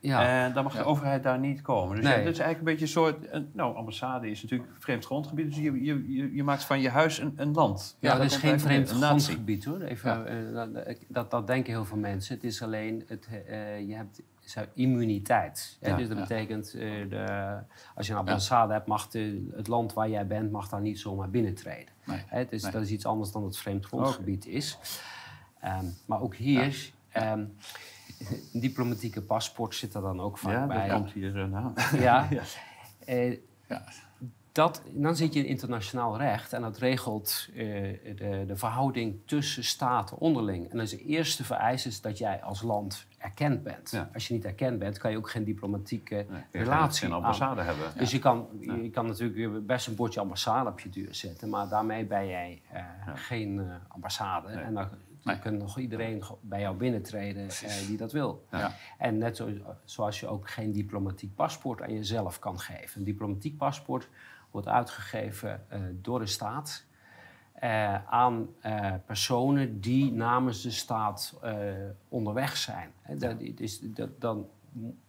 ja. 0.00 0.44
En 0.44 0.52
dan 0.52 0.64
mag 0.64 0.72
Ja. 0.74 0.78
de 0.82 0.84
overheid 0.88 1.22
daar 1.22 1.38
niet 1.38 1.62
komen. 1.62 1.96
Dus 1.96 2.04
Nee. 2.04 2.18
ja, 2.18 2.24
dat 2.24 2.32
is 2.32 2.38
eigenlijk 2.38 2.58
een 2.58 2.64
beetje 2.78 3.00
een 3.00 3.02
soort... 3.04 3.32
een- 3.32 3.50
nou, 3.52 3.76
ambassade 3.76 4.30
is 4.30 4.42
natuurlijk 4.42 4.70
vreemd 4.78 5.04
grondgebied. 5.04 5.46
Dus 5.46 5.56
je, 5.56 5.84
je, 5.84 6.34
je, 6.34 6.42
maakt 6.44 6.64
van 6.64 6.80
je 6.80 6.88
huis 6.88 7.18
een, 7.18 7.32
een 7.36 7.52
land. 7.52 7.96
Ja, 8.00 8.14
dat 8.16 8.24
is 8.24 8.36
geen 8.36 8.60
vreemd 8.60 8.90
grondgebied 8.90 9.64
hoor. 9.64 9.80
Even, 9.80 10.26
eh, 10.26 10.54
dat- 10.74 10.96
dat, 11.08 11.30
dat 11.30 11.46
denken 11.46 11.72
heel 11.72 11.84
veel 11.84 11.96
mensen. 11.98 12.34
Het 12.34 12.44
is 12.44 12.62
alleen, 12.62 13.04
het, 13.06 13.28
eh, 13.46 13.88
je 13.88 13.94
hebt 13.94 14.22
zo 14.38 14.60
immuniteit. 14.74 15.76
Hè? 15.80 15.88
Ja, 15.90 15.96
dus 15.96 16.08
dat 16.08 16.18
betekent, 16.18 16.74
eh, 16.74 16.80
de, 17.08 17.58
als 17.94 18.06
je 18.06 18.12
een 18.12 18.18
ambassade 18.18 18.72
hebt, 18.72 18.86
mag 18.86 19.08
de, 19.08 19.48
het 19.56 19.68
land 19.68 19.92
waar 19.92 20.08
jij 20.08 20.26
bent, 20.26 20.50
mag 20.50 20.68
daar 20.68 20.80
niet 20.80 20.98
zomaar 21.00 21.30
binnentreden. 21.30 21.96
Nee. 22.08 22.46
Is, 22.50 22.62
Nee. 22.62 22.72
Dat 22.72 22.82
is 22.82 22.90
iets 22.90 23.06
anders 23.06 23.32
dan 23.32 23.44
het 23.44 23.56
vreemd 23.58 23.86
grondgebied 23.86 24.46
is. 24.46 24.78
Ehm, 25.60 25.84
maar 26.06 26.20
ook 26.20 26.34
hier, 26.34 26.90
ehm, 27.12 27.44
een 28.52 28.60
diplomatieke 28.60 29.22
paspoort 29.22 29.74
zit 29.74 29.94
er 29.94 30.00
dan 30.00 30.20
ook 30.20 30.38
vaak 30.38 30.52
Ja, 30.52 30.66
bij. 30.66 30.88
dat 30.88 30.96
komt 30.96 31.12
hier 31.12 31.40
eh, 31.42 31.46
na. 31.48 31.72
Ja. 31.98 32.26
Ja. 32.30 32.42
Eh, 33.04 33.36
Ja. 33.68 33.84
dat, 34.52 34.82
dan 34.92 35.16
zit 35.16 35.32
je 35.34 35.40
in 35.40 35.46
internationaal 35.46 36.16
recht 36.18 36.52
en 36.52 36.62
dat 36.62 36.78
regelt 36.78 37.48
eh, 37.54 37.56
de, 38.16 38.44
de 38.46 38.56
verhouding 38.56 39.16
tussen 39.24 39.64
staten 39.64 40.18
onderling. 40.18 40.70
En 40.70 40.78
dus 40.78 40.90
de 40.90 41.04
eerste 41.04 41.44
vereiste 41.44 41.88
is 41.88 42.00
dat 42.00 42.18
jij 42.18 42.42
als 42.42 42.62
land 42.62 43.06
erkend 43.18 43.62
bent. 43.62 43.90
Ja. 43.90 44.10
Als 44.14 44.28
je 44.28 44.34
niet 44.34 44.44
erkend 44.44 44.78
bent, 44.78 44.98
kan 44.98 45.10
je 45.10 45.16
ook 45.16 45.30
geen 45.30 45.44
diplomatieke 45.44 46.14
Nee, 46.14 46.24
kun 46.26 46.36
je 46.50 46.58
relatie 46.58 47.00
geen 47.00 47.10
aan. 47.10 47.16
ambassade 47.16 47.60
hebben. 47.62 47.86
Dus 47.96 48.10
je 48.10 48.18
kan, 48.18 48.46
je 48.60 48.90
kan 48.90 49.06
natuurlijk 49.06 49.66
best 49.66 49.86
een 49.86 49.94
bordje 49.94 50.20
ambassade 50.20 50.70
op 50.70 50.80
je 50.80 50.88
deur 50.90 51.14
zetten, 51.14 51.48
maar 51.48 51.68
daarmee 51.68 52.04
ben 52.04 52.26
jij 52.26 52.62
eh, 52.72 52.82
geen 53.14 53.58
eh, 53.58 53.74
ambassade. 53.88 54.48
En 54.48 54.74
dan, 54.74 54.88
dan 54.88 54.88
Nee. 55.22 55.38
kan 55.38 55.56
nog 55.56 55.78
iedereen 55.78 56.22
bij 56.40 56.60
jou 56.60 56.76
binnentreden 56.76 57.42
eh, 57.48 57.86
die 57.86 57.96
dat 57.96 58.12
wil. 58.12 58.46
Ja. 58.50 58.72
En 58.98 59.18
net 59.18 59.36
zo, 59.36 59.48
zoals 59.84 60.20
je 60.20 60.26
ook 60.26 60.50
geen 60.50 60.72
diplomatiek 60.72 61.34
paspoort 61.34 61.82
aan 61.82 61.92
jezelf 61.92 62.38
kan 62.38 62.58
geven. 62.60 62.98
Een 62.98 63.04
diplomatiek 63.04 63.56
paspoort 63.56 64.08
wordt 64.50 64.66
uitgegeven 64.68 65.64
eh, 65.68 65.80
door 65.92 66.18
de 66.18 66.26
staat 66.26 66.84
eh, 67.60 68.04
aan 68.12 68.46
eh, 68.60 68.92
personen 69.06 69.80
die 69.80 70.12
namens 70.12 70.62
de 70.62 70.70
staat 70.70 71.34
eh, 71.42 71.54
onderweg 72.08 72.56
zijn. 72.56 72.90
Hè, 73.02 73.16
dat, 73.16 73.36
dus 73.54 73.80
dat, 73.82 74.20
dan 74.20 74.46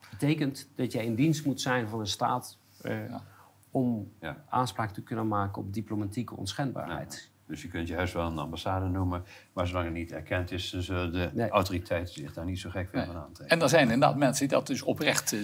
betekent 0.09 0.67
dat 0.75 0.91
jij 0.91 1.05
in 1.05 1.15
dienst 1.15 1.45
moet 1.45 1.61
zijn 1.61 1.87
van 1.87 1.99
de 1.99 2.05
staat 2.05 2.57
eh, 2.81 3.07
Ja. 3.09 3.23
om 3.71 4.11
Ja. 4.21 4.43
aanspraak 4.49 4.91
te 4.93 5.01
kunnen 5.01 5.27
maken 5.27 5.61
op 5.61 5.73
diplomatieke 5.73 6.35
onschendbaarheid. 6.35 7.29
Dus 7.45 7.61
je 7.61 7.67
kunt 7.67 7.87
je 7.87 7.95
huis 7.95 8.11
wel 8.13 8.27
een 8.27 8.37
ambassade 8.37 8.85
noemen, 8.87 9.23
maar 9.53 9.67
zolang 9.67 9.85
het 9.85 9.93
niet 9.95 10.11
erkend 10.11 10.51
is, 10.51 10.69
dan 10.69 10.81
zullen 10.81 11.11
de 11.13 11.29
Nee. 11.33 11.49
autoriteiten 11.49 12.13
zich 12.13 12.33
daar 12.33 12.45
niet 12.45 12.59
zo 12.59 12.69
gek 12.69 12.89
veel 12.89 12.99
Nee. 12.99 13.07
van 13.11 13.21
aantrekken. 13.21 13.57
En 13.57 13.63
er 13.63 13.69
zijn 13.69 13.83
inderdaad 13.83 14.15
mensen 14.17 14.47
die 14.47 14.57
dat 14.57 14.67
dus 14.67 14.81
oprecht 14.81 15.35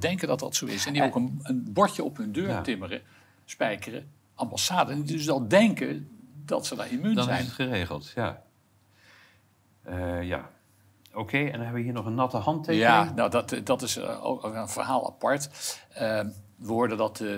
denken 0.00 0.28
dat 0.28 0.38
dat 0.38 0.54
zo 0.54 0.66
is. 0.66 0.86
En 0.86 0.92
die 0.92 1.02
ook 1.02 1.14
een, 1.14 1.38
een 1.42 1.72
bordje 1.72 2.04
op 2.04 2.16
hun 2.16 2.32
deur 2.32 2.48
Ja. 2.48 2.60
timmeren, 2.60 3.00
spijkeren, 3.44 4.10
ambassade. 4.34 4.92
En 4.92 5.02
die 5.02 5.16
dus 5.16 5.30
al 5.30 5.48
denken 5.48 6.08
dat 6.48 6.66
ze 6.66 6.74
daar 6.76 6.90
immuun 6.92 7.14
Dan 7.14 7.24
zijn. 7.24 7.38
is 7.38 7.44
het 7.44 7.54
geregeld, 7.54 8.12
ja. 8.14 8.42
Eh, 9.82 10.22
ja. 10.22 10.50
Oké, 11.14 11.38
en 11.38 11.50
dan 11.52 11.60
hebben 11.60 11.74
we 11.74 11.80
hier 11.80 11.92
nog 11.92 12.06
een 12.06 12.14
natte 12.14 12.36
handtekening. 12.36 12.90
Ja, 12.90 13.12
nou, 13.14 13.30
dat, 13.30 13.60
dat 13.64 13.82
is 13.82 13.96
eh, 13.96 14.24
ook 14.24 14.44
een 14.44 14.68
verhaal 14.68 15.06
apart. 15.06 15.48
Eh, 15.88 16.20
we 16.20 16.32
hoorden 16.66 16.96
dat 16.96 17.20
eh, 17.20 17.36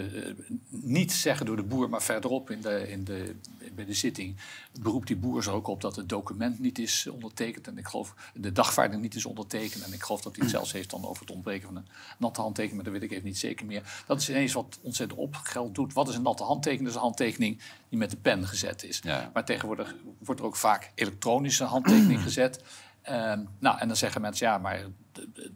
niet 0.69 1.13
zeggen 1.13 1.47
door 1.47 1.57
de 1.57 1.63
boer, 1.63 1.89
maar 1.89 2.03
verderop 2.03 2.51
in 2.51 2.61
de, 2.61 2.89
in 2.89 3.05
de, 3.05 3.35
bij 3.75 3.85
de 3.85 3.95
zitting 3.95 4.37
beroept 4.81 5.07
die 5.07 5.17
boer 5.17 5.47
er 5.47 5.53
ook 5.53 5.67
op 5.67 5.81
dat 5.81 5.97
het 5.97 6.09
document 6.09 6.59
niet 6.59 6.79
is 6.79 7.07
ondertekend. 7.07 7.67
En 7.67 7.79
ik 7.79 7.87
geloof 7.87 8.15
de 8.35 8.53
dagvaarding 8.53 9.03
niet 9.03 9.15
is 9.15 9.27
ondertekend. 9.27 9.85
En 9.85 9.93
ik 9.93 10.03
geloof 10.03 10.21
dat 10.21 10.37
hij 10.37 10.43
het 10.45 10.55
zelfs 10.55 10.73
heeft 10.73 10.91
dan 10.91 11.07
over 11.07 11.23
het 11.23 11.35
ontbreken 11.35 11.67
van 11.67 11.77
een 11.77 11.89
natte 12.19 12.41
handtekening, 12.41 12.83
maar 12.83 12.93
dat 12.93 13.01
weet 13.01 13.11
ik 13.11 13.17
even 13.17 13.29
niet 13.29 13.39
zeker 13.39 13.67
meer. 13.67 14.03
Dat 14.07 14.21
is 14.21 14.31
ineens 14.31 14.53
wat 14.53 14.79
ontzettend 14.83 15.21
opgeld 15.21 15.75
doet. 15.75 15.93
Wat 15.93 16.09
is 16.09 16.15
een 16.15 16.23
natte 16.23 16.45
handtekening? 16.45 16.85
Dat 16.85 16.91
is 16.91 17.01
een 17.01 17.07
handtekening 17.07 17.61
die 17.89 17.99
met 17.99 18.11
de 18.11 18.17
pen 18.17 18.47
gezet 18.47 18.83
is. 18.83 19.01
Ja. 19.03 19.31
Maar 19.33 19.45
tegenwoordig 19.45 19.95
wordt 20.19 20.41
er 20.41 20.47
ook 20.47 20.57
vaak 20.57 20.93
elektronische 20.95 21.65
handtekening 21.65 22.23
gezet. 22.29 22.63
Ehm, 23.03 23.45
nou, 23.59 23.79
en 23.79 23.89
dan 23.89 23.97
zeggen 23.97 24.21
mensen, 24.21 24.47
ja, 24.47 24.59
maar 24.59 24.87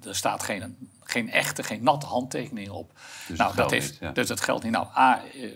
er 0.03 0.17
staat 0.17 0.43
geen, 0.43 0.91
geen 1.01 1.31
echte, 1.31 1.63
geen 1.63 1.83
natte 1.83 2.07
handtekening 2.07 2.69
op. 2.71 2.93
Dus 3.29 3.39
nou, 3.39 3.49
dat 3.49 3.55
geldt 3.55 3.71
heeft, 3.71 3.91
niet, 3.91 4.01
ja. 4.01 4.13
Dus 4.13 4.27
dat 4.27 4.41
geldt 4.41 4.63
niet. 4.63 4.73
Nou, 4.73 4.87
A, 4.97 5.25
eh, 5.25 5.51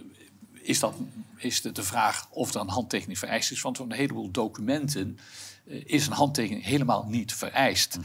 is, 0.52 0.78
dat, 0.78 0.94
is 1.36 1.60
de, 1.60 1.72
de 1.72 1.82
vraag 1.82 2.26
of 2.30 2.54
er 2.54 2.60
een 2.60 2.68
handtekening 2.68 3.18
vereist 3.18 3.50
is. 3.50 3.60
Want 3.60 3.76
voor 3.76 3.86
een 3.86 3.92
heleboel 3.92 4.30
documenten 4.30 5.18
eh, 5.66 5.82
is 5.84 6.06
een 6.06 6.12
handtekening 6.12 6.64
helemaal 6.64 7.04
niet 7.08 7.34
vereist. 7.34 7.94
Hm. 7.94 8.00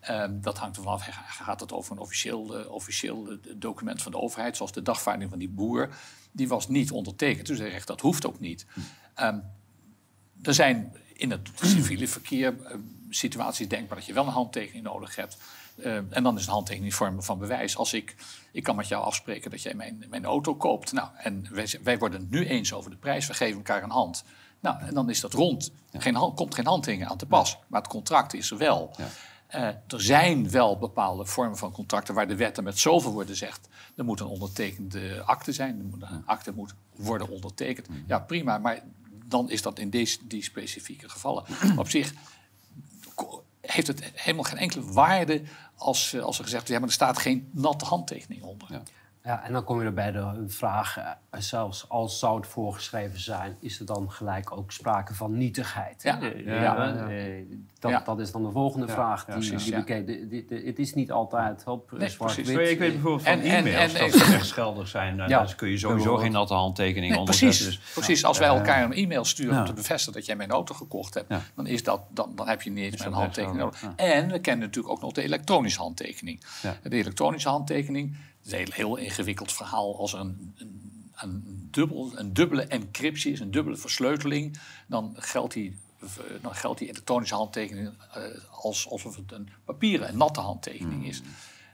Ehm, 0.00 0.40
dat 0.40 0.58
hangt 0.58 0.76
ervan 0.76 0.92
af, 0.92 1.08
gaat 1.28 1.60
het 1.60 1.72
over 1.72 1.92
een 1.92 1.98
officieel, 1.98 2.58
eh, 2.58 2.70
officieel 2.70 3.38
document 3.54 4.02
van 4.02 4.12
de 4.12 4.18
overheid, 4.18 4.56
zoals 4.56 4.72
de 4.72 4.82
dagvaarding 4.82 5.30
van 5.30 5.38
die 5.38 5.48
boer. 5.48 5.88
Die 6.32 6.48
was 6.48 6.68
niet 6.68 6.90
ondertekend, 6.90 7.46
dus 7.46 7.58
hij 7.58 7.70
zegt 7.70 7.86
dat 7.86 8.00
hoeft 8.00 8.26
ook 8.26 8.40
niet. 8.40 8.66
Hm. 8.72 8.80
Ehm, 9.14 9.38
er 10.42 10.54
zijn 10.54 10.96
in 11.12 11.30
het 11.30 11.48
civiele 11.60 12.08
verkeer 12.08 12.54
situaties 13.16 13.68
denkbaar 13.68 13.96
dat 13.96 14.06
je 14.06 14.12
wel 14.12 14.26
een 14.26 14.32
handtekening 14.32 14.84
nodig 14.84 15.16
hebt. 15.16 15.36
Eh, 15.76 15.96
en 15.96 16.22
dan 16.22 16.38
is 16.38 16.46
een 16.46 16.52
handtekening 16.52 16.94
vorm 16.94 17.22
van 17.22 17.38
bewijs. 17.38 17.76
Als 17.76 17.92
ik, 17.92 18.14
ik 18.52 18.62
kan 18.62 18.76
met 18.76 18.88
jou 18.88 19.04
afspreken 19.04 19.50
dat 19.50 19.62
jij 19.62 19.74
mijn, 19.74 20.04
mijn 20.08 20.24
auto 20.24 20.54
koopt. 20.54 20.92
Nou, 20.92 21.08
en 21.16 21.46
wij, 21.50 21.68
wij 21.82 21.98
worden 21.98 22.26
nu 22.30 22.46
eens 22.46 22.72
over 22.72 22.90
de 22.90 22.96
prijs. 22.96 23.26
We 23.26 23.34
geven 23.34 23.56
elkaar 23.56 23.82
een 23.82 23.90
hand. 23.90 24.24
Nou, 24.60 24.80
en 24.80 24.94
dan 24.94 25.10
is 25.10 25.20
dat 25.20 25.32
rond. 25.32 25.70
Geen, 25.92 26.14
hand- 26.14 26.36
komt 26.36 26.54
geen 26.54 26.66
handtekening 26.66 27.10
aan 27.10 27.16
te 27.16 27.26
pas. 27.26 27.58
Maar 27.66 27.80
het 27.80 27.90
contract 27.90 28.34
is 28.34 28.50
er 28.50 28.58
wel. 28.58 28.94
Ja. 28.96 29.08
Eh, 29.46 29.62
er 29.66 30.02
zijn 30.02 30.50
wel 30.50 30.78
bepaalde 30.78 31.24
vormen 31.24 31.56
van 31.56 31.72
contracten 31.72 32.14
waar 32.14 32.28
de 32.28 32.36
wetten 32.36 32.64
met 32.64 32.78
zoveel 32.78 33.12
woorden 33.12 33.36
zegt. 33.36 33.68
Er 33.96 34.04
moet 34.04 34.20
een 34.20 34.26
ondertekende 34.26 35.22
akte 35.22 35.52
zijn. 35.52 35.78
Er 35.78 35.84
moet, 35.84 36.02
een 36.02 36.26
akte 36.26 36.52
moet 36.52 36.74
worden 36.96 37.28
ondertekend. 37.28 37.86
Ja, 38.06 38.18
prima. 38.18 38.58
Maar 38.58 38.82
dan 39.24 39.50
is 39.50 39.62
dat 39.62 39.78
in 39.78 39.90
deze, 39.90 40.18
die 40.24 40.42
specifieke 40.42 41.08
gevallen. 41.08 41.44
Op 41.76 41.88
zich 41.88 42.12
heeft 43.66 43.86
het 43.86 44.10
helemaal 44.14 44.44
geen 44.44 44.58
enkele 44.58 44.92
waarde 44.92 45.42
als, 45.76 46.12
eh, 46.12 46.22
als 46.22 46.38
er 46.38 46.44
gezegd 46.44 46.68
wordt... 46.68 46.68
ja, 46.68 46.78
maar 46.78 46.88
er 46.88 46.94
staat 46.94 47.18
geen 47.18 47.50
natte 47.52 47.84
handtekening 47.84 48.42
onder. 48.42 48.68
Ja. 48.70 48.82
Ja, 49.26 49.44
en 49.44 49.52
dan 49.52 49.64
kom 49.64 49.80
je 49.80 49.86
er 49.86 49.92
bij 49.94 50.12
de 50.12 50.44
vraag, 50.46 50.96
eh, 50.98 51.10
zelfs 51.40 51.88
als 51.88 52.18
zou 52.18 52.36
het 52.36 52.46
voorgeschreven 52.46 53.20
zijn, 53.20 53.56
is 53.60 53.80
er 53.80 53.86
dan 53.86 54.10
gelijk 54.10 54.56
ook 54.56 54.72
sprake 54.72 55.14
van 55.14 55.36
nietigheid? 55.36 56.02
Ja. 56.02 56.18
Ja, 56.20 56.30
ja, 56.44 56.62
ja. 56.62 57.08
eh, 57.08 57.42
dat, 57.78 57.90
Ja. 57.90 58.02
dat 58.04 58.20
is 58.20 58.32
dan 58.32 58.42
de 58.44 58.50
volgende 58.50 58.86
Ja, 58.86 58.92
vraag. 58.92 59.26
ja, 59.26 59.36
die, 59.38 59.48
precies, 59.48 59.64
die 59.64 59.72
ja. 59.72 59.78
bekeken- 59.78 60.06
de- 60.06 60.28
de- 60.28 60.44
de- 60.48 60.66
het 60.66 60.78
is 60.78 60.94
niet 60.94 61.12
altijd 61.12 61.64
op 61.66 61.90
Nee, 61.92 62.08
zwart-wit. 62.08 62.44
precies. 62.44 62.54
Maar 62.62 62.70
ik 62.72 62.78
weet 62.78 62.92
bijvoorbeeld 62.92 63.22
van 63.22 63.32
En- 63.32 63.40
en- 63.40 63.66
e-mails 63.66 63.92
en- 63.94 64.10
dat 64.10 64.20
ze 64.20 64.24
rechtsgeldig 64.30 64.88
zijn. 64.88 65.16
Nou, 65.16 65.30
Ja. 65.30 65.38
Daar 65.44 65.54
kun 65.54 65.68
je 65.68 65.78
sowieso 65.78 66.16
geen 66.16 66.32
natte 66.32 66.54
handtekening 66.54 67.10
Nee, 67.12 67.20
onder 67.20 67.36
precies. 67.36 67.58
zetten. 67.62 67.80
Dus, 67.80 67.92
precies. 67.92 68.24
Als 68.24 68.38
wij 68.38 68.48
eh, 68.48 68.56
elkaar 68.56 68.84
een 68.84 68.92
e-mail 68.92 69.24
sturen 69.24 69.54
ja. 69.54 69.60
om 69.60 69.66
te 69.66 69.72
bevestigen 69.72 70.12
dat 70.12 70.26
jij 70.26 70.36
mijn 70.36 70.50
auto 70.50 70.74
gekocht 70.74 71.14
hebt, 71.14 71.26
Ja. 71.28 71.40
dan, 71.54 71.66
is 71.66 71.82
dat, 71.82 72.00
dan, 72.10 72.32
dan 72.34 72.48
heb 72.48 72.62
je 72.62 72.70
niet 72.70 72.92
eens 72.92 73.04
een 73.04 73.12
handtekening 73.12 73.58
nodig. 73.60 73.82
En 73.96 74.28
we 74.30 74.38
kennen 74.38 74.66
natuurlijk 74.66 74.94
ook 74.94 75.00
nog 75.00 75.12
de 75.12 75.22
elektronische 75.22 75.80
handtekening. 75.80 76.42
Ja. 76.62 76.76
De 76.82 76.96
elektronische 76.96 77.48
handtekening 77.48 78.16
een 78.52 78.58
heel, 78.58 78.72
heel 78.72 78.96
ingewikkeld 78.96 79.52
verhaal. 79.52 79.98
Als 79.98 80.12
er 80.12 80.20
een, 80.20 80.54
een, 80.56 81.02
een, 81.14 81.68
dubbel, 81.70 82.12
een 82.18 82.32
dubbele 82.32 82.62
encryptie 82.62 83.32
is, 83.32 83.40
een 83.40 83.50
dubbele 83.50 83.76
versleuteling, 83.76 84.58
dan 84.86 85.14
geldt 85.18 85.52
die, 85.54 85.78
dan 86.40 86.54
geldt 86.54 86.78
die 86.78 86.88
elektronische 86.88 87.34
handtekening 87.34 87.92
eh, 88.14 88.22
als, 88.50 88.88
alsof 88.88 89.16
het 89.16 89.32
een 89.32 89.48
papieren, 89.64 90.08
een 90.08 90.16
natte 90.16 90.40
handtekening 90.40 91.06
is. 91.06 91.22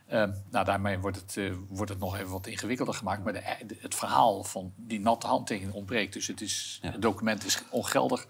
Ehm, 0.06 0.32
nou, 0.50 0.64
daarmee 0.64 0.98
wordt 0.98 1.16
het, 1.16 1.36
eh, 1.36 1.52
wordt 1.68 1.90
het 1.90 2.00
nog 2.00 2.16
even 2.16 2.30
wat 2.30 2.46
ingewikkelder 2.46 2.94
gemaakt. 2.94 3.24
Maar 3.24 3.32
de, 3.32 3.42
de- 3.66 3.76
het 3.80 3.94
verhaal 3.94 4.44
van 4.44 4.72
die 4.76 5.00
natte 5.00 5.26
handtekening 5.26 5.74
ontbreekt. 5.74 6.12
Dus 6.12 6.26
het, 6.26 6.40
is, 6.40 6.78
Ja. 6.82 6.90
het 6.90 7.02
document 7.02 7.44
is 7.44 7.62
ongeldig. 7.70 8.26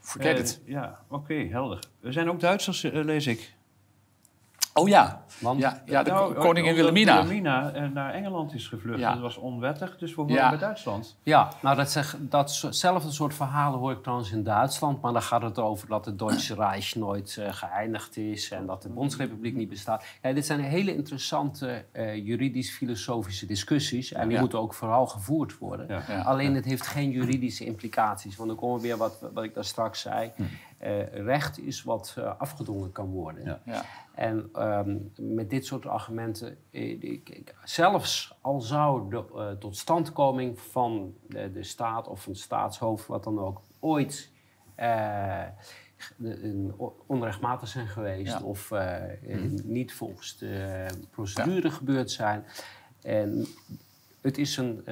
Forget 0.00 0.34
Eh, 0.36 0.38
it. 0.44 0.60
ja, 0.64 1.04
oké, 1.08 1.34
helder. 1.34 1.78
Er 2.02 2.12
zijn 2.12 2.28
ook 2.30 2.40
Duitsers, 2.40 2.82
lees 2.82 3.26
ik. 3.26 3.54
Oh 4.74 4.88
ja, 4.88 5.24
Want- 5.40 5.60
ja, 5.60 5.82
ja 5.86 6.02
de 6.02 6.10
Nou, 6.10 6.34
koningin 6.34 6.74
Wilhelmina. 6.74 7.12
Wilhelmina 7.14 7.70
eh, 7.72 7.88
naar 7.92 8.12
Engeland 8.14 8.54
is 8.54 8.66
gevlucht. 8.68 8.98
Ja. 8.98 9.12
Dat 9.12 9.20
was 9.20 9.36
onwettig, 9.36 9.98
dus 9.98 10.14
we 10.14 10.20
horen 10.20 10.36
Ja. 10.36 10.48
bij 10.48 10.58
Duitsland. 10.58 11.16
Ja, 11.22 11.52
nou 11.62 11.76
dat 11.76 11.90
zeg, 11.90 12.16
datzelfde 12.20 13.10
soort 13.10 13.34
verhalen 13.34 13.78
hoor 13.78 13.92
ik 13.92 14.02
trouwens 14.02 14.32
in 14.32 14.42
Duitsland. 14.42 15.00
Maar 15.02 15.12
dan 15.12 15.22
gaat 15.22 15.42
het 15.42 15.58
over 15.58 15.88
dat 15.88 16.04
het 16.04 16.18
Duitse 16.18 16.54
Reich 16.64 16.94
nooit 16.94 17.36
eh, 17.40 17.52
geëindigd 17.52 18.16
is 18.16 18.50
en 18.50 18.66
dat 18.66 18.82
de 18.82 18.88
Bondsrepubliek 18.88 19.54
niet 19.54 19.68
bestaat. 19.68 20.04
Ja, 20.22 20.32
dit 20.32 20.46
zijn 20.46 20.60
hele 20.60 20.94
interessante 20.94 21.84
eh, 21.92 22.14
juridisch-filosofische 22.26 23.46
discussies. 23.46 24.12
En 24.12 24.28
die 24.28 24.38
moeten 24.38 24.58
ook 24.60 24.74
vooral 24.74 25.06
gevoerd 25.06 25.58
worden. 25.58 26.04
Alleen 26.24 26.54
het 26.54 26.64
heeft 26.64 26.86
geen 26.86 27.10
juridische 27.10 27.64
implicaties. 27.64 28.36
Want 28.36 28.48
dan 28.48 28.58
komen 28.58 28.76
we 28.76 28.82
weer 28.82 28.96
wat, 28.96 29.24
wat 29.34 29.44
ik 29.44 29.54
daar 29.54 29.64
straks 29.64 30.00
zei. 30.00 30.32
Eh, 30.78 31.12
recht 31.24 31.58
is 31.60 31.82
wat 31.82 32.16
afgedwongen 32.38 32.92
kan 32.92 33.06
worden. 33.10 33.60
En 34.14 34.48
ehm, 34.52 34.96
met 35.34 35.50
dit 35.50 35.66
soort 35.66 35.86
argumenten, 35.86 36.58
eh, 36.70 37.20
zelfs 37.64 38.36
al 38.40 38.60
zou 38.60 39.10
de 39.10 39.24
eh, 39.34 39.50
totstandkoming 39.50 40.60
van 40.60 41.14
de, 41.28 41.52
de 41.52 41.62
staat 41.62 42.08
of 42.08 42.22
van 42.22 42.32
het 42.32 42.40
staatshoofd, 42.40 43.06
wat 43.06 43.24
dan 43.24 43.38
ook, 43.38 43.60
ooit 43.80 44.30
eh, 44.74 45.44
onrechtmatig 47.06 47.68
zijn 47.68 47.86
geweest 47.88 48.32
Ja. 48.32 48.42
of 48.42 48.70
eh, 48.70 49.02
niet 49.64 49.92
volgens 49.92 50.38
de 50.38 50.86
procedure 51.10 51.70
gebeurd 51.70 52.10
zijn. 52.10 52.44
En 53.02 53.46
het 54.20 54.38
is 54.38 54.56
een, 54.56 54.82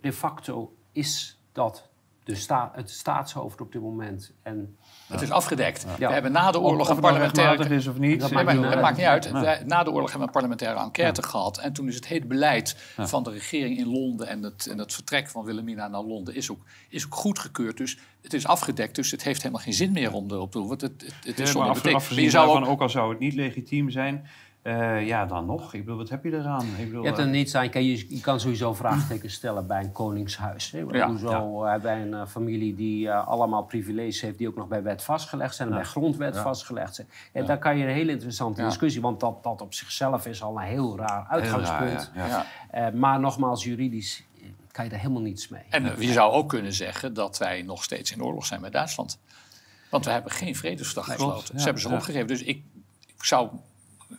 de 0.00 0.12
facto 0.12 0.74
is 0.92 1.40
dat 1.52 1.89
de 2.30 2.36
sta 2.36 2.70
het 2.74 2.90
staatshoofd 2.90 3.60
op 3.60 3.72
dit 3.72 3.82
moment 3.82 4.32
en 4.42 4.76
Het 5.08 5.20
is 5.20 5.30
afgedekt. 5.30 5.86
Ja. 5.98 6.06
We 6.06 6.12
hebben 6.12 6.32
na 6.32 6.50
de 6.50 6.60
oorlog 6.60 6.80
Of 6.80 6.88
een 6.88 6.94
het 6.94 7.04
parlementaire... 7.04 7.74
is 7.74 7.86
of 7.86 7.98
niet. 7.98 8.20
Dat 8.20 8.30
eh, 8.30 8.44
maar 8.44 8.56
niet 8.56 8.64
uit. 8.64 8.80
maakt 8.80 8.96
niet 8.96 9.06
uit. 9.06 9.32
Nee. 9.32 9.64
Na 9.64 9.82
de 9.82 9.90
oorlog 9.90 10.10
hebben 10.10 10.18
we 10.18 10.26
een 10.26 10.30
parlementaire 10.30 10.80
enquête 10.80 11.22
gehad. 11.22 11.58
En 11.58 11.72
toen 11.72 11.88
is 11.88 11.94
het 11.94 12.06
hele 12.06 12.26
beleid 12.26 12.76
van 12.96 13.22
de 13.22 13.30
regering 13.30 13.78
in 13.78 13.86
Londen... 13.86 14.26
en 14.28 14.42
het, 14.42 14.66
en 14.66 14.78
het 14.78 14.94
vertrek 14.94 15.28
van 15.28 15.44
Wilhelmina 15.44 15.88
naar 15.88 16.02
Londen 16.02 16.34
is 16.34 16.50
ook, 16.50 16.60
is 16.88 17.04
ook 17.04 17.14
goedgekeurd. 17.14 17.76
Dus 17.76 17.98
het 18.22 18.32
is 18.32 18.46
afgedekt. 18.46 18.94
Dus 18.94 19.10
het 19.10 19.22
heeft 19.22 19.42
helemaal 19.42 19.62
geen 19.62 19.72
zin 19.72 19.92
meer 19.92 20.12
om 20.12 20.30
erop 20.30 20.52
te 20.52 20.58
doen. 20.58 20.68
Want 20.68 20.80
het, 20.80 21.14
het, 21.24 21.40
is 21.40 21.50
zonder 21.50 21.70
afge- 21.70 21.82
betekenis. 21.82 21.82
Maar 21.82 21.94
afgezien 21.94 22.24
je 22.24 22.30
zou 22.30 22.64
ook 22.64 22.80
al 22.80 22.88
zou 22.88 23.10
het 23.10 23.18
niet 23.18 23.34
legitiem 23.34 23.90
zijn, 23.90 24.26
eh, 24.62 25.06
ja, 25.06 25.26
dan 25.26 25.46
nog. 25.46 25.74
Ik 25.74 25.80
bedoel, 25.80 25.96
wat 25.98 26.08
heb 26.08 26.24
je 26.24 26.32
eraan? 26.32 26.66
Ik 26.78 26.84
bedoel, 26.86 27.00
Je, 27.00 27.06
hebt 27.06 27.18
eh, 27.18 27.24
er 27.24 27.30
niet 27.30 27.50
zijn, 27.50 27.70
kan 27.70 27.84
je, 27.84 28.14
je 28.14 28.20
kan 28.20 28.40
sowieso 28.40 28.74
vraagtekens 28.74 29.34
stellen 29.34 29.66
bij 29.66 29.82
een 29.82 29.92
koningshuis. 29.92 30.70
Hè? 30.70 30.78
Ja, 30.90 31.08
Hoezo 31.08 31.64
eh, 31.64 31.80
bij 31.80 32.02
een 32.02 32.14
eh, 32.14 32.26
familie 32.26 32.74
die 32.74 33.08
eh, 33.08 33.28
allemaal 33.28 33.62
privileges 33.62 34.20
heeft, 34.20 34.38
die 34.38 34.48
ook 34.48 34.56
nog 34.56 34.68
bij 34.68 34.82
wet 34.82 35.02
vastgelegd 35.02 35.54
zijn 35.54 35.68
en 35.68 35.74
bij 35.74 35.84
grondwet 35.84 36.36
vastgelegd 36.38 36.94
zijn. 36.94 37.08
En 37.32 37.46
daar 37.46 37.58
kan 37.58 37.76
je 37.76 37.84
een 37.84 37.90
hele 37.94 38.12
interessante 38.12 38.60
Ja. 38.60 38.66
discussie, 38.66 39.00
want 39.00 39.20
dat, 39.20 39.42
dat 39.42 39.60
op 39.62 39.74
zichzelf 39.74 40.26
is 40.26 40.42
al 40.42 40.56
een 40.56 40.62
heel 40.62 40.78
raar 40.80 40.88
heel 40.90 40.96
raar, 40.96 41.26
uitgangspunt. 41.28 42.10
ja, 42.14 42.26
ja. 42.26 42.46
Ja. 42.72 42.86
Eh, 42.86 42.92
maar 42.94 43.20
nogmaals, 43.20 43.64
juridisch 43.64 44.24
eh, 44.36 44.42
kan 44.72 44.84
je 44.84 44.90
daar 44.90 45.00
helemaal 45.00 45.22
niets 45.22 45.48
mee. 45.48 45.62
En 45.70 45.86
eh, 45.96 46.00
je 46.00 46.12
zou 46.12 46.32
ook 46.32 46.48
kunnen 46.48 46.72
zeggen 46.72 47.14
dat 47.14 47.38
wij 47.38 47.62
nog 47.62 47.84
steeds 47.84 48.12
in 48.12 48.22
oorlog 48.22 48.46
zijn 48.46 48.60
met 48.60 48.72
Duitsland. 48.72 49.18
Want 49.90 50.04
we 50.04 50.10
hebben 50.10 50.30
geen 50.32 50.56
vredesverdrag 50.56 51.04
gesloten. 51.06 51.48
ja, 51.52 51.58
Ze 51.58 51.64
hebben 51.64 51.82
ze 51.82 51.88
ja. 51.88 51.94
opgegeven. 51.94 52.26
Dus 52.26 52.42
ik, 52.42 52.62
ik, 53.06 53.24
zou, 53.24 53.50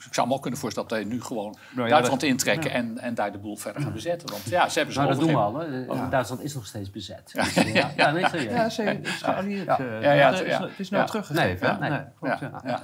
ik 0.06 0.14
zou 0.14 0.28
me 0.28 0.34
ook 0.34 0.42
kunnen 0.42 0.60
voorstellen 0.60 0.89
dat 0.89 0.98
wij 0.98 1.08
nu 1.08 1.22
gewoon 1.22 1.56
Nou 1.72 1.88
ja, 1.88 1.94
Duitsland 1.94 2.22
dat- 2.22 2.30
intrekken 2.30 2.72
en, 2.72 2.98
en 2.98 3.14
daar 3.14 3.32
de 3.32 3.38
boel 3.38 3.56
verder 3.58 3.82
gaan 3.82 3.94
bezetten. 3.94 4.30
Want 4.30 4.44
ja, 4.50 4.70
ze 4.70 4.76
hebben 4.78 4.94
ze 4.96 5.02
Nou, 5.02 5.12
dat 5.12 5.22
doen 5.22 5.32
we 5.34 5.38
al. 5.39 5.56
Hè. 5.60 6.10
Duitsland 6.10 6.42
is 6.44 6.54
nog 6.54 6.66
steeds 6.66 6.92
bezet. 6.92 7.32
Dus, 7.34 7.56
eh, 7.56 7.74
ja, 7.74 7.92
ja, 7.96 8.12
nee, 8.12 8.26
serieus. 8.30 8.52
Ja, 8.52 8.70
zeker. 8.70 8.94
Het 8.94 9.08
is 9.08 9.22
geallieerd. 9.22 9.66
Ja. 9.66 9.80
eh, 9.80 10.02
Ja, 10.02 10.12
ja, 10.12 10.32
het, 10.32 10.42
is, 10.42 10.48
ja. 10.48 10.62
het 10.62 10.80
is 10.80 10.89
nou 10.89 11.02
Ja. 11.04 11.10
teruggegeven. 11.10 11.80
Nee, 11.80 11.89
Ja, 11.89 12.08
ja. 12.22 12.38
ja. 12.42 12.62
Ja, 12.64 12.82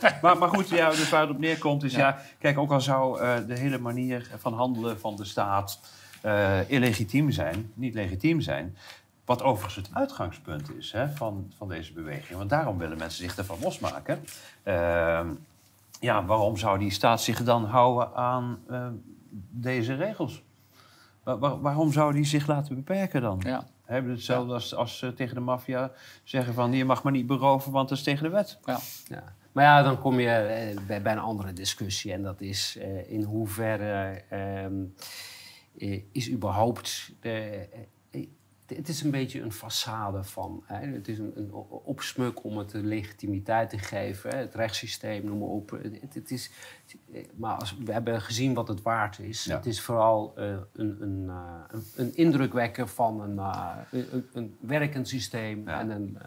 ja, 0.00 0.18
maar, 0.22 0.38
maar 0.38 0.48
goed, 0.48 0.68
ja, 0.68 0.90
dus 0.90 1.08
waar 1.08 1.20
het 1.20 1.30
op 1.30 1.38
neerkomt 1.38 1.82
is... 1.82 1.94
Ja. 1.94 2.18
kijk, 2.38 2.58
ook 2.58 2.70
al 2.72 2.80
zou 2.80 3.20
eh, 3.20 3.34
de 3.46 3.58
hele 3.58 3.78
manier 3.78 4.30
van 4.38 4.54
handelen 4.54 5.00
van 5.00 5.16
de 5.16 5.24
staat... 5.24 5.80
eh, 6.20 6.70
illegitiem 6.70 7.30
zijn, 7.30 7.70
niet 7.74 7.94
legitiem 7.94 8.40
zijn... 8.40 8.76
Wat 9.24 9.42
overigens 9.42 9.74
het 9.76 9.88
uitgangspunt 9.92 10.70
is 10.78 10.92
hè, 10.92 11.08
van, 11.08 11.52
van 11.58 11.68
deze 11.68 11.92
beweging. 11.92 12.38
Want 12.38 12.50
daarom 12.50 12.78
willen 12.78 12.98
mensen 12.98 13.24
zich 13.24 13.36
ervan 13.36 13.58
losmaken. 13.62 14.24
Ehm, 14.62 15.26
ja, 16.00 16.24
waarom 16.24 16.56
zou 16.56 16.78
die 16.78 16.90
staat 16.90 17.22
zich 17.22 17.42
dan 17.44 17.64
houden 17.64 18.14
aan 18.14 18.58
eh, 18.68 18.88
deze 19.50 19.94
regels? 19.94 20.42
Wa- 21.22 21.38
wa- 21.38 21.58
waarom 21.58 21.92
zou 21.92 22.12
die 22.12 22.24
zich 22.24 22.46
laten 22.46 22.74
beperken 22.74 23.20
dan? 23.22 23.40
Ja. 23.44 23.66
Hebben 23.84 24.12
hetzelfde 24.12 24.52
als, 24.52 24.74
als 24.74 24.98
ze 24.98 25.14
tegen 25.14 25.34
de 25.34 25.40
maffia 25.40 25.90
zeggen 26.24 26.54
van... 26.54 26.72
je 26.72 26.84
mag 26.84 27.04
me 27.04 27.10
niet 27.10 27.26
beroven, 27.26 27.72
want 27.72 27.88
dat 27.88 27.98
is 27.98 28.04
tegen 28.04 28.22
de 28.24 28.30
wet. 28.30 28.58
Ja. 28.64 28.78
Ja. 29.08 29.22
Maar 29.52 29.64
ja, 29.64 29.82
dan 29.82 29.98
kom 29.98 30.20
je 30.20 30.28
eh, 30.30 30.78
bij, 30.86 31.02
bij 31.02 31.12
een 31.12 31.18
andere 31.18 31.52
discussie. 31.52 32.12
En 32.12 32.22
dat 32.22 32.40
is 32.40 32.76
eh, 32.80 33.10
in 33.12 33.22
hoeverre 33.22 34.22
ehm, 34.28 34.74
eh, 35.78 36.02
is 36.12 36.30
überhaupt... 36.30 37.12
De, 37.20 37.30
eh, 37.72 37.78
het 38.76 38.88
is 38.88 39.02
een 39.02 39.10
beetje 39.10 39.40
een 39.40 39.52
façade 39.52 40.20
van... 40.20 40.62
Hè, 40.66 40.86
het 40.86 41.08
is 41.08 41.18
een, 41.18 41.32
een 41.34 41.52
opsmuk 41.84 42.44
om 42.44 42.58
het 42.58 42.70
de 42.70 42.82
legitimiteit 42.82 43.70
te 43.70 43.78
geven. 43.78 44.30
Hè, 44.30 44.36
het 44.36 44.54
rechtssysteem, 44.54 45.24
noem 45.24 45.38
maar 45.38 45.48
op. 45.48 45.70
Het, 45.70 46.14
het 46.14 46.30
is, 46.30 46.50
maar 47.36 47.54
als, 47.54 47.76
we 47.84 47.92
hebben 47.92 48.20
gezien 48.20 48.54
wat 48.54 48.68
het 48.68 48.82
waard 48.82 49.18
is. 49.18 49.44
Ja. 49.44 49.56
Het 49.56 49.66
is 49.66 49.80
vooral 49.80 50.32
eh, 50.36 50.56
een, 50.72 51.02
een, 51.02 51.24
eh, 51.28 51.62
een, 51.68 51.84
een 51.96 52.14
indruk 52.14 52.52
wekken 52.52 52.88
van 52.88 53.20
een, 53.20 53.38
eh, 53.38 53.76
een, 53.90 54.26
een 54.32 54.56
werkend 54.60 55.08
systeem. 55.08 55.68
Ja. 55.68 55.80
En 55.80 55.90
een, 55.90 56.18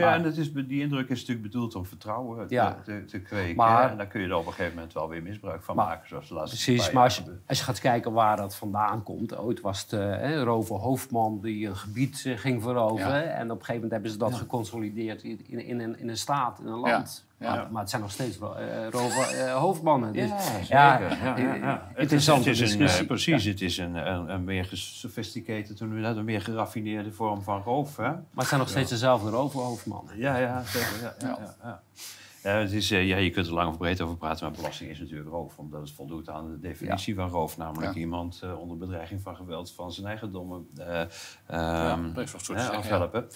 Nou 0.00 0.06
ja, 0.06 0.12
Maar- 0.16 0.24
en 0.26 0.30
dat 0.30 0.36
is, 0.36 0.52
die 0.52 0.80
indruk 0.80 1.08
is 1.08 1.20
natuurlijk 1.20 1.46
bedoeld 1.52 1.74
om 1.74 1.86
vertrouwen 1.86 2.46
te, 2.46 2.54
Ja. 2.54 2.76
te, 2.84 3.04
te 3.04 3.20
kweken. 3.20 3.56
Maar- 3.56 3.90
en 3.90 3.96
dan 3.96 4.08
kun 4.08 4.20
je 4.20 4.26
er 4.28 4.34
op 4.36 4.46
een 4.46 4.52
gegeven 4.52 4.74
moment 4.74 4.92
wel 4.92 5.08
weer 5.08 5.22
misbruik 5.22 5.62
van 5.62 5.76
Maar- 5.76 5.86
maken. 5.86 6.08
Zoals 6.08 6.28
de 6.28 6.34
laatste 6.34 6.64
Precies, 6.64 6.90
maar 6.90 7.02
als 7.04 7.16
je, 7.16 7.22
als 7.46 7.58
je 7.58 7.64
gaat 7.64 7.80
kijken 7.80 8.12
waar 8.12 8.36
dat 8.36 8.54
vandaan 8.56 9.02
komt. 9.02 9.36
Ooit 9.38 9.60
was 9.60 9.80
het 9.82 9.92
eh, 9.92 10.42
Rover 10.42 10.76
Hoofdman 10.76 11.40
die 11.42 11.66
een 11.68 11.76
gebied 11.76 12.22
eh, 12.26 12.38
ging 12.38 12.62
veroveren. 12.62 13.34
En 13.34 13.50
op 13.50 13.58
een 13.58 13.64
gegeven 13.64 13.74
moment 13.74 13.92
hebben 13.92 14.10
ze 14.10 14.16
dat 14.18 14.34
geconsolideerd 14.34 15.22
in, 15.22 15.40
in, 15.48 15.64
in, 15.64 15.80
een, 15.80 15.98
in 15.98 16.08
een 16.08 16.16
staat, 16.16 16.58
in 16.60 16.66
een 16.66 16.78
land. 16.78 17.24
Ja. 17.44 17.68
Maar, 17.70 17.80
het 17.80 17.90
zijn 17.90 18.02
nog 18.02 18.10
steeds 18.10 18.38
Rover 18.90 19.28
eh, 19.30 19.54
Hoofdmannen. 19.54 20.12
Dus, 20.12 20.30
Ja, 20.68 20.98
ja, 20.98 21.36
eh, 21.36 21.76
Het 21.88 21.96
is, 21.96 22.02
Interessante 22.02 22.48
het 22.48 22.60
is 22.60 22.98
een, 22.98 23.06
precies, 23.06 23.44
het 23.44 23.60
is 23.60 23.78
een, 23.78 23.94
een, 23.94 24.28
een 24.28 24.44
meer 24.44 24.64
gesophisticated, 24.64 25.80
een 25.80 26.24
meer 26.24 26.40
geraffineerde 26.42 27.12
vorm 27.12 27.42
van 27.42 27.62
roof. 27.62 27.96
Hè? 27.96 28.02
Maar 28.02 28.22
het 28.34 28.46
zijn 28.46 28.60
nog 28.60 28.68
steeds 28.68 28.90
dezelfde 28.90 29.30
Rover 29.30 29.60
Hoofdmannen. 29.60 30.18
Ja, 30.18 30.36
ja, 30.36 30.62
zeker. 30.64 31.14
Ja, 31.18 31.82
ja, 32.42 32.58
het 32.58 32.72
is, 32.72 32.88
ja, 32.88 32.98
je 32.98 33.30
kunt 33.30 33.46
er 33.46 33.52
lang 33.52 33.68
of 33.70 33.78
breed 33.78 34.00
over 34.00 34.16
praten, 34.16 34.46
maar 34.46 34.56
belasting 34.56 34.90
is 34.90 34.98
natuurlijk 34.98 35.30
roof. 35.30 35.58
Omdat 35.58 35.80
het 35.80 35.90
voldoet 35.90 36.28
aan 36.28 36.50
de 36.50 36.58
definitie 36.60 37.14
van 37.14 37.28
roof. 37.28 37.56
Namelijk 37.56 37.94
Ja. 37.94 38.00
iemand 38.00 38.42
onder 38.58 38.76
bedreiging 38.78 39.20
van 39.22 39.36
geweld 39.36 39.72
van 39.72 39.92
zijn 39.92 40.06
eigendommen 40.06 40.68
uh, 40.78 40.86
Ja, 41.48 41.96
te 42.14 42.26
zeggen, 42.26 42.54
ja. 42.56 42.68
afhelpen. 42.68 43.28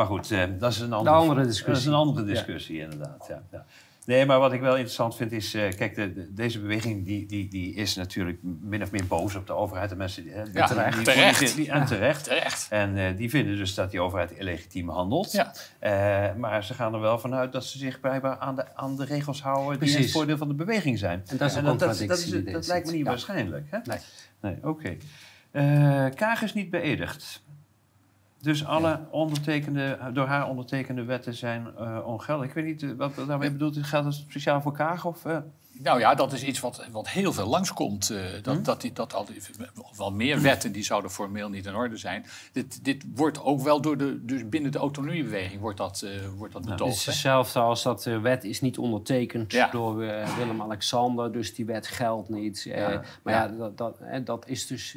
Maar 0.00 0.08
goed, 0.08 0.30
eh, 0.30 0.42
dat, 0.58 0.72
is 0.72 0.80
een 0.80 0.92
andere, 0.92 1.16
andere 1.16 1.40
discussie. 1.42 1.66
dat 1.66 1.76
is 1.76 1.84
een 1.86 1.92
andere 1.94 2.26
discussie, 2.26 2.78
inderdaad. 2.80 3.26
Ja, 3.28 3.42
ja. 3.52 3.64
Nee, 4.04 4.26
maar 4.26 4.38
wat 4.38 4.52
ik 4.52 4.60
wel 4.60 4.72
interessant 4.74 5.16
vind 5.16 5.32
is... 5.32 5.54
eh, 5.54 5.76
kijk, 5.76 5.94
de, 5.94 6.12
de- 6.12 6.32
deze 6.34 6.60
beweging 6.60 7.04
die, 7.06 7.26
die, 7.26 7.48
die 7.48 7.74
is 7.74 7.94
natuurlijk 7.94 8.38
min 8.42 8.82
of 8.82 8.90
meer 8.90 9.06
boos 9.06 9.34
op 9.34 9.46
de 9.46 9.52
overheid. 9.52 9.90
De 9.90 9.96
mensen 9.96 10.22
die, 10.22 10.32
hè, 10.32 10.44
die- 10.44 10.52
Ja, 10.54 10.66
die- 10.90 11.02
terecht. 11.02 11.38
die- 11.38 11.54
die- 11.54 11.70
en 11.70 11.86
terecht. 11.86 12.24
Terecht. 12.24 12.66
En 12.70 12.96
eh, 12.96 13.16
die 13.16 13.30
vinden 13.30 13.56
dus 13.56 13.74
dat 13.74 13.90
die 13.90 14.00
overheid 14.00 14.30
illegitiem 14.30 14.88
handelt. 14.88 15.32
Ja. 15.32 15.52
Maar 16.36 16.64
ze 16.64 16.74
gaan 16.74 16.94
er 16.94 17.00
wel 17.00 17.18
vanuit 17.18 17.52
dat 17.52 17.64
ze 17.64 17.78
zich 17.78 18.00
blijkbaar 18.00 18.38
aan 18.38 18.56
de, 18.56 18.76
aan 18.76 18.96
de 18.96 19.04
regels 19.04 19.42
houden 19.42 19.64
die 19.68 19.78
in 19.80 19.84
het 19.86 19.94
Precies. 19.94 20.12
voordeel 20.12 20.36
van 20.36 20.48
de 20.48 20.54
beweging 20.54 20.98
zijn. 20.98 21.22
En 21.26 21.36
dat 21.36 21.48
is 21.48 21.54
dat, 21.62 21.78
dat, 21.78 22.00
is- 22.00 22.24
die 22.30 22.42
lijkt 22.66 22.86
me 22.86 22.92
niet 22.92 23.06
waarschijnlijk. 23.06 23.66
Hè? 23.70 23.78
Nee. 23.84 23.98
Nee, 24.40 24.56
oké. 24.62 24.96
Eh, 25.50 26.04
Kaag 26.14 26.42
is 26.42 26.54
niet 26.54 26.70
beëdigd. 26.70 27.42
Dus 28.40 28.66
alle 28.66 29.00
ondertekende, 29.10 29.98
door 30.12 30.26
haar 30.26 30.48
ondertekende 30.48 31.04
wetten 31.04 31.34
zijn 31.34 31.66
eh, 31.78 31.98
ongeldig. 32.06 32.46
Ik 32.46 32.54
weet 32.54 32.64
niet 32.64 32.82
eh, 32.82 32.90
wat 32.96 33.14
daarmee 33.26 33.52
bedoelt. 33.52 33.76
Geldt 33.76 34.04
dat 34.04 34.14
speciaal 34.14 34.60
voor 34.60 34.72
Kaag? 34.72 35.04
Of, 35.04 35.24
eh? 35.24 35.38
Nou 35.82 35.98
ja, 36.00 36.14
dat 36.14 36.32
is 36.32 36.42
iets 36.42 36.60
wat, 36.60 36.86
wat 36.90 37.08
heel 37.08 37.32
veel 37.32 37.46
langskomt. 37.46 38.10
eh 38.10 38.22
dat, 38.42 38.56
Hm? 38.56 38.62
dat, 38.62 38.80
die, 38.80 38.92
dat 38.92 39.14
al 39.14 39.26
wel 39.96 40.12
meer 40.12 40.40
wetten 40.42 40.72
die 40.72 40.82
zouden 40.84 41.10
formeel 41.10 41.48
niet 41.48 41.66
in 41.66 41.74
orde 41.74 41.96
zijn. 41.96 42.24
Dit, 42.52 42.84
dit 42.84 43.04
wordt 43.14 43.42
ook 43.42 43.60
wel 43.60 43.80
door 43.80 43.96
de, 43.96 44.24
dus 44.24 44.48
binnen 44.48 44.72
de 44.72 44.78
autonomiebeweging 44.78 45.60
wordt 45.60 45.78
dat, 45.78 46.02
eh 46.02 46.10
wordt 46.36 46.52
dat 46.52 46.62
Het 46.64 46.70
betoogd. 46.72 46.96
is 46.96 47.06
hetzelfde 47.06 47.58
als 47.60 47.82
dat 47.82 48.02
de 48.02 48.20
wet 48.20 48.44
is 48.44 48.60
niet 48.60 48.78
ondertekend 48.78 49.52
Ja. 49.52 49.68
door 49.70 50.02
eh, 50.02 50.36
Willem-Alexander, 50.36 51.32
dus 51.32 51.54
die 51.54 51.64
wet 51.64 51.86
geldt 51.86 52.28
niet. 52.28 52.66
Eh, 52.66 52.78
Ja. 52.78 53.02
Maar 53.22 53.34
ja, 53.34 53.48
dat, 53.48 53.78
dat, 53.78 53.98
dat 54.24 54.48
is 54.48 54.66
dus, 54.66 54.96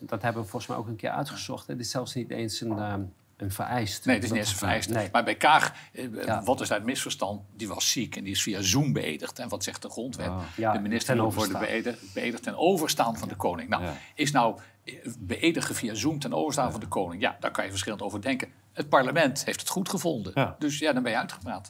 dat 0.00 0.22
hebben 0.22 0.42
we 0.42 0.48
volgens 0.48 0.66
mij 0.66 0.76
ook 0.76 0.86
een 0.86 0.96
keer 0.96 1.10
uitgezocht. 1.10 1.66
Het 1.66 1.80
is 1.80 1.90
zelfs 1.90 2.14
niet 2.14 2.30
eens 2.30 2.60
een, 2.60 2.78
eh, 2.78 2.94
een 3.42 3.50
vereist. 3.50 4.04
Nee, 4.06 4.14
het 4.14 4.24
is 4.24 4.30
niet 4.30 4.40
eens 4.40 4.54
vereist. 4.54 4.90
Nee. 4.90 5.08
Maar 5.12 5.24
bij 5.24 5.34
Kaag, 5.34 5.74
eh, 5.92 6.24
Ja. 6.24 6.42
wat 6.42 6.60
is 6.60 6.68
daar 6.68 6.78
het 6.78 6.86
misverstand? 6.86 7.40
Die 7.56 7.68
was 7.68 7.90
ziek 7.90 8.16
en 8.16 8.24
die 8.24 8.32
is 8.32 8.42
via 8.42 8.60
Zoom 8.60 8.92
beëdigd. 8.92 9.38
En 9.38 9.48
wat 9.48 9.64
zegt 9.64 9.82
de 9.82 9.88
grondwet? 9.90 10.30
Ja, 10.56 10.72
de 10.72 10.78
minister 10.78 11.14
ten 11.14 11.24
moet 11.24 11.34
worden 11.34 11.54
overstaan. 11.56 11.82
beëdigd, 11.82 12.14
beëdigd 12.14 12.42
ten 12.42 12.56
overstaan 12.56 13.16
van 13.16 13.28
de 13.28 13.36
koning. 13.36 13.68
Nou, 13.68 13.82
Ja. 13.82 13.94
is 14.14 14.30
nou 14.30 14.58
eh, 14.84 14.94
beëdigen 15.18 15.74
via 15.74 15.94
Zoom 15.94 16.18
ten 16.18 16.32
overstaan 16.34 16.70
van 16.70 16.80
de 16.80 16.88
koning? 16.88 17.22
Ja, 17.22 17.36
daar 17.40 17.50
kan 17.50 17.64
je 17.64 17.70
verschillend 17.70 18.02
over 18.02 18.22
denken. 18.22 18.48
Het 18.72 18.88
parlement 18.88 19.44
heeft 19.44 19.60
het 19.60 19.68
goed 19.68 19.88
gevonden. 19.88 20.32
Ja. 20.34 20.56
Dus 20.58 20.78
ja, 20.78 20.92
dan 20.92 21.02
ben 21.02 21.12
je 21.12 21.18
uitgepraat. 21.18 21.68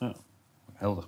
Helder. 0.73 1.05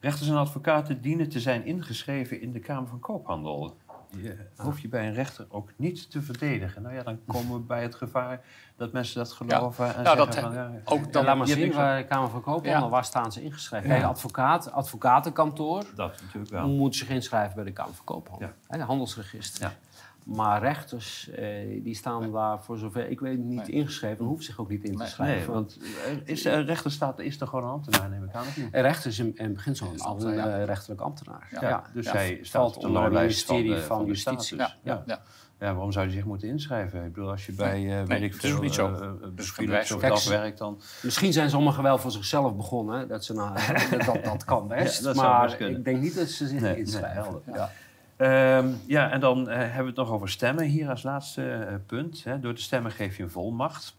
Rechters 0.00 0.28
en 0.28 0.36
advocaten 0.36 1.00
dienen 1.00 1.28
te 1.28 1.40
zijn 1.40 1.64
ingeschreven 1.66 2.40
in 2.40 2.52
de 2.52 2.58
Kamer 2.60 2.88
van 2.88 3.00
Koophandel. 3.00 3.76
Je 4.22 4.36
hoef 4.56 4.78
je 4.78 4.88
bij 4.88 5.06
een 5.06 5.14
rechter 5.14 5.46
ook 5.48 5.70
niet 5.76 6.10
te 6.10 6.22
verdedigen. 6.22 6.82
Nou 6.82 6.94
ja, 6.94 7.02
dan 7.02 7.18
komen 7.26 7.52
we 7.54 7.60
bij 7.60 7.82
het 7.82 7.94
gevaar 7.94 8.40
dat 8.76 8.92
mensen 8.92 9.16
dat 9.16 9.32
geloven. 9.32 9.94
En 9.94 10.02
Nou, 10.02 10.16
dat, 10.16 10.34
van, 10.36 10.52
ja, 10.52 10.70
ook 10.84 11.04
Ja, 11.04 11.10
dan, 11.10 11.24
laat 11.24 11.36
maar 11.36 11.46
zien, 11.46 11.72
waar 11.72 11.96
de 11.98 12.06
Kamer 12.06 12.30
van 12.30 12.40
Koophandel, 12.42 12.82
Ja. 12.82 12.88
waar 12.88 13.04
staan 13.04 13.32
ze 13.32 13.42
ingeschreven? 13.42 14.04
Advocaat, 14.04 14.72
advocatenkantoor 14.72 15.84
dat 15.94 16.20
natuurlijk 16.22 16.52
wel. 16.52 16.68
moet 16.68 16.96
zich 16.96 17.08
inschrijven 17.08 17.54
bij 17.54 17.64
de 17.64 17.72
Kamer 17.72 17.94
van 17.94 18.04
Koophandel. 18.04 18.48
Ja. 18.68 18.78
Handelsregister. 18.78 19.76
Maar 20.24 20.60
rechters, 20.62 21.30
eh, 21.30 21.82
die 21.82 21.94
staan 21.94 22.32
daar 22.32 22.62
voor 22.62 22.78
zover 22.78 23.08
ik 23.10 23.20
weet 23.20 23.38
niet 23.38 23.56
Nee. 23.66 23.70
ingeschreven. 23.70 24.18
en 24.18 24.24
hoeven 24.24 24.44
zich 24.44 24.58
ook 24.58 24.68
niet 24.68 24.84
in 24.84 24.96
te 24.96 25.06
schrijven. 25.06 25.36
Nee, 25.36 25.54
want 25.54 25.78
eh, 26.06 26.16
is, 26.24 26.46
uh, 26.46 26.64
rechter 26.64 26.90
staat, 26.90 27.18
is 27.20 27.40
er 27.40 27.46
gewoon 27.46 27.64
een 27.64 27.70
ambtenaar, 27.70 28.08
neem 28.08 28.24
ik 28.24 28.34
aan, 28.34 28.46
of 28.46 28.56
niet? 28.56 28.68
Een 28.72 28.82
rechter 28.82 29.10
is 29.10 29.18
in, 29.18 29.36
in 29.36 29.54
beginsel 29.54 29.86
een, 30.18 30.34
ja. 30.34 30.58
eh, 30.58 30.64
rechterlijk 30.64 31.00
ambtenaar. 31.00 31.48
Ja, 31.60 31.84
dus 31.92 32.04
ja. 32.06 32.12
hij 32.12 32.38
staat 32.42 32.62
Valt 32.62 32.76
onder 32.76 33.02
het 33.02 33.12
loonlijst 33.12 33.44
van 33.44 33.56
ministerie 33.56 33.82
de, 33.82 33.94
van 33.94 34.06
Justitie. 34.06 34.56
ja, 34.56 34.74
Ja. 34.82 35.02
ja. 35.06 35.22
Ja, 35.58 35.72
waarom 35.72 35.92
zou 35.92 36.04
hij 36.04 36.14
zich 36.14 36.24
moeten 36.24 36.48
inschrijven? 36.48 37.04
Ik 37.04 37.12
bedoel, 37.12 37.30
als 37.30 37.46
je 37.46 37.52
bij, 37.52 37.90
eh 37.90 37.96
weet 37.98 38.08
Nee, 38.08 38.20
ik 38.20 38.32
het 38.34 38.44
is 38.44 38.50
veel, 38.50 38.60
niet 38.60 38.74
zo. 38.74 38.86
of 38.90 38.98
dat 38.98 39.98
Kijk, 39.98 40.18
werkt 40.22 40.58
dan... 40.58 40.80
Misschien 41.02 41.32
zijn 41.32 41.50
sommigen 41.50 41.82
wel 41.82 41.98
voor 41.98 42.10
zichzelf 42.10 42.56
begonnen. 42.56 43.08
Dat, 43.08 43.24
ze 43.24 43.32
nou, 43.32 43.54
dat, 44.06 44.24
dat 44.24 44.44
kan 44.44 44.68
best. 44.68 44.98
Ja, 44.98 45.04
dat 45.04 45.16
zou 45.16 45.42
best 45.42 45.60
maar 45.60 45.70
ik 45.70 45.84
denk 45.84 46.00
niet 46.00 46.14
dat 46.16 46.28
ze 46.28 46.46
zich 46.48 46.60
Nee, 46.60 46.70
nee, 46.70 46.78
inschrijven. 46.80 47.42
ja. 47.52 47.70
Ehm, 48.16 48.72
ja, 48.86 49.10
en 49.10 49.20
dan 49.20 49.48
eh, 49.48 49.56
hebben 49.58 49.78
we 49.80 49.86
het 49.86 49.96
nog 49.96 50.10
over 50.10 50.28
stemmen 50.28 50.64
hier 50.64 50.88
als 50.88 51.02
laatste 51.02 51.52
eh, 51.52 51.74
punt. 51.86 52.24
Hè. 52.24 52.40
Door 52.40 52.54
te 52.54 52.62
stemmen 52.62 52.92
geef 52.92 53.16
je 53.16 53.22
een 53.22 53.30
volmacht. 53.30 53.96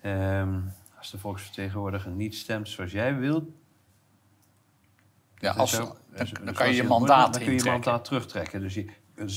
Ehm, 0.00 0.60
als 0.98 1.10
de 1.10 1.18
volksvertegenwoordiger 1.18 2.10
niet 2.10 2.34
stemt 2.34 2.68
zoals 2.68 2.92
jij 2.92 3.16
wilt... 3.16 3.44
Ja, 5.36 5.52
als, 5.52 5.70
dan, 5.72 5.82
ook- 5.82 5.96
dan 6.44 6.54
kan 6.54 6.66
dus 6.66 6.76
je 6.76 6.82
je 6.82 6.88
mandaat 6.88 7.32
Dan 7.32 7.42
kun 7.42 7.52
je 7.52 7.58
je 7.64 7.70
mandaat 7.70 8.04
terugtrekken. 8.04 8.60
Dus 8.60 8.74
je 8.74 8.86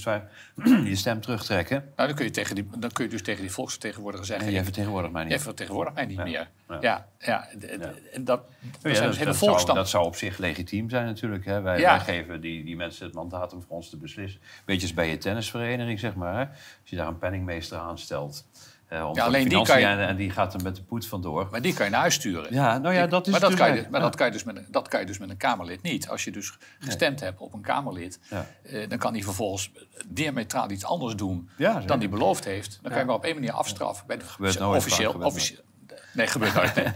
ware 0.04 0.24
je 0.90 0.96
stem 0.96 1.22
terugtrekken. 1.22 1.92
Nou, 1.96 2.08
dan, 2.08 2.18
kun 2.18 2.26
je 2.26 2.32
tegen 2.32 2.56
die, 2.56 2.68
dan 2.78 2.92
kun 2.92 3.04
je 3.04 3.10
dus 3.10 3.22
tegen 3.22 3.42
die 3.42 3.52
volksvertegenwoordiger 3.52 4.26
zeggen... 4.26 4.48
En 4.48 4.54
jij 4.54 4.64
vertegenwoordigt 4.64 5.14
mij 5.14 5.24
niet. 5.24 5.32
jij 5.32 5.42
vertegenwoordigt 5.42 5.96
mij 5.96 6.06
niet 6.06 6.18
Ja. 6.18 6.24
meer. 6.24 6.48
Ja. 6.82 7.08
Ja. 7.20 7.48
En 8.14 8.24
dat, 8.24 8.44
er 8.82 8.96
zijn 8.96 9.08
dus 9.08 9.16
dat, 9.16 9.16
hele 9.16 9.26
dat, 9.26 9.36
zou, 9.36 9.36
volksstand. 9.36 9.78
dat 9.78 9.90
zou 9.90 10.06
op 10.06 10.16
zich 10.16 10.38
legitiem 10.38 10.90
zijn 10.90 11.06
natuurlijk. 11.06 11.46
Hè. 11.46 11.62
Wij, 11.62 12.00
geven 12.00 12.42
die, 12.42 12.64
die 12.64 12.76
mensen 12.76 13.06
het 13.06 13.16
mandaat 13.16 13.54
om 13.54 13.62
voor 13.62 13.76
ons 13.76 13.90
te 13.90 13.98
beslissen. 13.98 14.42
Beetje 14.66 14.82
als 14.82 14.94
bij 14.94 15.10
je 15.10 15.18
tennisvereniging, 15.18 16.00
zeg 16.00 16.16
maar. 16.16 16.48
Als 16.82 16.90
je 16.90 16.96
daar 16.96 17.08
een 17.08 17.18
penningmeester 17.18 17.78
aanstelt. 17.78 18.46
Eh 18.88 19.10
om 19.10 19.16
Ja, 19.16 19.24
alleen 19.24 19.48
die 19.50 19.62
kan 19.64 19.80
je- 19.80 19.86
en, 19.86 20.08
en 20.08 20.16
die 20.16 20.30
gaat 20.32 20.54
er 20.54 20.62
met 20.64 20.76
de 20.76 20.84
poet 20.84 21.08
vandoor. 21.08 21.48
Maar 21.52 21.62
die 21.62 21.74
kan 21.74 21.86
je 21.86 21.92
naar 21.92 22.00
huis 22.00 22.14
sturen. 22.14 22.54
Ja, 22.54 22.78
nou 22.78 22.94
ja, 22.96 23.08
dat 23.08 23.26
is 23.26 23.32
maar 23.32 23.40
dat, 23.40 23.50
dus 23.50 23.60
kan 23.60 23.68
je, 23.68 23.74
eigenlijk. 23.74 23.90
maar 23.92 24.00
Ja. 24.02 24.06
dat, 24.06 24.16
kan 24.16 24.26
je 24.26 24.32
dus 24.32 24.44
met 24.44 24.56
een, 24.58 24.66
dat 24.70 24.88
kan 24.88 25.00
je 25.00 25.06
dus 25.06 25.18
met 25.18 25.30
een 25.30 25.38
Kamerlid 25.38 25.82
niet. 25.82 26.10
Als 26.10 26.24
je 26.24 26.32
dus 26.32 26.58
gestemd 26.80 27.20
hebt 27.20 27.40
op 27.40 27.54
een 27.54 27.62
Kamerlid, 27.62 28.20
Ja. 28.30 28.46
eh, 28.64 28.90
dan 28.90 28.98
kan 28.98 29.14
hij 29.14 29.24
vervolgens 29.24 29.72
diametraal 30.08 30.70
iets 30.72 30.86
anders 30.86 31.16
doen 31.16 31.50
dan 31.86 32.00
hij 32.00 32.10
beloofd 32.10 32.46
heeft. 32.46 32.72
Dan 32.82 32.92
kan 32.92 33.00
je 33.02 33.06
hem 33.06 33.16
op 33.16 33.24
één 33.24 33.34
manier 33.34 33.52
afstraffen. 33.52 34.08
Bij 34.08 34.18
de, 34.18 34.24
officieel, 34.68 35.14
officieel, 35.14 35.60
Nee, 36.18 36.28
gebeurt 36.28 36.54
nooit. 36.54 36.76
nee. 36.76 36.88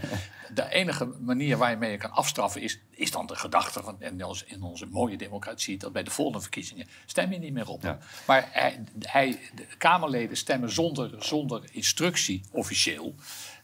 De 0.54 0.70
enige 0.70 1.04
manier 1.20 1.56
waarmee 1.56 1.90
je 1.90 1.96
kan 1.96 2.10
afstraffen 2.10 2.60
is, 2.60 2.80
is 2.90 3.10
dan 3.10 3.26
de 3.26 3.36
gedachte 3.36 3.82
van 3.82 3.96
in 4.02 4.24
onze, 4.24 4.44
in 4.46 4.62
onze 4.62 4.86
mooie 4.86 5.16
democratie 5.16 5.78
dat 5.78 5.92
bij 5.92 6.02
de 6.02 6.10
volgende 6.10 6.40
verkiezingen 6.40 6.86
stem 7.06 7.32
je 7.32 7.38
niet 7.38 7.52
meer 7.52 7.68
op. 7.68 7.82
Ja. 7.82 7.98
Maar 8.26 8.48
hij, 8.50 8.84
hij, 8.98 9.38
de 9.54 9.66
Kamerleden 9.78 10.36
stemmen 10.36 10.70
zonder, 10.72 11.14
zonder 11.18 11.62
instructie 11.70 12.42
officieel. 12.50 13.14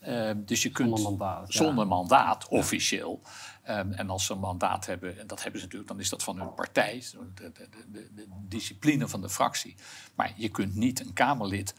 Eh, 0.01 0.31
dus 0.37 0.63
je 0.63 0.71
kunt 0.71 0.89
Zonder 0.89 1.11
mandaat, 1.11 1.53
ja. 1.53 1.65
zonder 1.65 1.87
mandaat 1.87 2.49
officieel. 2.49 3.23
Ehm, 3.63 3.93
en 3.93 4.11
als 4.11 4.27
ze 4.27 4.33
een 4.33 4.39
mandaat 4.39 4.87
hebben, 4.87 5.19
en 5.19 5.27
dat 5.27 5.43
hebben 5.43 5.61
ze 5.61 5.67
natuurlijk, 5.67 5.93
dan 5.93 6.01
is 6.01 6.09
dat 6.09 6.23
van 6.23 6.39
hun 6.39 6.55
partij, 6.55 7.05
de, 7.35 7.53
de, 7.53 8.09
de 8.15 8.27
discipline 8.49 9.09
van 9.09 9.21
de 9.21 9.31
fractie. 9.31 9.75
Maar 10.15 10.33
je 10.37 10.49
kunt 10.49 10.75
niet 10.75 11.01
een 11.01 11.13
Kamerlid. 11.13 11.75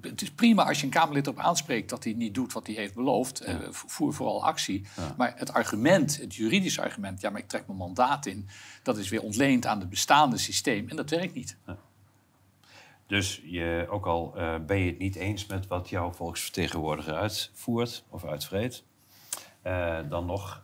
Het 0.00 0.22
is 0.22 0.30
prima 0.30 0.64
als 0.64 0.78
je 0.78 0.84
een 0.84 0.92
Kamerlid 0.92 1.26
op 1.26 1.38
aanspreekt 1.38 1.90
dat 1.90 2.04
hij 2.04 2.12
niet 2.12 2.34
doet 2.34 2.52
wat 2.52 2.66
hij 2.66 2.76
heeft 2.76 2.94
beloofd. 2.94 3.40
Eh, 3.40 3.56
voer 3.70 4.14
vooral 4.14 4.44
actie. 4.44 4.86
Maar 5.16 5.32
het 5.36 5.52
argument, 5.52 6.20
het 6.20 6.34
juridische 6.34 6.82
argument, 6.82 7.20
ja, 7.20 7.30
maar 7.30 7.40
ik 7.40 7.48
trek 7.48 7.66
mijn 7.66 7.78
mandaat 7.78 8.26
in, 8.26 8.48
dat 8.82 8.98
is 8.98 9.08
weer 9.08 9.22
ontleend 9.22 9.66
aan 9.66 9.80
het 9.80 9.88
bestaande 9.88 10.38
systeem. 10.38 10.88
En 10.88 10.96
dat 10.96 11.10
werkt 11.10 11.34
niet. 11.34 11.56
Dus 13.06 13.42
je, 13.44 13.86
ook 13.90 14.06
al 14.06 14.36
eh, 14.36 14.58
ben 14.66 14.78
je 14.78 14.90
het 14.90 14.98
niet 14.98 15.16
eens 15.16 15.46
met 15.46 15.66
wat 15.66 15.88
jouw 15.88 16.12
volksvertegenwoordiger 16.12 17.14
uitvoert 17.14 18.04
of 18.08 18.24
uitvreet, 18.24 18.84
eh, 19.62 19.98
dan 20.08 20.26
nog 20.26 20.62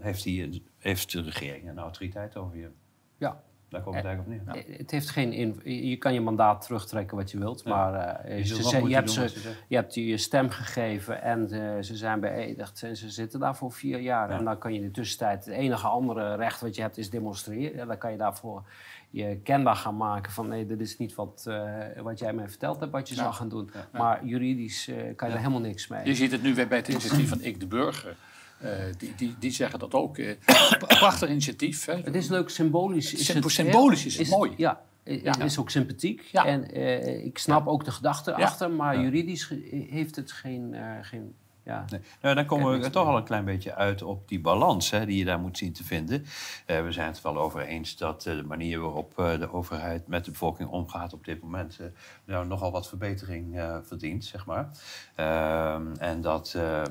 heeft, 0.00 0.24
hij, 0.24 0.62
heeft 0.78 1.12
de 1.12 1.22
regering 1.22 1.68
een 1.68 1.78
autoriteit 1.78 2.36
over 2.36 2.58
je. 2.58 2.70
Ja. 3.18 3.42
Daar 3.68 3.80
komt 3.82 3.94
het 3.94 4.04
eigenlijk 4.04 4.40
op 4.40 4.54
neer. 4.54 4.64
Eh, 4.64 4.78
Het 4.78 4.90
heeft 4.90 5.10
geen 5.10 5.32
in, 5.32 5.60
je 5.88 5.96
kan 5.96 6.14
je 6.14 6.20
mandaat 6.20 6.62
terugtrekken 6.62 7.16
wat 7.16 7.30
je 7.30 7.38
wilt, 7.38 7.64
maar 7.64 7.94
eh, 7.94 8.38
Je 8.38 8.44
ze 8.44 8.88
je, 8.88 8.94
hebt 8.94 9.10
ze, 9.10 9.28
ze 9.28 9.54
je 9.68 9.76
hebt 9.76 9.94
je 9.94 10.16
stem 10.16 10.50
gegeven 10.50 11.22
en 11.22 11.50
eh, 11.50 11.82
ze 11.82 11.96
zijn 11.96 12.20
beëdigd 12.20 12.82
en 12.82 12.96
ze 12.96 13.10
zitten 13.10 13.40
daar 13.40 13.56
voor 13.56 13.72
vier 13.72 14.00
jaar. 14.00 14.30
En 14.30 14.44
dan 14.44 14.58
kan 14.58 14.72
je 14.72 14.78
in 14.78 14.84
de 14.84 14.90
tussentijd, 14.90 15.44
het 15.44 15.54
enige 15.54 15.86
andere 15.86 16.34
recht 16.34 16.60
wat 16.60 16.74
je 16.76 16.82
hebt 16.82 16.98
is 16.98 17.10
demonstreren. 17.10 17.76
Ja, 17.76 17.84
dan 17.84 17.98
kan 17.98 18.10
je 18.10 18.16
daarvoor 18.16 18.62
je 19.10 19.38
kenbaar 19.42 19.76
gaan 19.76 19.96
maken 19.96 20.32
van 20.32 20.48
nee, 20.48 20.66
dit 20.66 20.80
is 20.80 20.98
niet 20.98 21.14
wat, 21.14 21.44
eh, 21.48 21.72
wat 22.02 22.18
jij 22.18 22.32
mij 22.32 22.48
verteld 22.48 22.80
hebt 22.80 22.92
wat 22.92 23.08
je 23.08 23.14
zou 23.14 23.32
gaan 23.32 23.48
doen. 23.48 23.70
Maar 23.92 24.24
juridisch 24.24 24.88
eh, 24.88 24.96
kan 25.16 25.28
je 25.28 25.34
er 25.34 25.40
helemaal 25.40 25.60
niks 25.60 25.88
mee. 25.88 26.06
Je 26.06 26.14
ziet 26.14 26.32
het 26.32 26.42
nu 26.42 26.54
weer 26.54 26.68
bij 26.68 26.78
het 26.78 26.88
initiatief 26.88 27.28
van 27.28 27.40
Ik 27.40 27.60
de 27.60 27.66
Burger. 27.66 28.16
Eh, 28.60 28.70
die, 28.98 29.14
die, 29.16 29.36
die 29.38 29.50
zeggen 29.50 29.78
dat 29.78 29.94
ook. 29.94 30.18
eh, 30.18 30.34
prachtig 30.98 31.28
initiatief. 31.28 31.84
Hè? 31.84 31.94
Het 31.96 32.14
is 32.14 32.28
leuk, 32.28 32.48
symbolisch 32.48 33.14
is 33.14 33.28
het... 33.28 33.50
symbolisch 33.50 34.06
is 34.06 34.16
het 34.18 34.28
mooi. 34.28 34.52
Ja, 34.56 34.80
het 35.04 35.22
Ja. 35.22 35.38
is 35.40 35.58
ook 35.58 35.70
sympathiek. 35.70 36.20
Ja. 36.32 36.44
En 36.44 36.70
eh, 36.72 37.24
ik 37.24 37.38
snap 37.38 37.66
ook 37.66 37.84
de 37.84 37.90
gedachte 37.90 38.30
Ja. 38.30 38.36
achter, 38.36 38.70
maar 38.70 39.00
juridisch 39.00 39.52
heeft 39.90 40.16
het 40.16 40.32
geen... 40.32 40.74
eh, 40.74 40.82
geen 41.02 41.34
ja. 41.62 41.84
Nee. 41.90 42.00
Nou, 42.22 42.34
dan 42.34 42.46
komen 42.46 42.80
we 42.80 42.90
toch 42.90 43.06
al 43.06 43.16
een 43.16 43.24
klein 43.24 43.44
beetje 43.44 43.74
uit 43.74 44.02
op 44.02 44.28
die 44.28 44.40
balans 44.40 44.90
hè, 44.90 45.06
die 45.06 45.18
je 45.18 45.24
daar 45.24 45.38
moet 45.38 45.58
zien 45.58 45.72
te 45.72 45.84
vinden. 45.84 46.24
Eh, 46.66 46.82
we 46.82 46.92
zijn 46.92 47.06
het 47.08 47.22
wel 47.22 47.38
over 47.38 47.60
eens 47.60 47.96
dat 47.96 48.22
de 48.22 48.42
manier 48.46 48.80
waarop 48.80 49.14
de 49.16 49.52
overheid 49.52 50.06
met 50.06 50.24
de 50.24 50.30
bevolking 50.30 50.68
omgaat 50.68 51.12
op 51.12 51.24
dit 51.24 51.42
moment 51.42 51.78
eh, 51.80 51.86
nou, 52.24 52.46
nogal 52.46 52.70
wat 52.70 52.88
verbetering 52.88 53.58
eh, 53.58 53.76
verdient, 53.82 54.24
zeg 54.24 54.46
maar. 54.46 54.68
Ehm, 55.14 55.92
en 55.98 56.20
dat 56.20 56.54
eh, 56.56 56.82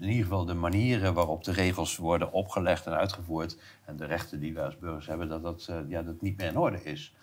in 0.00 0.08
ieder 0.08 0.22
geval 0.22 0.44
de 0.44 0.54
manieren 0.54 1.14
waarop 1.14 1.44
de 1.44 1.52
regels 1.52 1.96
worden 1.96 2.32
opgelegd 2.32 2.86
en 2.86 2.96
uitgevoerd 2.96 3.58
en 3.84 3.96
de 3.96 4.04
rechten 4.04 4.40
die 4.40 4.54
wij 4.54 4.64
als 4.64 4.78
burgers 4.78 5.06
hebben, 5.06 5.28
dat 5.28 5.42
dat, 5.42 5.66
eh, 5.70 5.76
ja, 5.88 6.02
dat 6.02 6.20
niet 6.20 6.36
meer 6.36 6.46
in 6.46 6.58
orde 6.58 6.82
is. 6.82 7.14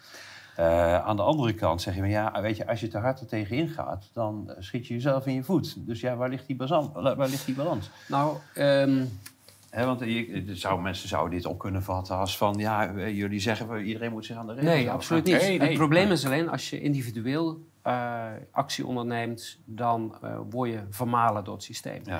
Eh, 0.55 1.05
aan 1.05 1.15
de 1.15 1.21
andere 1.21 1.53
kant 1.53 1.81
zeg 1.81 1.95
je, 1.95 1.99
maar 1.99 2.09
ja, 2.09 2.41
weet 2.41 2.57
je, 2.57 2.67
als 2.67 2.79
je 2.79 2.87
te 2.87 2.97
hard 2.97 3.19
er 3.19 3.27
tegenin 3.27 3.67
gaat, 3.67 4.09
dan 4.13 4.49
eh, 4.49 4.55
schiet 4.59 4.87
je 4.87 4.93
jezelf 4.93 5.25
in 5.25 5.33
je 5.33 5.43
voet. 5.43 5.87
Dus 5.87 5.99
ja, 5.99 6.15
waar 6.15 6.29
ligt 6.29 6.47
die, 6.47 6.55
bazan, 6.55 6.91
waar 6.93 7.29
ligt 7.29 7.45
die 7.45 7.55
balans? 7.55 7.89
Nou, 8.07 8.37
ehm, 8.53 9.05
want 9.71 9.99
je, 9.99 10.43
zou, 10.47 10.81
mensen 10.81 11.09
zouden 11.09 11.37
dit 11.37 11.45
op 11.45 11.59
kunnen 11.59 11.83
vatten 11.83 12.17
als 12.17 12.37
van... 12.37 12.55
ja, 12.57 12.93
jullie 13.09 13.39
zeggen 13.39 13.69
we, 13.69 13.83
iedereen 13.83 14.11
moet 14.11 14.25
zich 14.25 14.37
aan 14.37 14.47
de 14.47 14.53
regels 14.53 14.67
nee, 14.67 14.75
houden. 14.75 14.95
absoluut 14.95 15.25
niet. 15.25 15.41
Nee, 15.41 15.57
nee. 15.57 15.67
Het 15.67 15.77
probleem 15.77 16.11
is 16.11 16.25
alleen, 16.25 16.49
als 16.49 16.69
je 16.69 16.81
individueel 16.81 17.59
actie 18.51 18.85
onderneemt, 18.85 19.59
dan 19.65 20.15
word 20.49 20.69
je 20.69 20.83
vermalen 20.89 21.43
door 21.43 21.53
het 21.53 21.63
systeem. 21.63 22.01
Ja. 22.05 22.19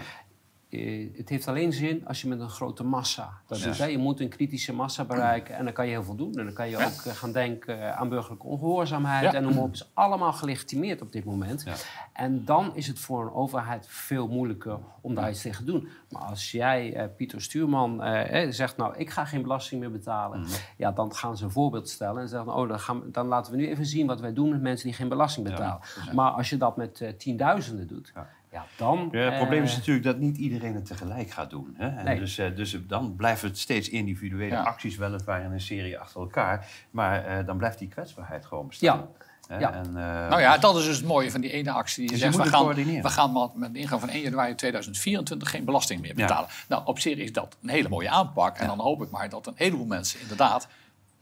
Eh, 0.73 1.17
het 1.17 1.29
heeft 1.29 1.47
alleen 1.47 1.73
zin 1.73 2.07
als 2.07 2.21
je 2.21 2.27
met 2.27 2.39
een 2.39 2.49
grote 2.49 2.83
massa 2.83 3.33
dat 3.47 3.59
Ja. 3.59 3.65
doet. 3.65 3.77
Hè? 3.77 3.85
Je 3.85 3.97
moet 3.97 4.19
een 4.19 4.29
kritische 4.29 4.73
massa 4.73 5.03
bereiken 5.05 5.55
en 5.55 5.63
dan 5.63 5.73
kan 5.73 5.85
je 5.85 5.91
heel 5.91 6.03
veel 6.03 6.15
doen. 6.15 6.33
En 6.37 6.45
dan 6.45 6.53
kan 6.53 6.69
je 6.69 6.77
Ja. 6.77 6.85
ook 6.85 7.01
eh, 7.05 7.13
gaan 7.13 7.31
denken 7.31 7.97
aan 7.97 8.09
burgerlijke 8.09 8.45
ongehoorzaamheid 8.47 9.23
Ja. 9.23 9.33
en 9.33 9.43
noem 9.43 9.57
op. 9.57 9.71
is 9.73 9.89
allemaal 9.93 10.33
gelegitimeerd 10.33 11.01
op 11.01 11.11
dit 11.11 11.25
moment. 11.25 11.65
En 12.13 12.45
dan 12.45 12.71
is 12.75 12.87
het 12.87 12.99
voor 12.99 13.21
een 13.25 13.33
overheid 13.33 13.85
veel 13.89 14.27
moeilijker 14.27 14.77
om 15.01 15.15
daar 15.15 15.29
iets 15.29 15.41
tegen 15.41 15.65
te 15.65 15.71
doen. 15.71 15.87
Maar 16.09 16.21
als 16.21 16.51
jij, 16.51 16.93
eh, 16.95 17.05
Pieter 17.17 17.41
Stuurman, 17.41 18.01
zegt... 18.49 18.77
nou, 18.77 18.97
ik 18.97 19.09
ga 19.09 19.25
geen 19.25 19.41
belasting 19.41 19.81
meer 19.81 19.91
betalen... 19.91 20.39
Mhm. 20.39 20.49
ja, 20.77 20.91
dan 20.91 21.15
gaan 21.15 21.37
ze 21.37 21.43
een 21.43 21.51
voorbeeld 21.51 21.89
stellen 21.89 22.21
en 22.21 22.27
zeggen... 22.27 22.53
oh, 22.55 22.67
dan, 22.69 22.79
gaan 22.79 22.99
we- 22.99 23.11
dan 23.11 23.27
laten 23.27 23.51
we 23.51 23.57
nu 23.57 23.67
even 23.67 23.85
zien 23.85 24.07
wat 24.07 24.19
wij 24.19 24.33
doen 24.33 24.49
met 24.49 24.61
mensen 24.61 24.87
die 24.87 24.95
geen 24.95 25.09
belasting 25.09 25.45
betalen. 25.49 25.79
maar 26.13 26.31
als 26.31 26.49
je 26.49 26.57
dat 26.57 26.77
met 26.77 27.13
tienduizenden 27.17 27.87
doet... 27.87 28.13
Ja. 28.53 28.65
Dan... 28.75 29.09
Ja, 29.11 29.19
het 29.19 29.37
probleem 29.37 29.63
is 29.63 29.71
eh, 29.71 29.77
natuurlijk 29.77 30.05
dat 30.05 30.17
niet 30.19 30.37
iedereen 30.37 30.75
het 30.75 30.85
tegelijk 30.85 31.31
gaat 31.31 31.49
doen. 31.49 31.73
Hè? 31.77 31.87
En 31.87 32.05
Nee. 32.05 32.19
dus, 32.19 32.37
eh, 32.37 32.55
dus 32.55 32.77
dan 32.87 33.15
blijven 33.15 33.47
het 33.47 33.57
steeds 33.57 33.89
individuele 33.89 34.53
Ja. 34.53 34.61
acties, 34.63 34.95
weliswaar 34.97 35.41
in 35.43 35.51
een 35.51 35.61
serie 35.61 35.99
achter 35.99 36.21
elkaar. 36.21 36.67
Maar 36.91 37.25
eh, 37.25 37.45
dan 37.45 37.57
blijft 37.57 37.79
die 37.79 37.87
kwetsbaarheid 37.87 38.45
gewoon 38.45 38.67
bestaan. 38.67 38.97
Ja. 38.97 39.07
Hè? 39.47 39.59
Ja. 39.59 39.73
En, 39.73 39.85
eh, 39.87 40.29
Nou 40.29 40.41
ja, 40.41 40.57
dat 40.57 40.75
is 40.77 40.85
dus 40.85 40.97
het 40.97 41.05
mooie 41.05 41.31
van 41.31 41.41
die 41.41 41.51
ene 41.51 41.71
actie. 41.71 41.99
Die 42.01 42.07
Dus 42.11 42.17
je 42.17 42.23
zegt, 42.25 42.37
moet 42.37 42.45
we 42.45 42.51
gaan, 42.51 42.67
we 43.01 43.09
gaan 43.09 43.51
met- 43.59 43.73
de 43.73 43.79
ingang 43.79 43.99
van 43.99 44.09
1 44.09 44.21
januari 44.21 44.55
2024 44.55 45.49
geen 45.49 45.65
belasting 45.65 46.01
meer 46.01 46.17
Ja. 46.17 46.25
betalen. 46.25 46.49
Nou, 46.67 46.81
op 46.85 46.99
zich 46.99 47.17
is 47.17 47.31
dat 47.33 47.57
een 47.61 47.69
hele 47.69 47.89
mooie 47.89 48.09
aanpak. 48.09 48.57
En 48.57 48.67
dan 48.67 48.79
hoop 48.79 49.01
ik 49.01 49.09
maar 49.11 49.29
dat 49.29 49.47
een 49.47 49.53
heleboel 49.55 49.85
mensen 49.85 50.19
inderdaad 50.21 50.67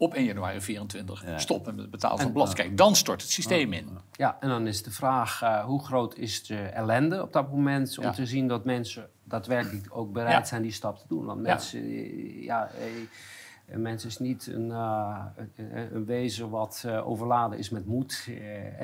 op 0.02 0.14
1 0.14 0.26
januari 0.26 0.62
24 0.62 1.26
Ja. 1.26 1.38
stoppen 1.38 1.74
met 1.76 1.82
het 1.82 1.92
betalen 1.92 2.20
van 2.20 2.34
belasting. 2.34 2.60
Kijk, 2.66 2.78
dan 2.78 2.96
stort 2.96 3.22
het 3.22 3.32
systeem 3.32 3.74
in. 3.74 3.88
Ja, 4.12 4.38
en 4.40 4.50
dan 4.50 4.68
is 4.68 4.84
de 4.84 4.92
vraag, 4.92 5.42
eh, 5.42 5.64
hoe 5.66 5.84
groot 5.84 6.18
is 6.18 6.46
de 6.48 6.56
ellende 6.58 7.22
op 7.22 7.34
dat 7.34 7.52
moment... 7.52 7.98
om 7.98 8.04
Ja. 8.04 8.12
te 8.12 8.26
zien 8.26 8.48
dat 8.48 8.66
mensen 8.66 9.10
daadwerkelijk 9.24 9.88
ook 9.90 10.12
bereid 10.14 10.38
Ja. 10.38 10.44
zijn 10.46 10.62
die 10.62 10.72
stap 10.72 10.98
te 10.98 11.06
doen. 11.08 11.26
Want 11.26 11.42
mensen, 11.42 11.82
eh, 11.84 12.44
ja... 12.44 12.68
eh, 12.68 12.84
een 13.72 13.82
mens 13.82 14.06
is 14.06 14.20
niet 14.20 14.48
een, 14.48 14.72
eh, 14.72 15.26
een, 15.56 15.96
een 15.96 16.06
wezen 16.06 16.50
wat 16.50 16.84
eh, 16.86 17.08
overladen 17.08 17.58
is 17.58 17.70
met 17.70 17.86
moed. 17.86 18.28
Eh. 18.28 18.34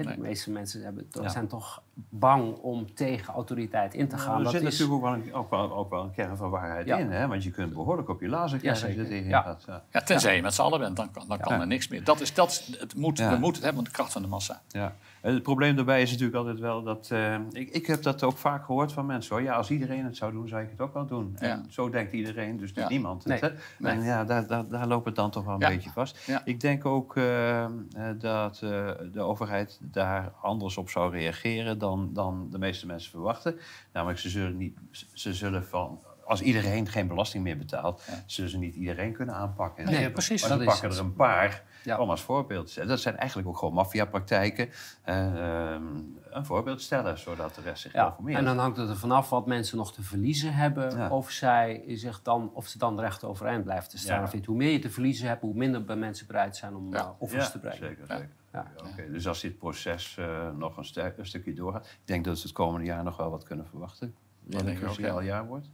Nee. 0.06 0.16
De 0.16 0.22
meeste 0.22 0.52
mensen 0.52 0.84
hebben, 0.84 1.08
Ja. 1.10 1.30
zijn 1.30 1.48
toch 1.48 1.82
bang 2.10 2.56
om 2.58 2.94
tegen 2.94 3.34
autoriteit 3.34 3.94
in 3.94 4.08
te 4.08 4.18
gaan. 4.18 4.26
Nou, 4.28 4.38
er 4.38 4.44
dat 4.44 4.54
zit 4.54 4.62
is, 4.62 4.80
natuurlijk 4.80 5.06
ook 5.06 5.12
wel, 5.12 5.14
een, 5.14 5.34
ook, 5.34 5.50
wel, 5.50 5.76
ook 5.76 5.90
wel 5.90 6.04
een 6.04 6.12
kern 6.12 6.38
van 6.38 6.50
waarheid 6.50 6.88
Ja. 6.88 6.98
in. 6.98 7.12
Hè? 7.12 7.28
Want 7.28 7.44
je 7.44 7.52
kunt 7.52 7.74
behoorlijk 7.74 8.10
op 8.10 8.22
je 8.22 8.28
lazen 8.28 8.60
krijgen 8.60 8.86
als 8.88 8.96
je 8.96 9.02
er 9.02 9.08
tegen 9.08 9.30
Ja. 9.30 9.42
gaat. 9.42 9.64
Ja. 9.68 9.84
Ja, 9.92 10.02
tenzij 10.02 10.36
je 10.36 10.42
met 10.42 10.54
z'n 10.54 10.62
allen 10.62 10.80
bent, 10.80 10.96
dan 10.96 11.12
kan, 11.12 11.24
dan 11.28 11.40
kan 11.40 11.54
Ja. 11.56 11.60
er 11.62 11.68
niks 11.68 11.88
meer. 11.88 12.04
Dat 12.04 12.22
is, 12.22 12.34
dat 12.34 12.50
is, 12.50 12.78
het 12.80 12.96
moet, 12.96 13.18
Ja. 13.18 13.30
We 13.30 13.38
moeten 13.38 13.56
het 13.56 13.64
hebben, 13.64 13.84
de 13.84 13.92
kracht 13.92 14.12
van 14.12 14.22
de 14.22 14.28
massa. 14.28 14.62
Ja. 14.68 14.94
En 15.22 15.34
Het 15.34 15.44
probleem 15.44 15.76
daarbij 15.76 16.02
is 16.02 16.10
natuurlijk 16.12 16.38
altijd 16.38 16.60
wel 16.60 16.84
dat... 16.84 17.10
eh, 17.12 17.36
ik, 17.52 17.70
ik 17.70 17.86
heb 17.88 18.02
dat 18.02 18.24
ook 18.24 18.38
vaak 18.38 18.66
gehoord 18.66 18.92
van 18.92 19.06
mensen. 19.06 19.36
Hoor. 19.36 19.44
Ja, 19.44 19.54
als 19.56 19.72
iedereen 19.72 20.06
het 20.06 20.18
zou 20.18 20.32
doen, 20.32 20.48
zou 20.48 20.62
ik 20.64 20.70
het 20.70 20.82
ook 20.82 20.94
wel 20.94 21.06
doen. 21.06 21.36
Ja. 21.40 21.48
En 21.48 21.66
zo 21.70 21.90
denkt 21.90 22.14
iedereen, 22.14 22.58
dus 22.58 22.72
Ja. 22.74 22.90
niemand 22.90 23.24
het. 23.24 23.42
Nee. 23.42 23.52
Hè? 23.52 23.58
Nee. 23.80 23.92
En 23.94 24.04
ja, 24.04 24.24
daar, 24.26 24.48
daar, 24.48 24.68
daar 24.68 24.88
loopt 24.88 25.06
het 25.06 25.16
dan 25.16 25.32
toch 25.32 25.46
wel 25.46 25.54
een 25.54 25.60
Ja. 25.60 25.68
beetje 25.70 25.90
vast. 25.90 26.30
Ik 26.46 26.60
denk 26.60 26.86
ook 26.86 27.16
eh, 27.16 27.64
eh, 27.64 27.70
dat 28.18 28.62
eh, 28.64 28.90
de 29.12 29.22
overheid 29.22 29.80
daar 29.82 30.32
anders 30.42 30.78
op 30.78 30.90
zou 30.90 31.12
reageren 31.12 31.78
dan, 31.80 32.10
dan 32.14 32.48
de 32.52 32.58
meeste 32.58 32.86
mensen 32.86 33.12
verwachten. 33.12 33.60
Namelijk, 33.94 34.20
ze 34.20 34.30
zullen, 34.30 34.58
niet, 34.58 34.78
ze 35.14 35.34
zullen 35.34 35.66
van... 35.66 36.00
Als 36.26 36.42
iedereen 36.42 36.88
geen 36.88 37.08
belasting 37.08 37.44
meer 37.44 37.58
betaalt, 37.58 38.04
zullen 38.26 38.50
ze 38.50 38.58
niet 38.58 38.76
iedereen 38.76 39.14
kunnen 39.14 39.36
aanpakken. 39.36 39.86
Nee, 39.86 40.12
precies. 40.12 40.48
Maar 40.48 40.58
ze 40.58 40.64
pakken 40.64 40.90
er 40.92 41.00
een 41.00 41.14
paar 41.14 41.64
Ja. 41.88 42.00
om 42.00 42.10
als 42.10 42.22
voorbeeld 42.22 42.66
te 42.66 42.72
zetten. 42.72 42.92
Dat 42.92 43.02
zijn 43.02 43.18
eigenlijk 43.18 43.48
ook 43.50 43.58
gewoon 43.58 43.74
maffiapraktijken. 43.74 44.70
Ehm, 45.04 45.84
een 46.30 46.46
voorbeeld 46.46 46.82
stellen, 46.82 47.18
zodat 47.20 47.56
de 47.56 47.62
rest 47.62 47.82
zich 47.82 47.94
Ja, 47.94 48.06
informeert. 48.08 48.38
en 48.40 48.46
dan 48.46 48.58
hangt 48.58 48.78
het 48.78 48.90
er 48.90 48.98
vanaf 48.98 49.30
wat 49.30 49.46
mensen 49.46 49.78
nog 49.78 49.94
te 49.94 50.02
verliezen 50.04 50.54
hebben. 50.54 50.98
Ja. 50.98 51.10
Of, 51.10 51.32
zij 51.32 51.84
zich 51.88 52.22
dan, 52.22 52.52
of 52.54 52.68
ze 52.68 52.78
dan 52.78 53.00
recht 53.00 53.24
overeind 53.24 53.64
blijven 53.64 53.90
te 53.90 53.98
staan. 53.98 54.24
Of 54.24 54.34
niet. 54.34 54.46
Hoe 54.46 54.56
meer 54.56 54.72
je 54.72 54.80
te 54.80 54.90
verliezen 54.90 55.28
hebt, 55.28 55.42
hoe 55.42 55.54
minder 55.54 55.84
bij 55.86 55.96
mensen 55.96 56.28
bereid 56.28 56.56
zijn 56.58 56.76
om 56.76 56.94
eh, 56.94 57.10
offers 57.18 57.46
Ja, 57.46 57.52
te 57.52 57.60
brengen. 57.60 57.78
Zeker, 57.78 58.06
Ja. 58.08 58.16
zeker. 58.18 58.92
Oké. 58.92 59.12
Dus 59.12 59.28
als 59.28 59.42
dit 59.42 59.58
proces 59.58 60.18
eh, 60.18 60.50
nog 60.58 60.78
een, 60.78 61.12
een 61.18 61.26
stukje 61.26 61.54
doorgaat... 61.54 61.86
Ik 61.86 61.98
denk 62.06 62.26
dat 62.26 62.36
we 62.36 62.42
het 62.42 62.52
komende 62.52 62.86
jaar 62.86 63.04
nog 63.04 63.18
wel 63.18 63.30
wat 63.30 63.44
kunnen 63.44 63.68
verwachten. 63.68 64.16
Denk 64.50 64.68
een 64.68 64.76
cruciaal 64.76 65.20
ja. 65.20 65.26
jaar 65.26 65.48
wordt. 65.48 65.70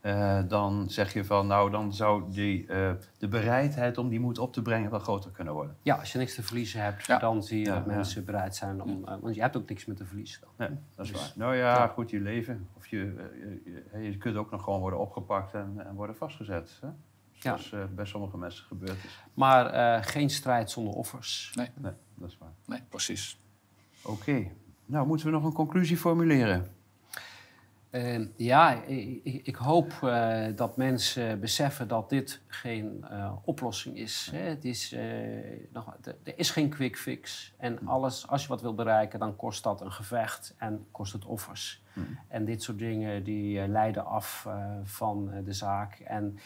Eh, 0.00 0.40
dan 0.48 0.90
zeg 0.90 1.12
je 1.12 1.24
van, 1.24 1.46
nou, 1.46 1.70
dan 1.70 1.94
zou 1.94 2.32
die, 2.32 2.66
eh, 2.66 2.90
de 3.18 3.28
bereidheid 3.28 3.98
om 3.98 4.08
die 4.08 4.20
moed 4.20 4.38
op 4.38 4.52
te 4.52 4.62
brengen 4.62 4.90
wel 4.90 4.98
groter 5.00 5.30
kunnen 5.30 5.54
worden. 5.54 5.76
Ja, 5.82 5.94
als 5.96 6.12
je 6.12 6.18
niks 6.18 6.34
te 6.34 6.42
verliezen 6.42 6.82
hebt, 6.82 7.06
Ja. 7.06 7.18
dan 7.18 7.42
zie 7.42 7.58
je 7.58 7.64
Ja, 7.66 7.74
dat 7.74 7.84
ja. 7.86 7.94
mensen 7.94 8.24
bereid 8.24 8.56
zijn 8.56 8.82
om... 8.82 9.04
eh, 9.04 9.14
want 9.20 9.34
je 9.34 9.40
hebt 9.40 9.56
ook 9.56 9.68
niks 9.68 9.84
meer 9.86 9.96
te 9.96 10.04
verliezen 10.06 10.40
dan. 10.40 10.50
Nee, 10.68 10.78
dat 10.94 11.04
is 11.06 11.12
Dus- 11.12 11.20
waar. 11.20 11.32
Nou 11.36 11.56
ja, 11.56 11.86
goed, 11.86 12.10
je 12.10 12.20
leven. 12.20 12.68
Of 12.76 12.86
je, 12.86 12.98
je, 13.92 13.98
je 14.02 14.16
kunt 14.16 14.36
ook 14.36 14.50
nog 14.50 14.62
gewoon 14.64 14.80
worden 14.80 14.98
opgepakt 14.98 15.54
en, 15.54 15.74
en 15.86 15.94
worden 15.94 16.16
vastgezet. 16.16 16.78
Hè? 16.80 16.88
Zoals 17.32 17.72
eh, 17.72 17.80
bij 17.94 18.04
sommige 18.04 18.36
mensen 18.38 18.64
gebeurd 18.64 19.04
is. 19.04 19.18
Maar 19.34 19.66
eh, 19.66 20.02
geen 20.04 20.30
strijd 20.30 20.70
zonder 20.70 20.94
offers. 20.94 21.52
Nee, 21.54 21.68
Nee, 21.74 21.92
dat 22.14 22.28
is 22.28 22.38
waar. 22.38 22.52
nee 22.66 22.82
precies. 22.88 23.40
Oké. 24.02 24.46
Nou, 24.86 25.06
moeten 25.06 25.26
we 25.26 25.32
nog 25.32 25.44
een 25.44 25.52
conclusie 25.52 25.96
formuleren? 25.96 26.66
Eh, 27.98 28.20
ja, 28.36 28.82
ik, 28.82 29.20
ik- 29.42 29.56
hoop 29.56 29.92
eh, 30.02 30.46
dat 30.56 30.76
mensen 30.76 31.40
beseffen 31.40 31.88
dat 31.88 32.08
dit 32.08 32.40
geen 32.46 33.04
eh, 33.10 33.32
oplossing 33.44 33.96
is. 33.96 34.28
Hè. 34.32 34.38
Het 34.38 34.64
is 34.64 34.92
eh, 34.92 35.02
nog, 35.72 35.96
er 36.02 36.38
is 36.38 36.50
geen 36.50 36.68
quick 36.68 36.96
fix. 36.98 37.54
En 37.56 37.86
alles, 37.86 38.28
als 38.28 38.42
je 38.42 38.48
wat 38.48 38.60
wil 38.60 38.74
bereiken, 38.74 39.18
dan 39.18 39.36
kost 39.36 39.62
dat 39.62 39.80
een 39.80 39.92
gevecht 39.92 40.54
en 40.58 40.86
kost 40.90 41.12
het 41.12 41.24
offers. 41.24 41.82
En 42.28 42.44
dit 42.44 42.62
soort 42.62 42.78
dingen 42.78 43.24
die 43.24 43.68
leiden 43.68 44.04
af 44.06 44.48
van 44.84 45.30
de 45.44 45.52
zaak. 45.52 45.94
En 45.98 46.38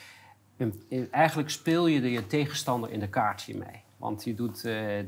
in- 0.56 0.82
in- 0.88 1.08
eigenlijk 1.12 1.50
speel 1.50 1.86
je 1.86 2.00
de, 2.00 2.10
je 2.10 2.26
tegenstander 2.26 2.90
in 2.90 3.00
de 3.00 3.08
kaart 3.08 3.42
hiermee. 3.42 3.82
Want 3.96 4.24
je 4.24 4.34
doet 4.34 4.62
de, 4.62 5.04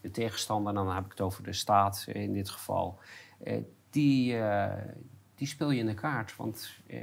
je 0.00 0.10
tegenstander, 0.10 0.68
en 0.68 0.84
dan 0.84 0.94
heb 0.94 1.04
ik 1.04 1.10
het 1.10 1.20
over 1.20 1.42
de 1.42 1.52
staat 1.52 2.04
in 2.12 2.32
dit 2.32 2.48
geval, 2.50 2.98
die, 3.90 4.36
die 5.34 5.46
speel 5.48 5.70
je 5.70 5.78
in 5.80 5.86
de 5.86 5.94
kaart. 5.94 6.36
Want 6.36 6.68
eh, 6.86 6.98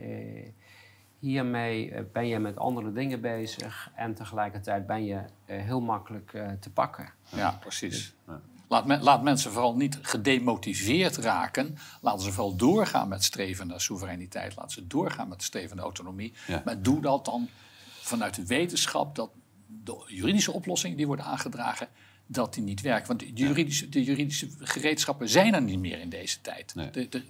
hiermee 1.20 1.92
eh, 1.92 2.04
ben 2.14 2.28
je 2.28 2.40
met 2.40 2.58
andere 2.58 2.94
dingen 2.94 3.22
bezig 3.22 3.92
en 3.96 4.14
tegelijkertijd 4.14 4.88
ben 4.88 5.06
je 5.06 5.22
eh, 5.46 5.62
heel 5.62 5.82
makkelijk 5.82 6.34
eh, 6.34 6.50
te 6.60 6.70
pakken. 6.70 7.10
Ja, 7.36 7.52
precies. 7.52 8.14
Laat, 8.68 8.86
men- 8.86 9.02
laat 9.04 9.24
mensen 9.24 9.52
vooral 9.52 9.76
niet 9.76 10.00
gedemotiveerd 10.02 11.18
raken. 11.18 11.78
Laten 12.02 12.22
ze 12.22 12.32
vooral 12.32 12.56
doorgaan 12.56 13.08
met 13.08 13.24
streven 13.24 13.68
naar 13.68 13.82
soevereiniteit. 13.82 14.56
Laten 14.56 14.72
ze 14.72 14.88
doorgaan 14.88 15.28
met 15.28 15.44
streven 15.44 15.76
naar 15.76 15.86
autonomie. 15.86 16.34
Ja. 16.48 16.62
Maar 16.66 16.82
doe 16.82 17.02
dat 17.02 17.26
dan 17.26 17.50
vanuit 18.02 18.36
de 18.36 18.46
wetenschap 18.46 19.16
dat 19.16 19.32
de 19.84 20.04
juridische 20.08 20.52
oplossingen 20.52 20.98
die 20.98 21.08
worden 21.08 21.26
aangedragen, 21.26 21.88
dat 22.26 22.54
die 22.54 22.64
niet 22.64 22.82
werken. 22.82 23.08
Want 23.08 23.20
de 23.20 23.34
juridische, 23.34 23.90
de 23.90 24.04
juridische 24.04 24.50
gereedschappen 24.60 25.30
zijn 25.30 25.54
er 25.54 25.62
niet 25.62 25.80
meer 25.80 26.00
in 26.00 26.10
deze 26.10 26.42
tijd. 26.42 26.76
Nee. 26.76 26.90
De, 26.90 27.10
de, 27.10 27.24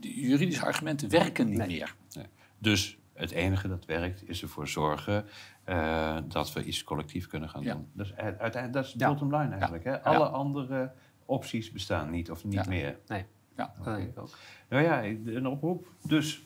de 0.00 0.20
juridische 0.20 0.64
argumenten 0.64 1.10
werken 1.10 1.46
niet 1.48 1.58
Nee. 1.58 1.66
meer. 1.66 1.94
Nee. 2.14 2.26
Dus 2.58 2.98
het 3.12 3.30
enige 3.30 3.68
dat 3.68 3.84
werkt 3.84 4.28
is 4.28 4.42
ervoor 4.42 4.68
zorgen 4.68 5.24
eh, 5.64 6.16
dat 6.28 6.52
we 6.52 6.64
iets 6.64 6.84
collectief 6.84 7.26
kunnen 7.26 7.48
gaan 7.48 7.62
Ja. 7.62 7.72
doen. 7.74 7.86
Dus 7.92 8.14
uiteindelijk, 8.14 8.72
dat 8.72 8.84
is 8.84 8.92
de 8.92 8.98
Ja. 8.98 9.08
bottom 9.10 9.36
line 9.36 9.54
eigenlijk. 9.54 9.84
Hè? 9.84 10.02
Alle 10.02 10.26
andere 10.26 10.92
opties 11.24 11.72
bestaan 11.72 12.10
niet 12.10 12.30
of 12.30 12.44
niet 12.44 12.54
Ja. 12.54 12.64
meer. 12.68 12.98
Nee, 13.06 13.24
Ja. 13.56 13.72
dat 13.76 13.96
denk 13.96 14.08
ik 14.08 14.18
ook. 14.18 14.36
Nou 14.68 14.82
ja, 14.82 15.04
een 15.04 15.46
oproep. 15.46 15.86
Dus 16.02 16.42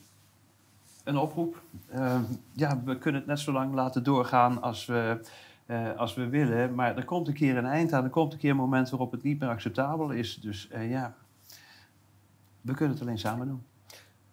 een 1.03 1.17
oproep. 1.17 1.61
Eh, 1.89 2.19
ja, 2.53 2.81
we 2.85 2.97
kunnen 2.97 3.21
het 3.21 3.29
net 3.29 3.39
zo 3.39 3.51
lang 3.51 3.73
laten 3.73 4.03
doorgaan 4.03 4.61
als 4.61 4.85
we, 4.85 5.19
eh, 5.65 5.97
als 5.97 6.13
we 6.13 6.27
willen. 6.29 6.75
Maar 6.75 6.97
er 6.97 7.05
komt 7.05 7.27
een 7.27 7.33
keer 7.33 7.57
een 7.57 7.65
eind 7.65 7.93
aan. 7.93 8.03
Er 8.03 8.09
komt 8.09 8.33
een 8.33 8.39
keer 8.39 8.49
een 8.49 8.55
moment 8.55 8.89
waarop 8.89 9.11
het 9.11 9.23
niet 9.23 9.39
meer 9.39 9.49
acceptabel 9.49 10.09
is. 10.11 10.35
Dus 10.39 10.67
eh, 10.69 10.89
ja, 10.89 11.15
we 12.61 12.73
kunnen 12.73 12.93
het 12.93 13.03
alleen 13.03 13.19
samen 13.19 13.47
doen. 13.47 13.65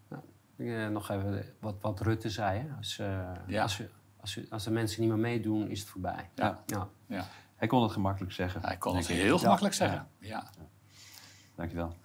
Nou, 0.08 0.22
eh, 0.56 0.88
nog 0.88 1.10
even 1.10 1.44
wat, 1.60 1.74
wat 1.80 2.00
Rutte 2.00 2.30
zei. 2.30 2.58
Hè? 2.58 2.76
Als, 2.76 2.98
uh, 2.98 3.62
als, 3.62 3.82
als, 4.20 4.50
als, 4.50 4.64
de 4.64 4.70
mensen 4.70 5.00
niet 5.00 5.10
meer 5.10 5.18
meedoen, 5.18 5.68
is 5.68 5.80
het 5.80 5.88
voorbij. 5.88 6.30
Ja. 6.34 6.62
ja. 7.06 7.26
Hij 7.56 7.68
kon 7.68 7.82
het 7.82 7.92
gemakkelijk 7.92 8.32
zeggen. 8.32 8.60
Hij 8.62 8.76
kon 8.76 8.96
het 8.96 9.06
heel 9.06 9.38
gemakkelijk 9.38 9.74
zeggen. 9.74 10.08
Ja. 10.18 10.50
Dankjewel. 11.54 11.96